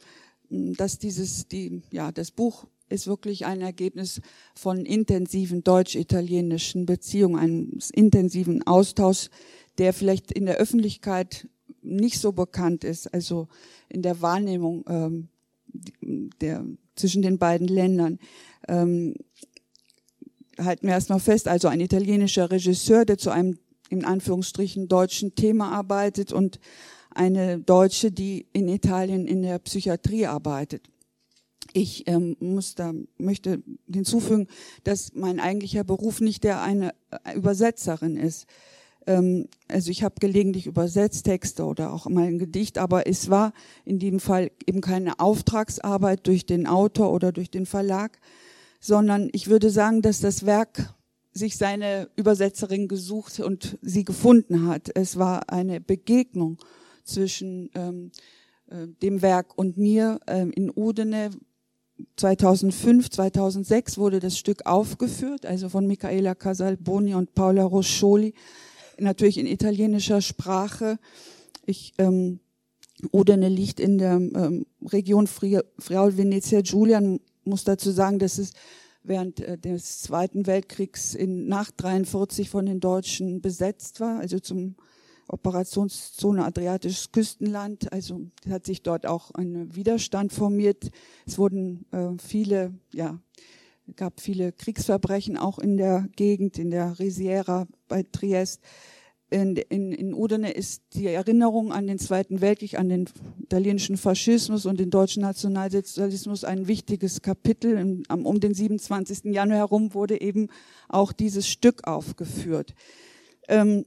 dass 0.50 1.00
dieses, 1.00 1.48
die, 1.48 1.82
ja, 1.92 2.12
das 2.12 2.32
Buch 2.32 2.68
ist 2.90 3.08
wirklich 3.08 3.46
ein 3.46 3.62
Ergebnis 3.62 4.22
von 4.56 4.86
intensiven 4.86 5.64
deutsch-italienischen 5.64 6.86
Beziehungen, 6.86 7.38
einem 7.38 7.80
intensiven 7.94 8.66
Austausch, 8.66 9.30
der 9.78 9.94
vielleicht 9.94 10.32
in 10.32 10.46
der 10.46 10.58
Öffentlichkeit 10.58 11.48
nicht 11.82 12.20
so 12.20 12.32
bekannt 12.32 12.84
ist, 12.84 13.14
also 13.14 13.48
in 13.90 14.02
der 14.02 14.22
Wahrnehmung 14.22 14.84
ähm, 14.88 15.30
der, 16.42 16.66
zwischen 16.96 17.22
den 17.22 17.38
beiden 17.38 17.68
Ländern. 17.68 18.20
Ähm, 18.68 19.16
halten 20.60 20.88
wir 20.88 20.94
erstmal 20.94 21.20
fest, 21.20 21.48
also 21.48 21.68
ein 21.68 21.80
italienischer 21.80 22.50
Regisseur, 22.50 23.06
der 23.06 23.18
zu 23.18 23.30
einem 23.30 23.60
in 23.90 24.04
Anführungsstrichen 24.04 24.88
deutschen 24.88 25.36
Thema 25.36 25.72
arbeitet 25.72 26.34
und 26.34 26.60
eine 27.12 27.60
Deutsche, 27.60 28.12
die 28.12 28.48
in 28.54 28.68
Italien 28.68 29.28
in 29.28 29.42
der 29.42 29.60
Psychiatrie 29.60 30.26
arbeitet. 30.26 30.90
Ich 31.74 32.08
ähm, 32.08 32.36
muss 32.40 32.76
da, 32.76 32.94
möchte 33.18 33.62
hinzufügen, 33.92 34.48
dass 34.84 35.14
mein 35.14 35.40
eigentlicher 35.40 35.84
Beruf 35.84 36.22
nicht 36.22 36.44
der 36.44 36.62
eine 36.62 36.94
Übersetzerin 37.36 38.18
ist. 38.18 38.46
Ähm, 39.08 39.48
also 39.68 39.90
ich 39.90 40.04
habe 40.04 40.16
gelegentlich 40.20 40.68
übersetzt 40.68 41.26
Texte 41.26 41.64
oder 41.66 41.92
auch 41.94 42.08
mal 42.08 42.26
ein 42.26 42.38
Gedicht, 42.38 42.78
aber 42.78 43.08
es 43.08 43.30
war 43.30 43.54
in 43.86 43.98
dem 43.98 44.20
Fall 44.20 44.52
eben 44.68 44.82
keine 44.82 45.20
Auftragsarbeit 45.20 46.28
durch 46.28 46.46
den 46.46 46.68
Autor 46.68 47.12
oder 47.12 47.32
durch 47.32 47.50
den 47.50 47.66
Verlag, 47.66 48.20
sondern 48.80 49.30
ich 49.32 49.48
würde 49.48 49.70
sagen, 49.72 50.02
dass 50.02 50.20
das 50.20 50.46
Werk 50.46 50.94
sich 51.34 51.58
seine 51.58 52.10
Übersetzerin 52.16 52.88
gesucht 52.88 53.40
und 53.40 53.78
sie 53.82 54.04
gefunden 54.04 54.68
hat. 54.68 54.90
Es 54.96 55.18
war 55.18 55.50
eine 55.50 55.80
Begegnung 55.80 56.58
zwischen 57.04 57.70
ähm, 57.76 58.12
äh, 58.70 58.88
dem 59.02 59.22
Werk 59.22 59.58
und 59.58 59.78
mir 59.78 60.20
ähm, 60.28 60.52
in 60.52 60.72
Udine. 60.76 61.30
2005, 62.16 63.10
2006 63.10 63.98
wurde 63.98 64.20
das 64.20 64.38
Stück 64.38 64.68
aufgeführt, 64.68 65.48
also 65.48 65.68
von 65.68 65.88
Michaela 65.88 66.36
Casalboni 66.36 67.16
und 67.16 67.34
Paola 67.34 67.64
Roscioli, 67.64 68.36
natürlich 69.00 69.38
in 69.38 69.48
italienischer 69.48 70.22
Sprache. 70.22 71.00
Ich, 71.66 71.94
ähm, 71.98 72.40
Udine 73.12 73.50
liegt 73.50 73.80
in 73.80 73.98
der 73.98 74.14
ähm, 74.14 74.66
Region 74.86 75.28
Friaul 75.28 76.18
Venezia 76.18 76.62
Giulia. 76.62 77.02
Muss 77.44 77.64
dazu 77.64 77.92
sagen, 77.92 78.20
dass 78.20 78.38
es 78.38 78.54
während 79.04 79.40
äh, 79.40 79.58
des 79.58 80.02
Zweiten 80.02 80.48
Weltkriegs 80.48 81.16
in, 81.16 81.48
nach 81.48 81.72
43 81.72 82.50
von 82.50 82.66
den 82.66 82.80
Deutschen 82.80 83.42
besetzt 83.42 84.00
war, 84.00 84.20
also 84.20 84.40
zum 84.40 84.76
Operationszone 85.28 86.46
Adriatisches 86.46 87.12
Küstenland. 87.12 87.92
Also 87.92 88.22
hat 88.50 88.66
sich 88.66 88.82
dort 88.82 89.06
auch 89.06 89.32
ein 89.32 89.76
Widerstand 89.76 90.32
formiert. 90.32 90.90
Es 91.26 91.38
wurden 91.38 91.86
äh, 91.92 92.12
viele, 92.18 92.74
ja, 92.94 93.20
gab 93.96 94.20
viele 94.20 94.52
Kriegsverbrechen 94.52 95.38
auch 95.38 95.60
in 95.60 95.78
der 95.78 96.08
Gegend, 96.16 96.60
in 96.60 96.70
der 96.70 97.00
Risiera 97.00 97.68
bei 97.88 98.04
Triest. 98.04 98.62
In, 99.30 99.58
in, 99.58 99.92
in 99.92 100.14
Udine 100.14 100.52
ist 100.52 100.84
die 100.94 101.08
Erinnerung 101.08 101.74
an 101.74 101.86
den 101.86 102.00
Zweiten 102.00 102.40
Weltkrieg, 102.40 102.80
an 102.80 102.88
den 102.88 103.10
italienischen 103.42 103.98
Faschismus 103.98 104.66
und 104.66 104.80
den 104.80 104.90
deutschen 104.90 105.22
Nationalsozialismus 105.22 106.46
ein 106.46 106.68
wichtiges 106.68 107.22
Kapitel. 107.22 108.04
um 108.10 108.40
den 108.40 108.54
27. 108.54 109.26
Januar 109.26 109.58
herum 109.58 109.94
wurde 109.94 110.22
eben 110.22 110.48
auch 110.88 111.12
dieses 111.12 111.48
Stück 111.48 111.86
aufgeführt. 111.86 112.74
Ähm, 113.50 113.86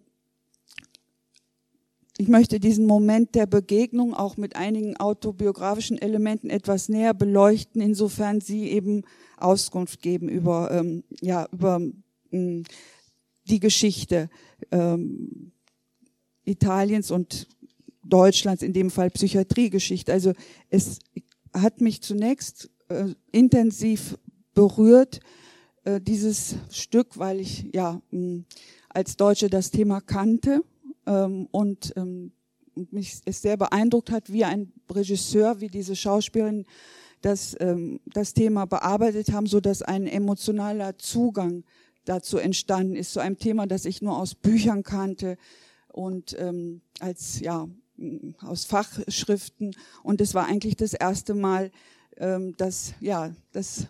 ich 2.20 2.28
möchte 2.28 2.60
diesen 2.60 2.84
Moment 2.84 3.34
der 3.34 3.46
Begegnung 3.46 4.12
auch 4.12 4.36
mit 4.36 4.54
einigen 4.54 4.94
autobiografischen 4.98 5.96
Elementen 5.96 6.50
etwas 6.50 6.90
näher 6.90 7.14
beleuchten, 7.14 7.80
insofern 7.80 8.42
sie 8.42 8.68
eben 8.68 9.04
Auskunft 9.38 10.02
geben 10.02 10.28
über, 10.28 10.70
ähm, 10.70 11.02
ja, 11.22 11.48
über 11.50 11.80
ähm, 12.30 12.64
die 13.48 13.58
Geschichte 13.58 14.28
ähm, 14.70 15.52
Italiens 16.44 17.10
und 17.10 17.48
Deutschlands, 18.04 18.62
in 18.62 18.74
dem 18.74 18.90
Fall 18.90 19.08
Psychiatriegeschichte. 19.08 20.12
Also 20.12 20.34
es 20.68 20.98
hat 21.54 21.80
mich 21.80 22.02
zunächst 22.02 22.68
äh, 22.90 23.14
intensiv 23.32 24.18
berührt, 24.52 25.20
äh, 25.84 26.02
dieses 26.02 26.56
Stück, 26.70 27.18
weil 27.18 27.40
ich 27.40 27.70
ja 27.72 28.02
mh, 28.10 28.42
als 28.90 29.16
Deutsche 29.16 29.48
das 29.48 29.70
Thema 29.70 30.02
kannte 30.02 30.62
ähm, 31.10 31.48
und 31.50 31.92
ähm, 31.96 32.32
mich 32.90 33.20
es 33.24 33.42
sehr 33.42 33.56
beeindruckt 33.56 34.10
hat, 34.10 34.32
wie 34.32 34.44
ein 34.44 34.72
Regisseur, 34.90 35.60
wie 35.60 35.68
diese 35.68 35.96
Schauspielerin 35.96 36.64
das, 37.20 37.56
ähm, 37.60 38.00
das 38.06 38.32
Thema 38.32 38.64
bearbeitet 38.64 39.32
haben, 39.32 39.46
so 39.46 39.60
dass 39.60 39.82
ein 39.82 40.06
emotionaler 40.06 40.96
Zugang 40.96 41.64
dazu 42.04 42.38
entstanden 42.38 42.94
ist, 42.94 43.12
zu 43.12 43.20
einem 43.20 43.38
Thema, 43.38 43.66
das 43.66 43.84
ich 43.84 44.00
nur 44.00 44.16
aus 44.16 44.34
Büchern 44.34 44.82
kannte 44.84 45.36
und 45.88 46.34
ähm, 46.38 46.80
als 47.00 47.40
ja 47.40 47.68
aus 48.40 48.64
Fachschriften. 48.64 49.76
Und 50.02 50.20
es 50.22 50.32
war 50.32 50.46
eigentlich 50.46 50.76
das 50.76 50.94
erste 50.94 51.34
Mal, 51.34 51.70
ähm, 52.16 52.56
dass 52.56 52.94
ja, 53.00 53.34
dass, 53.52 53.88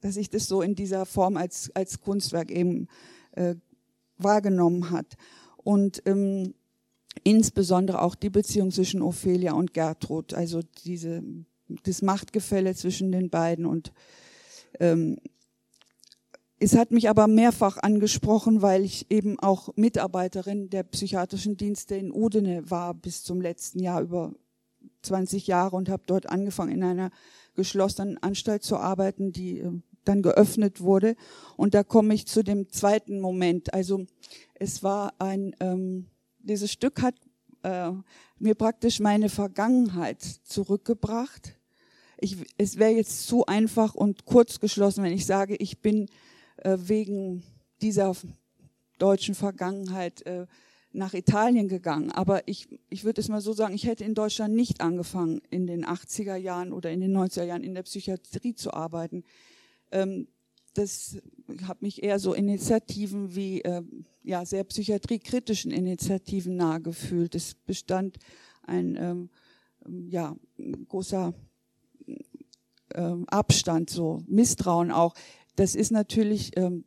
dass 0.00 0.16
ich 0.16 0.30
das 0.30 0.46
so 0.46 0.62
in 0.62 0.74
dieser 0.74 1.04
Form 1.04 1.36
als 1.36 1.70
als 1.74 2.00
Kunstwerk 2.00 2.50
eben 2.50 2.88
äh, 3.32 3.56
wahrgenommen 4.16 4.90
hat 4.90 5.16
und 5.64 6.02
ähm, 6.06 6.54
insbesondere 7.24 8.00
auch 8.02 8.14
die 8.14 8.30
Beziehung 8.30 8.70
zwischen 8.70 9.02
Ophelia 9.02 9.52
und 9.52 9.74
Gertrud, 9.74 10.34
also 10.34 10.60
diese, 10.84 11.22
das 11.84 12.02
Machtgefälle 12.02 12.74
zwischen 12.74 13.12
den 13.12 13.30
beiden 13.30 13.66
und 13.66 13.92
ähm, 14.80 15.18
es 16.58 16.76
hat 16.76 16.92
mich 16.92 17.08
aber 17.08 17.26
mehrfach 17.26 17.76
angesprochen, 17.78 18.62
weil 18.62 18.84
ich 18.84 19.10
eben 19.10 19.36
auch 19.40 19.70
Mitarbeiterin 19.74 20.70
der 20.70 20.84
psychiatrischen 20.84 21.56
Dienste 21.56 21.96
in 21.96 22.12
Udine 22.12 22.70
war 22.70 22.94
bis 22.94 23.24
zum 23.24 23.40
letzten 23.40 23.80
Jahr 23.80 24.00
über 24.00 24.32
20 25.02 25.48
Jahre 25.48 25.74
und 25.74 25.88
habe 25.88 26.04
dort 26.06 26.28
angefangen 26.28 26.70
in 26.70 26.84
einer 26.84 27.10
geschlossenen 27.54 28.16
Anstalt 28.22 28.62
zu 28.62 28.76
arbeiten, 28.76 29.32
die 29.32 29.58
äh, 29.58 29.72
dann 30.04 30.22
geöffnet 30.22 30.80
wurde. 30.80 31.16
Und 31.56 31.74
da 31.74 31.82
komme 31.82 32.14
ich 32.14 32.26
zu 32.26 32.42
dem 32.42 32.70
zweiten 32.70 33.20
Moment. 33.20 33.72
Also 33.74 34.06
es 34.54 34.82
war 34.82 35.14
ein, 35.18 35.54
ähm, 35.60 36.06
dieses 36.38 36.72
Stück 36.72 37.02
hat 37.02 37.14
äh, 37.62 37.90
mir 38.38 38.54
praktisch 38.54 39.00
meine 39.00 39.28
Vergangenheit 39.28 40.22
zurückgebracht. 40.22 41.56
Ich, 42.18 42.36
es 42.58 42.78
wäre 42.78 42.92
jetzt 42.92 43.26
zu 43.26 43.46
einfach 43.46 43.94
und 43.94 44.24
kurz 44.24 44.60
geschlossen, 44.60 45.04
wenn 45.04 45.12
ich 45.12 45.26
sage, 45.26 45.56
ich 45.56 45.80
bin 45.80 46.08
äh, 46.58 46.76
wegen 46.78 47.42
dieser 47.80 48.14
deutschen 48.98 49.34
Vergangenheit 49.34 50.24
äh, 50.26 50.46
nach 50.92 51.14
Italien 51.14 51.68
gegangen. 51.68 52.12
Aber 52.12 52.46
ich, 52.46 52.68
ich 52.90 53.04
würde 53.04 53.20
es 53.20 53.28
mal 53.28 53.40
so 53.40 53.52
sagen, 53.52 53.74
ich 53.74 53.86
hätte 53.86 54.04
in 54.04 54.14
Deutschland 54.14 54.54
nicht 54.54 54.80
angefangen, 54.80 55.40
in 55.50 55.66
den 55.66 55.84
80er 55.84 56.36
Jahren 56.36 56.72
oder 56.72 56.90
in 56.90 57.00
den 57.00 57.16
90er 57.16 57.44
Jahren 57.44 57.64
in 57.64 57.74
der 57.74 57.82
Psychiatrie 57.82 58.54
zu 58.54 58.72
arbeiten. 58.72 59.24
Ähm, 59.92 60.28
das 60.74 61.18
hat 61.66 61.82
mich 61.82 62.02
eher 62.02 62.18
so 62.18 62.32
Initiativen 62.34 63.34
wie 63.34 63.60
äh, 63.62 63.82
ja 64.22 64.44
sehr 64.44 64.64
psychiatriekritischen 64.64 65.70
Initiativen 65.70 66.56
nahe 66.56 66.80
gefühlt. 66.80 67.34
Es 67.34 67.54
bestand 67.54 68.18
ein 68.62 68.96
ähm, 68.96 69.30
ja 70.08 70.36
großer 70.88 71.34
ähm, 72.94 73.24
Abstand, 73.28 73.90
so 73.90 74.22
Misstrauen 74.26 74.90
auch. 74.90 75.14
Das 75.56 75.74
ist 75.74 75.90
natürlich 75.90 76.56
ähm, 76.56 76.84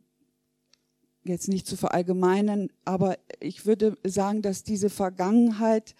jetzt 1.24 1.48
nicht 1.48 1.66
zu 1.66 1.76
verallgemeinern, 1.76 2.70
aber 2.84 3.18
ich 3.40 3.66
würde 3.66 3.96
sagen, 4.04 4.42
dass 4.42 4.64
diese 4.64 4.90
Vergangenheit 4.90 5.94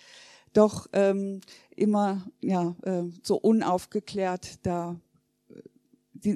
doch 0.53 0.87
ähm, 0.93 1.41
immer 1.75 2.27
ja 2.41 2.75
äh, 2.83 3.05
so 3.23 3.37
unaufgeklärt 3.37 4.65
da 4.65 4.99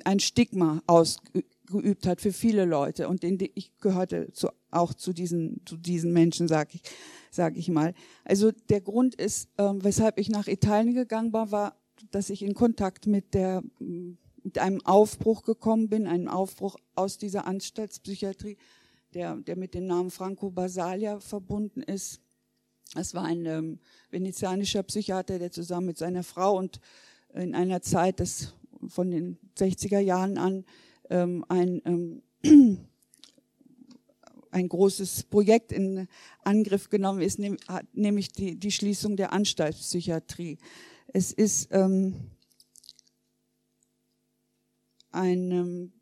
ein 0.04 0.20
Stigma 0.20 0.82
ausgeübt 0.86 2.06
hat 2.06 2.20
für 2.20 2.32
viele 2.32 2.64
Leute. 2.64 3.08
Und 3.08 3.24
ich 3.24 3.72
gehörte 3.78 4.32
zu, 4.32 4.48
auch 4.70 4.94
zu 4.94 5.12
diesen, 5.12 5.62
zu 5.66 5.76
diesen 5.76 6.12
Menschen, 6.12 6.48
sage 6.48 6.70
ich, 6.74 6.82
sag 7.30 7.56
ich 7.56 7.68
mal. 7.68 7.94
Also 8.24 8.52
der 8.68 8.80
Grund 8.80 9.14
ist, 9.14 9.48
äh, 9.56 9.72
weshalb 9.74 10.18
ich 10.18 10.28
nach 10.28 10.46
Italien 10.46 10.94
gegangen 10.94 11.32
war, 11.32 11.50
war, 11.50 11.76
dass 12.10 12.30
ich 12.30 12.42
in 12.42 12.54
Kontakt 12.54 13.06
mit 13.06 13.34
der 13.34 13.62
mit 14.42 14.58
einem 14.58 14.80
Aufbruch 14.86 15.42
gekommen 15.42 15.88
bin, 15.88 16.06
einem 16.06 16.28
Aufbruch 16.28 16.76
aus 16.94 17.18
dieser 17.18 17.46
Anstaltspsychiatrie, 17.46 18.56
der, 19.14 19.36
der 19.36 19.56
mit 19.56 19.74
dem 19.74 19.86
Namen 19.86 20.10
Franco 20.10 20.50
Basalia 20.50 21.20
verbunden 21.20 21.82
ist. 21.82 22.20
Es 22.96 23.14
war 23.14 23.24
ein 23.24 23.46
ähm, 23.46 23.78
venezianischer 24.10 24.82
Psychiater, 24.82 25.38
der 25.38 25.50
zusammen 25.50 25.88
mit 25.88 25.98
seiner 25.98 26.22
Frau 26.22 26.56
und 26.56 26.80
in 27.34 27.54
einer 27.54 27.82
Zeit 27.82 28.18
des 28.20 28.54
von 28.88 29.10
den 29.10 29.38
60er 29.58 29.98
Jahren 29.98 30.38
an 30.38 30.64
ähm, 31.10 31.44
ein 31.48 31.82
ähm, 31.84 32.22
ein 34.50 34.68
großes 34.68 35.24
Projekt 35.24 35.72
in 35.72 36.08
Angriff 36.42 36.88
genommen 36.90 37.20
ist, 37.20 37.38
nämlich 37.92 38.32
die, 38.32 38.56
die 38.56 38.72
Schließung 38.72 39.16
der 39.16 39.32
Anstaltspsychiatrie. 39.32 40.58
Es 41.12 41.32
ist 41.32 41.68
ähm, 41.70 42.14
ein 45.12 45.50
ähm, 45.50 45.92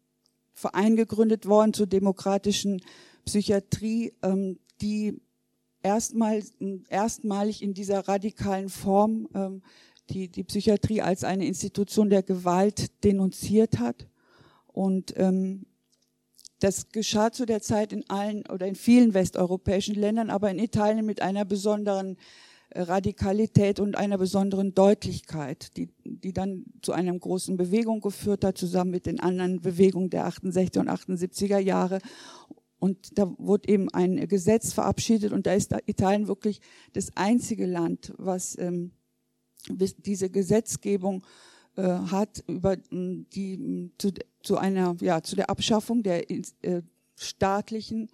Verein 0.53 0.97
gegründet 0.97 1.47
worden 1.47 1.73
zur 1.73 1.87
demokratischen 1.87 2.83
Psychiatrie, 3.25 4.15
ähm, 4.23 4.59
die 4.81 5.21
erstmal, 5.83 6.43
erstmalig 6.89 7.63
in 7.63 7.75
dieser 7.75 8.09
radikalen 8.09 8.69
Form 8.69 9.29
ähm, 9.35 9.63
die, 10.11 10.29
die 10.29 10.45
Psychiatrie 10.45 11.03
als 11.03 11.25
eine 11.25 11.47
Institution 11.47 12.11
der 12.11 12.23
Gewalt 12.23 13.05
denunziert 13.05 13.79
hat. 13.79 14.09
Und 14.67 15.15
ähm, 15.17 15.67
das 16.61 16.89
geschah 16.89 17.31
zu 17.31 17.47
der 17.47 17.63
Zeit 17.63 17.93
in 17.93 18.09
allen 18.09 18.45
oder 18.47 18.67
in 18.67 18.75
vielen 18.75 19.15
westeuropäischen 19.15 19.95
Ländern, 19.95 20.31
aber 20.31 20.51
in 20.51 20.59
Italien 20.59 21.07
mit 21.07 21.23
einer 21.23 21.45
besonderen 21.45 22.17
äh, 22.71 22.83
Radikalität 22.83 23.81
und 23.81 23.97
einer 23.97 24.19
besonderen 24.19 24.75
Deutlichkeit, 24.75 25.77
die, 25.77 25.91
die 26.05 26.33
dann 26.33 26.65
zu 26.83 26.93
einer 26.93 27.17
großen 27.17 27.57
Bewegung 27.57 28.01
geführt 28.01 28.45
hat, 28.45 28.59
zusammen 28.59 28.91
mit 28.91 29.07
den 29.07 29.21
anderen 29.21 29.61
Bewegungen 29.61 30.11
der 30.11 30.27
68er 30.29 30.81
und 30.81 30.91
78er 30.91 31.59
Jahre. 31.59 32.01
Und 32.81 33.19
da 33.19 33.33
wurde 33.39 33.69
eben 33.69 33.89
ein 33.91 34.29
Gesetz 34.29 34.73
verabschiedet 34.73 35.33
und 35.33 35.47
da 35.47 35.53
ist 35.53 35.75
Italien 35.87 36.29
wirklich 36.29 36.61
das 36.93 37.17
einzige 37.17 37.67
Land, 37.67 38.13
was 38.19 38.57
ähm, 38.59 38.93
diese 39.69 40.31
Gesetzgebung 40.31 41.25
äh, 41.77 41.83
hat 41.83 42.43
über 42.47 42.77
die 42.77 43.91
zu, 43.99 44.13
zu 44.43 44.57
einer 44.57 44.97
ja 45.01 45.23
zu 45.23 45.37
der 45.37 45.51
Abschaffung 45.51 46.03
der 46.03 46.31
äh, 46.31 46.83
staatlichen 47.17 48.09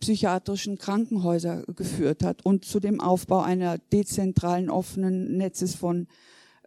psychiatrischen 0.00 0.78
Krankenhäuser 0.78 1.64
geführt 1.74 2.22
hat 2.22 2.44
und 2.44 2.64
zu 2.64 2.80
dem 2.80 3.00
Aufbau 3.00 3.40
einer 3.42 3.78
dezentralen 3.78 4.70
offenen 4.70 5.36
Netzes 5.36 5.74
von 5.74 6.06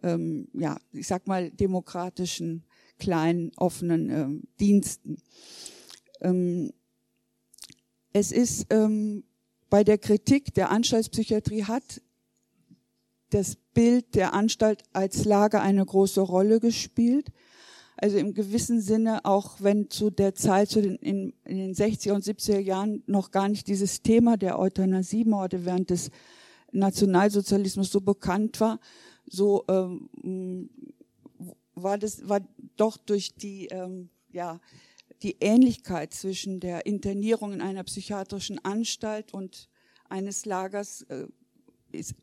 ähm, 0.02 0.48
ja 0.52 0.76
ich 0.92 1.06
sag 1.06 1.26
mal 1.26 1.50
demokratischen 1.50 2.64
kleinen 2.98 3.52
offenen 3.56 4.10
ähm, 4.10 4.42
Diensten. 4.60 5.18
Ähm, 6.20 6.72
es 8.12 8.30
ist 8.30 8.66
ähm, 8.70 9.24
bei 9.70 9.82
der 9.82 9.98
Kritik 9.98 10.54
der 10.54 10.70
Anstaltspsychiatrie 10.70 11.64
hat 11.64 12.00
das 13.34 13.56
Bild 13.74 14.14
der 14.14 14.32
Anstalt 14.32 14.84
als 14.92 15.24
Lager 15.24 15.60
eine 15.60 15.84
große 15.84 16.20
Rolle 16.20 16.60
gespielt. 16.60 17.32
Also 17.96 18.16
im 18.16 18.34
gewissen 18.34 18.80
Sinne, 18.80 19.24
auch 19.24 19.56
wenn 19.60 19.90
zu 19.90 20.10
der 20.10 20.34
Zeit, 20.34 20.68
zu 20.68 20.82
den, 20.82 20.96
in, 20.96 21.32
in 21.44 21.56
den 21.56 21.74
60er 21.74 22.12
und 22.12 22.24
70er 22.24 22.58
Jahren 22.58 23.02
noch 23.06 23.30
gar 23.30 23.48
nicht 23.48 23.66
dieses 23.66 24.02
Thema 24.02 24.36
der 24.36 24.58
Euthanasiemorde 24.58 25.64
während 25.64 25.90
des 25.90 26.10
Nationalsozialismus 26.72 27.90
so 27.90 28.00
bekannt 28.00 28.60
war, 28.60 28.80
so 29.26 29.64
ähm, 29.68 30.70
war 31.74 31.98
das 31.98 32.28
war 32.28 32.40
doch 32.76 32.96
durch 32.96 33.34
die 33.34 33.66
ähm, 33.66 34.10
ja 34.30 34.60
die 35.22 35.36
Ähnlichkeit 35.40 36.12
zwischen 36.12 36.60
der 36.60 36.86
Internierung 36.86 37.52
in 37.52 37.62
einer 37.62 37.84
psychiatrischen 37.84 38.62
Anstalt 38.64 39.32
und 39.32 39.68
eines 40.08 40.44
Lagers 40.44 41.02
äh, 41.02 41.26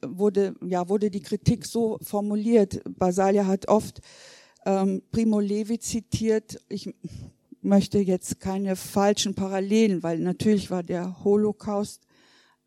wurde, 0.01 0.55
ja, 0.65 0.87
wurde 0.89 1.09
die 1.09 1.21
Kritik 1.21 1.65
so 1.65 1.97
formuliert. 2.01 2.81
Basalia 2.97 3.45
hat 3.45 3.67
oft 3.67 4.01
ähm, 4.65 5.01
Primo 5.11 5.39
Levi 5.39 5.79
zitiert. 5.79 6.59
Ich 6.69 6.93
möchte 7.61 7.99
jetzt 7.99 8.39
keine 8.39 8.75
falschen 8.75 9.35
Parallelen, 9.35 10.03
weil 10.03 10.19
natürlich 10.19 10.71
war 10.71 10.83
der 10.83 11.23
Holocaust 11.23 12.07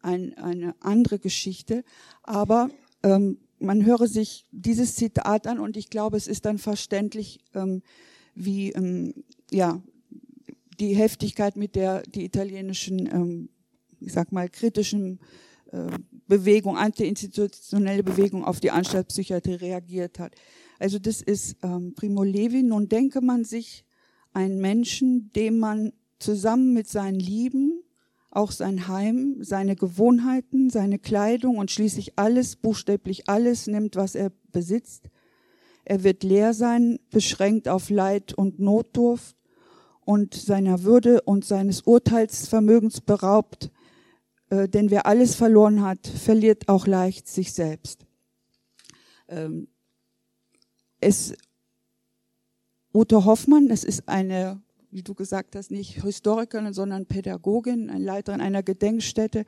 ein, 0.01 0.37
eine 0.39 0.75
andere 0.81 1.19
Geschichte. 1.19 1.85
Aber 2.23 2.71
ähm, 3.03 3.39
man 3.59 3.85
höre 3.85 4.07
sich 4.07 4.47
dieses 4.51 4.95
Zitat 4.95 5.47
an 5.47 5.59
und 5.59 5.77
ich 5.77 5.91
glaube, 5.91 6.17
es 6.17 6.27
ist 6.27 6.45
dann 6.45 6.59
verständlich, 6.59 7.41
ähm, 7.55 7.83
wie 8.35 8.73
ähm, 8.73 9.25
ja, 9.51 9.81
die 10.79 10.95
Heftigkeit, 10.95 11.57
mit 11.57 11.77
der 11.77 12.03
die 12.03 12.25
italienischen, 12.25 13.07
ähm, 13.07 13.49
ich 14.01 14.13
sag 14.13 14.33
mal, 14.33 14.49
kritischen 14.49 15.21
äh, 15.73 15.91
Bewegung, 16.27 16.77
antiinstitutionelle 16.77 18.03
Bewegung 18.03 18.45
auf 18.45 18.61
die 18.61 18.71
Anstaltspsychiatrie 18.71 19.55
reagiert 19.55 20.19
hat. 20.19 20.35
Also 20.79 20.99
das 20.99 21.23
ist 21.23 21.57
ähm, 21.63 21.95
Primo 21.95 22.23
Levi. 22.23 22.63
Nun 22.63 22.89
denke 22.89 23.21
man 23.21 23.45
sich 23.45 23.85
einen 24.33 24.61
Menschen, 24.61 25.31
dem 25.33 25.59
man 25.59 25.93
zusammen 26.19 26.73
mit 26.73 26.89
seinen 26.89 27.19
Lieben, 27.19 27.83
auch 28.31 28.51
sein 28.51 28.89
Heim, 28.89 29.37
seine 29.41 29.77
Gewohnheiten, 29.77 30.71
seine 30.71 30.99
Kleidung 30.99 31.59
und 31.59 31.71
schließlich 31.71 32.19
alles, 32.19 32.57
buchstäblich 32.57 33.29
alles 33.29 33.67
nimmt, 33.67 33.97
was 33.97 34.15
er 34.15 34.33
besitzt. 34.51 35.09
Er 35.85 36.03
wird 36.03 36.25
leer 36.25 36.55
sein, 36.55 36.99
beschränkt 37.11 37.69
auf 37.69 37.91
Leid 37.91 38.33
und 38.35 38.59
Notdurft 38.59 39.37
und 40.05 40.35
seiner 40.35 40.83
Würde 40.83 41.23
und 41.23 41.45
seines 41.45 41.83
Urteilsvermögens 41.83 43.01
beraubt, 43.01 43.71
äh, 44.51 44.69
denn 44.69 44.91
wer 44.91 45.07
alles 45.07 45.35
verloren 45.35 45.83
hat, 45.83 46.07
verliert 46.07 46.69
auch 46.69 46.87
leicht 46.87 47.29
sich 47.29 47.53
selbst. 47.53 48.07
Ähm, 49.29 49.69
es, 51.01 51.35
Ute 52.93 53.25
Hoffmann, 53.25 53.69
das 53.69 53.85
ist 53.85 54.09
eine, 54.09 54.63
wie 54.91 55.03
du 55.03 55.15
gesagt 55.15 55.57
hast, 55.57 55.71
nicht 55.71 56.03
Historikerin, 56.03 56.73
sondern 56.73 57.07
Pädagogin, 57.07 57.91
eine 57.91 58.05
Leiterin 58.05 58.41
einer 58.41 58.63
Gedenkstätte 58.63 59.45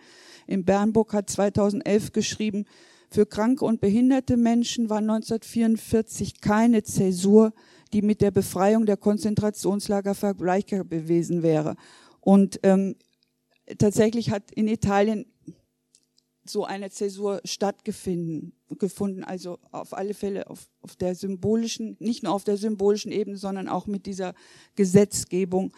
in 0.47 0.65
Bernburg, 0.65 1.13
hat 1.13 1.31
2011 1.31 2.13
geschrieben, 2.13 2.65
für 3.09 3.25
kranke 3.25 3.65
und 3.65 3.81
behinderte 3.81 4.37
Menschen 4.37 4.91
war 4.91 4.99
1944 4.99 6.41
keine 6.41 6.83
Zäsur, 6.83 7.53
die 7.93 8.03
mit 8.03 8.21
der 8.21 8.33
Befreiung 8.33 8.85
der 8.85 8.97
Konzentrationslager 8.97 10.15
vergleichbar 10.15 10.85
gewesen 10.85 11.43
wäre. 11.43 11.77
Und 12.21 12.59
ähm, 12.65 12.97
tatsächlich 13.79 14.31
hat 14.31 14.51
in 14.51 14.69
Italien 14.69 15.27
so 16.49 16.65
eine 16.65 16.91
Zäsur 16.91 17.41
stattgefunden, 17.45 18.53
gefunden, 18.79 19.25
also 19.25 19.59
auf 19.73 19.93
alle 19.93 20.15
Fälle 20.15 20.49
auf, 20.49 20.69
auf 20.81 20.97
der 20.97 21.15
symbolischen, 21.15 21.97
nicht 21.99 22.23
nur 22.23 22.33
auf 22.33 22.45
der 22.45 22.57
symbolischen 22.57 23.13
Ebene, 23.13 23.37
sondern 23.37 23.69
auch 23.69 23.87
mit 23.87 24.07
dieser 24.07 24.35
Gesetzgebung, 24.77 25.73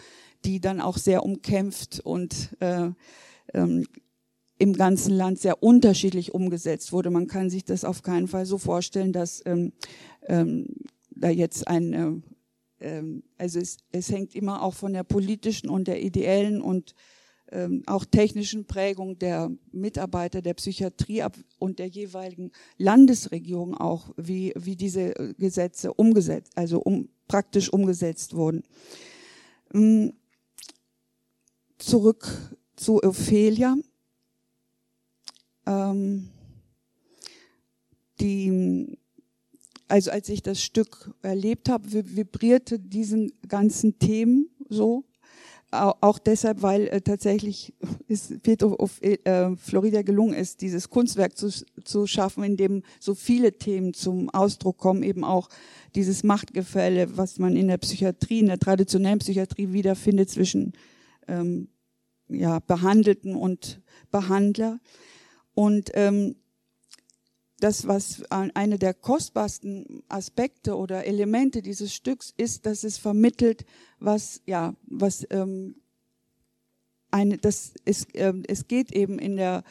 die 0.44 0.60
dann 0.60 0.80
auch 0.80 0.98
sehr 0.98 1.24
umkämpft 1.24 2.00
und 2.00 2.56
äh, 2.60 2.90
ähm, 3.54 3.86
im 4.58 4.72
ganzen 4.72 5.14
Land 5.14 5.38
sehr 5.38 5.62
unterschiedlich 5.62 6.34
umgesetzt 6.34 6.92
wurde. 6.92 7.10
Man 7.10 7.28
kann 7.28 7.48
sich 7.48 7.64
das 7.64 7.84
auf 7.84 8.02
keinen 8.02 8.28
Fall 8.28 8.44
so 8.44 8.58
vorstellen, 8.58 9.12
dass 9.12 9.42
ähm, 9.46 9.72
ähm, 10.26 10.66
da 11.10 11.28
jetzt 11.30 11.68
ein, 11.68 11.92
äh, 11.92 12.86
ähm, 12.86 13.22
also 13.36 13.60
es, 13.60 13.78
es 13.92 14.10
hängt 14.10 14.34
immer 14.34 14.62
auch 14.62 14.74
von 14.74 14.92
der 14.92 15.04
politischen 15.04 15.68
und 15.68 15.88
der 15.88 16.02
ideellen 16.02 16.60
und 16.60 16.94
ähm, 17.50 17.82
auch 17.86 18.04
technischen 18.04 18.66
Prägung 18.66 19.18
der 19.18 19.50
Mitarbeiter 19.72 20.42
der 20.42 20.54
Psychiatrie 20.54 21.22
ab 21.22 21.36
und 21.58 21.78
der 21.78 21.86
jeweiligen 21.86 22.52
Landesregierung 22.76 23.74
auch, 23.74 24.10
wie, 24.16 24.52
wie 24.56 24.76
diese 24.76 25.16
äh, 25.18 25.34
Gesetze 25.34 25.92
umgesetzt, 25.94 26.52
also 26.56 26.80
um, 26.80 27.08
praktisch 27.26 27.72
umgesetzt 27.72 28.34
wurden. 28.34 28.62
Ähm, 29.72 30.12
zurück 31.78 32.56
zu 32.76 33.02
Ophelia. 33.02 33.76
Ähm, 35.66 36.30
die, 38.20 38.98
also 39.86 40.10
als 40.10 40.28
ich 40.28 40.42
das 40.42 40.62
Stück 40.62 41.14
erlebt 41.22 41.68
habe, 41.68 41.90
vibrierte 41.92 42.78
diesen 42.78 43.32
ganzen 43.46 43.98
Themen 43.98 44.50
so 44.68 45.04
auch 45.70 46.18
deshalb, 46.18 46.62
weil 46.62 46.88
äh, 46.88 47.00
tatsächlich 47.00 47.74
es 48.08 48.32
Pietro 48.42 48.74
auf 48.74 49.02
äh, 49.02 49.54
Florida 49.56 50.02
gelungen 50.02 50.34
ist, 50.34 50.62
dieses 50.62 50.88
Kunstwerk 50.88 51.36
zu, 51.36 51.50
zu 51.84 52.06
schaffen, 52.06 52.42
in 52.42 52.56
dem 52.56 52.82
so 53.00 53.14
viele 53.14 53.52
Themen 53.52 53.92
zum 53.92 54.30
Ausdruck 54.30 54.78
kommen, 54.78 55.02
eben 55.02 55.24
auch 55.24 55.48
dieses 55.94 56.24
Machtgefälle, 56.24 57.16
was 57.16 57.38
man 57.38 57.56
in 57.56 57.68
der 57.68 57.78
Psychiatrie, 57.78 58.40
in 58.40 58.46
der 58.46 58.58
traditionellen 58.58 59.18
Psychiatrie 59.18 59.72
wiederfindet 59.72 60.30
zwischen 60.30 60.72
ähm, 61.26 61.68
ja, 62.28 62.60
Behandelten 62.60 63.34
und 63.34 63.82
Behandler. 64.10 64.80
Und 65.54 65.90
ähm, 65.94 66.36
das, 67.60 67.86
was 67.88 68.22
eine 68.30 68.78
der 68.78 68.94
kostbarsten 68.94 70.02
Aspekte 70.08 70.76
oder 70.76 71.04
Elemente 71.04 71.60
dieses 71.62 71.92
Stücks 71.92 72.32
ist, 72.36 72.66
dass 72.66 72.84
es 72.84 72.98
vermittelt, 72.98 73.64
was, 73.98 74.42
ja, 74.46 74.74
was, 74.86 75.26
ähm, 75.30 75.74
eine, 77.10 77.38
das 77.38 77.72
ist, 77.84 78.14
äh, 78.14 78.34
es 78.46 78.68
geht 78.68 78.92
eben 78.92 79.18
in 79.18 79.36
der 79.36 79.64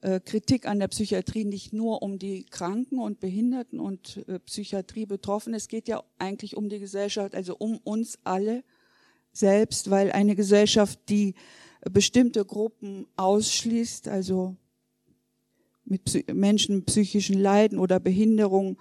äh, 0.00 0.20
Kritik 0.20 0.66
an 0.66 0.78
der 0.78 0.88
Psychiatrie 0.88 1.44
nicht 1.44 1.72
nur 1.72 2.02
um 2.02 2.18
die 2.18 2.44
Kranken 2.44 2.98
und 2.98 3.20
Behinderten 3.20 3.80
und 3.80 4.24
äh, 4.28 4.38
Psychiatrie 4.40 5.06
betroffen. 5.06 5.54
Es 5.54 5.68
geht 5.68 5.88
ja 5.88 6.02
eigentlich 6.18 6.56
um 6.56 6.68
die 6.68 6.78
Gesellschaft, 6.78 7.34
also 7.34 7.56
um 7.56 7.78
uns 7.78 8.18
alle 8.24 8.64
selbst, 9.32 9.90
weil 9.90 10.10
eine 10.12 10.34
Gesellschaft, 10.34 11.00
die 11.08 11.34
bestimmte 11.90 12.44
Gruppen 12.44 13.06
ausschließt, 13.16 14.08
also 14.08 14.56
mit 15.90 16.34
Menschen 16.34 16.84
psychischen 16.84 17.38
Leiden 17.38 17.78
oder 17.78 18.00
Behinderungen. 18.00 18.76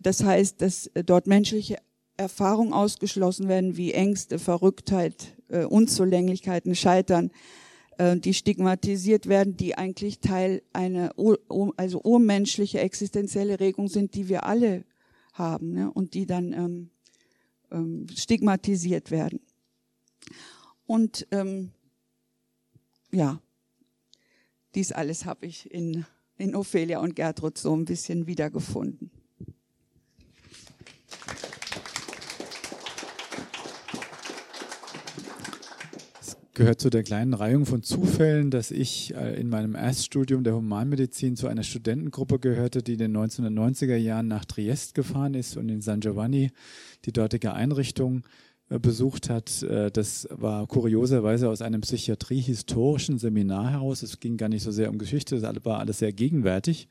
Das 0.00 0.24
heißt, 0.24 0.60
dass 0.60 0.90
dort 1.06 1.26
menschliche 1.26 1.78
Erfahrungen 2.16 2.72
ausgeschlossen 2.72 3.48
werden, 3.48 3.76
wie 3.76 3.92
Ängste, 3.92 4.38
Verrücktheit, 4.38 5.36
äh, 5.48 5.64
Unzulänglichkeiten, 5.64 6.74
Scheitern, 6.74 7.30
äh, 7.98 8.16
die 8.16 8.34
stigmatisiert 8.34 9.28
werden, 9.28 9.56
die 9.56 9.76
eigentlich 9.76 10.20
Teil 10.20 10.62
einer 10.72 11.12
also 11.76 12.00
urmenschliche 12.02 12.80
existenzielle 12.80 13.58
Regung 13.60 13.88
sind, 13.88 14.14
die 14.14 14.28
wir 14.28 14.44
alle 14.46 14.84
haben 15.32 15.72
ne? 15.72 15.90
und 15.92 16.14
die 16.14 16.26
dann 16.26 16.52
ähm, 16.52 16.90
ähm, 17.70 18.06
stigmatisiert 18.14 19.10
werden. 19.10 19.40
Und 20.86 21.26
ähm, 21.30 21.72
ja, 23.10 23.40
dies 24.74 24.92
alles 24.92 25.24
habe 25.24 25.46
ich 25.46 25.70
in, 25.70 26.04
in 26.36 26.54
Ophelia 26.54 27.00
und 27.00 27.16
Gertrud 27.16 27.58
so 27.58 27.74
ein 27.74 27.84
bisschen 27.84 28.26
wiedergefunden. 28.26 29.10
gehört 36.54 36.80
zu 36.80 36.88
der 36.88 37.02
kleinen 37.02 37.34
Reihung 37.34 37.66
von 37.66 37.82
Zufällen, 37.82 38.50
dass 38.50 38.70
ich 38.70 39.14
äh, 39.14 39.38
in 39.40 39.48
meinem 39.48 39.74
Erststudium 39.74 40.44
der 40.44 40.54
Humanmedizin 40.54 41.36
zu 41.36 41.48
einer 41.48 41.64
Studentengruppe 41.64 42.38
gehörte, 42.38 42.82
die 42.82 42.92
in 42.92 42.98
den 42.98 43.16
1990er 43.16 43.96
Jahren 43.96 44.28
nach 44.28 44.44
Triest 44.44 44.94
gefahren 44.94 45.34
ist 45.34 45.56
und 45.56 45.68
in 45.68 45.80
San 45.80 46.00
Giovanni 46.00 46.52
die 47.04 47.12
dortige 47.12 47.52
Einrichtung 47.52 48.22
besucht 48.68 49.30
hat. 49.30 49.62
Äh, 49.62 49.90
das 49.90 50.28
war 50.30 50.66
kurioserweise 50.66 51.48
aus 51.48 51.62
einem 51.62 51.80
psychiatrie-historischen 51.82 53.18
Seminar 53.18 53.70
heraus. 53.70 54.02
Es 54.02 54.20
ging 54.20 54.36
gar 54.36 54.48
nicht 54.48 54.62
so 54.62 54.70
sehr 54.70 54.90
um 54.90 54.98
Geschichte, 54.98 55.40
das 55.40 55.64
war 55.64 55.78
alles 55.78 55.98
sehr 55.98 56.12
gegenwärtig. 56.12 56.88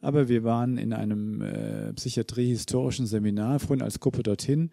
Aber 0.00 0.28
wir 0.28 0.42
waren 0.42 0.78
in 0.78 0.92
einem 0.92 1.94
psychiatrie-historischen 1.94 3.06
Seminar, 3.06 3.60
fuhren 3.60 3.82
als 3.82 4.00
Gruppe 4.00 4.24
dorthin 4.24 4.70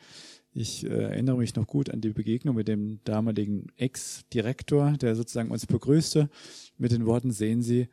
ich 0.51 0.85
äh, 0.85 0.89
erinnere 0.89 1.37
mich 1.37 1.55
noch 1.55 1.67
gut 1.67 1.89
an 1.89 2.01
die 2.01 2.09
Begegnung 2.09 2.55
mit 2.55 2.67
dem 2.67 2.99
damaligen 3.03 3.67
Ex-Direktor, 3.77 4.93
der 4.93 5.15
sozusagen 5.15 5.51
uns 5.51 5.65
begrüßte, 5.65 6.29
mit 6.77 6.91
den 6.91 7.05
Worten, 7.05 7.31
sehen 7.31 7.61
Sie, 7.61 7.87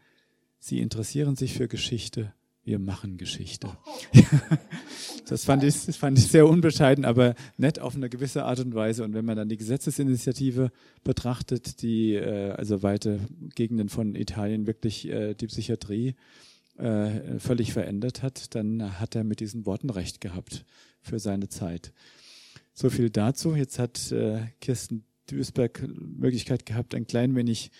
Sie 0.58 0.80
interessieren 0.80 1.36
sich 1.36 1.54
für 1.54 1.68
Geschichte, 1.68 2.32
wir 2.66 2.80
machen 2.80 3.16
Geschichte. 3.16 3.68
das, 5.28 5.44
fand 5.44 5.62
ich, 5.62 5.86
das 5.86 5.96
fand 5.96 6.18
ich 6.18 6.26
sehr 6.26 6.48
unbescheiden, 6.48 7.04
aber 7.04 7.36
nett 7.56 7.78
auf 7.78 7.94
eine 7.94 8.08
gewisse 8.08 8.44
Art 8.44 8.58
und 8.58 8.74
Weise. 8.74 9.04
Und 9.04 9.14
wenn 9.14 9.24
man 9.24 9.36
dann 9.36 9.48
die 9.48 9.56
Gesetzesinitiative 9.56 10.72
betrachtet, 11.04 11.80
die 11.82 12.14
äh, 12.14 12.50
also 12.50 12.82
weite 12.82 13.20
Gegenden 13.54 13.88
von 13.88 14.16
Italien 14.16 14.66
wirklich 14.66 15.08
äh, 15.08 15.34
die 15.34 15.46
Psychiatrie 15.46 16.16
äh, 16.76 17.38
völlig 17.38 17.72
verändert 17.72 18.24
hat, 18.24 18.54
dann 18.56 18.98
hat 18.98 19.14
er 19.14 19.22
mit 19.22 19.38
diesen 19.38 19.64
Worten 19.64 19.88
recht 19.88 20.20
gehabt 20.20 20.64
für 21.02 21.20
seine 21.20 21.48
Zeit. 21.48 21.92
So 22.74 22.90
viel 22.90 23.10
dazu. 23.10 23.54
Jetzt 23.54 23.78
hat 23.78 24.10
äh, 24.10 24.40
Kirsten 24.60 25.04
Duisberg 25.30 25.88
Möglichkeit 25.88 26.66
gehabt, 26.66 26.96
ein 26.96 27.06
klein 27.06 27.36
wenig 27.36 27.70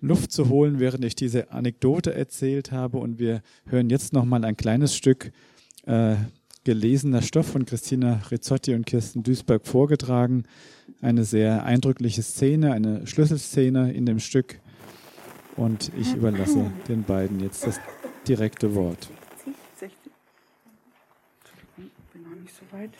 Luft 0.00 0.32
zu 0.32 0.48
holen, 0.48 0.78
während 0.78 1.04
ich 1.04 1.14
diese 1.14 1.50
Anekdote 1.50 2.14
erzählt 2.14 2.72
habe. 2.72 2.98
Und 2.98 3.18
wir 3.18 3.42
hören 3.66 3.90
jetzt 3.90 4.12
noch 4.12 4.24
mal 4.24 4.44
ein 4.44 4.56
kleines 4.56 4.94
Stück 4.94 5.32
äh, 5.86 6.16
gelesener 6.64 7.22
Stoff 7.22 7.46
von 7.46 7.64
Christina 7.64 8.20
Rizzotti 8.30 8.74
und 8.74 8.86
Kirsten 8.86 9.22
Duisberg 9.22 9.66
vorgetragen. 9.66 10.44
Eine 11.00 11.24
sehr 11.24 11.64
eindrückliche 11.64 12.22
Szene, 12.22 12.72
eine 12.72 13.06
Schlüsselszene 13.06 13.92
in 13.92 14.06
dem 14.06 14.18
Stück. 14.18 14.60
Und 15.56 15.90
ich 15.98 16.14
überlasse 16.14 16.70
den 16.88 17.02
beiden 17.02 17.40
jetzt 17.40 17.66
das 17.66 17.80
direkte 18.28 18.74
Wort. 18.74 19.08
60, 19.44 19.54
60. 19.76 20.12
Ich 21.78 21.84
bin 22.12 22.22
noch 22.22 22.40
nicht 22.40 22.54
so 22.54 22.76
weit. 22.76 22.90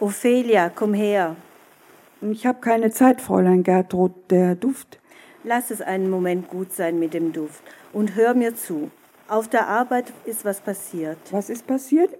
Ophelia, 0.00 0.70
komm 0.70 0.94
her. 0.94 1.36
Ich 2.22 2.46
habe 2.46 2.60
keine 2.60 2.90
Zeit, 2.90 3.20
Fräulein 3.20 3.62
Gertrud. 3.62 4.12
Der 4.30 4.54
Duft. 4.54 4.98
Lass 5.44 5.70
es 5.70 5.82
einen 5.82 6.08
Moment 6.08 6.48
gut 6.48 6.72
sein 6.72 6.98
mit 6.98 7.12
dem 7.12 7.34
Duft 7.34 7.62
und 7.92 8.14
hör 8.14 8.32
mir 8.32 8.54
zu. 8.54 8.90
Auf 9.28 9.48
der 9.48 9.68
Arbeit 9.68 10.12
ist 10.24 10.46
was 10.46 10.62
passiert. 10.62 11.18
Was 11.30 11.50
ist 11.50 11.66
passiert? 11.66 12.16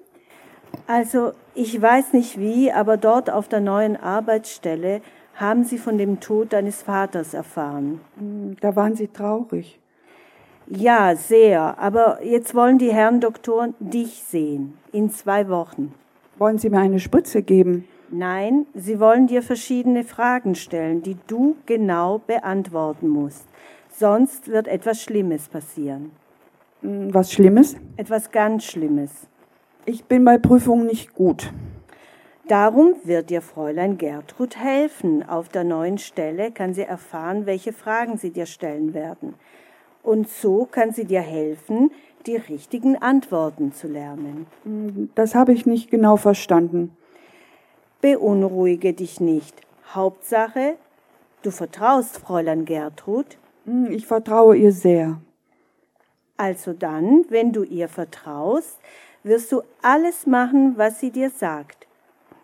Also, 0.86 1.32
ich 1.54 1.80
weiß 1.80 2.12
nicht 2.12 2.38
wie, 2.38 2.70
aber 2.70 2.98
dort 2.98 3.30
auf 3.30 3.48
der 3.48 3.60
neuen 3.60 3.96
Arbeitsstelle 3.96 5.00
haben 5.34 5.64
Sie 5.64 5.78
von 5.78 5.96
dem 5.96 6.20
Tod 6.20 6.52
deines 6.52 6.82
Vaters 6.82 7.32
erfahren. 7.32 8.00
Hm, 8.18 8.56
da 8.60 8.76
waren 8.76 8.94
Sie 8.94 9.08
traurig. 9.08 9.80
Ja, 10.66 11.16
sehr. 11.16 11.78
Aber 11.78 12.22
jetzt 12.22 12.54
wollen 12.54 12.78
die 12.78 12.92
Herren 12.92 13.20
Doktoren 13.20 13.74
dich 13.80 14.22
sehen. 14.22 14.78
In 14.92 15.10
zwei 15.10 15.48
Wochen. 15.48 15.94
Wollen 16.40 16.56
Sie 16.56 16.70
mir 16.70 16.78
eine 16.78 17.00
Spritze 17.00 17.42
geben? 17.42 17.84
Nein, 18.08 18.64
sie 18.74 18.98
wollen 18.98 19.26
dir 19.26 19.42
verschiedene 19.42 20.04
Fragen 20.04 20.54
stellen, 20.54 21.02
die 21.02 21.18
du 21.26 21.56
genau 21.66 22.16
beantworten 22.26 23.08
musst. 23.08 23.46
Sonst 23.90 24.48
wird 24.48 24.66
etwas 24.66 25.02
Schlimmes 25.02 25.50
passieren. 25.50 26.12
Hm, 26.80 27.12
was 27.12 27.30
Schlimmes? 27.30 27.76
Etwas 27.98 28.30
ganz 28.30 28.64
Schlimmes. 28.64 29.28
Ich 29.84 30.06
bin 30.06 30.24
bei 30.24 30.38
Prüfungen 30.38 30.86
nicht 30.86 31.12
gut. 31.12 31.52
Darum 32.48 32.94
wird 33.04 33.28
dir 33.28 33.42
Fräulein 33.42 33.98
Gertrud 33.98 34.56
helfen. 34.56 35.22
Auf 35.28 35.50
der 35.50 35.64
neuen 35.64 35.98
Stelle 35.98 36.52
kann 36.52 36.72
sie 36.72 36.84
erfahren, 36.84 37.44
welche 37.44 37.74
Fragen 37.74 38.16
sie 38.16 38.30
dir 38.30 38.46
stellen 38.46 38.94
werden. 38.94 39.34
Und 40.02 40.26
so 40.30 40.64
kann 40.64 40.92
sie 40.92 41.04
dir 41.04 41.20
helfen, 41.20 41.90
die 42.26 42.36
richtigen 42.36 42.96
Antworten 42.96 43.72
zu 43.72 43.88
lernen. 43.88 44.46
Das 45.14 45.34
habe 45.34 45.52
ich 45.52 45.66
nicht 45.66 45.90
genau 45.90 46.16
verstanden. 46.16 46.96
Beunruhige 48.00 48.92
dich 48.92 49.20
nicht. 49.20 49.60
Hauptsache, 49.92 50.76
du 51.42 51.50
vertraust 51.50 52.18
Fräulein 52.18 52.64
Gertrud. 52.64 53.38
Hm, 53.64 53.90
ich 53.90 54.06
vertraue 54.06 54.56
ihr 54.56 54.72
sehr. 54.72 55.20
Also 56.36 56.72
dann, 56.72 57.26
wenn 57.28 57.52
du 57.52 57.64
ihr 57.64 57.88
vertraust, 57.88 58.78
wirst 59.22 59.52
du 59.52 59.62
alles 59.82 60.26
machen, 60.26 60.74
was 60.76 61.00
sie 61.00 61.10
dir 61.10 61.30
sagt. 61.30 61.86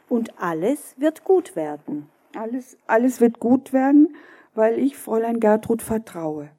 Und 0.08 0.38
alles 0.40 0.94
wird 0.98 1.24
gut 1.24 1.56
werden. 1.56 2.08
Alles, 2.34 2.76
alles 2.86 3.20
wird 3.20 3.40
gut 3.40 3.72
werden, 3.72 4.14
weil 4.54 4.78
ich 4.78 4.96
Fräulein 4.96 5.40
Gertrud 5.40 5.80
vertraue. 5.80 6.50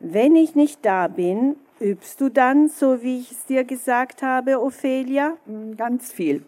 Wenn 0.00 0.36
ich 0.36 0.54
nicht 0.54 0.84
da 0.84 1.08
bin, 1.08 1.56
übst 1.80 2.20
du 2.20 2.28
dann, 2.28 2.68
so 2.68 3.02
wie 3.02 3.18
ich 3.18 3.32
es 3.32 3.46
dir 3.46 3.64
gesagt 3.64 4.22
habe, 4.22 4.60
Ophelia? 4.60 5.36
Hm, 5.46 5.76
ganz 5.76 6.12
viel. 6.12 6.44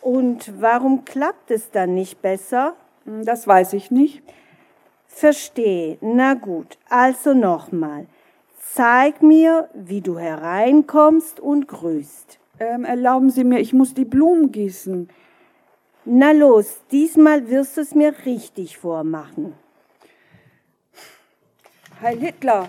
Und 0.00 0.60
warum 0.60 1.04
klappt 1.04 1.50
es 1.50 1.70
dann 1.70 1.94
nicht 1.94 2.22
besser? 2.22 2.74
Hm, 3.04 3.24
das 3.24 3.46
weiß 3.46 3.72
ich 3.72 3.90
nicht. 3.90 4.22
Verstehe. 5.06 5.98
Na 6.00 6.34
gut, 6.34 6.78
also 6.88 7.34
nochmal. 7.34 8.06
Zeig 8.58 9.22
mir, 9.22 9.70
wie 9.72 10.02
du 10.02 10.18
hereinkommst 10.18 11.40
und 11.40 11.68
grüßt. 11.68 12.38
Ähm, 12.58 12.84
erlauben 12.84 13.30
Sie 13.30 13.44
mir, 13.44 13.60
ich 13.60 13.72
muss 13.72 13.94
die 13.94 14.04
Blumen 14.04 14.52
gießen. 14.52 15.08
Na 16.04 16.32
los, 16.32 16.82
diesmal 16.92 17.48
wirst 17.48 17.76
du 17.76 17.80
es 17.80 17.94
mir 17.94 18.14
richtig 18.24 18.78
vormachen. 18.78 19.54
Heil 22.02 22.18
Hitler! 22.20 22.68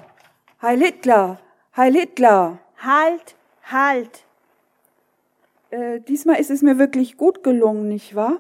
Heil 0.62 0.80
Hitler! 0.80 1.38
Heil 1.76 1.94
Hitler! 1.94 2.60
Halt, 2.78 3.36
halt! 3.70 4.24
Äh, 5.70 6.00
diesmal 6.00 6.40
ist 6.40 6.50
es 6.50 6.62
mir 6.62 6.80
wirklich 6.80 7.18
gut 7.18 7.44
gelungen, 7.44 7.90
nicht 7.90 8.16
wahr? 8.16 8.40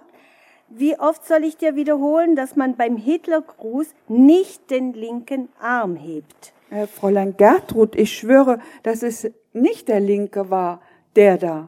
Wie 0.69 0.97
oft 0.97 1.25
soll 1.27 1.43
ich 1.43 1.57
dir 1.57 1.75
wiederholen, 1.75 2.37
dass 2.37 2.55
man 2.55 2.77
beim 2.77 2.95
Hitlergruß 2.95 3.87
nicht 4.07 4.71
den 4.71 4.93
linken 4.93 5.49
Arm 5.59 5.97
hebt? 5.97 6.53
Äh, 6.69 6.87
Fräulein 6.87 7.35
Gertrud, 7.35 7.93
ich 7.97 8.17
schwöre, 8.17 8.59
dass 8.83 9.03
es 9.03 9.29
nicht 9.51 9.89
der 9.89 9.99
linke 9.99 10.49
war, 10.49 10.81
der 11.17 11.37
da. 11.37 11.67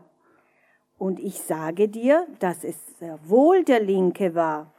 Und 0.98 1.20
ich 1.20 1.42
sage 1.42 1.90
dir, 1.90 2.26
dass 2.40 2.64
es 2.64 2.78
sehr 3.00 3.20
wohl 3.26 3.66
der 3.66 3.82
linke 3.82 4.34
war. 4.34 4.72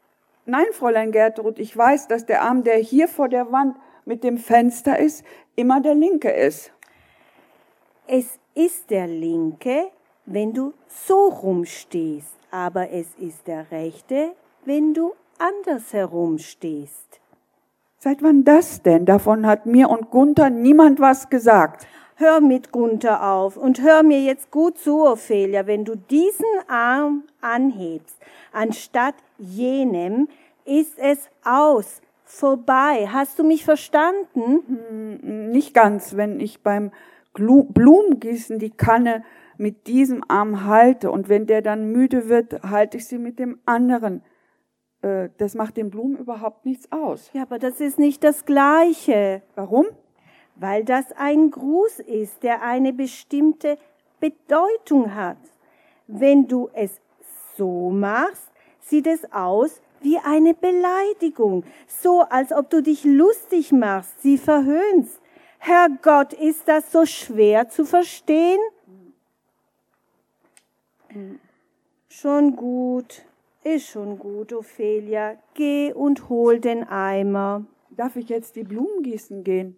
Nein, 0.47 0.67
Fräulein 0.73 1.13
Gertrud, 1.13 1.59
ich 1.59 1.77
weiß, 1.77 2.09
dass 2.09 2.25
der 2.25 2.41
Arm, 2.41 2.65
der 2.65 2.79
hier 2.79 3.07
vor 3.07 3.29
der 3.29 3.53
Wand 3.53 3.77
mit 4.11 4.25
dem 4.25 4.39
Fenster 4.39 4.99
ist, 4.99 5.25
immer 5.55 5.81
der 5.81 5.95
linke 5.95 6.31
ist. 6.31 6.73
Es 8.09 8.41
ist 8.57 8.91
der 8.91 9.07
linke, 9.07 9.85
wenn 10.27 10.53
du 10.53 10.75
so 10.89 11.29
rumstehst, 11.29 12.35
aber 12.51 12.91
es 12.91 13.07
ist 13.21 13.47
der 13.47 13.71
rechte, 13.71 14.33
wenn 14.65 14.95
du 14.95 15.13
anders 15.39 15.93
herumstehst. 15.93 17.21
Seit 17.99 18.21
wann 18.21 18.43
das 18.43 18.83
denn? 18.83 19.07
Davon 19.07 19.47
hat 19.47 19.65
mir 19.67 19.89
und 19.89 20.11
Gunther 20.11 20.51
niemand 20.51 20.99
was 20.99 21.31
gesagt. 21.31 21.87
Hör 22.17 22.41
mit 22.41 22.73
Gunther 22.73 23.23
auf 23.23 23.57
und 23.57 23.81
hör 23.81 24.03
mir 24.03 24.21
jetzt 24.21 24.51
gut 24.51 24.77
zu, 24.77 25.07
Ophelia. 25.07 25.69
Wenn 25.69 25.85
du 25.85 25.95
diesen 25.95 26.47
Arm 26.67 27.23
anhebst, 27.41 28.17
anstatt 28.53 29.15
jenem, 29.39 30.27
ist 30.65 30.99
es 30.99 31.31
aus, 31.45 32.03
vorbei. 32.31 33.09
Hast 33.13 33.39
du 33.39 33.45
mich 33.45 33.65
verstanden? 33.65 34.63
Hm, 34.67 35.51
nicht 35.51 35.75
ganz. 35.75 36.17
Wenn 36.17 36.41
ich 36.41 36.63
beim 36.63 36.91
Blumengießen 37.35 38.59
die 38.59 38.71
Kanne 38.71 39.25
mit 39.57 39.87
diesem 39.87 40.25
Arm 40.29 40.65
halte 40.65 41.11
und 41.11 41.29
wenn 41.29 41.47
der 41.47 41.63
dann 41.63 41.93
müde 41.93 42.29
wird, 42.29 42.63
halte 42.63 42.97
ich 42.97 43.07
sie 43.07 43.19
mit 43.19 43.39
dem 43.39 43.59
anderen. 43.67 44.23
Äh, 45.03 45.29
das 45.39 45.55
macht 45.55 45.77
den 45.77 45.91
Blumen 45.91 46.17
überhaupt 46.17 46.65
nichts 46.67 46.91
aus. 46.91 47.31
Ja, 47.33 47.43
aber 47.43 47.59
das 47.59 47.81
ist 47.81 47.99
nicht 47.99 48.25
das 48.25 48.45
Gleiche. 48.47 49.43
Warum? 49.55 49.87
weil 50.61 50.85
das 50.85 51.11
ein 51.13 51.51
Gruß 51.51 52.01
ist, 52.01 52.43
der 52.43 52.63
eine 52.63 52.93
bestimmte 52.93 53.79
Bedeutung 54.21 55.15
hat. 55.15 55.39
Wenn 56.07 56.49
du 56.49 56.69
es 56.75 57.01
so 57.57 57.91
machst, 57.91 58.51
sieht 58.81 59.07
es 59.07 59.33
aus 59.33 59.81
wie 60.03 60.19
eine 60.19 60.55
Beleidigung, 60.55 61.65
so 61.87 62.21
als 62.21 62.53
ob 62.53 62.71
du 62.71 62.83
dich 62.83 63.05
lustig 63.05 63.73
machst, 63.73 64.23
sie 64.23 64.39
verhöhnst. 64.39 65.21
Herrgott, 65.59 66.33
ist 66.33 66.69
das 66.69 66.91
so 66.91 67.05
schwer 67.05 67.69
zu 67.69 67.85
verstehen? 67.85 68.61
Schon 72.09 72.57
gut, 72.57 73.23
ist 73.63 73.89
schon 73.89 74.19
gut, 74.19 74.53
Ophelia. 74.53 75.37
Geh 75.55 75.93
und 75.93 76.29
hol 76.29 76.61
den 76.61 76.85
Eimer. 76.85 77.67
Darf 77.91 78.17
ich 78.17 78.29
jetzt 78.29 78.57
die 78.57 78.65
Blumen 78.65 79.03
gießen 79.03 79.45
gehen? 79.45 79.77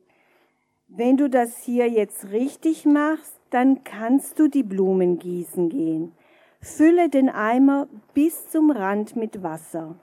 Wenn 0.86 1.16
du 1.16 1.30
das 1.30 1.56
hier 1.58 1.88
jetzt 1.88 2.30
richtig 2.30 2.84
machst, 2.84 3.40
dann 3.50 3.82
kannst 3.82 4.38
du 4.38 4.48
die 4.48 4.62
Blumen 4.62 5.18
gießen 5.18 5.68
gehen. 5.68 6.12
Fülle 6.60 7.08
den 7.08 7.28
Eimer 7.28 7.88
bis 8.14 8.50
zum 8.50 8.70
Rand 8.70 9.16
mit 9.16 9.42
Wasser. 9.42 9.96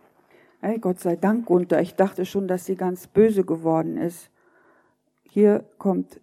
Hey, 0.62 0.78
Gott 0.78 1.00
sei 1.00 1.16
Dank, 1.16 1.46
Gunther. 1.46 1.80
Ich 1.80 1.96
dachte 1.96 2.26
schon, 2.26 2.50
dass 2.50 2.66
sie 2.66 2.76
ganz 2.76 3.08
böse 3.08 3.46
geworden 3.46 3.96
ist. 3.96 4.30
Hier 5.24 5.64
kommt 5.78 6.20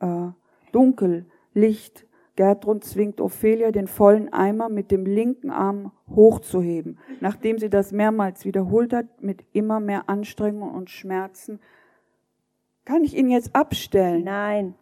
äh, 0.00 0.26
Dunkel, 0.72 1.24
Licht. 1.54 2.04
Gertrud 2.36 2.84
zwingt 2.84 3.20
Ophelia, 3.20 3.72
den 3.72 3.88
vollen 3.88 4.30
Eimer 4.32 4.68
mit 4.68 4.90
dem 4.90 5.06
linken 5.06 5.50
Arm 5.50 5.90
hochzuheben. 6.08 6.98
Nachdem 7.20 7.58
sie 7.58 7.70
das 7.70 7.90
mehrmals 7.90 8.44
wiederholt 8.44 8.92
hat, 8.92 9.22
mit 9.22 9.42
immer 9.52 9.80
mehr 9.80 10.08
Anstrengung 10.08 10.74
und 10.74 10.90
Schmerzen, 10.90 11.58
kann 12.84 13.04
ich 13.04 13.16
ihn 13.16 13.30
jetzt 13.30 13.56
abstellen? 13.56 14.22
Nein. 14.22 14.74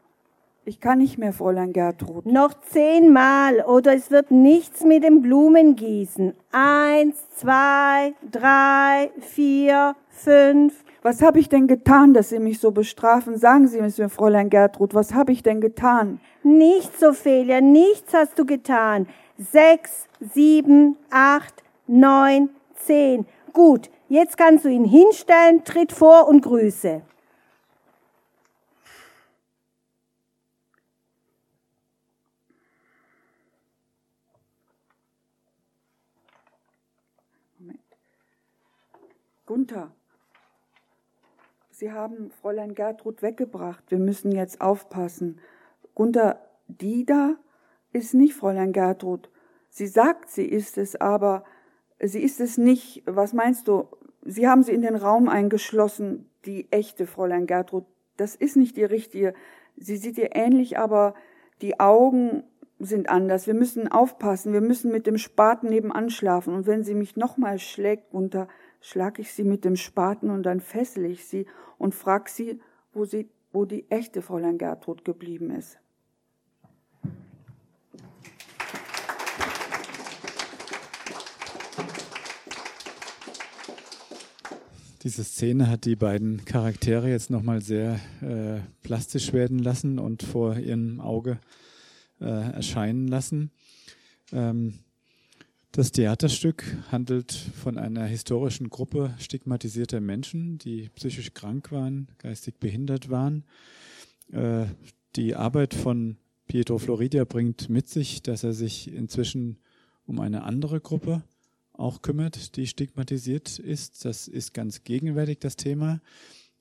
Ich 0.69 0.81
kann 0.81 0.99
nicht 0.99 1.17
mehr, 1.17 1.33
Fräulein 1.33 1.73
Gertrud. 1.73 2.27
Noch 2.27 2.53
zehnmal 2.55 3.61
oder 3.61 3.95
es 3.95 4.11
wird 4.11 4.33
nichts 4.33 4.83
mit 4.83 5.05
dem 5.05 5.23
Blumengießen. 5.23 6.35
Eins, 6.51 7.31
zwei, 7.37 8.15
drei, 8.29 9.13
vier, 9.21 9.95
fünf. 10.09 10.83
Was 11.03 11.23
habe 11.23 11.39
ich 11.39 11.49
denn 11.49 11.69
getan, 11.69 12.15
dass 12.15 12.31
Sie 12.31 12.41
mich 12.41 12.59
so 12.59 12.73
bestrafen? 12.73 13.39
Sagen 13.39 13.69
Sie 13.69 13.79
es 13.79 13.99
mir, 13.99 14.09
Fräulein 14.09 14.51
Gertrud, 14.51 14.93
was 14.93 15.15
habe 15.15 15.31
ich 15.31 15.45
denn 15.45 15.61
getan? 15.61 16.19
Nichts, 16.43 17.01
Ophelia, 17.05 17.61
nichts 17.61 18.13
hast 18.13 18.37
du 18.37 18.45
getan. 18.45 19.07
Sechs, 19.39 20.09
sieben, 20.19 20.97
acht, 21.11 21.63
neun, 21.87 22.51
zehn. 22.75 23.25
Gut, 23.53 23.89
jetzt 24.09 24.37
kannst 24.37 24.65
du 24.65 24.69
ihn 24.69 24.85
hinstellen, 24.85 25.63
tritt 25.63 25.93
vor 25.93 26.27
und 26.27 26.41
grüße. 26.41 27.03
Gunther, 39.47 39.93
Sie 41.79 41.93
haben 41.93 42.31
Fräulein 42.31 42.75
Gertrud 42.75 43.21
weggebracht. 43.21 43.85
Wir 43.91 43.99
müssen 43.99 44.33
jetzt 44.33 44.63
aufpassen. 44.63 45.41
Gunther, 45.95 46.41
die 46.69 47.05
da 47.05 47.35
ist 47.93 48.15
nicht 48.15 48.33
Fräulein 48.33 48.73
Gertrud. 48.73 49.29
Sie 49.69 49.87
sagt, 49.87 50.31
sie 50.31 50.47
ist 50.47 50.79
es, 50.79 50.97
aber 50.97 51.45
sie 52.01 52.23
ist 52.23 52.41
es 52.41 52.57
nicht. 52.57 53.03
Was 53.05 53.35
meinst 53.35 53.69
du? 53.69 53.89
Sie 54.23 54.49
haben 54.49 54.63
sie 54.63 54.73
in 54.73 54.81
den 54.81 54.97
Raum 54.97 55.29
eingeschlossen, 55.29 56.31
die 56.47 56.67
echte 56.73 57.07
Fräulein 57.07 57.47
Gertrud. 57.47 57.85
Das 58.17 58.37
ist 58.37 58.57
nicht 58.57 58.79
die 58.79 58.85
richtige. 58.85 59.35
Sie 59.77 59.99
sieht 59.99 60.17
ihr 60.17 60.35
ähnlich, 60.35 60.79
aber 60.79 61.15
die 61.61 61.79
Augen 61.79 62.43
sind 62.79 63.11
anders. 63.11 63.47
Wir 63.47 63.55
müssen 63.55 63.87
aufpassen. 63.87 64.55
Wir 64.55 64.63
müssen 64.63 64.91
mit 64.91 65.07
dem 65.07 65.19
Spaten 65.19 65.69
nebenan 65.69 66.09
schlafen. 66.09 66.55
Und 66.55 66.67
wenn 66.67 66.85
sie 66.85 66.95
mich 66.95 67.17
nochmal 67.17 67.59
schlägt, 67.59 68.13
Gunther, 68.13 68.49
schlag 68.81 69.19
ich 69.19 69.33
sie 69.33 69.45
mit 69.45 69.65
dem 69.65 69.77
Spaten 69.77 70.31
und 70.31 70.43
dann 70.43 70.61
fessel 70.61 71.05
ich 71.07 71.27
sie 71.27 71.47
und 71.79 71.95
frag 71.95 72.29
sie, 72.29 72.61
wo 72.93 73.05
sie, 73.05 73.29
wo 73.53 73.65
die 73.65 73.91
echte 73.91 74.23
Fräulein 74.23 74.59
Gertrud 74.59 75.05
geblieben 75.05 75.51
ist. 75.51 75.79
Diese 85.07 85.23
Szene 85.23 85.71
hat 85.71 85.85
die 85.85 85.95
beiden 85.95 86.45
Charaktere 86.45 87.09
jetzt 87.09 87.31
nochmal 87.31 87.63
sehr 87.63 88.01
äh, 88.23 88.61
plastisch 88.83 89.33
werden 89.33 89.61
lassen 89.61 90.01
und 90.01 90.25
vor 90.25 90.57
ihrem 90.57 91.01
Auge 91.01 91.39
äh, 92.21 92.25
erscheinen 92.25 93.07
lassen. 93.07 93.53
Ähm, 94.33 94.81
das 95.77 95.93
Theaterstück 95.93 96.65
handelt 96.91 97.33
von 97.33 97.77
einer 97.77 98.07
historischen 98.07 98.71
Gruppe 98.71 99.15
stigmatisierter 99.19 100.01
Menschen, 100.01 100.57
die 100.57 100.89
psychisch 100.95 101.35
krank 101.35 101.71
waren, 101.71 102.09
geistig 102.17 102.59
behindert 102.59 103.11
waren. 103.11 103.45
Äh, 104.33 104.65
die 105.17 105.35
Arbeit 105.35 105.75
von 105.75 106.17
Pietro 106.47 106.79
Floridia 106.79 107.25
bringt 107.25 107.69
mit 107.69 107.91
sich, 107.91 108.23
dass 108.23 108.43
er 108.43 108.55
sich 108.55 108.91
inzwischen 108.91 109.59
um 110.07 110.19
eine 110.19 110.45
andere 110.45 110.81
Gruppe 110.81 111.23
auch 111.75 112.01
kümmert, 112.01 112.57
die 112.57 112.67
stigmatisiert 112.67 113.59
ist. 113.59 114.07
Das 114.07 114.29
ist 114.29 114.55
ganz 114.55 114.83
gegenwärtig 114.83 115.41
das 115.41 115.57
Thema. 115.57 116.01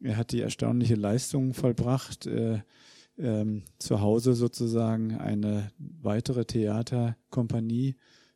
Er 0.01 0.17
hat 0.17 0.33
die 0.33 0.41
erstaunliche 0.41 0.95
Leistung 0.95 1.53
vollbracht, 1.53 2.25
äh, 2.25 2.59
ähm, 3.17 3.63
zu 3.79 4.01
Hause 4.01 4.33
sozusagen 4.33 5.15
eine 5.15 5.71
weitere 5.77 6.43
Theaterkompanie 6.43 7.95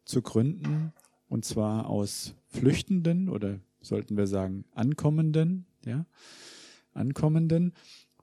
zu 0.10 0.24
gründen, 0.24 0.92
und 1.28 1.46
zwar 1.46 1.88
aus 1.88 2.34
Flüchtenden 2.48 3.30
oder 3.30 3.60
sollten 3.80 4.18
wir 4.18 4.26
sagen 4.26 4.66
Ankommenden, 4.74 5.68
ja, 5.86 6.08
Ankommenden, 6.94 7.74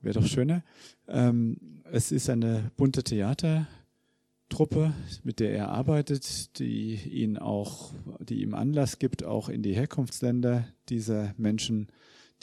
wäre 0.01 0.19
doch 0.19 0.27
schöner. 0.27 0.63
Ähm, 1.07 1.81
es 1.89 2.11
ist 2.11 2.29
eine 2.29 2.71
bunte 2.75 3.03
Theatertruppe, 3.03 4.93
mit 5.23 5.39
der 5.39 5.51
er 5.51 5.69
arbeitet, 5.69 6.59
die 6.59 6.95
ihn 6.95 7.37
auch, 7.37 7.93
die 8.19 8.41
ihm 8.41 8.53
Anlass 8.53 8.99
gibt, 8.99 9.23
auch 9.23 9.47
in 9.47 9.63
die 9.63 9.73
Herkunftsländer 9.73 10.67
dieser 10.89 11.33
Menschen, 11.37 11.87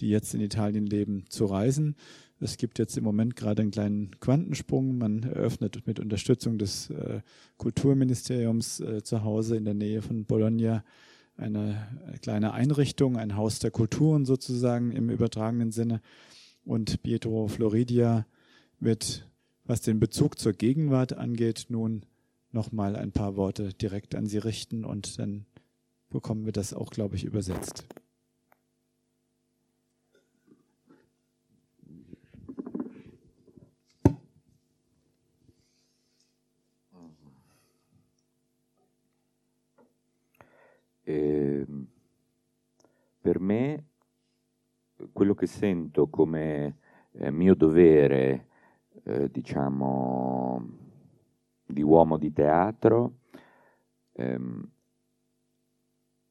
die 0.01 0.09
jetzt 0.09 0.33
in 0.33 0.41
Italien 0.41 0.87
leben, 0.87 1.25
zu 1.29 1.45
reisen. 1.45 1.97
Es 2.45 2.59
gibt 2.59 2.79
jetzt 2.79 2.99
im 2.99 3.05
Moment 3.05 3.37
gerade 3.37 3.63
einen 3.63 3.71
kleinen 3.71 4.21
Quantensprung. 4.21 4.99
Man 4.99 5.23
eröffnet 5.23 5.87
mit 5.87 5.99
Unterstützung 5.99 6.59
des 6.59 6.91
äh, 6.91 7.23
Kulturministeriums 7.57 8.81
äh, 8.81 9.03
zu 9.03 9.25
Hause 9.25 9.57
in 9.57 9.65
der 9.65 9.73
Nähe 9.73 10.03
von 10.03 10.27
Bologna 10.27 10.85
eine 11.39 11.89
kleine 12.21 12.53
Einrichtung, 12.53 13.17
ein 13.17 13.35
Haus 13.35 13.61
der 13.61 13.71
Kulturen 13.71 14.27
sozusagen 14.27 14.93
im 14.93 15.09
übertragenen 15.09 15.73
Sinne. 15.73 16.03
Und 16.67 17.03
Pietro 17.03 17.49
Floridia 17.49 18.27
wird, 18.79 19.27
was 19.65 19.81
den 19.81 19.99
Bezug 19.99 20.39
zur 20.39 20.53
Gegenwart 20.53 21.15
angeht, 21.15 21.67
nun 21.71 22.05
nochmal 22.53 22.95
ein 22.95 23.13
paar 23.13 23.37
Worte 23.37 23.73
direkt 23.73 24.15
an 24.15 24.27
Sie 24.27 24.37
richten 24.37 24.85
und 24.85 25.19
dann 25.19 25.47
bekommen 26.11 26.45
wir 26.45 26.53
das 26.53 26.75
auch, 26.75 26.91
glaube 26.91 27.17
ich, 27.17 27.25
übersetzt. 27.25 27.87
Eh, 41.07 41.67
per 43.21 43.39
me 43.39 43.85
quello 45.13 45.35
che 45.35 45.47
sento 45.47 46.09
come 46.09 46.79
eh, 47.13 47.31
mio 47.31 47.55
dovere, 47.55 48.47
eh, 49.05 49.31
diciamo, 49.31 50.67
di 51.67 51.83
uomo 51.83 52.17
di 52.17 52.33
teatro, 52.33 53.19
ehm, 54.13 54.69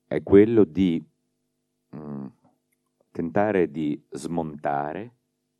è 0.08 0.24
quello 0.24 0.64
di 0.64 1.04
mh, 1.90 1.98
mm, 1.98 2.26
tentare 3.12 3.70
di 3.70 4.04
smontare 4.10 5.12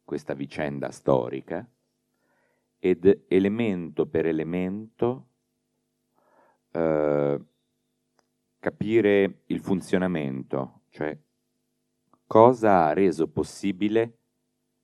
questa 0.04 0.34
vicenda 0.34 0.92
storica 0.92 1.68
ed 2.80 3.26
elemento 3.28 4.06
per 4.08 4.26
elemento 4.26 5.28
eh, 6.72 7.42
capire 8.64 9.42
il 9.48 9.60
funzionamento, 9.60 10.84
cioè 10.88 11.20
cosa 12.26 12.86
ha 12.86 12.94
reso 12.94 13.28
possibile 13.28 14.20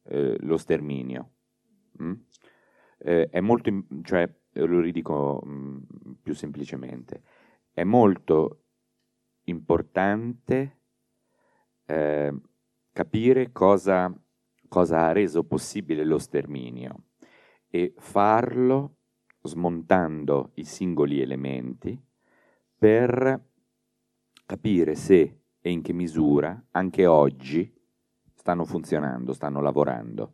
eh, 0.04 0.36
lo 0.42 0.58
sterminio. 0.58 1.32
Mm? 2.04 2.14
Eh, 2.98 3.30
è 3.30 3.40
molto, 3.40 3.72
cioè, 4.04 4.30
lo 4.52 4.82
ridico 4.82 5.42
mh, 5.42 5.50
mm, 5.50 6.12
più 6.22 6.34
semplicemente, 6.34 7.24
è 7.72 7.86
molto 7.86 8.66
importante 9.46 10.80
eh, 11.86 12.36
capire 12.92 13.54
cosa, 13.54 14.14
cosa 14.68 15.06
ha 15.06 15.14
reso 15.14 15.46
possibile 15.46 16.04
lo 16.04 16.18
sterminio 16.18 17.06
e 17.70 17.94
farlo 17.96 18.98
smontando 19.42 20.52
i 20.56 20.66
singoli 20.66 21.22
elementi 21.22 21.98
per 22.78 23.48
capire 24.50 24.96
se 24.96 25.42
e 25.62 25.70
in 25.70 25.84
che 25.84 25.94
misura 25.94 26.60
anche 26.72 27.06
oggi 27.06 27.72
stanno 28.34 28.66
funzionando, 28.66 29.32
stanno 29.34 29.62
lavorando. 29.62 30.34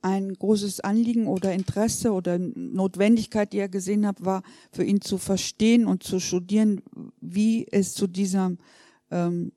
Ein 0.00 0.32
großes 0.32 0.80
Anliegen 0.80 1.26
oder 1.26 1.52
Interesse 1.52 2.12
oder 2.12 2.38
Notwendigkeit, 2.38 3.52
die 3.52 3.58
er 3.58 3.68
gesehen 3.68 4.06
hat, 4.06 4.24
war 4.24 4.42
für 4.70 4.84
ihn 4.84 5.00
zu 5.00 5.18
verstehen 5.18 5.84
und 5.86 6.04
zu 6.04 6.20
studieren, 6.20 6.80
wie 7.20 7.66
es 7.70 7.92
zu 7.92 8.06
dieser, 8.06 8.52
ähm, 9.10 9.52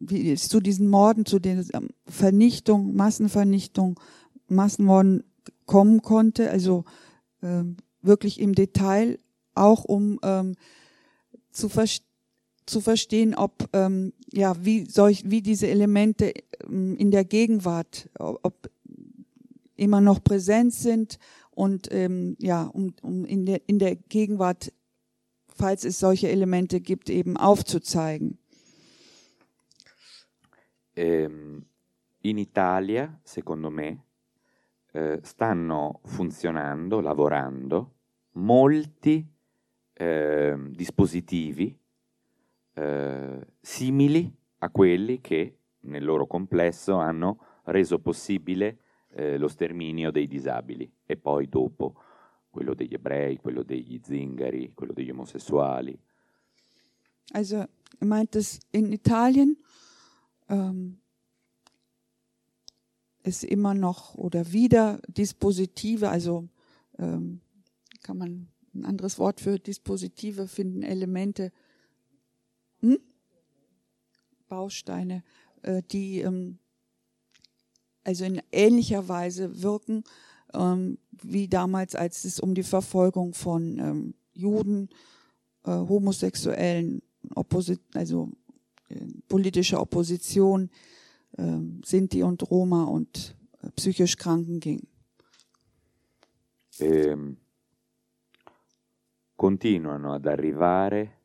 wie 0.00 0.32
es 0.32 0.48
zu 0.48 0.60
diesen 0.60 0.88
Morden, 0.88 1.24
zu 1.24 1.38
der 1.38 1.64
Vernichtung, 2.06 2.94
Massenvernichtung, 2.94 3.98
Massenmorden 4.48 5.22
kommen 5.66 6.02
konnte. 6.02 6.50
Also 6.50 6.84
äh, 7.40 7.62
wirklich 8.02 8.40
im 8.40 8.54
Detail, 8.54 9.20
auch 9.54 9.84
um 9.84 10.18
ähm, 10.22 10.56
zu 11.50 11.68
verstehen 11.68 12.08
zu 12.68 12.80
verstehen, 12.80 13.34
ob 13.34 13.68
ähm, 13.72 14.12
ja 14.30 14.54
wie 14.64 14.84
solch 14.84 15.22
wie 15.24 15.42
diese 15.42 15.68
Elemente 15.68 16.34
ähm, 16.62 16.96
in 16.96 17.10
der 17.10 17.24
Gegenwart, 17.24 18.08
ob 18.18 18.70
immer 19.74 20.00
noch 20.00 20.22
präsent 20.22 20.74
sind 20.74 21.18
und 21.50 21.88
ähm, 21.90 22.36
ja 22.38 22.64
um, 22.64 22.94
um 23.02 23.24
in 23.24 23.46
der 23.46 23.66
in 23.66 23.78
der 23.78 23.96
Gegenwart, 23.96 24.72
falls 25.48 25.84
es 25.84 25.98
solche 25.98 26.28
Elemente 26.28 26.80
gibt, 26.80 27.10
eben 27.10 27.36
aufzuzeigen. 27.36 28.38
Ähm, 30.94 31.64
in 32.20 32.38
Italia, 32.38 33.20
secondo 33.24 33.70
me, 33.70 34.02
eh, 34.92 35.20
stanno 35.22 36.00
funzionando, 36.04 37.00
lavorando 37.00 37.92
molti 38.32 39.24
eh, 39.98 40.56
dispositivi 40.70 41.76
eh, 42.74 43.46
simili 43.60 44.32
a 44.58 44.70
quelli 44.70 45.20
che 45.20 45.58
nel 45.80 46.04
loro 46.04 46.26
complesso 46.26 46.94
hanno 46.94 47.38
reso 47.64 47.98
possibile 47.98 48.78
eh, 49.10 49.36
lo 49.36 49.48
sterminio 49.48 50.12
dei 50.12 50.28
disabili 50.28 50.88
e 51.04 51.16
poi 51.16 51.48
dopo 51.48 51.94
quello 52.48 52.74
degli 52.74 52.94
ebrei, 52.94 53.38
quello 53.38 53.64
degli 53.64 54.00
zingari, 54.02 54.72
quello 54.72 54.92
degli 54.92 55.10
omosessuali. 55.10 55.98
Also 57.32 57.56
er 57.56 58.06
meint 58.06 58.36
es 58.36 58.60
in 58.70 58.92
Italien 58.92 59.56
ähm, 60.48 61.00
es 63.22 63.42
immer 63.42 63.74
noch 63.74 64.14
oder 64.14 64.52
wieder 64.52 65.00
Dispositive, 65.08 66.08
also 66.08 66.48
ähm, 66.98 67.40
kann 68.02 68.18
man 68.18 68.48
ein 68.80 68.84
anderes 68.84 69.18
Wort 69.18 69.40
für 69.40 69.58
Dispositive 69.58 70.48
finden, 70.48 70.82
Elemente, 70.82 71.52
hm? 72.80 72.98
Bausteine, 74.48 75.22
äh, 75.62 75.82
die 75.90 76.20
ähm, 76.20 76.58
also 78.04 78.24
in 78.24 78.40
ähnlicher 78.52 79.08
Weise 79.08 79.62
wirken 79.62 80.04
ähm, 80.54 80.98
wie 81.10 81.48
damals, 81.48 81.94
als 81.94 82.24
es 82.24 82.40
um 82.40 82.54
die 82.54 82.62
Verfolgung 82.62 83.34
von 83.34 83.78
ähm, 83.78 84.14
Juden, 84.32 84.88
äh, 85.64 85.70
Homosexuellen, 85.70 87.02
Opposi 87.34 87.78
also 87.94 88.30
äh, 88.88 89.06
politischer 89.28 89.80
Opposition, 89.80 90.70
äh, 91.36 91.58
Sinti 91.84 92.22
und 92.22 92.50
Roma 92.50 92.84
und 92.84 93.36
äh, 93.62 93.70
psychisch 93.72 94.16
Kranken 94.16 94.60
ging. 94.60 94.86
Ehm, 96.78 97.36
continuano 99.38 100.14
ad 100.14 100.26
arrivare 100.26 101.18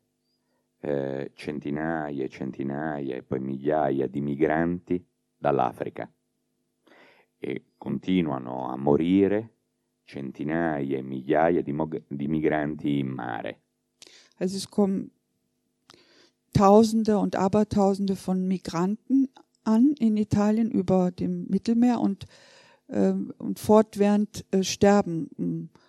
eh, 0.78 1.32
centinaia 1.34 2.22
e 2.22 2.28
centinaia 2.28 3.16
e 3.16 3.24
poi 3.24 3.40
migliaia 3.40 4.06
di 4.06 4.20
migranti 4.20 5.04
dall'Africa 5.36 6.08
e 7.36 7.64
continuano 7.76 8.68
a 8.70 8.76
morire 8.76 9.54
centinaia 10.04 10.96
e 10.96 11.02
migliaia 11.02 11.60
di, 11.60 11.74
di 12.06 12.28
migranti 12.28 12.98
in 13.00 13.08
mare. 13.08 13.62
Also 14.38 14.58
es 14.58 14.68
kommen 14.68 15.10
Tausende 16.52 17.18
und 17.18 17.34
Abertausende 17.34 18.14
von 18.14 18.46
Migranten 18.46 19.28
an 19.64 19.92
in 19.98 20.16
Italien 20.16 20.70
über 20.70 21.10
dem 21.10 21.46
Mittelmeer 21.48 21.98
und, 21.98 22.26
äh, 22.86 23.12
und 23.38 23.58
fortwährend 23.58 24.44
äh, 24.52 24.62
sterben 24.62 25.68
äh, 25.74 25.83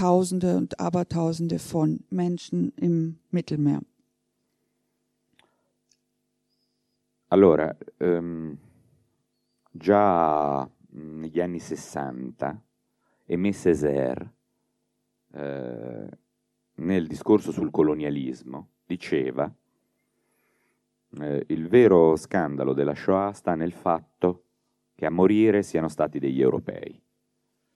Tausende 0.00 0.56
und 0.56 0.80
Abertausende 0.80 1.58
von 1.58 1.98
Menschen 2.08 2.72
im 2.76 3.18
Mittelmeer. 3.28 3.80
Allora, 7.28 7.76
um, 7.98 8.56
già 9.70 10.66
negli 10.92 11.38
anni 11.38 11.58
60, 11.58 12.62
Aimé 13.28 13.52
Césaire, 13.52 14.32
eh, 15.32 16.08
nel 16.76 17.06
discorso 17.06 17.52
sul 17.52 17.70
colonialismo, 17.70 18.68
diceva 18.86 19.52
eh, 21.20 21.44
il 21.46 21.68
vero 21.68 22.16
scandalo 22.16 22.72
della 22.72 22.94
Shoah 22.94 23.32
sta 23.32 23.54
nel 23.54 23.72
fatto 23.72 24.44
che 24.94 25.04
a 25.04 25.10
morire 25.10 25.62
siano 25.62 25.88
stati 25.88 26.18
degli 26.18 26.40
europei, 26.40 26.98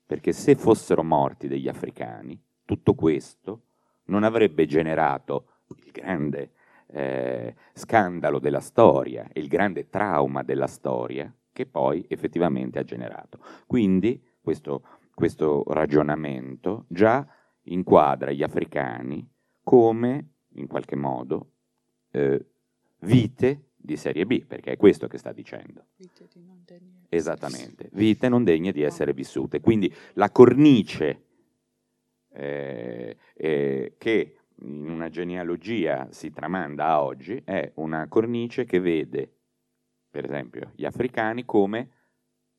perché 0.07 0.33
se 0.33 0.55
fossero 0.55 1.03
morti 1.03 1.49
degli 1.49 1.69
africani, 1.69 2.41
tutto 2.65 2.95
questo 2.95 3.63
non 4.07 4.23
avrebbe 4.23 4.67
generato 4.67 5.63
il 5.77 5.91
grande 5.91 6.53
eh, 6.89 7.55
scandalo 7.73 8.39
della 8.39 8.61
storia, 8.61 9.29
il 9.35 9.49
grande 9.49 9.89
trauma 9.89 10.43
della 10.43 10.67
storia 10.67 11.33
che 11.53 11.67
poi 11.67 12.05
effettivamente 12.09 12.79
ha 12.79 12.85
generato. 12.85 13.39
Quindi 13.67 14.23
questo, 14.41 14.83
questo 15.15 15.65
ragionamento 15.69 16.85
già 16.89 17.27
inquadra 17.63 18.31
gli 18.31 18.43
africani 18.43 19.27
come, 19.63 20.33
in 20.55 20.67
qualche 20.67 20.97
modo, 20.97 21.53
eh, 22.11 22.45
vite 23.01 23.71
di 23.85 23.97
serie 23.99 24.25
B, 24.25 24.47
perché 24.47 24.73
è 24.73 24.77
questo 24.79 25.07
che 25.09 25.19
sta 25.19 25.33
dicendo. 25.33 25.89
Vite 25.97 26.27
non 26.37 26.63
degne. 26.65 27.05
Esattamente, 27.11 27.91
vite 27.93 28.31
non 28.31 28.43
degne 28.43 28.73
di 28.73 28.81
essere 28.81 29.13
vissute. 29.13 29.61
Quindi 29.61 29.93
la 30.15 30.31
cornice 30.31 31.23
eh, 32.33 33.17
eh, 33.35 33.95
che 33.99 34.37
in 34.61 34.89
una 34.89 35.11
genealogia 35.11 36.09
si 36.11 36.31
tramanda 36.31 36.87
a 36.87 37.03
oggi 37.03 37.43
è 37.45 37.73
una 37.75 38.09
cornice 38.09 38.65
che 38.65 38.81
vede, 38.81 39.31
per 40.09 40.25
esempio, 40.25 40.73
gli 40.75 40.87
africani 40.87 41.45
come 41.45 41.91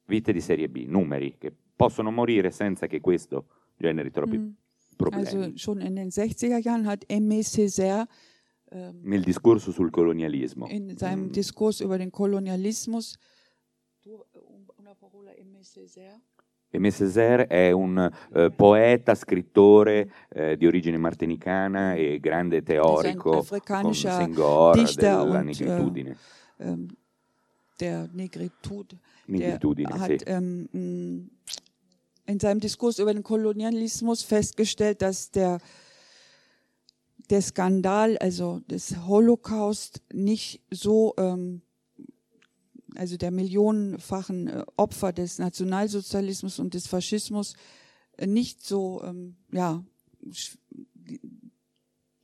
vite 0.06 0.32
di 0.32 0.42
serie 0.42 0.70
B, 0.70 0.86
numeri 0.88 1.38
che 1.40 1.52
possono 1.76 2.12
morire 2.12 2.52
senza 2.52 2.86
che 2.86 3.02
questo 3.02 3.48
generi 3.78 4.12
troppi 4.12 4.38
mm. 4.38 4.50
problemi. 4.96 5.26
Also 5.26 5.52
schon 5.56 5.82
in 5.82 5.96
den 5.96 6.10
60er 6.10 6.60
Jahren 6.60 6.86
hat 6.86 7.04
Aimé 7.10 7.42
Césaire 7.42 8.06
ähm, 8.76 9.00
nel 9.04 9.24
discorso 9.24 9.72
sul 9.72 9.90
colonialismo. 9.90 10.68
In 10.68 10.98
seinem 10.98 11.28
mm. 11.28 11.32
Diskurs 11.32 11.80
über 11.80 11.98
den 11.98 12.12
Kolonialismus 12.12 13.18
du, 14.04 14.24
una 14.78 14.94
parola 14.96 15.32
Aimé 16.72 16.92
Césaire 16.92 17.48
è 17.48 17.72
un 17.72 18.12
eh, 18.34 18.52
poeta, 18.52 19.16
scrittore 19.16 20.12
eh, 20.30 20.58
di 20.58 20.68
origine 20.68 20.98
martinicana 20.98 21.94
e 21.94 22.20
grande 22.20 22.64
teorico 22.64 23.46
con 23.66 23.96
Senghor 23.96 24.76
della 24.94 25.22
und, 25.22 25.46
negritudine. 25.46 26.18
Äh, 26.58 26.76
der 27.80 28.10
Negritud, 28.12 28.96
Negritudine, 29.28 29.90
der 29.90 30.00
hat 30.00 30.24
ähm, 30.28 31.30
in 32.26 32.40
seinem 32.40 32.60
Diskurs 32.60 33.00
über 33.00 33.14
den 33.14 33.24
Kolonialismus 33.24 34.24
festgestellt, 34.24 35.02
dass 35.02 35.32
der 35.32 35.60
der 37.32 37.42
Skandal, 37.42 38.18
also 38.18 38.60
des 38.70 39.06
Holocaust, 39.06 40.02
nicht 40.12 40.62
so 40.72 41.14
ähm, 41.18 41.62
also 42.96 43.18
der 43.18 43.32
millionenfachen 43.32 44.48
äh, 44.48 44.64
Opfer 44.78 45.14
des 45.14 45.40
Nationalsozialismus 45.40 46.60
und 46.60 46.74
des 46.74 46.88
Faschismus 46.88 47.56
äh, 48.18 48.28
nicht 48.28 48.66
so 48.66 49.04
ähm, 49.04 49.36
ja 49.52 49.84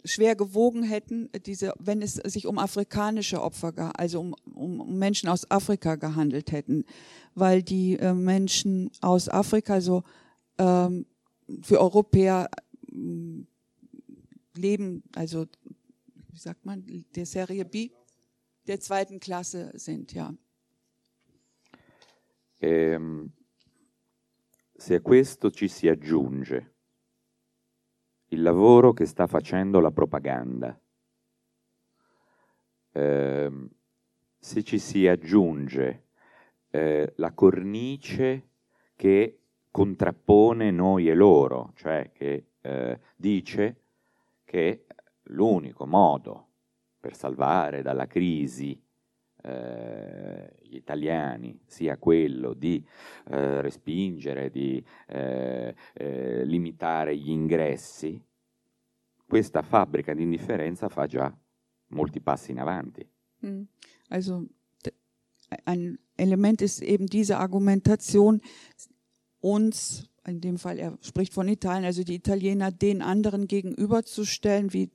schwer 0.03 0.36
gewogen 0.36 0.82
hätten, 0.82 1.30
diese, 1.45 1.73
wenn 1.78 2.02
es 2.02 2.15
sich 2.15 2.48
um 2.48 2.57
afrikanische 2.57 3.41
Opfer, 3.41 3.73
also 3.99 4.19
um, 4.19 4.34
um 4.80 4.98
Menschen 4.98 5.30
aus 5.30 5.49
Afrika 5.52 5.95
gehandelt 5.95 6.52
hätten, 6.52 6.86
weil 7.36 7.61
die 7.61 7.98
äh, 7.99 8.14
Menschen 8.14 8.90
aus 9.02 9.30
Afrika 9.30 9.80
so 9.80 10.03
ähm, 10.57 11.06
für 11.61 11.80
Europäer 11.80 12.49
leben, 14.56 15.03
also 15.15 15.48
wie 16.30 16.38
sagt 16.38 16.65
man, 16.65 16.84
der 17.15 17.26
Serie 17.26 17.65
B, 17.65 17.91
der 18.68 18.80
zweiten 18.80 19.19
Klasse 19.19 19.72
sind, 19.76 20.14
ja. 20.14 20.34
Ehm, 22.60 23.32
se 24.76 24.95
a 24.95 25.02
questo 25.02 25.49
ci 25.52 25.68
si 25.68 25.88
aggiunge 25.88 26.76
il 28.28 28.41
lavoro 28.41 28.94
che 28.94 29.06
sta 29.06 29.28
facendo 29.28 29.80
la 29.80 29.91
propaganda, 29.91 30.80
eh, 32.94 33.69
se 34.40 34.64
ci 34.64 34.80
si 34.80 35.07
aggiunge 35.07 36.07
eh, 36.69 37.14
la 37.18 37.32
cornice 37.34 38.49
che 38.95 39.40
contrappone 39.69 40.72
noi 40.72 41.10
e 41.10 41.14
loro, 41.14 41.73
cioè 41.76 42.11
che 42.14 42.52
eh, 42.61 42.99
dice 43.15 43.80
che 44.52 44.86
l'unico 45.28 45.86
modo 45.86 46.49
per 46.99 47.15
salvare 47.15 47.82
dalla 47.82 48.06
crisi 48.06 48.78
eh, 49.44 50.53
gli 50.61 50.76
italiani 50.76 51.57
sia 51.65 51.98
quello 51.98 52.53
di 52.53 52.86
eh, 53.30 53.61
respingere, 53.61 54.49
di 54.49 54.86
eh, 55.07 55.73
eh, 55.94 56.44
limitare 56.44 57.15
gli 57.15 57.30
ingressi, 57.30 58.22
questa 59.26 59.61
fabbrica 59.61 60.14
di 60.14 60.23
indifferenza 60.23 60.90
fa 60.90 61.07
già 61.07 61.34
molti 61.91 62.19
passi 62.19 62.52
in 62.52 62.60
avanti. 62.60 63.10
Mm. 63.45 63.61
Also 64.10 64.48
ein 65.64 65.98
Element 66.18 66.61
ist 66.61 66.82
eben 66.82 67.07
diese 67.07 67.38
Argumentation, 67.38 68.41
uns, 69.40 70.10
in 70.26 70.41
dem 70.41 70.57
Fall 70.57 70.77
er 70.77 70.98
spricht 71.02 71.34
von 71.34 71.48
Italien, 71.48 71.85
also 71.85 72.03
die 72.03 72.15
Italiener 72.15 72.72
den 72.72 73.02
anderen 73.02 73.48
gegenüberzustellen, 73.48 74.73
wie 74.73 74.89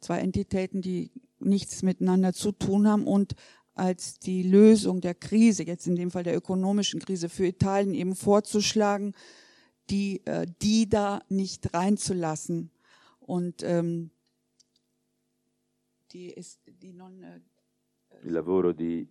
zwei 0.00 0.18
Entitäten, 0.20 0.82
die 0.82 1.10
nichts 1.38 1.82
miteinander 1.82 2.32
zu 2.32 2.52
tun 2.52 2.88
haben 2.88 3.06
und 3.06 3.34
als 3.74 4.18
die 4.18 4.42
Lösung 4.42 5.00
der 5.00 5.14
Krise, 5.14 5.64
jetzt 5.64 5.86
in 5.86 5.96
dem 5.96 6.10
Fall 6.10 6.22
der 6.22 6.36
ökonomischen 6.36 7.00
Krise 7.00 7.28
für 7.28 7.46
Italien 7.46 7.94
eben 7.94 8.14
vorzuschlagen, 8.14 9.14
die, 9.88 10.24
äh, 10.26 10.46
die 10.60 10.88
da 10.88 11.20
nicht 11.28 11.72
reinzulassen. 11.72 12.70
Und 13.20 13.62
ähm, 13.62 14.10
die 16.12 16.30
ist 16.30 16.60
die 16.82 16.92
non... 16.92 17.22
Äh, 17.22 17.40
Il 18.22 18.32
lavoro 18.32 18.72
di, 18.72 19.08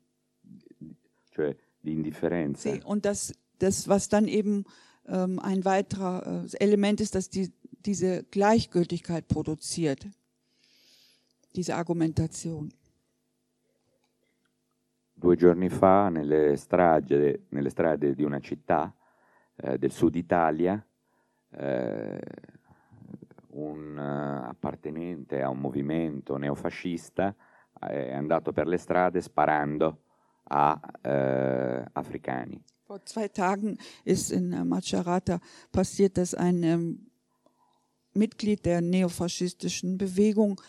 cioè 1.32 1.56
di 1.82 1.94
indifferenza. 1.94 2.70
Sì, 2.70 2.84
und 2.84 3.06
das, 3.06 3.34
das, 3.58 3.88
was 3.88 4.08
dann 4.08 4.28
eben 4.28 4.66
ähm, 5.10 5.40
ein 5.40 5.66
weiterer 5.66 6.44
äh, 6.46 6.64
Element 6.64 7.02
ist, 7.02 7.16
dass 7.16 7.30
die, 7.30 7.52
diese 7.86 8.24
Gleichgültigkeit 8.24 9.28
produziert, 9.28 10.08
diese 11.56 11.76
Argumentation. 11.76 12.72
due 15.20 15.36
giorni 15.36 15.68
fa 15.68 16.08
nelle, 16.08 16.56
strade, 16.56 17.48
nelle 17.50 17.70
strade 17.70 18.16
di 18.16 18.24
una 18.24 18.40
città 18.40 18.96
eh, 19.58 19.78
del 19.78 19.92
sud 19.92 20.16
Italia 20.16 20.82
eh, 21.52 22.22
un 23.52 23.98
uh, 23.98 24.48
appartenente 24.48 25.42
a 25.42 25.50
un 25.50 25.60
movimento 25.60 26.38
neofascista 26.38 27.36
è 27.80 28.14
andato 28.14 28.52
per 28.52 28.68
le 28.68 28.78
strade 28.78 29.22
sparando 29.22 30.04
a 30.44 30.80
äh, 31.02 31.84
Africani. 31.94 32.62
Vor 32.90 33.06
zwei 33.06 33.28
Tagen 33.28 33.78
ist 34.04 34.32
in 34.32 34.68
Macerata 34.68 35.42
passiert, 35.72 36.18
dass 36.18 36.34
ein 36.34 36.64
ähm, 36.64 37.12
Mitglied 38.16 38.66
der 38.66 38.82
neofaschistischen 38.82 40.00
Bewegung 40.00 40.60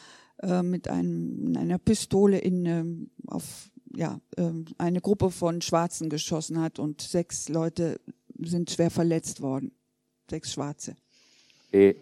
äh, 0.42 0.62
mit 0.62 0.86
einem, 0.88 1.56
einer 1.56 1.78
Pistole 1.78 2.36
in, 2.36 2.66
ähm, 2.66 3.10
auf 3.26 3.70
ja, 3.96 4.20
ähm, 4.36 4.66
eine 4.76 5.00
Gruppe 5.00 5.30
von 5.30 5.62
Schwarzen 5.62 6.10
geschossen 6.10 6.60
hat 6.60 6.78
und 6.78 7.00
sechs 7.00 7.48
Leute 7.48 7.98
sind 8.38 8.70
schwer 8.70 8.90
verletzt 8.90 9.40
worden. 9.40 9.72
Sechs 10.28 10.52
Schwarze. 10.52 10.96
E 11.72 11.94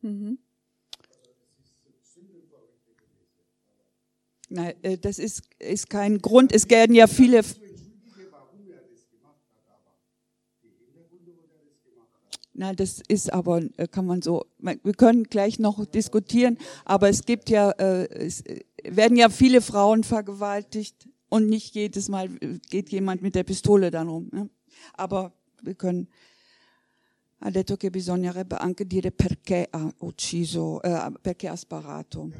mhm. 0.00 0.38
Nein, 4.48 4.74
äh, 4.82 4.98
das 4.98 5.18
ist, 5.18 5.42
ist 5.58 5.90
kein 5.90 6.18
Grund. 6.18 6.52
Es 6.52 6.68
werden 6.68 6.94
ja 6.94 7.06
viele. 7.06 7.42
Na, 12.56 12.72
das 12.72 13.02
ist 13.08 13.32
aber, 13.32 13.62
äh, 13.78 13.88
kann 13.88 14.06
man 14.06 14.22
so, 14.22 14.46
wir 14.58 14.94
können 14.94 15.24
gleich 15.24 15.58
noch 15.58 15.84
diskutieren, 15.86 16.56
aber 16.84 17.08
es 17.08 17.24
gibt 17.24 17.50
ja, 17.50 17.70
äh, 17.72 18.06
es 18.08 18.44
werden 18.84 19.16
ja 19.16 19.28
viele 19.28 19.60
Frauen 19.60 20.04
vergewaltigt 20.04 21.08
und 21.28 21.48
nicht 21.48 21.74
jedes 21.74 22.08
Mal 22.08 22.28
geht 22.70 22.90
jemand 22.90 23.22
mit 23.22 23.34
der 23.34 23.42
Pistole 23.42 23.90
dann 23.90 24.08
rum. 24.08 24.28
Ne? 24.32 24.48
Aber 24.92 25.32
wir 25.62 25.74
können, 25.74 26.06
ha 27.40 27.50
detto 27.50 27.76
che 27.76 27.90
bisognerebbe 27.90 28.60
anche 28.60 28.86
dire 28.86 29.10
perché 29.10 29.66
ha 29.70 29.92
ucciso, 29.98 30.80
perché 31.20 31.48
ha 31.48 31.56
sparato. 31.56 32.30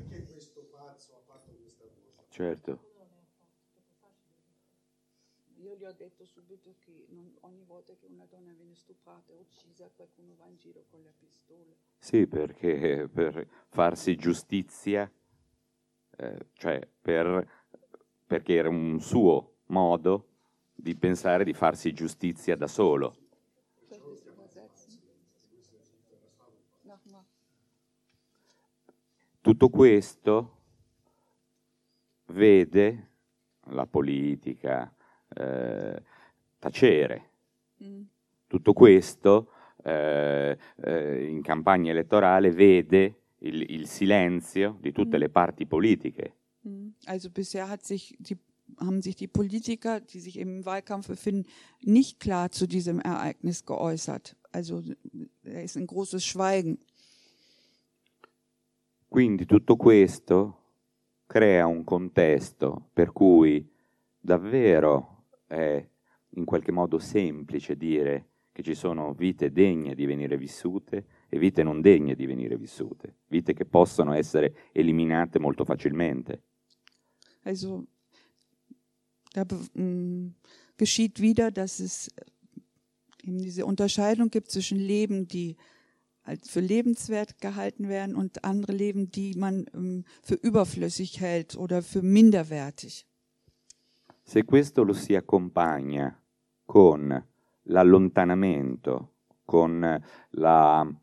Certo. 2.35 2.81
gli 5.55 5.85
ho 5.85 5.93
detto 5.93 6.25
subito 6.25 6.75
che 6.81 7.07
non, 7.11 7.33
ogni 7.43 7.63
volta 7.65 7.93
che 7.95 8.07
una 8.07 8.27
donna 8.29 8.53
viene 8.53 8.75
stuprata 8.75 9.33
e 9.33 9.37
uccisa 9.37 9.89
qualcuno 9.95 10.35
va 10.37 10.47
in 10.49 10.57
giro 10.57 10.85
con 10.91 11.01
la 11.05 11.13
pistola. 11.17 11.73
Sì, 11.97 12.27
perché 12.27 13.09
per 13.09 13.47
farsi 13.69 14.17
giustizia, 14.17 15.09
eh, 16.17 16.47
cioè 16.55 16.89
per, 17.01 17.49
perché 18.27 18.55
era 18.55 18.69
un 18.69 18.99
suo 19.01 19.59
modo 19.67 20.27
di 20.75 20.97
pensare 20.97 21.45
di 21.45 21.55
farsi 21.55 21.93
giustizia 21.93 22.57
da 22.57 22.67
solo. 22.67 23.15
Tutto 29.41 29.69
questo 29.69 30.64
vede 32.35 33.11
la 33.69 33.87
politica, 33.87 34.93
eh, 35.29 36.03
tacere. 36.59 37.31
Mm. 37.83 38.03
Tutto 38.47 38.73
questo 38.73 39.49
eh, 39.83 40.57
eh, 40.77 41.27
in 41.27 41.43
campagna 41.43 41.91
elettorale 41.91 42.51
vede 42.51 43.21
il, 43.39 43.63
il 43.71 43.87
silenzio 43.87 44.77
di 44.81 44.93
tutte 44.93 45.17
mm. 45.17 45.21
le 45.21 45.29
parti 45.29 45.67
politiche. 45.67 46.35
Mm. 46.69 46.89
Also 47.07 47.31
bisher 47.31 47.69
hat 47.69 47.85
sich 47.85 48.15
die, 48.19 48.37
haben 48.79 49.03
sich 49.03 49.17
die 49.17 49.29
Politiker, 49.29 50.01
die 50.01 50.21
sich 50.21 50.39
im 50.39 50.65
Wahlkampf 50.65 51.09
befinden, 51.09 51.49
nicht 51.83 52.21
klar 52.21 52.51
zu 52.51 52.67
diesem 52.67 53.01
Ereignis 53.01 53.65
geäußert. 53.65 54.37
Also 54.53 54.83
da 55.43 55.61
ist 55.61 55.77
ein 55.77 55.87
großes 55.87 56.25
Schweigen. 56.25 56.79
Quindi 59.09 59.47
tutto 59.47 59.77
questo 59.77 60.64
crea 61.35 61.67
un 61.67 61.83
contesto 61.83 62.91
per 62.93 63.11
cui 63.11 63.69
davvero 64.21 65.25
è 65.49 65.85
in 66.37 66.45
qualche 66.45 66.71
modo 66.71 67.01
semplice 67.01 67.77
dire 67.77 68.29
che 68.53 68.63
ci 68.63 68.77
sono 68.77 69.13
vite 69.15 69.51
degne 69.51 69.97
di 69.97 70.07
venire 70.07 70.37
vissute 70.37 71.07
e 71.29 71.37
vite 71.41 71.65
non 71.65 71.81
degne 71.81 72.15
di 72.15 72.25
venire 72.27 72.57
vissute, 72.57 73.17
vite 73.27 73.53
che 73.53 73.65
possono 73.65 74.13
essere 74.13 74.71
eliminate 74.71 75.41
molto 75.41 75.65
facilmente. 75.65 76.43
Also, 77.43 77.85
da 79.33 79.45
mh, 79.45 80.35
geschieht 80.77 81.19
wieder, 81.19 81.51
dass 81.51 81.81
es 81.81 82.15
eben 83.25 83.39
diese 83.39 83.67
Unterscheidung 83.67 84.31
gibt 84.31 84.53
zwischen 84.53 84.79
Leben, 84.79 85.27
die 85.27 85.57
für 86.43 86.61
lebenswert 86.61 87.41
gehalten 87.41 87.89
werden 87.89 88.15
und 88.17 88.45
andere 88.45 88.73
Leben, 88.73 89.11
die 89.11 89.35
man 89.37 89.67
ähm, 89.75 90.05
für 90.23 90.35
überflüssig 90.35 91.21
hält 91.21 91.57
oder 91.57 91.83
für 91.83 92.03
minderwertig. 92.03 93.07
Se 94.23 94.45
questo 94.45 94.85
lo 94.85 94.95
si 94.95 95.15
accompagna 95.15 96.19
con 96.65 97.27
l'allontanamento, 97.65 99.11
con 99.45 100.03
la, 100.31 100.95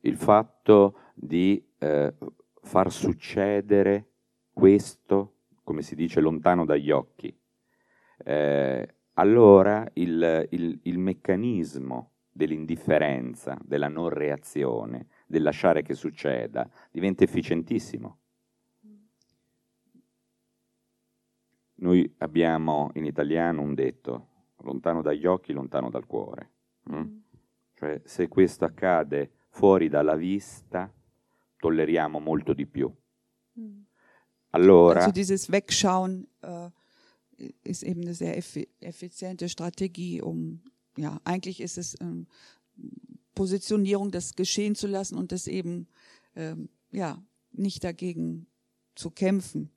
il 0.00 0.16
fatto 0.16 0.98
di 1.14 1.64
eh, 1.78 2.12
far 2.60 2.90
succedere 2.90 4.08
questo 4.52 5.36
come 5.66 5.82
si 5.82 5.96
dice, 5.96 6.20
lontano 6.20 6.64
dagli 6.64 6.92
occhi, 6.92 7.36
eh, 8.24 8.94
allora 9.14 9.84
il, 9.94 10.46
il, 10.50 10.78
il 10.84 10.98
meccanismo 10.98 12.12
dell'indifferenza, 12.36 13.58
della 13.64 13.88
non 13.88 14.10
reazione, 14.10 15.08
del 15.26 15.42
lasciare 15.42 15.82
che 15.82 15.94
succeda, 15.94 16.68
diventa 16.90 17.24
efficientissimo. 17.24 18.18
Noi 21.78 22.14
abbiamo 22.18 22.90
in 22.94 23.04
italiano 23.04 23.62
un 23.62 23.74
detto, 23.74 24.28
lontano 24.58 25.02
dagli 25.02 25.26
occhi, 25.26 25.52
lontano 25.52 25.90
dal 25.90 26.06
cuore. 26.06 26.50
Mm? 26.90 27.18
Cioè, 27.74 28.00
se 28.04 28.28
questo 28.28 28.64
accade 28.64 29.30
fuori 29.50 29.88
dalla 29.88 30.16
vista, 30.16 30.90
tolleriamo 31.58 32.18
molto 32.18 32.52
di 32.54 32.66
più. 32.66 32.90
Mm. 33.60 33.80
Allora, 34.50 35.00
Also 35.00 35.10
dieses 35.10 35.48
Wegschauen 35.48 36.26
äh, 36.40 36.70
ist 37.62 37.82
eben 37.82 38.02
eine 38.02 38.14
sehr 38.14 38.36
effi 38.36 38.66
effiziente 38.78 39.48
Strategie, 39.48 40.22
um, 40.22 40.62
ja, 40.96 41.20
eigentlich 41.24 41.60
ist 41.60 41.78
es 41.78 41.96
ähm, 42.00 42.26
Positionierung, 43.34 44.10
das 44.10 44.34
geschehen 44.34 44.74
zu 44.74 44.86
lassen 44.86 45.16
und 45.16 45.32
das 45.32 45.46
eben, 45.46 45.88
ähm, 46.34 46.68
ja, 46.90 47.22
nicht 47.52 47.84
dagegen 47.84 48.46
zu 48.94 49.10
kämpfen. 49.10 49.70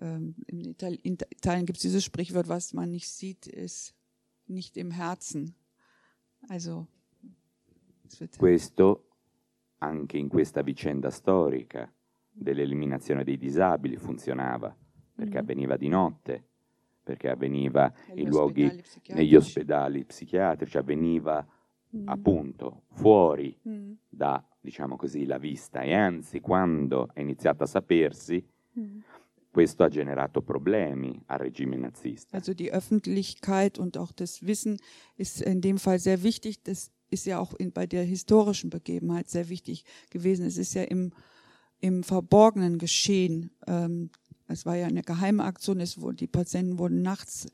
Ähm, 0.00 0.34
in, 0.46 0.64
Ital 0.64 0.94
in 1.02 1.14
Italien 1.14 1.66
gibt 1.66 1.78
es 1.78 1.82
dieses 1.82 2.04
Sprichwort, 2.04 2.48
was 2.48 2.72
man 2.72 2.90
nicht 2.90 3.08
sieht, 3.08 3.46
ist 3.46 3.94
nicht 4.46 4.76
im 4.76 4.90
Herzen. 4.90 5.54
Also, 6.48 6.86
questo 8.36 9.08
anche 9.78 10.18
in 10.18 10.28
questa 10.28 10.62
vicenda 10.62 11.10
storica 11.10 11.92
dell'eliminazione 12.30 13.24
dei 13.24 13.36
disabili 13.36 13.96
funzionava, 13.96 14.74
perché 15.14 15.38
Mhm. 15.38 15.44
avveniva 15.44 15.76
di 15.76 15.88
notte, 15.88 16.44
perché 17.08 17.30
avveniva 17.30 17.90
negli 18.08 18.20
in 18.20 18.28
luoghi, 18.28 18.64
ospedali 18.64 19.18
negli 19.20 19.34
ospedali 19.34 20.04
psichiatrici, 20.04 20.76
avveniva 20.76 21.46
Mhm. 21.90 22.02
appunto 22.06 22.82
fuori 22.92 23.56
Mhm. 23.62 23.96
da, 24.10 24.44
diciamo 24.60 24.96
così, 24.96 25.24
la 25.24 25.38
vista 25.38 25.80
e 25.80 25.94
anzi 25.94 26.40
quando 26.40 27.08
è 27.14 27.20
iniziato 27.20 27.62
a 27.62 27.66
sapersi, 27.66 28.46
Mhm. 28.74 29.02
questo 29.50 29.84
ha 29.84 29.88
generato 29.88 30.42
problemi 30.42 31.18
al 31.28 31.38
regime 31.38 31.76
nazista. 31.78 32.36
Also 32.36 32.52
die 32.52 32.70
Öffentlichkeit 32.70 33.78
und 33.78 33.96
auch 33.96 34.12
das 34.12 34.42
Wissen 34.42 34.76
ist 35.16 35.40
in 35.40 35.62
dem 35.62 35.78
Fall 35.78 35.98
sehr 35.98 36.22
wichtig. 36.22 36.62
Das 36.64 36.90
ist 37.08 37.24
ja 37.24 37.38
auch 37.40 37.54
in, 37.58 37.72
bei 37.72 37.86
der 37.86 38.04
historischen 38.04 38.68
Begebenheit 38.68 39.28
sehr 39.30 39.48
wichtig 39.48 39.84
gewesen. 40.10 40.44
Es 40.44 40.58
ist 40.58 40.74
ja 40.74 40.82
im, 40.82 41.12
im 41.80 42.02
Verborgenen 42.02 42.76
geschehen. 42.76 43.50
Ähm, 43.66 44.10
es 44.48 44.66
war 44.66 44.76
ja 44.76 44.86
eine 44.86 45.02
geheime 45.02 45.44
Aktion. 45.44 45.80
Es 45.80 45.98
die 46.14 46.26
Patienten 46.26 46.78
wurden 46.78 47.02
nachts 47.02 47.46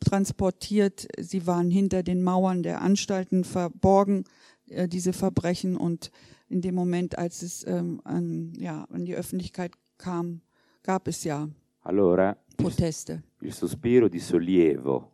transportiert. 0.00 1.06
Sie 1.18 1.46
waren 1.46 1.70
hinter 1.70 2.02
den 2.02 2.22
Mauern 2.22 2.62
der 2.62 2.82
Anstalten 2.82 3.44
verborgen, 3.44 4.24
äh, 4.68 4.88
diese 4.88 5.12
Verbrechen. 5.12 5.76
Und 5.76 6.10
in 6.48 6.60
dem 6.60 6.74
Moment, 6.74 7.18
als 7.18 7.42
es 7.42 7.66
ähm, 7.66 8.00
an, 8.04 8.52
ja, 8.56 8.84
an 8.90 9.04
die 9.04 9.14
Öffentlichkeit 9.14 9.72
kam, 9.96 10.40
gab 10.82 11.06
es 11.08 11.24
ja 11.24 11.48
Allora 11.82 12.36
Proteste. 12.56 13.22
il 13.40 13.54
sospiro 13.54 14.08
di 14.08 14.18
sollievo 14.18 15.12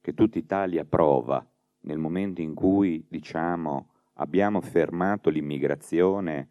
che 0.00 0.14
tutta 0.14 0.38
Italia 0.38 0.84
prova 0.84 1.44
nel 1.80 1.98
momento 1.98 2.40
in 2.40 2.54
cui, 2.54 3.04
diciamo, 3.08 3.88
abbiamo 4.14 4.60
fermato 4.60 5.30
l'immigrazione 5.30 6.48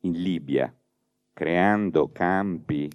in 0.00 0.12
Libia, 0.12 0.74
creando 1.32 2.10
campi 2.12 2.90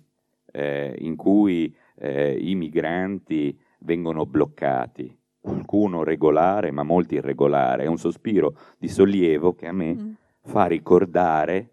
eh, 0.52 0.96
in 1.00 1.16
cui 1.16 1.74
eh, 2.00 2.38
i 2.40 2.56
migranti 2.56 3.58
vengono 3.80 4.26
bloccati, 4.26 5.16
qualcuno 5.40 6.04
regolare 6.04 6.72
ma 6.72 6.84
molti 6.84 7.16
irregolare, 7.16 7.84
è 7.84 7.88
un 7.88 7.98
sospiro 7.98 8.56
di 8.78 8.88
sollievo 8.88 9.54
che 9.56 9.68
a 9.68 9.72
me 9.72 9.94
Mm. 9.94 10.12
fa 10.42 10.66
ricordare 10.66 11.72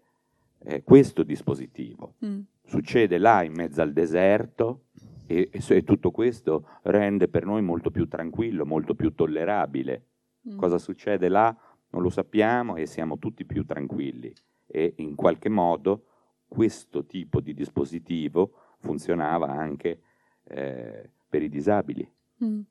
eh, 0.63 0.83
questo 0.83 1.23
dispositivo. 1.23 2.15
Mm. 2.25 2.39
Succede 2.63 3.17
là 3.17 3.43
in 3.43 3.53
mezzo 3.53 3.81
al 3.81 3.93
deserto 3.93 4.85
e, 5.27 5.49
e 5.51 5.61
se- 5.61 5.83
tutto 5.83 6.11
questo 6.11 6.67
rende 6.83 7.27
per 7.27 7.45
noi 7.45 7.61
molto 7.61 7.91
più 7.91 8.07
tranquillo, 8.07 8.65
molto 8.65 8.95
più 8.95 9.13
tollerabile. 9.13 10.03
Mm. 10.49 10.57
Cosa 10.57 10.77
succede 10.77 11.29
là 11.29 11.55
non 11.89 12.01
lo 12.01 12.09
sappiamo 12.09 12.75
e 12.75 12.85
siamo 12.85 13.17
tutti 13.19 13.45
più 13.45 13.65
tranquilli. 13.65 14.33
E 14.67 14.93
in 14.97 15.15
qualche 15.15 15.49
modo 15.49 16.05
questo 16.47 17.05
tipo 17.05 17.39
di 17.39 17.53
dispositivo 17.53 18.51
funzionava 18.85 19.47
anche 19.47 19.99
eh, 20.43 21.09
per 21.29 21.41
i 21.41 21.49
disabili. 21.49 22.07
Hm. 22.39 22.65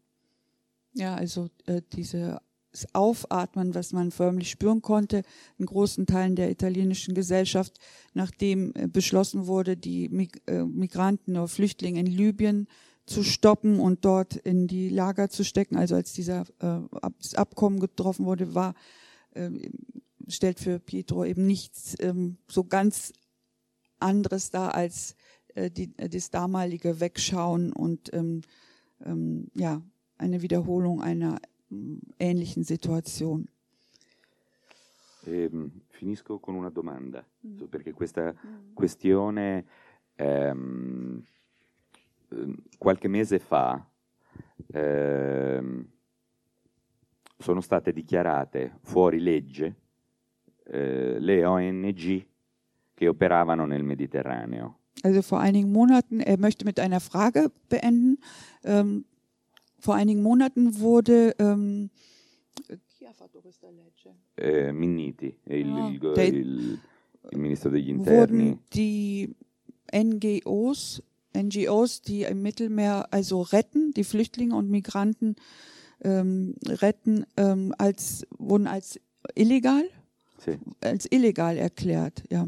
Ja, 0.94 1.16
also 1.16 1.48
äh, 1.66 1.82
dieses 1.92 2.36
Aufatmen, 2.92 3.74
was 3.74 3.92
man 3.92 4.10
förmlich 4.10 4.50
spüren 4.50 4.82
konnte, 4.82 5.22
in 5.58 5.66
großen 5.66 6.06
Teilen 6.06 6.36
der 6.36 6.50
italienischen 6.50 7.14
Gesellschaft, 7.14 7.78
nachdem 8.14 8.72
äh, 8.74 8.86
beschlossen 8.88 9.46
wurde, 9.46 9.76
die 9.76 10.06
äh, 10.46 10.64
Migranten 10.64 11.36
oder 11.36 11.48
Flüchtlinge 11.48 12.00
in 12.00 12.06
Libyen 12.06 12.68
zu 13.06 13.22
stoppen 13.22 13.80
und 13.80 14.04
dort 14.04 14.36
in 14.36 14.66
die 14.66 14.88
Lager 14.88 15.28
zu 15.28 15.44
stecken. 15.44 15.76
Also 15.76 15.94
als 15.94 16.12
dieser 16.12 16.42
äh, 16.60 16.80
das 17.18 17.34
Abkommen 17.34 17.80
getroffen 17.80 18.24
wurde, 18.24 18.54
war 18.54 18.74
äh, 19.34 19.50
stellt 20.28 20.58
für 20.58 20.78
Pietro 20.78 21.24
eben 21.24 21.46
nichts 21.46 21.96
ähm, 22.00 22.38
so 22.48 22.64
ganz 22.64 23.12
anderes 23.98 24.50
dar 24.50 24.74
als 24.74 25.16
äh, 25.54 25.70
die, 25.70 25.90
äh, 25.96 26.08
das 26.08 26.30
damalige 26.30 27.00
Wegschauen 27.00 27.72
und 27.72 28.12
ähm, 28.12 28.42
ähm, 29.04 29.48
ja, 29.54 29.82
eine 30.18 30.42
Wiederholung 30.42 31.02
einer 31.02 31.40
ähm, 31.70 32.00
ähnlichen 32.18 32.64
Situation. 32.64 33.48
Ehm, 35.26 35.70
finisco 35.88 36.38
con 36.38 36.54
una 36.54 36.70
domanda, 36.70 37.24
Mm. 37.42 37.56
so- 37.58 37.66
perché 37.68 37.92
questa 37.92 38.34
questione 38.74 39.64
ehm, 40.16 41.24
ehm, 42.30 42.56
qualche 42.78 43.08
mese 43.08 43.38
fa 43.38 43.84
ehm, 44.72 45.86
sono 47.38 47.60
state 47.60 47.92
dichiarate 47.92 48.78
fuori 48.82 49.18
legge 49.20 49.74
eh, 50.66 51.18
le 51.18 51.44
ONG 51.44 52.26
che 52.94 53.08
operavano 53.08 53.66
nel 53.66 53.82
Mediterraneo. 53.82 54.78
Also 55.02 55.22
vor 55.22 55.40
einigen 55.40 55.72
Monaten, 55.72 56.20
er 56.20 56.38
möchte 56.38 56.64
mit 56.64 56.78
einer 56.80 57.00
Frage 57.00 57.50
beenden. 57.68 58.18
Ähm, 58.62 59.04
vor 59.78 59.94
einigen 59.94 60.22
Monaten 60.22 60.78
wurde 60.78 61.34
ähm, 61.38 61.90
chi 62.96 63.04
ha 63.06 63.12
fatto 63.12 63.40
questa 63.40 63.68
legge? 63.68 64.14
Eh, 64.36 64.72
Minniti, 64.72 65.36
il, 65.46 65.66
Ah, 65.72 65.88
il 65.90 65.98
go- 65.98 66.14
dei- 66.14 66.28
il- 66.30 66.78
il 67.32 67.38
ministro 67.38 67.70
degli 67.70 67.90
interni, 67.90 68.50
wurden 68.50 68.58
die 68.72 69.34
NGOs, 69.92 71.02
NGOs, 71.36 72.00
die 72.02 72.22
im 72.22 72.40
Mittelmeer 72.42 73.08
also 73.12 73.42
retten, 73.42 73.92
die 73.92 74.04
Flüchtlinge 74.04 74.54
und 74.56 74.70
Migranten 74.70 75.36
ähm, 76.02 76.54
retten, 76.66 77.24
ähm, 77.36 77.74
als 77.78 78.26
wurden 78.38 78.66
als 78.66 78.98
illegal, 79.34 79.84
sì. 80.38 80.58
als 80.82 81.06
illegal 81.10 81.56
erklärt. 81.56 82.24
Ja. 82.30 82.46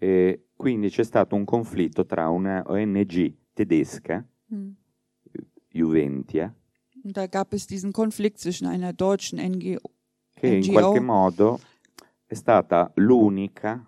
E 0.00 0.38
quindi 0.56 0.88
c'è 0.88 1.04
stato 1.04 1.34
un 1.34 1.44
conflitto 1.44 2.04
tra 2.06 2.28
una 2.28 2.62
ONG 2.66 3.34
tedesca, 3.52 4.24
Hm. 4.50 4.72
Juventia, 5.70 6.54
Und 7.02 7.16
da 7.16 7.26
gab 7.26 7.52
es 7.52 7.66
diesen 7.66 7.92
Konflikt 7.92 8.38
zwischen 8.38 8.66
einer 8.66 8.92
deutschen 8.92 9.38
NGO, 9.38 9.90
che 10.34 10.46
in 10.48 10.60
NGO. 10.60 10.72
qualche 10.72 11.00
modo 11.00 11.60
è 12.26 12.34
stata 12.34 12.90
l'unica 12.96 13.84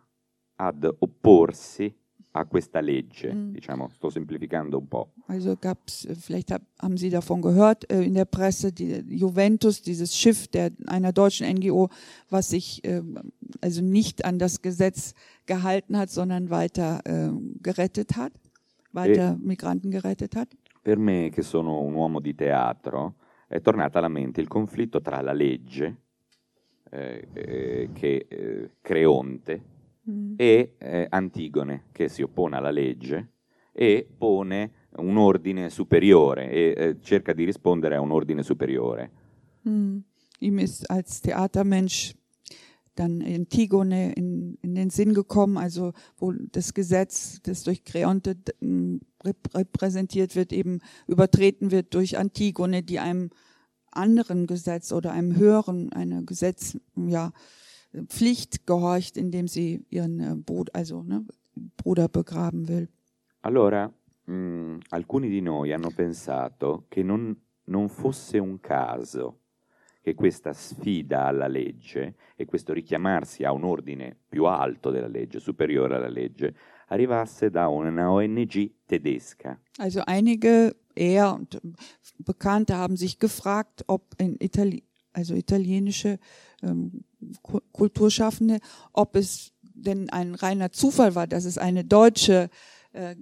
ad 0.56 0.84
opporsi 0.98 1.94
a 2.32 2.44
questa 2.44 2.80
legge. 2.80 3.32
Mm. 3.32 3.52
Diciamo, 3.52 3.88
sto 3.88 4.10
semplificando 4.10 4.76
un 4.76 4.88
po'. 4.88 5.12
Also 5.28 5.56
gab's, 5.58 6.04
äh, 6.04 6.14
vielleicht 6.14 6.50
hab, 6.50 6.62
haben 6.78 6.98
Sie 6.98 7.08
davon 7.08 7.40
gehört, 7.40 7.90
äh, 7.90 8.02
in 8.02 8.12
der 8.12 8.26
Presse, 8.26 8.72
die 8.72 9.02
Juventus, 9.08 9.80
dieses 9.80 10.14
Schiff 10.14 10.46
der, 10.48 10.70
einer 10.86 11.12
deutschen 11.12 11.46
NGO, 11.48 11.88
was 12.28 12.50
sich 12.50 12.82
ähm, 12.84 13.32
also 13.62 13.80
nicht 13.80 14.24
an 14.26 14.38
das 14.38 14.60
Gesetz 14.60 15.14
gehalten 15.46 15.96
hat, 15.96 16.10
sondern 16.10 16.50
weiter 16.50 17.00
ähm, 17.04 17.54
gerettet 17.62 18.16
hat, 18.16 18.32
weiter 18.92 19.36
Migranten 19.40 19.90
gerettet 19.90 20.34
hat. 20.36 20.48
Per 20.82 20.98
me, 20.98 21.30
che 21.30 21.42
sono 21.42 21.80
un 21.80 21.94
uomo 21.94 22.20
di 22.20 22.34
teatro, 22.34 23.14
è 23.48 23.60
tornata 23.60 23.98
alla 23.98 24.08
mente 24.08 24.40
il 24.40 24.48
conflitto 24.48 25.00
tra 25.00 25.20
la 25.20 25.32
legge, 25.32 25.96
eh, 26.90 27.28
eh, 27.32 27.88
che 27.92 28.26
eh, 28.28 28.70
Creonte, 28.80 29.74
Mhm. 30.06 30.34
e 30.36 30.74
eh, 30.78 31.06
Antigone, 31.10 31.84
che 31.92 32.08
si 32.08 32.22
oppone 32.22 32.56
alla 32.56 32.70
legge 32.70 33.32
e 33.72 34.06
pone 34.16 34.70
un 34.96 35.16
ordine 35.16 35.68
superiore 35.68 36.48
e 36.50 36.74
eh, 36.76 36.96
cerca 37.00 37.32
di 37.32 37.44
rispondere 37.44 37.96
a 37.96 38.00
un 38.00 38.12
ordine 38.12 38.42
superiore. 38.42 39.10
Hm. 39.62 39.98
Ihm 40.38 40.58
ist 40.58 40.88
als 40.90 41.20
Theatermensch 41.20 42.14
dann 42.98 43.22
Antigone 43.22 44.12
in, 44.12 44.58
in 44.62 44.74
den 44.74 44.90
Sinn 44.90 45.14
gekommen, 45.14 45.56
also 45.56 45.92
wo 46.16 46.32
das 46.32 46.74
Gesetz, 46.74 47.40
das 47.42 47.62
durch 47.62 47.84
Creonte 47.84 48.34
d- 48.34 48.52
m, 48.60 49.00
repräsentiert 49.54 50.34
wird, 50.36 50.52
eben 50.52 50.80
übertreten 51.06 51.70
wird 51.70 51.94
durch 51.94 52.18
Antigone, 52.18 52.82
die 52.82 52.98
einem 52.98 53.30
anderen 53.90 54.46
Gesetz 54.46 54.92
oder 54.92 55.12
einem 55.12 55.36
höheren, 55.36 55.92
einer 55.92 56.22
Gesetz, 56.22 56.78
ja, 56.96 57.32
Pflicht 58.08 58.66
gehorcht, 58.66 59.16
indem 59.16 59.48
sie 59.48 59.84
ihren 59.88 60.20
äh, 60.20 60.34
Bruder, 60.34 60.74
also 60.74 61.02
ne, 61.02 61.24
Bruder 61.76 62.08
begraben 62.08 62.68
will. 62.68 62.88
Allora, 63.40 63.92
mh, 64.26 64.34
mm, 64.34 64.80
alcuni 64.90 65.28
di 65.28 65.40
noi 65.40 65.72
hanno 65.72 65.90
pensato 65.94 66.84
che 66.88 67.02
non, 67.02 67.34
non 67.64 67.88
fosse 67.88 68.38
un 68.38 68.60
caso 68.60 69.40
che 70.06 70.14
questa 70.14 70.52
sfida 70.52 71.24
alla 71.24 71.48
legge 71.48 72.14
e 72.36 72.44
questo 72.44 72.72
richiamarsi 72.72 73.42
a 73.42 73.50
un 73.50 73.64
ordine 73.64 74.16
più 74.28 74.44
alto 74.44 74.92
della 74.92 75.08
legge, 75.08 75.40
superiore 75.40 75.96
alla 75.96 76.08
legge, 76.08 76.54
arrivasse 76.86 77.50
da 77.50 77.66
una 77.66 78.08
ONG 78.12 78.70
tedesca. 78.86 79.60
Also 79.78 80.02
einige 80.06 80.76
er 80.94 81.34
und 81.34 81.60
Bekannte 82.18 82.76
haben 82.76 82.96
sich 82.96 83.18
gefragt, 83.18 83.82
ob 83.88 84.14
in 84.18 84.36
Itali 84.38 84.84
also 85.12 85.34
italienische 85.34 86.20
ähm, 86.62 87.02
Kulturschaffende, 87.72 88.60
ob 88.92 89.16
es 89.16 89.54
denn 89.60 90.08
ein 90.10 90.36
reiner 90.36 90.70
Zufall 90.70 91.16
war, 91.16 91.26
dass 91.26 91.44
es 91.44 91.58
eine 91.58 91.84
deutsche 91.84 92.48
äh, 92.92 93.16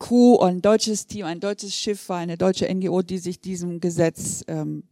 Crew, 0.00 0.38
ein 0.40 0.60
deutsches 0.60 1.06
Team, 1.06 1.26
ein 1.26 1.38
deutsches 1.38 1.72
Schiff 1.72 2.08
war, 2.08 2.18
eine 2.18 2.36
deutsche 2.36 2.66
NGO, 2.68 3.02
die 3.02 3.18
sich 3.18 3.40
diesem 3.40 3.78
Gesetz 3.78 4.42
ähm, 4.48 4.82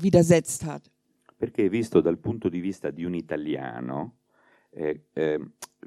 widersetzt 0.00 0.62
hat. 0.64 0.90
Perché 1.36 1.68
visto 1.68 2.00
dal 2.00 2.18
punto 2.18 2.48
di 2.48 2.60
vista 2.60 2.90
di 2.90 3.04
un 3.04 3.14
italiano, 3.14 4.18
eh, 4.70 5.06
eh, 5.12 5.40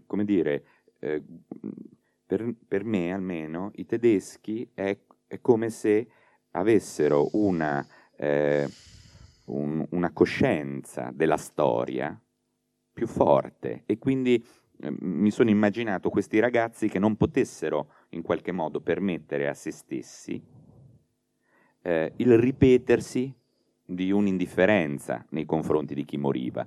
come 0.05 0.25
dire, 0.25 0.65
eh, 0.99 1.21
per, 2.25 2.53
per, 2.67 2.83
me 2.83 3.11
almeno, 3.11 3.71
i 3.75 3.85
tedeschi 3.85 4.69
è, 4.73 4.97
è 5.27 5.41
come 5.41 5.69
se 5.69 6.07
avessero 6.51 7.29
una, 7.33 7.85
eh, 8.15 8.67
un, 9.45 9.85
una, 9.89 10.11
coscienza 10.11 11.11
della 11.13 11.37
storia 11.37 12.17
più 12.93 13.07
forte 13.07 13.83
e 13.85 13.97
quindi 13.97 14.43
eh, 14.81 14.95
mi 14.99 15.31
sono 15.31 15.49
immaginato 15.49 16.09
questi 16.09 16.39
ragazzi 16.39 16.87
che 16.87 16.99
non 16.99 17.17
potessero 17.17 17.91
in 18.09 18.21
qualche 18.21 18.51
modo 18.51 18.79
permettere 18.79 19.47
a 19.47 19.53
se 19.53 19.71
stessi 19.71 20.41
eh, 21.81 22.13
il 22.17 22.37
ripetersi 22.37 23.33
di 23.95 24.11
un'indifferenza 24.11 25.25
nei 25.29 25.45
confronti 25.45 25.95
di 25.95 26.05
chi 26.05 26.17
moriva. 26.17 26.65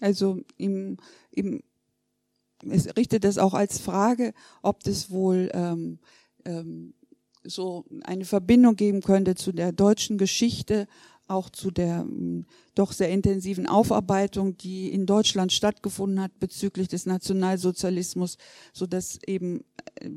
Also 0.00 0.40
im, 0.56 0.96
im, 1.30 1.62
es 2.68 2.96
richtet 2.96 3.24
das 3.24 3.38
auch 3.38 3.54
als 3.54 3.78
Frage, 3.78 4.32
ob 4.62 4.82
das 4.82 5.10
wohl 5.10 5.50
ähm, 5.54 5.98
ähm, 6.44 6.94
so 7.44 7.84
eine 8.04 8.24
Verbindung 8.24 8.76
geben 8.76 9.02
könnte 9.02 9.34
zu 9.34 9.52
der 9.52 9.72
deutschen 9.72 10.18
Geschichte, 10.18 10.86
auch 11.26 11.50
zu 11.50 11.70
der 11.70 12.00
ähm, 12.00 12.46
doch 12.74 12.92
sehr 12.92 13.10
intensiven 13.10 13.66
Aufarbeitung, 13.66 14.56
die 14.56 14.92
in 14.92 15.06
Deutschland 15.06 15.52
stattgefunden 15.52 16.20
hat 16.20 16.38
bezüglich 16.38 16.88
des 16.88 17.06
Nationalsozialismus, 17.06 18.36
so 18.72 18.86
dass 18.86 19.18
eben 19.26 19.64
äh, 19.96 20.10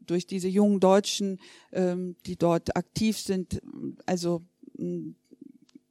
durch 0.00 0.26
diese 0.26 0.48
jungen 0.48 0.80
Deutschen, 0.80 1.38
ähm, 1.72 2.16
die 2.26 2.36
dort 2.36 2.76
aktiv 2.76 3.18
sind, 3.18 3.62
also 4.06 4.42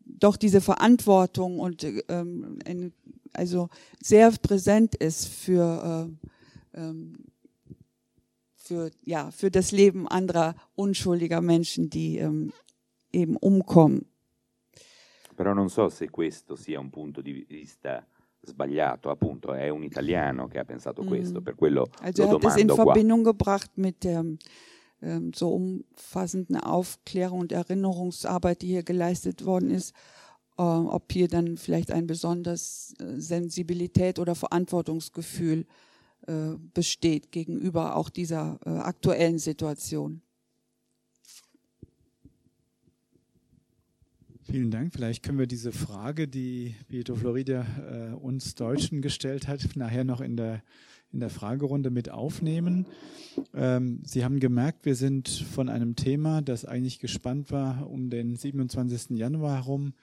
doch 0.06 0.38
diese 0.38 0.62
Verantwortung 0.62 1.60
und 1.60 1.86
ähm, 2.08 2.60
ein, 2.66 2.94
also 3.34 3.70
sehr 4.02 4.32
präsent 4.32 4.96
ist 4.96 5.28
für, 5.28 6.10
äh, 6.74 6.80
ähm, 6.80 7.14
für, 8.56 8.92
ja, 9.04 9.32
für 9.32 9.52
das 9.52 9.72
Leben 9.72 10.08
anderer 10.08 10.56
unschuldiger 10.76 11.42
Menschen, 11.42 11.90
die 11.90 12.18
ähm, 12.18 12.54
eben 13.12 13.36
umkommen. 13.38 14.06
Però 15.36 15.54
non 15.56 15.68
so 15.68 15.90
se 15.90 16.10
questo 16.10 16.56
sia 16.56 16.80
un 16.80 16.92
punto 16.92 17.20
di 17.22 17.46
vista 17.50 18.06
sbagliato, 18.46 19.10
appunto, 19.10 19.54
è 19.54 19.70
un 19.70 19.84
italiano 19.84 20.48
che 20.48 20.60
ha 20.60 20.66
pensato 20.66 21.04
questo, 21.04 21.40
mm. 21.40 21.44
per 21.44 21.56
quello 21.56 21.90
also 22.02 22.24
lo 22.24 22.38
er 22.38 22.46
hat 22.46 22.58
es 22.58 22.62
in 22.62 22.70
Verbindung 22.70 23.24
gebracht 23.24 23.72
mit 23.78 24.04
der 24.04 24.20
ähm, 24.20 24.38
so 25.34 25.54
umfassenden 25.54 26.58
Aufklärung 26.58 27.40
und 27.40 27.52
Erinnerungsarbeit, 27.52 28.62
die 28.62 28.68
hier 28.68 28.84
geleistet 28.84 29.46
worden 29.46 29.70
ist, 29.70 29.94
äh, 30.58 30.62
ob 30.62 31.12
hier 31.12 31.28
dann 31.28 31.58
vielleicht 31.58 31.92
ein 31.92 32.08
besonderes 32.08 32.94
äh, 33.00 33.20
Sensibilität 33.20 34.20
oder 34.20 34.36
Verantwortungsgefühl 34.36 35.66
äh, 36.28 36.56
besteht 36.74 37.32
gegenüber 37.32 37.96
auch 37.96 38.10
dieser 38.10 38.60
aktuellen 38.66 39.40
Situation. 39.40 40.22
Vielen 44.44 44.72
Dank. 44.72 44.94
Vielleicht 44.94 45.24
können 45.24 45.40
wir 45.40 45.48
diese 45.48 45.72
Frage, 45.72 46.28
die 46.28 46.76
Pietro 46.90 47.16
Florida 47.16 47.66
äh, 47.90 48.14
uns 48.14 48.56
Deutschen 48.56 49.02
gestellt 49.02 49.48
hat, 49.48 49.76
nachher 49.76 50.04
noch 50.04 50.22
in 50.22 50.36
der 50.36 50.62
in 51.14 51.20
der 51.20 51.30
Fragerunde 51.30 51.92
mit 51.92 52.10
aufnehmen. 52.10 52.88
Ähm, 53.54 54.02
Sie 54.04 54.26
haben 54.26 54.40
gemerkt, 54.40 54.86
wir 54.86 54.96
sind 54.96 55.30
von 55.30 55.70
einem 55.70 55.96
Thema, 55.96 56.42
das 56.42 56.66
eigentlich 56.66 57.00
gespannt 57.00 57.52
war, 57.52 57.90
um 57.90 58.10
den 58.10 58.36
27. 58.36 59.12
Januar 59.12 59.56
herum, 59.56 59.94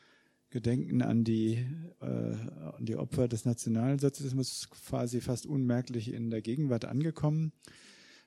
Gedenken 0.50 1.02
an 1.02 1.22
die, 1.22 1.64
äh, 2.00 2.04
an 2.04 2.84
die 2.84 2.96
Opfer 2.96 3.28
des 3.28 3.44
Nationalsozialismus, 3.44 4.68
quasi 4.70 5.20
fast 5.20 5.46
unmerklich 5.46 6.12
in 6.12 6.30
der 6.30 6.42
Gegenwart 6.42 6.84
angekommen. 6.84 7.52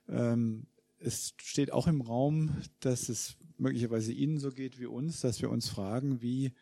Ähm, 0.08 0.68
es 1.00 1.34
steht 1.38 1.74
auch 1.74 1.88
im 1.88 2.02
Raum, 2.02 2.62
dass 2.80 3.10
es 3.10 3.36
möglicherweise 3.58 4.14
Ihnen 4.14 4.38
so 4.40 4.52
geht 4.52 4.80
wie 4.80 4.86
uns, 4.86 5.20
dass 5.22 5.42
wir 5.42 5.50
uns 5.50 5.68
fragen, 5.68 6.22
wie 6.22 6.54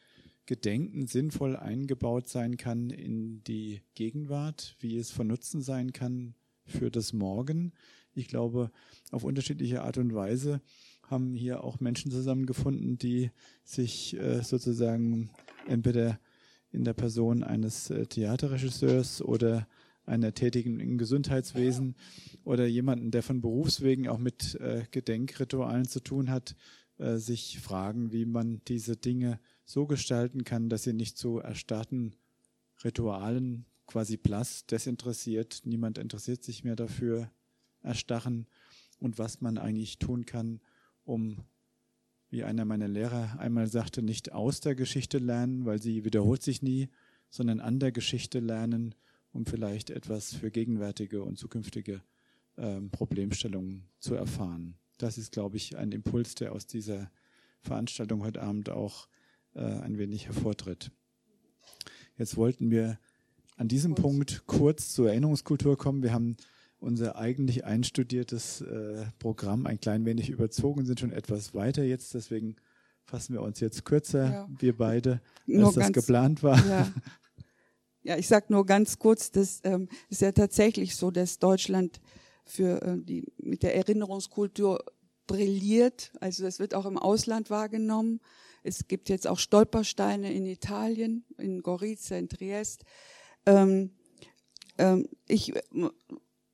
Gedenken 0.45 1.07
sinnvoll 1.07 1.55
eingebaut 1.55 2.27
sein 2.27 2.57
kann 2.57 2.89
in 2.89 3.43
die 3.43 3.81
Gegenwart, 3.95 4.75
wie 4.79 4.97
es 4.97 5.11
von 5.11 5.27
Nutzen 5.27 5.61
sein 5.61 5.93
kann 5.93 6.35
für 6.65 6.89
das 6.89 7.13
Morgen. 7.13 7.73
Ich 8.13 8.27
glaube, 8.27 8.71
auf 9.11 9.23
unterschiedliche 9.23 9.83
Art 9.83 9.97
und 9.97 10.13
Weise 10.13 10.61
haben 11.03 11.33
hier 11.33 11.63
auch 11.63 11.79
Menschen 11.79 12.11
zusammengefunden, 12.11 12.97
die 12.97 13.31
sich 13.63 14.17
äh, 14.17 14.41
sozusagen 14.41 15.29
entweder 15.67 16.19
in 16.71 16.85
der 16.85 16.93
Person 16.93 17.43
eines 17.43 17.89
äh, 17.89 18.07
Theaterregisseurs 18.07 19.21
oder 19.21 19.67
einer 20.05 20.33
Tätigen 20.33 20.79
im 20.79 20.97
Gesundheitswesen 20.97 21.95
oder 22.43 22.65
jemanden, 22.65 23.11
der 23.11 23.23
von 23.23 23.41
Berufswegen 23.41 24.07
auch 24.07 24.17
mit 24.17 24.55
äh, 24.55 24.85
Gedenkritualen 24.89 25.85
zu 25.85 25.99
tun 25.99 26.29
hat, 26.29 26.55
sich 27.15 27.59
fragen, 27.59 28.11
wie 28.11 28.25
man 28.25 28.61
diese 28.67 28.95
Dinge 28.95 29.39
so 29.71 29.85
gestalten 29.85 30.43
kann, 30.43 30.69
dass 30.69 30.83
sie 30.83 30.93
nicht 30.93 31.17
zu 31.17 31.39
erstarrten 31.39 32.15
Ritualen 32.83 33.65
quasi 33.87 34.17
blass, 34.17 34.65
desinteressiert, 34.65 35.61
niemand 35.65 35.97
interessiert 35.97 36.43
sich 36.43 36.63
mehr 36.63 36.75
dafür, 36.75 37.31
erstarren 37.81 38.47
und 38.99 39.17
was 39.17 39.41
man 39.41 39.57
eigentlich 39.57 39.99
tun 39.99 40.25
kann, 40.25 40.61
um, 41.03 41.37
wie 42.29 42.43
einer 42.43 42.65
meiner 42.65 42.87
Lehrer 42.87 43.39
einmal 43.39 43.67
sagte, 43.67 44.01
nicht 44.01 44.31
aus 44.31 44.61
der 44.61 44.75
Geschichte 44.75 45.17
lernen, 45.17 45.65
weil 45.65 45.81
sie 45.81 46.05
wiederholt 46.05 46.43
sich 46.43 46.61
nie, 46.61 46.89
sondern 47.29 47.59
an 47.59 47.79
der 47.79 47.91
Geschichte 47.91 48.39
lernen, 48.39 48.95
um 49.33 49.45
vielleicht 49.45 49.89
etwas 49.89 50.33
für 50.33 50.51
gegenwärtige 50.51 51.23
und 51.23 51.37
zukünftige 51.37 52.01
ähm, 52.57 52.89
Problemstellungen 52.91 53.87
zu 53.99 54.15
erfahren. 54.15 54.75
Das 54.97 55.17
ist, 55.17 55.31
glaube 55.31 55.57
ich, 55.57 55.77
ein 55.77 55.91
Impuls, 55.91 56.35
der 56.35 56.53
aus 56.53 56.67
dieser 56.67 57.11
Veranstaltung 57.61 58.23
heute 58.23 58.41
Abend 58.41 58.69
auch 58.69 59.07
äh, 59.55 59.59
ein 59.59 59.97
wenig 59.97 60.27
hervortritt. 60.27 60.91
Jetzt 62.17 62.37
wollten 62.37 62.71
wir 62.71 62.99
an 63.57 63.67
diesem 63.67 63.93
kurz. 63.93 64.01
Punkt 64.01 64.43
kurz 64.45 64.93
zur 64.93 65.09
Erinnerungskultur 65.09 65.77
kommen. 65.77 66.03
Wir 66.03 66.13
haben 66.13 66.37
unser 66.79 67.15
eigentlich 67.15 67.63
einstudiertes 67.63 68.61
äh, 68.61 69.05
Programm 69.19 69.65
ein 69.67 69.79
klein 69.79 70.05
wenig 70.05 70.29
überzogen, 70.29 70.85
sind 70.85 70.99
schon 70.99 71.11
etwas 71.11 71.53
weiter 71.53 71.83
jetzt, 71.83 72.15
deswegen 72.15 72.55
fassen 73.03 73.33
wir 73.33 73.41
uns 73.41 73.59
jetzt 73.59 73.85
kürzer, 73.85 74.31
ja. 74.31 74.49
wir 74.59 74.75
beide, 74.75 75.11
als 75.11 75.21
nur 75.47 75.65
das 75.65 75.75
ganz, 75.75 75.93
geplant 75.93 76.43
war. 76.43 76.57
Ja. 76.67 76.91
ja 78.03 78.17
ich 78.17 78.27
sage 78.27 78.47
nur 78.49 78.65
ganz 78.65 78.97
kurz, 78.97 79.31
das 79.31 79.61
ähm, 79.63 79.89
ist 80.09 80.21
ja 80.21 80.31
tatsächlich 80.31 80.95
so, 80.95 81.11
dass 81.11 81.37
Deutschland 81.37 82.01
für 82.45 82.81
äh, 82.81 82.97
die 82.97 83.31
mit 83.37 83.61
der 83.61 83.75
Erinnerungskultur 83.75 84.83
brilliert. 85.27 86.11
Also 86.19 86.43
das 86.43 86.59
wird 86.59 86.73
auch 86.73 86.85
im 86.85 86.97
Ausland 86.97 87.49
wahrgenommen. 87.49 88.19
Es 88.63 88.87
gibt 88.87 89.09
jetzt 89.09 89.27
auch 89.27 89.39
Stolpersteine 89.39 90.31
in 90.33 90.45
Italien, 90.45 91.25
in 91.37 91.61
Gorizia, 91.61 92.17
in 92.17 92.29
Triest. 92.29 92.83
Ähm, 93.45 93.91
ähm, 94.77 95.07
ich 95.27 95.53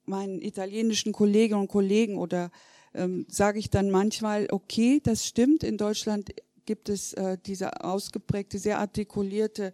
meinen 0.05 0.41
italienischen 0.41 1.11
Kolleginnen 1.11 1.61
und 1.61 1.67
Kollegen 1.67 2.17
oder 2.17 2.49
ähm, 2.93 3.25
sage 3.29 3.59
ich 3.59 3.69
dann 3.69 3.91
manchmal, 3.91 4.47
okay, 4.51 5.01
das 5.03 5.25
stimmt, 5.25 5.63
in 5.63 5.77
Deutschland 5.77 6.33
gibt 6.65 6.89
es 6.89 7.13
äh, 7.13 7.37
diese 7.45 7.83
ausgeprägte, 7.83 8.57
sehr 8.57 8.79
artikulierte 8.79 9.73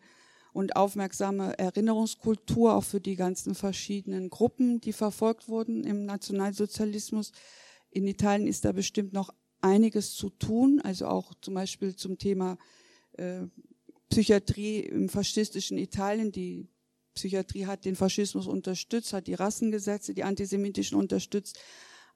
und 0.54 0.76
aufmerksame 0.76 1.58
Erinnerungskultur 1.58 2.74
auch 2.74 2.84
für 2.84 3.02
die 3.02 3.16
ganzen 3.16 3.56
verschiedenen 3.56 4.30
Gruppen, 4.30 4.80
die 4.82 4.94
verfolgt 4.94 5.48
wurden 5.48 5.84
im 5.84 6.06
Nationalsozialismus. 6.06 7.32
In 7.94 8.08
Italien 8.08 8.48
ist 8.48 8.66
da 8.66 8.72
bestimmt 8.72 9.14
noch 9.14 9.34
einiges 9.62 10.16
zu 10.16 10.30
tun, 10.30 10.82
also 10.84 11.08
auch 11.08 11.34
zum 11.42 11.54
Beispiel 11.54 11.96
zum 11.96 12.18
Thema 12.18 12.58
äh, 13.14 13.42
Psychiatrie 14.10 14.80
im 14.80 15.10
faschistischen 15.10 15.78
Italien. 15.78 16.32
Die 16.32 16.68
Psychiatrie 17.16 17.66
hat 17.66 17.86
den 17.86 17.96
Faschismus 17.96 18.48
unterstützt, 18.48 19.14
hat 19.14 19.28
die 19.28 19.34
Rassengesetze, 19.36 20.14
die 20.14 20.24
antisemitischen 20.24 20.98
unterstützt. 20.98 21.60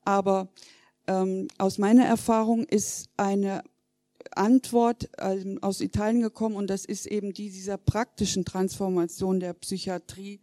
Aber 0.02 0.50
ähm, 1.08 1.48
aus 1.58 1.78
meiner 1.78 2.06
Erfahrung 2.06 2.66
ist 2.66 3.10
eine 3.18 3.64
Antwort 4.32 5.10
ähm, 5.20 5.60
aus 5.62 5.80
Italien 5.80 6.22
gekommen 6.22 6.56
und 6.56 6.70
das 6.70 6.86
ist 6.86 7.06
eben 7.06 7.34
die 7.34 7.50
dieser 7.50 7.78
praktischen 7.78 8.46
Transformation 8.46 9.40
der 9.40 9.54
Psychiatrie. 9.54 10.42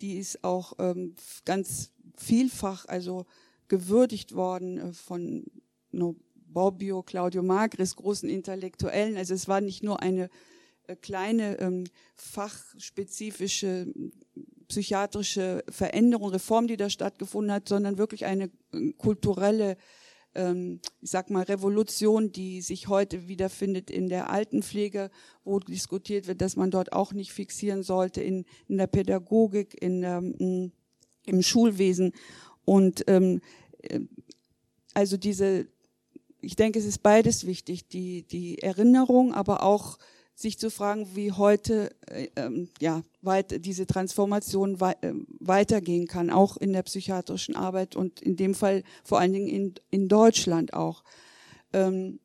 Die 0.00 0.18
ist 0.18 0.44
auch 0.44 0.74
ähm, 0.78 1.16
ganz 1.44 1.90
vielfach 2.16 2.86
also 2.86 3.26
gewürdigt 3.68 4.34
worden 4.34 4.78
äh, 4.78 4.92
von 4.92 5.44
Bobbio, 6.56 7.02
Claudio 7.02 7.42
Magris, 7.42 7.96
großen 7.96 8.28
Intellektuellen. 8.28 9.16
Also 9.16 9.34
es 9.34 9.48
war 9.48 9.60
nicht 9.60 9.82
nur 9.82 10.02
eine 10.02 10.28
äh, 10.86 10.96
kleine 10.96 11.58
ähm, 11.60 11.84
fachspezifische 12.14 13.92
psychiatrische 14.68 15.62
Veränderung, 15.68 16.30
Reform, 16.30 16.66
die 16.66 16.76
da 16.76 16.90
stattgefunden 16.90 17.52
hat, 17.52 17.68
sondern 17.68 17.98
wirklich 17.98 18.24
eine 18.24 18.50
äh, 18.72 18.92
kulturelle 18.98 19.76
ähm, 20.36 20.80
ich 21.00 21.10
sag 21.10 21.30
mal, 21.30 21.42
Revolution, 21.42 22.30
die 22.30 22.60
sich 22.60 22.88
heute 22.88 23.26
wiederfindet 23.26 23.90
in 23.90 24.08
der 24.08 24.30
Altenpflege, 24.30 25.10
wo 25.44 25.58
diskutiert 25.58 26.26
wird, 26.26 26.40
dass 26.40 26.56
man 26.56 26.70
dort 26.70 26.92
auch 26.92 27.12
nicht 27.12 27.32
fixieren 27.32 27.82
sollte, 27.82 28.22
in, 28.22 28.44
in 28.68 28.76
der 28.76 28.86
Pädagogik, 28.86 29.80
in, 29.80 30.02
ähm, 30.02 30.72
im 31.24 31.42
Schulwesen. 31.42 32.12
Und 32.66 33.04
ähm, 33.06 33.40
äh, 33.80 34.00
also 34.92 35.16
diese, 35.16 35.66
ich 36.42 36.56
denke, 36.56 36.78
es 36.78 36.84
ist 36.84 37.02
beides 37.02 37.46
wichtig, 37.46 37.88
die, 37.88 38.24
die 38.24 38.58
Erinnerung, 38.62 39.32
aber 39.32 39.62
auch 39.62 39.98
sich 40.34 40.58
zu 40.58 40.70
fragen, 40.70 41.08
wie 41.14 41.32
heute 41.32 41.90
äh, 42.08 42.28
ähm, 42.36 42.68
ja, 42.78 43.02
weit, 43.22 43.64
diese 43.64 43.86
Transformation 43.86 44.80
wei 44.80 44.92
äh, 45.00 45.14
weitergehen 45.40 46.06
kann, 46.06 46.28
auch 46.28 46.58
in 46.58 46.74
der 46.74 46.82
psychiatrischen 46.82 47.56
Arbeit 47.56 47.96
und 47.96 48.20
in 48.20 48.36
dem 48.36 48.54
Fall 48.54 48.82
vor 49.02 49.18
allen 49.18 49.32
Dingen 49.32 49.48
in, 49.48 49.74
in 49.90 50.08
Deutschland 50.08 50.74
auch. 50.74 51.04
Ähm, 51.72 52.20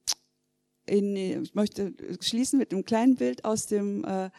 in, 0.86 1.16
ich 1.16 1.56
möchte 1.56 1.94
schließen 2.20 2.60
mit 2.60 2.74
einem 2.74 2.84
kleinen 2.84 3.16
Bild 3.16 3.46
aus 3.46 3.68
dem 3.68 4.04
äh, 4.04 4.30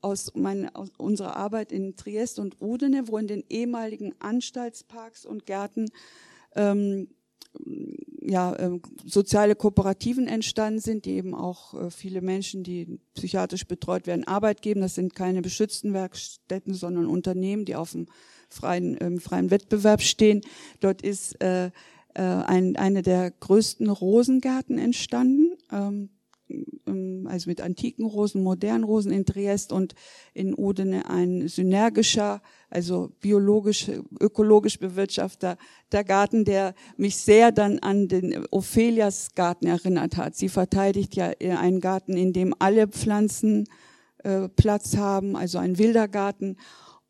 aus, 0.00 0.32
meine, 0.34 0.74
aus 0.74 0.90
unserer 0.96 1.36
Arbeit 1.36 1.72
in 1.72 1.96
Triest 1.96 2.38
und 2.38 2.60
Udine, 2.60 3.08
wo 3.08 3.18
in 3.18 3.26
den 3.26 3.44
ehemaligen 3.48 4.14
Anstaltsparks 4.20 5.26
und 5.26 5.46
Gärten 5.46 5.90
ähm, 6.54 7.08
ja, 8.20 8.52
äh, 8.54 8.78
soziale 9.04 9.56
Kooperativen 9.56 10.28
entstanden 10.28 10.80
sind, 10.80 11.04
die 11.06 11.12
eben 11.12 11.34
auch 11.34 11.74
äh, 11.74 11.90
viele 11.90 12.20
Menschen, 12.20 12.62
die 12.62 13.00
psychiatrisch 13.14 13.66
betreut 13.66 14.06
werden, 14.06 14.26
Arbeit 14.26 14.62
geben. 14.62 14.80
Das 14.80 14.94
sind 14.94 15.14
keine 15.14 15.42
beschützten 15.42 15.94
Werkstätten, 15.94 16.74
sondern 16.74 17.06
Unternehmen, 17.06 17.64
die 17.64 17.74
auf 17.74 17.92
dem 17.92 18.06
freien, 18.48 18.96
ähm, 19.00 19.18
freien 19.18 19.50
Wettbewerb 19.50 20.02
stehen. 20.02 20.42
Dort 20.80 21.02
ist 21.02 21.40
äh, 21.42 21.70
äh, 22.14 22.22
ein, 22.22 22.76
eine 22.76 23.02
der 23.02 23.30
größten 23.30 23.88
Rosengärten 23.88 24.78
entstanden. 24.78 25.56
Ähm, 25.72 25.78
ähm, 25.78 26.10
also 27.26 27.50
mit 27.50 27.60
antiken 27.60 28.06
Rosen, 28.06 28.42
modernen 28.42 28.84
Rosen 28.84 29.12
in 29.12 29.24
Triest 29.24 29.72
und 29.72 29.94
in 30.34 30.54
Udine 30.56 31.08
ein 31.08 31.48
synergischer, 31.48 32.42
also 32.70 33.12
biologisch, 33.20 33.90
ökologisch 34.20 34.78
bewirtschafter 34.78 35.56
der 35.92 36.04
Garten, 36.04 36.44
der 36.44 36.74
mich 36.96 37.16
sehr 37.16 37.52
dann 37.52 37.78
an 37.78 38.08
den 38.08 38.46
Ophelias 38.50 39.34
Garten 39.34 39.66
erinnert 39.66 40.16
hat. 40.16 40.36
Sie 40.36 40.48
verteidigt 40.48 41.14
ja 41.14 41.32
einen 41.40 41.80
Garten, 41.80 42.16
in 42.16 42.32
dem 42.32 42.54
alle 42.58 42.88
Pflanzen 42.88 43.68
äh, 44.24 44.48
Platz 44.48 44.96
haben, 44.96 45.36
also 45.36 45.58
ein 45.58 45.78
wilder 45.78 46.08
Garten. 46.08 46.56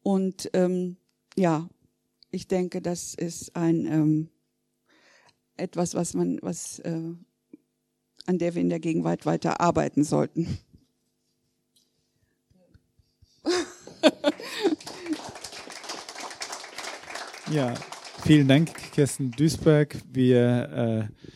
Und 0.03 0.51
ähm, 0.53 0.97
ja, 1.37 1.69
ich 2.31 2.49
denke, 2.49 2.83
das 2.83 3.15
ist 3.15 3.57
ein 3.57 3.87
ähm, 3.87 4.29
etwas, 5.57 5.95
was 5.95 6.15
man, 6.15 6.39
was 6.43 6.79
äh, 6.81 7.15
an 8.29 8.39
der 8.39 8.55
wir 8.55 8.61
in 8.61 8.69
der 8.69 8.79
Gegenwart 8.79 9.25
weiter 9.25 9.61
arbeiten 9.61 10.05
sollten. 10.05 10.59
Ja, 17.51 17.73
vielen 18.25 18.47
Dank, 18.47 18.75
Kirsten 18.93 19.31
Duisberg. 19.31 19.97
Wir 20.13 21.09
äh, 21.09 21.29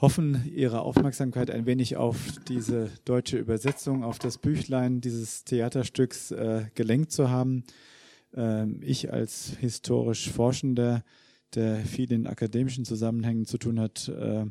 hoffen, 0.00 0.50
Ihre 0.52 0.80
Aufmerksamkeit 0.80 1.48
ein 1.48 1.64
wenig 1.64 1.96
auf 1.96 2.16
diese 2.48 2.90
deutsche 3.04 3.38
Übersetzung, 3.38 4.02
auf 4.02 4.18
das 4.18 4.38
Büchlein 4.38 5.00
dieses 5.00 5.44
Theaterstücks 5.44 6.32
äh, 6.32 6.64
gelenkt 6.74 7.12
zu 7.12 7.30
haben. 7.30 7.62
Ähm, 8.34 8.80
ich 8.82 9.12
als 9.12 9.52
historisch 9.60 10.28
Forschender, 10.28 11.04
der 11.54 11.76
viel 11.76 12.10
in 12.10 12.26
akademischen 12.26 12.84
Zusammenhängen 12.84 13.46
zu 13.46 13.56
tun 13.56 13.78
hat, 13.78 14.08
äh, 14.08 14.46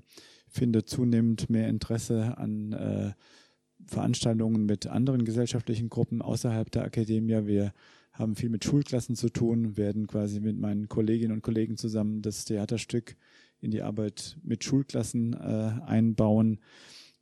finde 0.49 0.85
zunehmend 0.85 1.49
mehr 1.49 1.69
Interesse 1.69 2.37
an 2.37 2.73
äh, 2.73 3.11
Veranstaltungen 3.85 4.65
mit 4.65 4.87
anderen 4.87 5.25
gesellschaftlichen 5.25 5.89
Gruppen 5.89 6.21
außerhalb 6.21 6.69
der 6.71 6.83
Akademie. 6.83 7.45
Wir 7.45 7.73
haben 8.11 8.35
viel 8.35 8.49
mit 8.49 8.65
Schulklassen 8.65 9.15
zu 9.15 9.29
tun, 9.29 9.77
werden 9.77 10.07
quasi 10.07 10.39
mit 10.39 10.57
meinen 10.59 10.89
Kolleginnen 10.89 11.33
und 11.33 11.41
Kollegen 11.41 11.77
zusammen 11.77 12.21
das 12.21 12.45
Theaterstück 12.45 13.15
in 13.61 13.71
die 13.71 13.81
Arbeit 13.81 14.37
mit 14.43 14.63
Schulklassen 14.63 15.33
äh, 15.33 15.81
einbauen. 15.85 16.59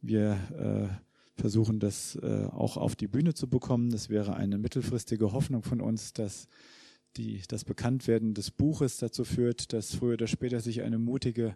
Wir 0.01 0.37
äh, 0.57 1.39
versuchen 1.39 1.79
das 1.79 2.15
äh, 2.21 2.45
auch 2.45 2.77
auf 2.77 2.95
die 2.95 3.07
Bühne 3.07 3.33
zu 3.33 3.47
bekommen. 3.47 3.91
Das 3.91 4.09
wäre 4.09 4.35
eine 4.35 4.57
mittelfristige 4.57 5.33
Hoffnung 5.33 5.63
von 5.63 5.81
uns, 5.81 6.13
dass 6.13 6.47
die, 7.15 7.41
das 7.47 7.63
Bekanntwerden 7.63 8.33
des 8.33 8.51
Buches 8.51 8.97
dazu 8.97 9.23
führt, 9.23 9.73
dass 9.73 9.95
früher 9.95 10.13
oder 10.13 10.27
später 10.27 10.59
sich 10.59 10.81
eine 10.81 10.97
mutige 10.97 11.55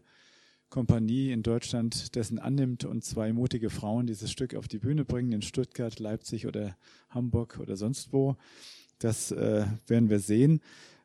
Kompanie 0.72 1.31
in 1.31 1.43
Deutschland 1.43 2.15
dessen 2.15 2.39
annimmt 2.39 2.85
und 2.85 3.03
zwei 3.03 3.34
mutige 3.34 3.69
Frauen 3.69 4.07
dieses 4.07 4.31
Stück 4.31 4.56
auf 4.56 4.68
die 4.68 4.80
Bühne 4.80 5.06
bringen 5.06 5.34
in 5.34 5.41
Stuttgart, 5.43 5.99
Leipzig 5.99 6.48
oder 6.48 6.76
Hamburg 7.10 7.60
oder 7.60 7.76
sonst 7.76 8.14
wo. 8.14 8.38
Das 8.98 9.31
äh, 9.31 9.65
werden 9.85 10.10
wir 10.10 10.19
sehen. 10.19 10.61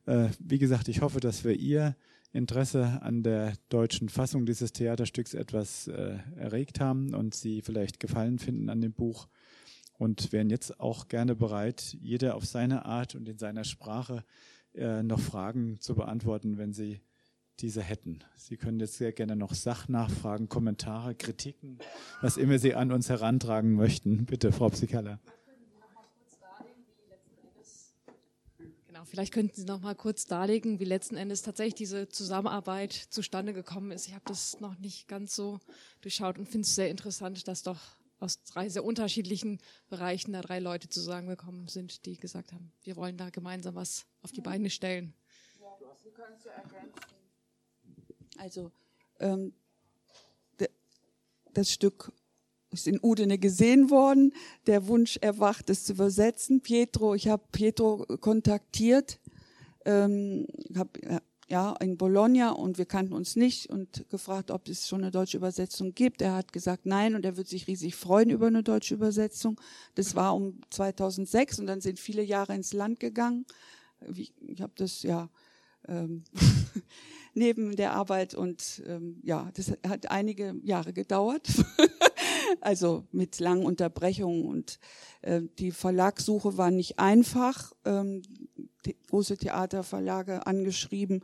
Äh, 0.06 0.28
wie 0.38 0.58
gesagt, 0.58 0.88
ich 0.88 1.02
hoffe, 1.02 1.18
dass 1.18 1.44
wir 1.44 1.54
Ihr 1.54 1.96
Interesse 2.32 3.02
an 3.02 3.24
der 3.24 3.54
deutschen 3.68 4.08
Fassung 4.08 4.46
dieses 4.46 4.72
Theaterstücks 4.72 5.34
etwas 5.34 5.88
äh, 5.88 6.18
erregt 6.36 6.78
haben 6.78 7.12
und 7.12 7.34
Sie 7.34 7.60
vielleicht 7.60 7.98
Gefallen 7.98 8.38
finden 8.38 8.70
an 8.70 8.80
dem 8.80 8.92
Buch 8.92 9.26
und 9.98 10.32
wären 10.32 10.48
jetzt 10.48 10.78
auch 10.78 11.08
gerne 11.08 11.34
bereit, 11.34 11.96
jeder 12.00 12.36
auf 12.36 12.46
seine 12.46 12.84
Art 12.84 13.16
und 13.16 13.28
in 13.28 13.38
seiner 13.38 13.64
Sprache 13.64 14.24
äh, 14.74 15.02
noch 15.02 15.20
Fragen 15.20 15.80
zu 15.80 15.96
beantworten, 15.96 16.56
wenn 16.56 16.72
Sie 16.72 17.00
diese 17.60 17.82
hätten. 17.82 18.20
Sie 18.36 18.56
können 18.56 18.80
jetzt 18.80 18.94
sehr 18.94 19.12
gerne 19.12 19.36
noch 19.36 19.54
Sachnachfragen, 19.54 20.48
Kommentare, 20.48 21.14
Kritiken, 21.14 21.78
was 22.20 22.36
immer 22.36 22.58
Sie 22.58 22.74
an 22.74 22.92
uns 22.92 23.08
herantragen 23.08 23.74
möchten. 23.74 24.26
Bitte, 24.26 24.52
Frau 24.52 24.68
Psikala. 24.68 25.18
Genau, 28.86 29.04
vielleicht 29.04 29.32
könnten 29.32 29.54
Sie 29.54 29.64
noch 29.64 29.80
mal 29.80 29.94
kurz 29.94 30.26
darlegen, 30.26 30.80
wie 30.80 30.84
letzten 30.84 31.16
Endes 31.16 31.42
tatsächlich 31.42 31.74
diese 31.74 32.08
Zusammenarbeit 32.08 32.92
zustande 32.92 33.52
gekommen 33.52 33.90
ist. 33.90 34.06
Ich 34.06 34.14
habe 34.14 34.24
das 34.26 34.60
noch 34.60 34.78
nicht 34.78 35.08
ganz 35.08 35.34
so 35.34 35.60
durchschaut 36.00 36.38
und 36.38 36.46
finde 36.46 36.66
es 36.66 36.74
sehr 36.74 36.90
interessant, 36.90 37.46
dass 37.48 37.62
doch 37.62 37.96
aus 38.18 38.42
drei 38.44 38.68
sehr 38.68 38.84
unterschiedlichen 38.84 39.58
Bereichen 39.88 40.32
da 40.32 40.40
drei 40.40 40.58
Leute 40.58 40.88
zusammengekommen 40.88 41.68
sind, 41.68 42.06
die 42.06 42.16
gesagt 42.16 42.52
haben, 42.52 42.72
wir 42.82 42.96
wollen 42.96 43.16
da 43.16 43.30
gemeinsam 43.30 43.74
was 43.74 44.06
auf 44.22 44.32
die 44.32 44.40
Beine 44.40 44.70
stellen. 44.70 45.14
Ja, 45.60 45.66
du 46.02 46.10
kannst 46.10 46.46
ja 46.46 46.52
ergänzen. 46.52 47.15
Also 48.38 48.70
ähm, 49.20 49.52
das 51.56 51.70
Stück 51.70 52.12
ist 52.70 52.86
in 52.86 53.00
Udine 53.02 53.38
gesehen 53.38 53.90
worden, 53.90 54.32
der 54.66 54.86
Wunsch 54.88 55.16
erwacht, 55.22 55.70
es 55.70 55.84
zu 55.84 55.92
übersetzen. 55.92 56.60
Pietro, 56.60 57.14
ich 57.14 57.28
habe 57.28 57.42
Pietro 57.50 58.04
kontaktiert, 58.20 59.18
ähm, 59.84 60.46
hab, 60.76 60.98
ja, 61.48 61.74
in 61.80 61.96
Bologna 61.96 62.50
und 62.50 62.76
wir 62.76 62.86
kannten 62.86 63.12
uns 63.12 63.36
nicht 63.36 63.70
und 63.70 64.08
gefragt, 64.10 64.50
ob 64.50 64.68
es 64.68 64.88
schon 64.88 65.02
eine 65.02 65.12
deutsche 65.12 65.36
Übersetzung 65.36 65.94
gibt. 65.94 66.20
Er 66.20 66.34
hat 66.34 66.52
gesagt 66.52 66.86
nein 66.86 67.14
und 67.14 67.24
er 67.24 67.36
wird 67.36 67.48
sich 67.48 67.68
riesig 67.68 67.94
freuen 67.94 68.30
über 68.30 68.48
eine 68.48 68.64
deutsche 68.64 68.94
Übersetzung. 68.94 69.58
Das 69.94 70.16
war 70.16 70.34
um 70.34 70.60
2006 70.70 71.60
und 71.60 71.66
dann 71.66 71.80
sind 71.80 72.00
viele 72.00 72.22
Jahre 72.22 72.54
ins 72.54 72.72
Land 72.72 72.98
gegangen. 72.98 73.46
Ich 74.12 74.32
habe 74.60 74.72
das 74.76 75.02
ja 75.04 75.30
ähm, 75.88 76.24
neben 77.36 77.76
der 77.76 77.92
Arbeit 77.92 78.34
und 78.34 78.82
ähm, 78.86 79.20
ja, 79.22 79.50
das 79.54 79.72
hat 79.86 80.10
einige 80.10 80.54
Jahre 80.62 80.92
gedauert. 80.92 81.46
also 82.60 83.04
mit 83.12 83.38
langen 83.40 83.64
Unterbrechungen 83.64 84.44
und 84.46 84.78
äh, 85.22 85.42
die 85.58 85.70
Verlagssuche 85.70 86.56
war 86.56 86.70
nicht 86.70 86.98
einfach. 86.98 87.72
Ähm, 87.84 88.22
große 89.10 89.36
Theaterverlage 89.36 90.46
angeschrieben. 90.46 91.22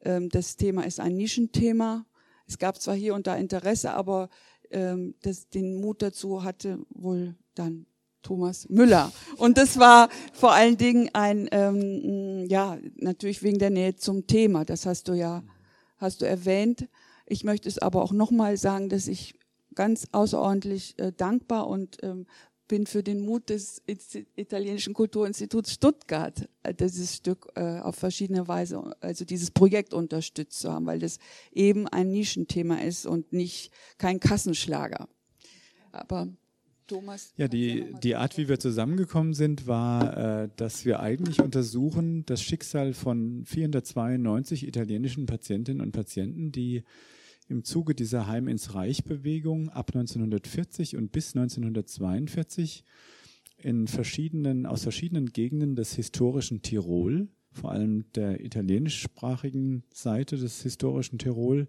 Ähm, 0.00 0.28
das 0.28 0.56
Thema 0.56 0.84
ist 0.84 1.00
ein 1.00 1.16
Nischenthema. 1.16 2.06
es 2.46 2.58
gab 2.58 2.80
zwar 2.80 2.94
hier 2.94 3.14
und 3.14 3.26
da 3.26 3.36
Interesse, 3.36 3.92
aber 3.92 4.28
ähm, 4.70 5.14
das, 5.22 5.48
den 5.48 5.80
Mut 5.80 6.02
dazu 6.02 6.42
hatte 6.42 6.78
wohl 6.90 7.36
dann 7.54 7.86
Thomas 8.22 8.68
Müller. 8.68 9.12
Und 9.36 9.58
das 9.58 9.78
war 9.78 10.08
vor 10.32 10.52
allen 10.52 10.76
Dingen 10.76 11.10
ein, 11.12 11.48
ähm, 11.52 12.46
ja, 12.48 12.78
natürlich 12.96 13.42
wegen 13.42 13.58
der 13.58 13.70
Nähe 13.70 13.96
zum 13.96 14.26
Thema. 14.26 14.64
Das 14.64 14.86
hast 14.86 15.08
du 15.08 15.14
ja, 15.14 15.42
hast 15.98 16.22
du 16.22 16.26
erwähnt. 16.26 16.88
Ich 17.26 17.44
möchte 17.44 17.68
es 17.68 17.78
aber 17.78 18.02
auch 18.02 18.12
nochmal 18.12 18.56
sagen, 18.56 18.88
dass 18.88 19.08
ich 19.08 19.34
ganz 19.74 20.06
außerordentlich 20.12 20.98
äh, 20.98 21.12
dankbar 21.12 21.66
und 21.66 21.98
ähm, 22.02 22.26
bin 22.72 22.86
für 22.86 23.02
den 23.02 23.20
Mut 23.20 23.50
des 23.50 23.82
Italienischen 23.86 24.94
Kulturinstituts 24.94 25.72
Stuttgart, 25.72 26.48
äh, 26.62 26.72
dieses 26.72 27.16
Stück 27.16 27.48
äh, 27.54 27.80
auf 27.80 27.96
verschiedene 27.96 28.48
Weise, 28.48 28.96
also 29.00 29.26
dieses 29.26 29.50
Projekt 29.50 29.92
unterstützt 29.92 30.60
zu 30.60 30.72
haben, 30.72 30.86
weil 30.86 30.98
das 30.98 31.18
eben 31.52 31.86
ein 31.88 32.10
Nischenthema 32.10 32.76
ist 32.76 33.04
und 33.04 33.32
nicht 33.32 33.72
kein 33.98 34.20
Kassenschlager. 34.20 35.08
Aber 35.90 36.28
Thomas. 36.86 37.32
Ja, 37.36 37.48
die, 37.48 37.94
die 38.02 38.16
Art, 38.16 38.38
wie 38.38 38.48
wir 38.48 38.58
zusammengekommen 38.58 39.34
sind, 39.34 39.66
war, 39.66 40.44
äh, 40.44 40.48
dass 40.56 40.84
wir 40.84 41.00
eigentlich 41.00 41.40
untersuchen 41.40 42.24
das 42.26 42.42
Schicksal 42.42 42.92
von 42.92 43.44
492 43.44 44.66
italienischen 44.66 45.26
Patientinnen 45.26 45.80
und 45.80 45.92
Patienten, 45.92 46.52
die 46.52 46.82
im 47.48 47.64
Zuge 47.64 47.94
dieser 47.94 48.26
Heim 48.26 48.48
ins 48.48 48.74
Reich 48.74 49.04
Bewegung 49.04 49.68
ab 49.68 49.90
1940 49.94 50.96
und 50.96 51.12
bis 51.12 51.34
1942 51.36 52.84
in 53.58 53.86
verschiedenen, 53.86 54.66
aus 54.66 54.82
verschiedenen 54.82 55.26
Gegenden 55.26 55.76
des 55.76 55.94
historischen 55.94 56.62
Tirol, 56.62 57.28
vor 57.52 57.72
allem 57.72 58.10
der 58.14 58.44
italienischsprachigen 58.44 59.84
Seite 59.92 60.36
des 60.36 60.62
historischen 60.62 61.18
Tirol 61.18 61.68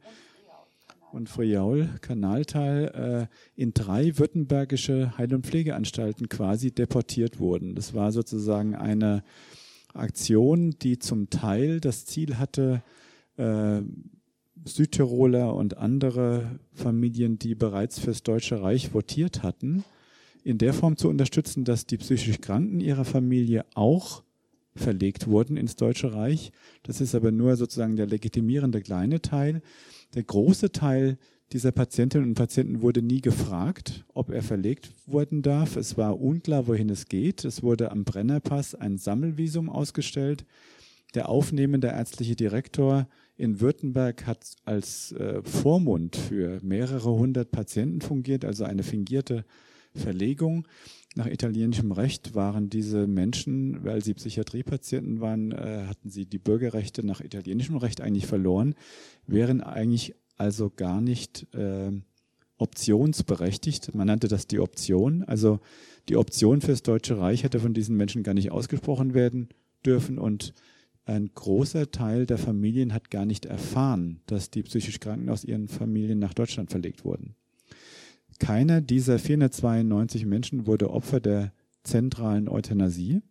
und 1.13 1.29
Friaul, 1.29 1.89
Kanaltal, 2.01 3.29
äh, 3.29 3.61
in 3.61 3.73
drei 3.73 4.17
württembergische 4.17 5.17
Heil- 5.17 5.33
und 5.33 5.45
Pflegeanstalten 5.45 6.27
quasi 6.27 6.71
deportiert 6.71 7.39
wurden. 7.39 7.75
Das 7.75 7.93
war 7.93 8.11
sozusagen 8.11 8.75
eine 8.75 9.23
Aktion, 9.93 10.71
die 10.81 10.97
zum 10.97 11.29
Teil 11.29 11.79
das 11.79 12.05
Ziel 12.05 12.37
hatte, 12.39 12.81
äh, 13.37 13.81
Südtiroler 14.65 15.53
und 15.53 15.77
andere 15.77 16.59
Familien, 16.73 17.37
die 17.37 17.53
bereits 17.53 17.99
fürs 17.99 18.23
Deutsche 18.23 18.61
Reich 18.61 18.93
votiert 18.93 19.43
hatten, 19.43 19.83
in 20.43 20.57
der 20.57 20.73
Form 20.73 20.97
zu 20.97 21.09
unterstützen, 21.09 21.63
dass 21.63 21.85
die 21.85 21.97
psychisch 21.97 22.41
Kranken 22.41 22.79
ihrer 22.79 23.05
Familie 23.05 23.65
auch 23.75 24.23
verlegt 24.75 25.27
wurden 25.27 25.57
ins 25.57 25.75
Deutsche 25.75 26.13
Reich. 26.13 26.51
Das 26.81 27.01
ist 27.01 27.13
aber 27.13 27.31
nur 27.31 27.55
sozusagen 27.55 27.95
der 27.95 28.07
legitimierende 28.07 28.81
kleine 28.81 29.21
Teil. 29.21 29.61
Der 30.13 30.23
große 30.23 30.71
Teil 30.71 31.17
dieser 31.51 31.71
Patientinnen 31.71 32.29
und 32.29 32.35
Patienten 32.35 32.81
wurde 32.81 33.01
nie 33.01 33.21
gefragt, 33.21 34.05
ob 34.13 34.29
er 34.29 34.41
verlegt 34.41 34.91
werden 35.05 35.41
darf. 35.41 35.75
Es 35.75 35.97
war 35.97 36.19
unklar, 36.19 36.67
wohin 36.67 36.89
es 36.89 37.07
geht. 37.07 37.45
Es 37.45 37.63
wurde 37.63 37.91
am 37.91 38.03
Brennerpass 38.03 38.75
ein 38.75 38.97
Sammelvisum 38.97 39.69
ausgestellt. 39.69 40.45
Der 41.13 41.29
aufnehmende 41.29 41.87
ärztliche 41.87 42.35
Direktor 42.35 43.07
in 43.37 43.59
Württemberg 43.59 44.25
hat 44.25 44.55
als 44.65 45.11
äh, 45.13 45.41
Vormund 45.43 46.15
für 46.15 46.59
mehrere 46.63 47.11
hundert 47.11 47.51
Patienten 47.51 48.01
fungiert, 48.01 48.45
also 48.45 48.63
eine 48.63 48.83
fingierte 48.83 49.45
Verlegung. 49.95 50.67
Nach 51.15 51.27
italienischem 51.27 51.91
Recht 51.91 52.33
waren 52.33 52.69
diese 52.69 53.05
Menschen, 53.05 53.83
weil 53.83 54.03
sie 54.03 54.15
Psychiatriepatienten 54.15 55.21
waren, 55.21 55.51
äh, 55.51 55.85
hatten 55.87 56.09
sie 56.09 56.25
die 56.25 56.39
Bürgerrechte 56.39 57.05
nach 57.05 57.21
italienischem 57.21 57.77
Recht 57.77 58.01
eigentlich 58.01 58.25
verloren, 58.25 58.73
wären 59.27 59.61
eigentlich 59.61 60.15
also 60.37 60.71
gar 60.75 61.01
nicht 61.01 61.47
äh, 61.53 61.91
optionsberechtigt. 62.57 63.93
Man 63.93 64.07
nannte 64.07 64.27
das 64.27 64.47
die 64.47 64.59
Option. 64.59 65.23
Also 65.23 65.59
die 66.09 66.17
Option 66.17 66.61
fürs 66.61 66.81
Deutsche 66.81 67.19
Reich 67.19 67.43
hätte 67.43 67.59
von 67.59 67.73
diesen 67.73 67.95
Menschen 67.95 68.23
gar 68.23 68.33
nicht 68.33 68.51
ausgesprochen 68.51 69.13
werden 69.13 69.49
dürfen 69.85 70.17
und 70.17 70.53
ein 71.05 71.31
großer 71.33 71.91
Teil 71.91 72.25
der 72.25 72.37
Familien 72.37 72.93
hat 72.93 73.11
gar 73.11 73.25
nicht 73.25 73.45
erfahren, 73.45 74.21
dass 74.25 74.49
die 74.49 74.63
psychisch 74.63 74.99
Kranken 74.99 75.29
aus 75.29 75.43
ihren 75.43 75.67
Familien 75.67 76.19
nach 76.19 76.33
Deutschland 76.33 76.71
verlegt 76.71 77.03
wurden. 77.03 77.35
Keiner 78.39 78.81
dieser 78.81 79.19
492 79.19 80.25
Menschen 80.25 80.67
wurde 80.67 80.89
Opfer 80.89 81.19
der 81.19 81.53
zentralen 81.83 82.49
Euthanasie, 82.49 83.21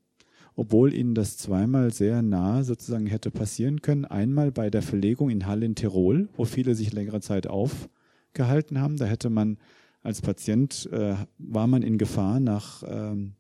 obwohl 0.55 0.93
ihnen 0.93 1.15
das 1.15 1.37
zweimal 1.37 1.93
sehr 1.93 2.23
nah 2.23 2.63
sozusagen 2.65 3.07
hätte 3.07 3.31
passieren 3.31 3.83
können. 3.83 4.05
Einmal 4.05 4.53
bei 4.53 4.71
der 4.71 4.83
Verlegung 4.83 5.31
in 5.31 5.47
Hall 5.47 5.63
in 5.63 5.75
Tirol, 5.75 6.29
wo 6.37 6.45
viele 6.45 6.75
sich 6.75 6.93
längere 6.93 7.21
Zeit 7.21 7.47
aufgehalten 7.47 8.81
haben. 8.81 8.97
Da 8.97 9.07
hätte 9.07 9.31
man 9.31 9.59
als 10.03 10.21
Patient, 10.21 10.89
äh, 10.93 11.17
war 11.39 11.67
man 11.67 11.83
in 11.83 11.97
Gefahr, 11.99 12.41
nach 12.41 12.83
ähm, 12.87 13.35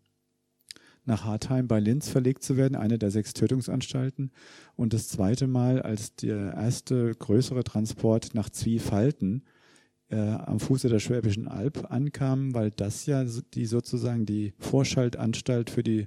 nach 1.04 1.24
Hartheim 1.24 1.66
bei 1.66 1.80
Linz 1.80 2.08
verlegt 2.08 2.42
zu 2.42 2.56
werden, 2.56 2.76
eine 2.76 2.98
der 2.98 3.10
sechs 3.10 3.34
Tötungsanstalten. 3.34 4.30
Und 4.76 4.92
das 4.92 5.08
zweite 5.08 5.46
Mal, 5.46 5.82
als 5.82 6.14
der 6.14 6.54
erste 6.54 7.12
größere 7.14 7.64
Transport 7.64 8.34
nach 8.34 8.50
Zwiefalten 8.50 9.42
äh, 10.12 10.16
am 10.16 10.60
Fuße 10.60 10.88
der 10.88 10.98
Schwäbischen 10.98 11.48
Alb 11.48 11.90
ankam, 11.90 12.54
weil 12.54 12.70
das 12.70 13.06
ja 13.06 13.24
die 13.54 13.66
sozusagen 13.66 14.26
die 14.26 14.52
Vorschaltanstalt 14.58 15.70
für 15.70 15.82
die 15.82 16.06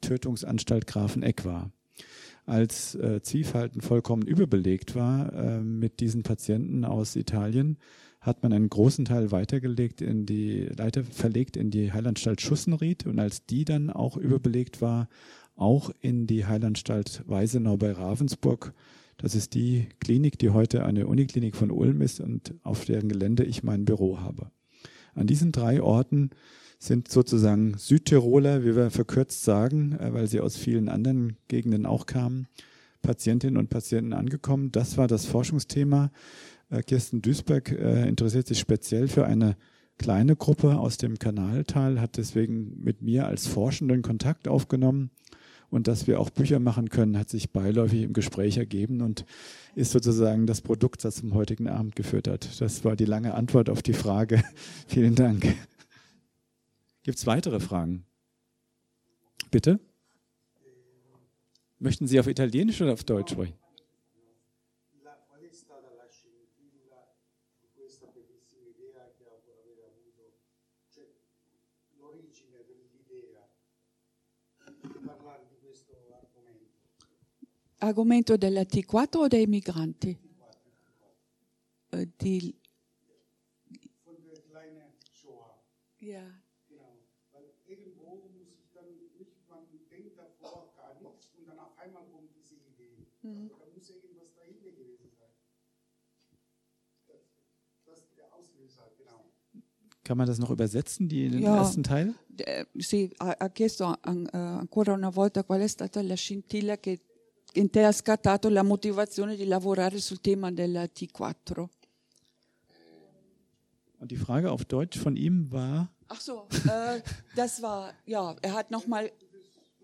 Tötungsanstalt 0.00 0.86
Grafeneck 0.86 1.44
war. 1.44 1.70
Als 2.46 2.94
äh, 2.94 3.20
Zwiefalten 3.22 3.80
vollkommen 3.80 4.22
überbelegt 4.22 4.94
war 4.94 5.32
äh, 5.32 5.60
mit 5.60 6.00
diesen 6.00 6.22
Patienten 6.22 6.84
aus 6.84 7.16
Italien, 7.16 7.76
hat 8.20 8.42
man 8.42 8.52
einen 8.52 8.68
großen 8.68 9.04
Teil 9.04 9.30
weitergelegt 9.30 10.00
in 10.00 10.26
die, 10.26 10.66
Leiter 10.66 11.04
verlegt 11.04 11.56
in 11.56 11.70
die 11.70 11.92
Heilanstalt 11.92 12.40
Schussenried 12.40 13.06
und 13.06 13.18
als 13.18 13.46
die 13.46 13.64
dann 13.64 13.90
auch 13.90 14.16
überbelegt 14.16 14.80
war, 14.80 15.08
auch 15.56 15.90
in 16.00 16.26
die 16.26 16.46
Heilanstalt 16.46 17.22
Weisenau 17.26 17.76
bei 17.76 17.92
Ravensburg. 17.92 18.74
Das 19.22 19.34
ist 19.34 19.54
die 19.54 19.88
Klinik, 20.00 20.38
die 20.38 20.50
heute 20.50 20.84
eine 20.84 21.06
Uniklinik 21.06 21.54
von 21.54 21.70
Ulm 21.70 22.00
ist 22.00 22.20
und 22.20 22.54
auf 22.62 22.84
deren 22.86 23.08
Gelände 23.08 23.44
ich 23.44 23.62
mein 23.62 23.84
Büro 23.84 24.20
habe. 24.20 24.50
An 25.14 25.26
diesen 25.26 25.52
drei 25.52 25.82
Orten 25.82 26.30
sind 26.78 27.08
sozusagen 27.08 27.74
Südtiroler, 27.76 28.64
wie 28.64 28.74
wir 28.74 28.90
verkürzt 28.90 29.44
sagen, 29.44 29.92
äh, 29.98 30.14
weil 30.14 30.26
sie 30.26 30.40
aus 30.40 30.56
vielen 30.56 30.88
anderen 30.88 31.36
Gegenden 31.48 31.84
auch 31.84 32.06
kamen, 32.06 32.46
Patientinnen 33.02 33.58
und 33.58 33.68
Patienten 33.68 34.14
angekommen. 34.14 34.72
Das 34.72 34.96
war 34.96 35.06
das 35.06 35.26
Forschungsthema. 35.26 36.10
Äh, 36.70 36.82
Kirsten 36.82 37.20
Duisberg 37.20 37.72
äh, 37.72 38.08
interessiert 38.08 38.46
sich 38.46 38.58
speziell 38.58 39.08
für 39.08 39.26
eine 39.26 39.56
kleine 39.98 40.36
Gruppe 40.36 40.78
aus 40.78 40.96
dem 40.96 41.18
Kanaltal, 41.18 42.00
hat 42.00 42.16
deswegen 42.16 42.82
mit 42.82 43.02
mir 43.02 43.26
als 43.26 43.46
Forschenden 43.46 44.00
Kontakt 44.00 44.48
aufgenommen. 44.48 45.10
Und 45.70 45.86
dass 45.86 46.08
wir 46.08 46.18
auch 46.18 46.30
Bücher 46.30 46.58
machen 46.58 46.88
können, 46.88 47.16
hat 47.16 47.28
sich 47.28 47.50
beiläufig 47.50 48.02
im 48.02 48.12
Gespräch 48.12 48.58
ergeben 48.58 49.02
und 49.02 49.24
ist 49.76 49.92
sozusagen 49.92 50.46
das 50.46 50.60
Produkt, 50.60 51.04
das 51.04 51.16
zum 51.16 51.34
heutigen 51.34 51.68
Abend 51.68 51.94
geführt 51.94 52.26
hat. 52.26 52.60
Das 52.60 52.84
war 52.84 52.96
die 52.96 53.04
lange 53.04 53.34
Antwort 53.34 53.70
auf 53.70 53.82
die 53.82 53.92
Frage. 53.92 54.42
Vielen 54.88 55.14
Dank. 55.14 55.42
Gibt 57.04 57.18
es 57.18 57.26
weitere 57.26 57.60
Fragen? 57.60 58.04
Bitte? 59.50 59.78
Möchten 61.78 62.06
Sie 62.06 62.18
auf 62.20 62.26
Italienisch 62.26 62.82
oder 62.82 62.92
auf 62.92 63.04
Deutsch 63.04 63.32
sprechen? 63.32 63.59
Argomento 77.80 78.36
della 78.36 78.62
T4 78.62 79.16
o 79.16 79.28
dei 79.28 79.46
migranti? 79.46 80.16
Äh, 81.92 82.06
die 82.20 82.54
von 84.04 84.14
der 84.24 84.40
kleinen 84.42 84.92
Shoah. 85.12 85.56
ja. 85.98 86.22
Genau. 86.68 86.98
Weil 87.32 87.44
irgendwo 87.66 88.14
muss 88.38 88.52
ich 88.54 88.70
dann 88.74 88.86
nicht, 89.18 89.32
man 89.48 89.64
denkt 89.90 90.16
davor 90.18 90.72
gar 90.76 90.94
nichts 91.00 91.32
und 91.36 91.46
dann 91.48 91.58
auf 91.58 91.76
einmal 91.78 92.04
kommt 92.12 92.30
diese 92.36 92.54
Idee. 92.54 92.96
Mhm. 93.22 93.50
Also 93.50 93.56
da 93.58 93.66
muss 93.74 93.90
irgendwas 93.90 94.34
dahinter 94.36 94.70
gewesen 94.70 95.10
sein. 95.18 95.32
Das, 97.08 97.16
das 97.86 97.98
ist 98.04 98.16
der 98.16 98.32
Auslöser, 98.34 98.92
genau. 98.98 99.24
Kann 100.04 100.16
man 100.18 100.26
das 100.26 100.38
noch 100.38 100.50
übersetzen, 100.50 101.08
die, 101.08 101.28
den 101.28 101.42
Ja. 101.42 101.56
ersten 101.58 101.82
Teil? 101.82 102.14
Eh, 102.38 102.64
sì, 102.78 103.10
ha, 103.18 103.48
chiesto 103.50 103.84
eh, 104.04 104.36
ancora 104.36 104.92
una 104.92 105.10
volta 105.10 105.44
qual 105.44 105.60
è 105.60 105.66
stata 105.68 106.02
la 106.02 106.14
scintilla 106.14 106.78
che 106.78 107.00
in 107.54 107.70
te 107.70 107.84
ha 107.84 107.92
scattato 107.92 108.48
la 108.48 108.62
motivazione 108.62 109.36
di 109.36 109.44
lavorare 109.44 109.98
sul 110.00 110.20
tema 110.20 110.50
della 110.50 110.84
T4. 110.84 111.68
Und 113.98 114.10
die 114.10 114.16
Frage 114.16 114.50
auf 114.50 114.64
Deutsch 114.64 114.98
von 114.98 115.16
ihm 115.16 115.50
war, 115.50 115.92
Ach 116.08 116.20
so, 116.20 116.48
äh, 116.68 117.00
das 117.36 117.62
war, 117.62 117.94
ja, 118.04 118.34
er 118.42 118.54
hat 118.54 118.72
nochmal 118.72 119.12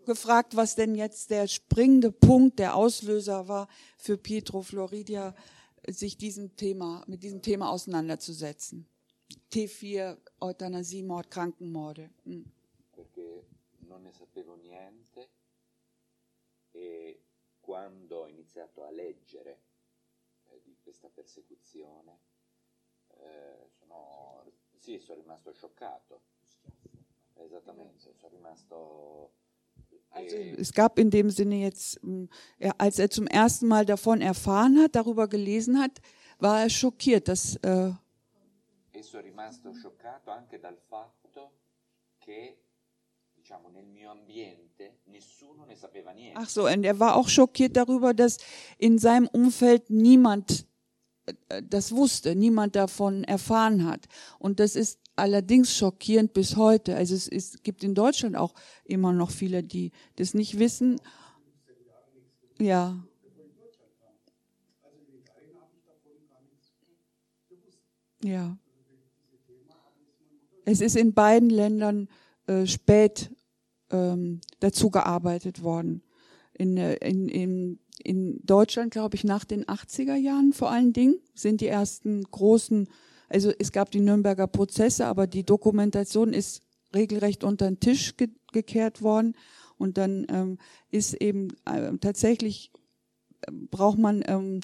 gefragt, 0.06 0.56
was 0.56 0.74
denn 0.74 0.96
jetzt 0.96 1.30
der 1.30 1.46
springende 1.46 2.10
Punkt, 2.10 2.58
der 2.58 2.74
Auslöser 2.74 3.46
war 3.46 3.68
für 3.96 4.16
Pietro 4.16 4.62
Floridia, 4.62 5.34
sich 5.86 6.16
diesem 6.16 6.56
Thema, 6.56 7.04
mit 7.06 7.22
diesem 7.22 7.42
Thema 7.42 7.70
auseinanderzusetzen. 7.70 8.86
T4, 9.52 10.16
Euthanasie, 10.40 11.02
Mord, 11.02 11.30
Krankenmorde. 11.30 12.10
Mm. 12.24 12.42
Perché 12.92 13.46
non 13.86 14.02
ne 14.02 14.12
sapevo 14.12 14.56
niente 14.56 15.28
e 16.72 17.25
quando 17.66 18.18
ho 18.18 18.26
iniziato 18.28 18.84
a 18.84 18.90
leggere 18.92 19.58
eh, 20.50 20.60
di 20.62 20.76
questa 20.80 21.08
persecuzione 21.08 22.20
eh, 23.08 23.66
sono, 23.76 24.44
sì, 24.78 25.00
sono 25.00 25.20
rimasto 25.20 25.52
scioccato. 25.52 26.20
Esattamente, 27.34 28.14
sono 28.14 28.32
rimasto 28.32 29.32
Also 30.10 30.36
es 30.36 30.72
gab 30.72 30.98
in 30.98 31.10
dem 31.10 31.28
Sinne 31.28 31.56
jetzt, 31.56 32.02
mm, 32.02 32.28
als 32.78 32.98
er 32.98 33.10
zum 33.10 33.26
ersten 33.26 33.66
Mal 33.66 33.84
davon 33.84 34.22
erfahren 34.22 34.78
hat, 34.78 34.94
darüber 34.94 35.28
gelesen 35.28 35.78
hat, 35.78 36.00
war 36.38 36.62
er 36.62 36.70
schockiert, 36.70 37.28
dass 37.28 37.56
äh, 37.56 37.92
e 38.92 39.02
sono 39.02 39.22
rimasto 39.24 39.74
scioccato 39.74 40.30
anche 40.30 40.58
dal 40.58 40.78
fatto 40.78 41.52
che 42.18 42.65
ach 46.34 46.48
so, 46.48 46.66
und 46.66 46.84
er 46.84 46.98
war 46.98 47.16
auch 47.16 47.28
schockiert 47.28 47.76
darüber, 47.76 48.14
dass 48.14 48.38
in 48.78 48.98
seinem 48.98 49.26
Umfeld 49.28 49.90
niemand 49.90 50.66
äh, 51.48 51.62
das 51.62 51.92
wusste, 51.92 52.34
niemand 52.34 52.76
davon 52.76 53.24
erfahren 53.24 53.84
hat. 53.84 54.06
Und 54.38 54.60
das 54.60 54.76
ist 54.76 55.00
allerdings 55.16 55.76
schockierend 55.76 56.32
bis 56.32 56.56
heute. 56.56 56.96
Also 56.96 57.14
es, 57.14 57.28
ist, 57.28 57.64
gibt 57.64 57.82
in 57.82 57.94
Deutschland 57.94 58.36
auch 58.36 58.54
immer 58.84 59.12
noch 59.12 59.30
viele, 59.30 59.62
die 59.62 59.92
das 60.16 60.34
nicht 60.34 60.58
wissen. 60.58 61.00
Ja. 62.58 63.02
Ja. 68.22 68.58
Es 70.64 70.80
ist 70.80 70.96
in 70.96 71.14
beiden 71.14 71.48
Ländern 71.48 72.08
äh, 72.46 72.66
spät 72.66 73.30
ähm, 73.90 74.40
dazu 74.60 74.90
gearbeitet 74.90 75.62
worden. 75.62 76.02
In, 76.54 76.76
äh, 76.76 76.94
in, 76.96 77.28
in, 77.28 77.78
in 78.02 78.40
Deutschland, 78.44 78.92
glaube 78.92 79.16
ich, 79.16 79.24
nach 79.24 79.44
den 79.44 79.64
80er 79.64 80.14
Jahren 80.14 80.52
vor 80.52 80.70
allen 80.70 80.92
Dingen 80.92 81.16
sind 81.34 81.60
die 81.60 81.68
ersten 81.68 82.24
großen 82.24 82.88
also 83.28 83.52
es 83.58 83.72
gab 83.72 83.90
die 83.90 84.00
Nürnberger 84.00 84.46
Prozesse, 84.46 85.06
aber 85.06 85.26
die 85.26 85.44
Dokumentation 85.44 86.32
ist 86.32 86.62
regelrecht 86.94 87.44
unter 87.44 87.66
den 87.66 87.80
Tisch 87.80 88.16
ge 88.16 88.28
gekehrt 88.52 89.02
worden. 89.02 89.34
Und 89.76 89.98
dann 89.98 90.26
ähm, 90.30 90.58
ist 90.90 91.12
eben 91.14 91.48
äh, 91.66 91.92
tatsächlich 92.00 92.70
äh, 93.42 93.52
braucht 93.52 93.98
man 93.98 94.24
ähm, 94.26 94.60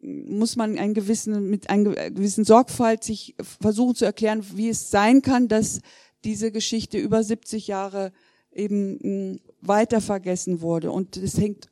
muss 0.00 0.56
man 0.56 0.78
einen 0.78 0.94
gewissen 0.94 1.50
mit 1.50 1.68
einer 1.68 2.10
gewissen 2.10 2.44
Sorgfalt 2.44 3.04
sich 3.04 3.34
versuchen 3.40 3.94
zu 3.94 4.04
erklären, 4.04 4.44
wie 4.54 4.68
es 4.68 4.90
sein 4.90 5.20
kann, 5.22 5.48
dass 5.48 5.80
diese 6.24 6.52
Geschichte 6.52 6.98
über 6.98 7.22
70 7.22 7.66
Jahre 7.66 8.12
eben 8.54 8.98
mh, 9.32 9.38
weiter 9.60 10.00
vergessen 10.00 10.60
wurde. 10.60 10.90
Und 10.90 11.16
es 11.16 11.38
hängt 11.38 11.68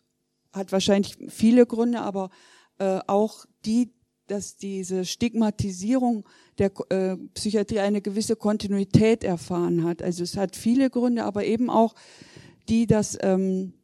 hat 0.52 0.70
wahrscheinlich 0.70 1.16
viele 1.28 1.64
Gründe, 1.64 2.00
aber 2.00 2.28
äh, 2.78 3.00
auch 3.06 3.46
die 3.64 3.90
dass 4.28 4.56
diese 4.56 5.04
Stigmatisierung 5.04 6.24
der 6.56 6.70
äh, 6.88 7.16
Psychiatrie 7.34 7.80
eine 7.80 8.00
gewisse 8.00 8.34
Kontinuität 8.34 9.24
erfahren 9.24 9.84
hat. 9.84 10.02
Also 10.02 10.22
es 10.22 10.36
hat 10.36 10.56
viele 10.56 10.88
Gründe, 10.88 11.24
aber 11.24 11.44
eben 11.44 11.68
auch 11.68 11.94
die, 12.68 12.86
dass 12.86 13.18
ähm, 13.20 13.74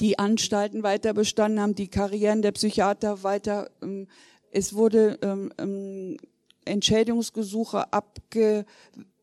die 0.00 0.18
Anstalten 0.18 0.82
weiter 0.82 1.14
bestanden 1.14 1.60
haben, 1.60 1.74
die 1.76 1.88
Karrieren 1.88 2.42
der 2.42 2.52
Psychiater 2.52 3.22
weiter. 3.22 3.70
Ähm, 3.80 4.08
es 4.50 4.74
wurde 4.74 5.18
ähm, 5.22 5.52
ähm, 5.58 6.16
Entschädigungsgesuche 6.64 7.92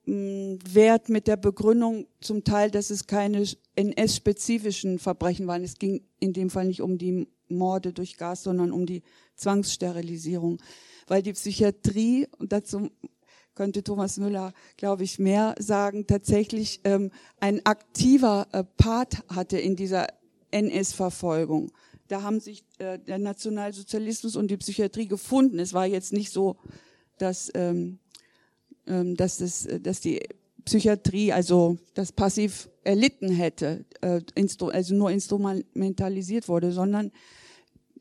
abgewehrt 0.06 1.10
mit 1.10 1.28
der 1.28 1.38
Begründung 1.38 2.08
zum 2.22 2.44
Teil, 2.44 2.72
dass 2.72 2.90
es 2.90 3.08
keine 3.08 3.46
NS-spezifischen 3.76 5.00
Verbrechen 5.00 5.48
waren. 5.48 5.64
Es 5.64 5.78
ging 5.78 6.04
in 6.20 6.34
dem 6.34 6.50
Fall 6.50 6.66
nicht 6.66 6.82
um 6.82 6.98
die 6.98 7.28
Morde 7.50 7.94
durch 7.94 8.18
Gas, 8.18 8.44
sondern 8.44 8.72
um 8.72 8.86
die 8.86 9.04
Zwangssterilisierung. 9.36 10.62
Weil 11.08 11.22
die 11.22 11.34
Psychiatrie, 11.34 12.28
und 12.38 12.52
dazu 12.52 12.90
könnte 13.56 13.84
Thomas 13.84 14.18
Müller, 14.18 14.54
glaube 14.78 15.04
ich, 15.04 15.20
mehr 15.20 15.56
sagen, 15.60 16.08
tatsächlich 16.08 16.82
ähm, 16.84 17.12
ein 17.40 17.66
aktiver 17.66 18.48
äh, 18.52 18.64
Part 18.64 19.24
hatte 19.30 19.60
in 19.60 19.76
dieser 19.76 20.08
NS-Verfolgung. 20.52 21.72
Da 22.08 22.24
haben 22.24 22.40
sich 22.40 22.66
äh, 22.80 23.00
der 23.00 23.20
Nationalsozialismus 23.20 24.36
und 24.36 24.50
die 24.50 24.58
Psychiatrie 24.58 25.08
gefunden. 25.08 25.60
Es 25.60 25.74
war 25.74 25.86
jetzt 25.86 26.14
nicht 26.14 26.32
so, 26.32 26.58
dass, 27.18 27.52
ähm, 27.54 28.00
dass, 28.86 29.38
das, 29.38 29.68
dass 29.82 30.02
die 30.02 30.22
Psychiatrie 30.66 31.32
also 31.32 31.78
das 31.94 32.12
passiv 32.12 32.70
erlitten 32.84 33.30
hätte, 33.30 33.86
äh, 34.02 34.22
also 34.72 34.96
nur 34.96 35.12
instrumentalisiert 35.12 36.48
wurde, 36.48 36.72
sondern 36.72 37.12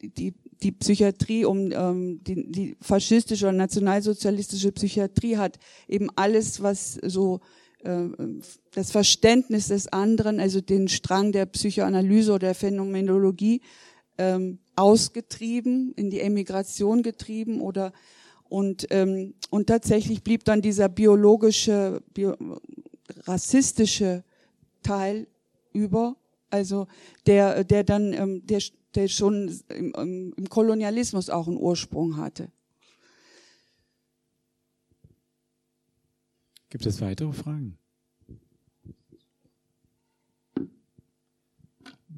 die 0.00 0.34
die 0.62 0.72
Psychiatrie, 0.72 1.44
um 1.44 1.70
ähm, 1.72 2.20
die, 2.22 2.50
die 2.50 2.76
faschistische 2.80 3.46
oder 3.46 3.56
nationalsozialistische 3.56 4.72
Psychiatrie 4.72 5.36
hat 5.36 5.59
eben 5.88 6.09
alles, 6.14 6.62
was 6.62 6.94
so 7.02 7.40
äh, 7.80 8.04
das 8.72 8.90
Verständnis 8.90 9.68
des 9.68 9.88
anderen, 9.88 10.40
also 10.40 10.60
den 10.60 10.88
Strang 10.88 11.32
der 11.32 11.46
Psychoanalyse 11.46 12.32
oder 12.32 12.48
der 12.48 12.54
Phänomenologie 12.54 13.60
ähm, 14.18 14.59
ausgetrieben, 14.76 15.92
in 15.96 16.10
die 16.10 16.20
Emigration 16.20 17.02
getrieben 17.02 17.60
oder 17.60 17.92
und 18.52 18.86
ähm, 18.90 19.32
und 19.48 19.66
tatsächlich 19.68 20.22
blieb 20.22 20.44
dann 20.44 20.60
dieser 20.60 20.90
biologische, 20.90 22.02
bio, 22.12 22.36
rassistische 23.24 24.24
Teil 24.82 25.26
über, 25.72 26.16
also 26.50 26.86
der 27.26 27.64
der 27.64 27.82
dann 27.82 28.12
ähm, 28.12 28.46
der 28.46 28.60
der 28.94 29.08
schon 29.08 29.58
im, 29.70 30.34
im 30.36 30.48
Kolonialismus 30.50 31.30
auch 31.30 31.48
einen 31.48 31.56
Ursprung 31.56 32.18
hatte. 32.18 32.52
Gibt 36.68 36.84
es 36.84 37.00
weitere 37.00 37.32
Fragen? 37.32 37.78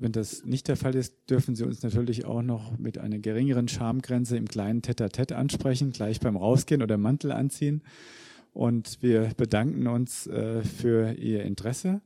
Wenn 0.04 0.12
das 0.12 0.44
nicht 0.44 0.68
der 0.68 0.76
Fall 0.76 0.94
ist, 0.96 1.30
dürfen 1.30 1.56
Sie 1.56 1.64
uns 1.64 1.82
natürlich 1.82 2.26
auch 2.26 2.42
noch 2.42 2.76
mit 2.76 2.98
einer 2.98 3.18
geringeren 3.20 3.68
Schamgrenze 3.68 4.36
im 4.36 4.46
kleinen 4.46 4.82
Tete-a-Tete 4.82 5.34
ansprechen, 5.34 5.92
gleich 5.92 6.20
beim 6.20 6.36
Rausgehen 6.36 6.82
oder 6.82 6.98
Mantel 6.98 7.32
anziehen. 7.32 7.82
Und 8.52 8.98
wir 9.00 9.30
bedanken 9.38 9.86
uns 9.86 10.26
äh, 10.26 10.62
für 10.62 11.14
Ihr 11.14 11.44
Interesse 11.44 12.02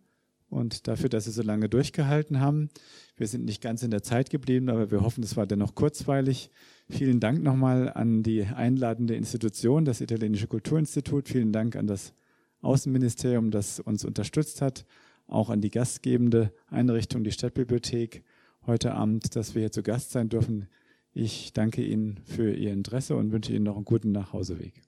und 0.48 0.86
dafür, 0.86 1.08
dass 1.08 1.24
Sie 1.24 1.32
so 1.32 1.42
lange 1.42 1.68
durchgehalten 1.68 2.38
haben. 2.38 2.68
Wir 3.16 3.26
sind 3.26 3.44
nicht 3.44 3.60
ganz 3.60 3.82
in 3.82 3.90
der 3.90 4.04
Zeit 4.04 4.30
geblieben, 4.30 4.68
aber 4.68 4.92
wir 4.92 5.00
hoffen, 5.00 5.24
es 5.24 5.36
war 5.36 5.48
dennoch 5.48 5.74
kurzweilig. 5.74 6.50
Vielen 6.88 7.18
Dank 7.18 7.42
nochmal 7.42 7.92
an 7.92 8.22
die 8.22 8.44
einladende 8.44 9.16
Institution, 9.16 9.84
das 9.84 10.00
Italienische 10.00 10.46
Kulturinstitut. 10.46 11.28
Vielen 11.28 11.52
Dank 11.52 11.74
an 11.74 11.88
das 11.88 12.14
Außenministerium, 12.62 13.50
das 13.50 13.80
uns 13.80 14.04
unterstützt 14.04 14.62
hat. 14.62 14.84
Auch 15.28 15.50
an 15.50 15.60
die 15.60 15.70
gastgebende 15.70 16.52
Einrichtung, 16.68 17.22
die 17.22 17.32
Stadtbibliothek 17.32 18.24
heute 18.66 18.94
Abend, 18.94 19.36
dass 19.36 19.54
wir 19.54 19.60
hier 19.60 19.70
zu 19.70 19.82
Gast 19.82 20.10
sein 20.10 20.30
dürfen. 20.30 20.68
Ich 21.12 21.52
danke 21.52 21.84
Ihnen 21.84 22.18
für 22.24 22.52
Ihr 22.54 22.72
Interesse 22.72 23.14
und 23.14 23.30
wünsche 23.30 23.52
Ihnen 23.52 23.64
noch 23.64 23.76
einen 23.76 23.84
guten 23.84 24.10
Nachhauseweg. 24.10 24.87